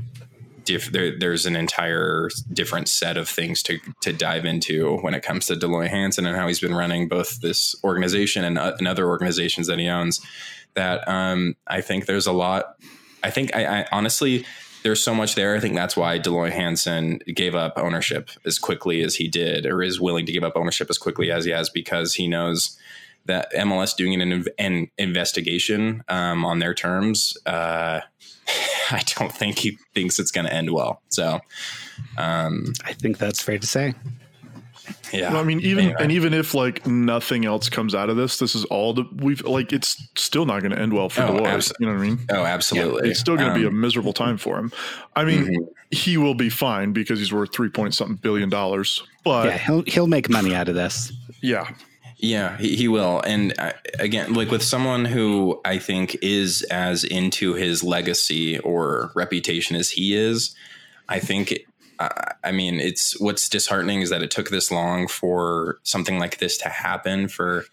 diff, 0.65 0.91
there, 0.91 1.17
there's 1.17 1.45
an 1.45 1.55
entire 1.55 2.29
different 2.51 2.87
set 2.87 3.17
of 3.17 3.27
things 3.29 3.61
to 3.63 3.79
to 4.01 4.13
dive 4.13 4.45
into 4.45 4.97
when 4.97 5.13
it 5.13 5.23
comes 5.23 5.45
to 5.47 5.55
Dell 5.55 5.71
Loy 5.71 5.87
Hansen 5.87 6.25
and 6.25 6.35
how 6.35 6.47
he's 6.47 6.59
been 6.59 6.75
running 6.75 7.07
both 7.07 7.41
this 7.41 7.75
organization 7.83 8.43
and, 8.43 8.57
uh, 8.57 8.75
and 8.77 8.87
other 8.87 9.07
organizations 9.07 9.67
that 9.67 9.79
he 9.79 9.87
owns. 9.87 10.21
That 10.75 11.07
um, 11.07 11.55
I 11.67 11.81
think 11.81 12.05
there's 12.05 12.27
a 12.27 12.31
lot. 12.31 12.77
I 13.23 13.29
think 13.29 13.55
I, 13.55 13.81
I 13.81 13.85
honestly 13.91 14.45
there's 14.83 15.01
so 15.01 15.15
much 15.15 15.35
there. 15.35 15.55
I 15.55 15.59
think 15.59 15.75
that's 15.75 15.95
why 15.95 16.17
Dell 16.17 16.33
Loy 16.33 16.51
Hansen 16.51 17.19
gave 17.33 17.55
up 17.55 17.73
ownership 17.77 18.29
as 18.45 18.59
quickly 18.59 19.01
as 19.01 19.15
he 19.15 19.27
did, 19.27 19.65
or 19.65 19.81
is 19.81 19.99
willing 19.99 20.25
to 20.25 20.31
give 20.31 20.43
up 20.43 20.53
ownership 20.55 20.89
as 20.89 20.97
quickly 20.97 21.31
as 21.31 21.45
he 21.45 21.51
has, 21.51 21.69
because 21.69 22.15
he 22.15 22.27
knows 22.27 22.77
that 23.25 23.51
MLS 23.53 23.95
doing 23.95 24.21
an, 24.21 24.45
an 24.59 24.87
investigation 24.97 26.03
um, 26.09 26.43
on 26.45 26.59
their 26.59 26.73
terms, 26.73 27.35
uh, 27.45 28.01
I 28.91 29.01
don't 29.17 29.31
think 29.31 29.59
he 29.59 29.77
thinks 29.93 30.19
it's 30.19 30.31
going 30.31 30.45
to 30.45 30.53
end 30.53 30.71
well. 30.71 31.01
So, 31.09 31.39
um, 32.17 32.73
I 32.85 32.93
think 32.93 33.17
that's 33.17 33.41
fair 33.41 33.57
to 33.59 33.67
say. 33.67 33.93
Yeah. 35.13 35.31
Well, 35.31 35.41
I 35.41 35.43
mean, 35.45 35.59
even 35.61 35.85
Anyway. 35.85 35.97
and 36.01 36.11
even 36.11 36.33
if 36.33 36.53
like 36.53 36.85
nothing 36.87 37.45
else 37.45 37.69
comes 37.69 37.95
out 37.95 38.09
of 38.09 38.17
this, 38.17 38.39
this 38.39 38.53
is 38.55 38.65
all 38.65 38.93
that 38.95 39.21
we've 39.21 39.41
like. 39.45 39.71
It's 39.71 39.95
still 40.15 40.45
not 40.45 40.61
going 40.61 40.71
to 40.71 40.79
end 40.79 40.91
well 40.91 41.07
for 41.07 41.21
Oh, 41.21 41.27
Deloitte. 41.37 41.45
abso- 41.53 41.73
you 41.79 41.85
know 41.85 41.93
what 41.93 42.01
I 42.01 42.05
mean? 42.07 42.19
oh, 42.31 42.43
absolutely. 42.43 43.09
It's 43.11 43.19
still 43.19 43.37
going 43.37 43.49
to 43.53 43.55
be 43.57 43.63
a 43.63 43.69
Um, 43.69 43.79
miserable 43.79 44.11
time 44.11 44.37
for 44.37 44.57
him. 44.57 44.71
I 45.15 45.23
mean, 45.23 45.45
mhm. 45.45 45.67
he 45.91 46.17
will 46.17 46.33
be 46.33 46.49
fine 46.49 46.91
because 46.93 47.19
he's 47.19 47.31
worth 47.31 47.53
three 47.53 47.69
point 47.69 47.93
something 47.93 48.17
billion 48.17 48.49
dollars. 48.49 49.03
But 49.23 49.45
yeah, 49.45 49.57
he'll 49.59 49.83
he'll 49.83 50.07
make 50.07 50.29
money 50.29 50.53
out 50.55 50.67
of 50.67 50.75
this. 50.75 51.13
yeah, 51.41 51.69
Yeah, 52.23 52.55
he, 52.57 52.77
he 52.77 52.87
will. 52.87 53.19
And 53.25 53.53
uh, 53.59 53.73
again, 53.99 54.33
like 54.33 54.49
with 54.49 54.63
someone 54.63 55.03
who 55.03 55.59
I 55.65 55.77
think 55.77 56.15
is 56.21 56.63
as 56.71 57.03
into 57.03 57.53
his 57.53 57.83
legacy 57.83 58.59
or 58.59 59.11
reputation 59.13 59.75
as 59.75 59.89
he 59.89 60.15
is, 60.15 60.55
I 61.09 61.19
think, 61.19 61.53
uh, 61.99 62.31
I 62.41 62.53
mean, 62.53 62.79
it's 62.79 63.19
what's 63.19 63.49
disheartening 63.49 63.99
is 63.99 64.09
that 64.09 64.23
it 64.23 64.31
took 64.31 64.51
this 64.51 64.71
long 64.71 65.09
for 65.09 65.79
something 65.83 66.17
like 66.17 66.37
this 66.37 66.57
to 66.59 66.69
happen 66.69 67.27
for. 67.27 67.65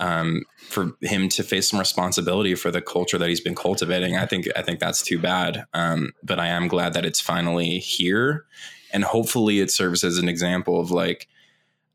Um, 0.00 0.44
for 0.70 0.92
him 1.02 1.28
to 1.28 1.42
face 1.42 1.68
some 1.68 1.78
responsibility 1.78 2.54
for 2.54 2.70
the 2.70 2.80
culture 2.80 3.18
that 3.18 3.28
he's 3.28 3.42
been 3.42 3.54
cultivating, 3.54 4.16
I 4.16 4.24
think 4.24 4.48
I 4.56 4.62
think 4.62 4.80
that's 4.80 5.02
too 5.02 5.18
bad. 5.18 5.66
Um, 5.74 6.12
but 6.22 6.40
I 6.40 6.46
am 6.46 6.68
glad 6.68 6.94
that 6.94 7.04
it's 7.04 7.20
finally 7.20 7.80
here, 7.80 8.46
and 8.94 9.04
hopefully 9.04 9.60
it 9.60 9.70
serves 9.70 10.04
as 10.04 10.16
an 10.16 10.26
example 10.26 10.80
of 10.80 10.90
like, 10.90 11.28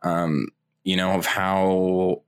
um, 0.04 0.50
you 0.86 0.96
know, 0.96 1.12
of 1.12 1.26
how 1.26 2.22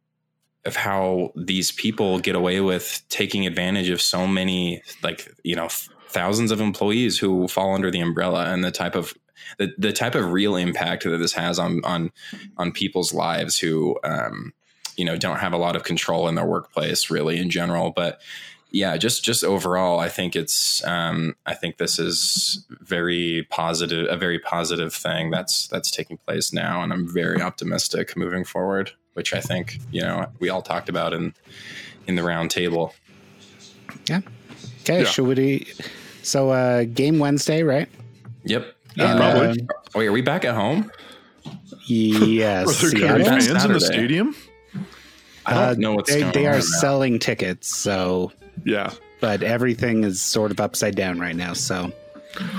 of 0.65 0.75
how 0.75 1.31
these 1.35 1.71
people 1.71 2.19
get 2.19 2.35
away 2.35 2.59
with 2.59 3.01
taking 3.07 3.47
advantage 3.47 3.89
of 3.89 4.01
so 4.01 4.27
many 4.27 4.81
like 5.01 5.33
you 5.43 5.55
know 5.55 5.69
thousands 6.09 6.51
of 6.51 6.59
employees 6.59 7.17
who 7.17 7.47
fall 7.47 7.73
under 7.73 7.89
the 7.89 8.01
umbrella 8.01 8.51
and 8.51 8.63
the 8.63 8.71
type 8.71 8.95
of 8.95 9.13
the, 9.59 9.73
the 9.77 9.93
type 9.93 10.15
of 10.15 10.33
real 10.33 10.57
impact 10.57 11.03
that 11.05 11.17
this 11.17 11.33
has 11.33 11.57
on 11.57 11.83
on 11.85 12.11
on 12.57 12.73
people's 12.73 13.13
lives 13.13 13.57
who 13.57 13.97
um, 14.03 14.53
you 14.97 15.05
know 15.05 15.15
don't 15.15 15.39
have 15.39 15.53
a 15.53 15.57
lot 15.57 15.75
of 15.75 15.83
control 15.83 16.27
in 16.27 16.35
their 16.35 16.45
workplace 16.45 17.09
really 17.09 17.37
in 17.37 17.49
general. 17.49 17.93
But 17.95 18.19
yeah 18.71 18.97
just 18.97 19.23
just 19.23 19.43
overall 19.43 19.99
i 19.99 20.09
think 20.09 20.35
it's 20.35 20.83
um, 20.85 21.35
i 21.45 21.53
think 21.53 21.77
this 21.77 21.97
is 21.99 22.65
very 22.81 23.47
positive 23.49 24.07
a 24.09 24.17
very 24.17 24.39
positive 24.39 24.93
thing 24.93 25.29
that's 25.31 25.67
that's 25.67 25.89
taking 25.89 26.17
place 26.17 26.51
now 26.51 26.81
and 26.83 26.91
i'm 26.91 27.07
very 27.07 27.41
optimistic 27.41 28.15
moving 28.17 28.43
forward 28.43 28.91
which 29.13 29.33
i 29.33 29.39
think 29.39 29.79
you 29.91 30.01
know 30.01 30.25
we 30.39 30.49
all 30.49 30.61
talked 30.61 30.89
about 30.89 31.13
in 31.13 31.33
in 32.07 32.15
the 32.15 32.23
round 32.23 32.51
table 32.51 32.93
Okay, 34.09 35.01
Yeah. 35.01 35.03
should 35.05 35.25
we? 35.27 35.67
So, 36.23 36.49
uh, 36.51 36.83
game 36.85 37.19
Wednesday, 37.19 37.63
right? 37.63 37.89
yep 38.43 38.73
And, 38.97 39.17
probably. 39.19 39.61
uh, 39.61 39.65
wait 39.95 40.07
are 40.07 40.11
we 40.11 40.21
back 40.21 40.45
at 40.45 40.55
home 40.55 40.91
yes. 41.85 42.67
are 42.67 42.71
there 42.81 42.89
Seattle. 42.91 43.25
gonna 43.25 43.35
be 43.35 43.41
Seattle? 43.41 43.59
fans 43.59 43.65
in 43.65 43.71
the 43.73 43.79
stadium? 43.81 44.35
i 45.45 45.53
don't 45.53 45.63
Uh, 45.63 45.73
know 45.77 45.93
what's 45.95 46.13
they, 46.13 46.19
going 46.21 46.31
they 46.33 46.39
on 46.41 46.51
are 46.53 46.55
right 46.55 46.63
now. 46.71 46.79
selling 46.79 47.19
tickets, 47.19 47.75
so 47.75 48.31
Yeah, 48.65 48.91
but 49.21 49.43
everything 49.43 50.03
is 50.03 50.21
sort 50.21 50.51
of 50.51 50.59
upside 50.59 50.95
down 50.95 51.19
right 51.19 51.35
now. 51.35 51.53
So 51.53 51.91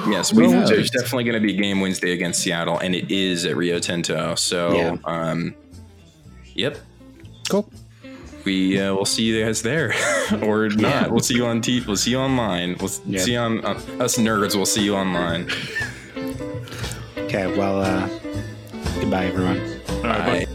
Yes, 0.09 0.33
we 0.33 0.47
Well, 0.49 0.67
there's 0.67 0.91
definitely 0.91 1.25
going 1.25 1.41
to 1.41 1.47
be 1.47 1.53
game 1.55 1.81
Wednesday 1.81 2.13
against 2.13 2.41
Seattle, 2.41 2.79
and 2.79 2.95
it 2.97 3.11
is 3.13 3.45
at 3.45 3.57
Rio 3.57 3.79
Tinto. 3.79 4.35
So, 4.35 4.75
Yeah. 4.75 4.97
um, 5.05 5.55
yep, 6.55 6.79
cool. 7.49 7.71
we 8.45 8.81
uh, 8.81 8.93
we'll 8.95 9.05
see 9.05 9.23
you 9.25 9.45
guys 9.45 9.63
there, 9.63 9.95
or 10.43 10.69
not. 10.71 10.81
Yeah. 10.81 11.07
We'll 11.07 11.21
see 11.21 11.35
you 11.35 11.47
on 11.47 11.61
T. 11.61 11.81
We'll 11.87 11.95
see 11.97 12.11
you 12.13 12.19
online. 12.19 12.77
We'll 12.81 12.89
s- 12.89 13.01
Yeah. 13.07 13.21
see 13.21 13.33
you 13.35 13.39
on 13.39 13.65
uh, 13.65 13.71
us 14.01 14.17
nerds. 14.17 14.57
We'll 14.57 14.67
see 14.67 14.83
you 14.83 14.97
online. 14.97 15.49
Okay, 17.19 17.47
well, 17.57 17.81
uh, 17.83 18.09
goodbye, 19.01 19.27
everyone. 19.27 19.59
all 19.89 20.03
right, 20.03 20.27
bye. 20.27 20.45
Bye. 20.45 20.47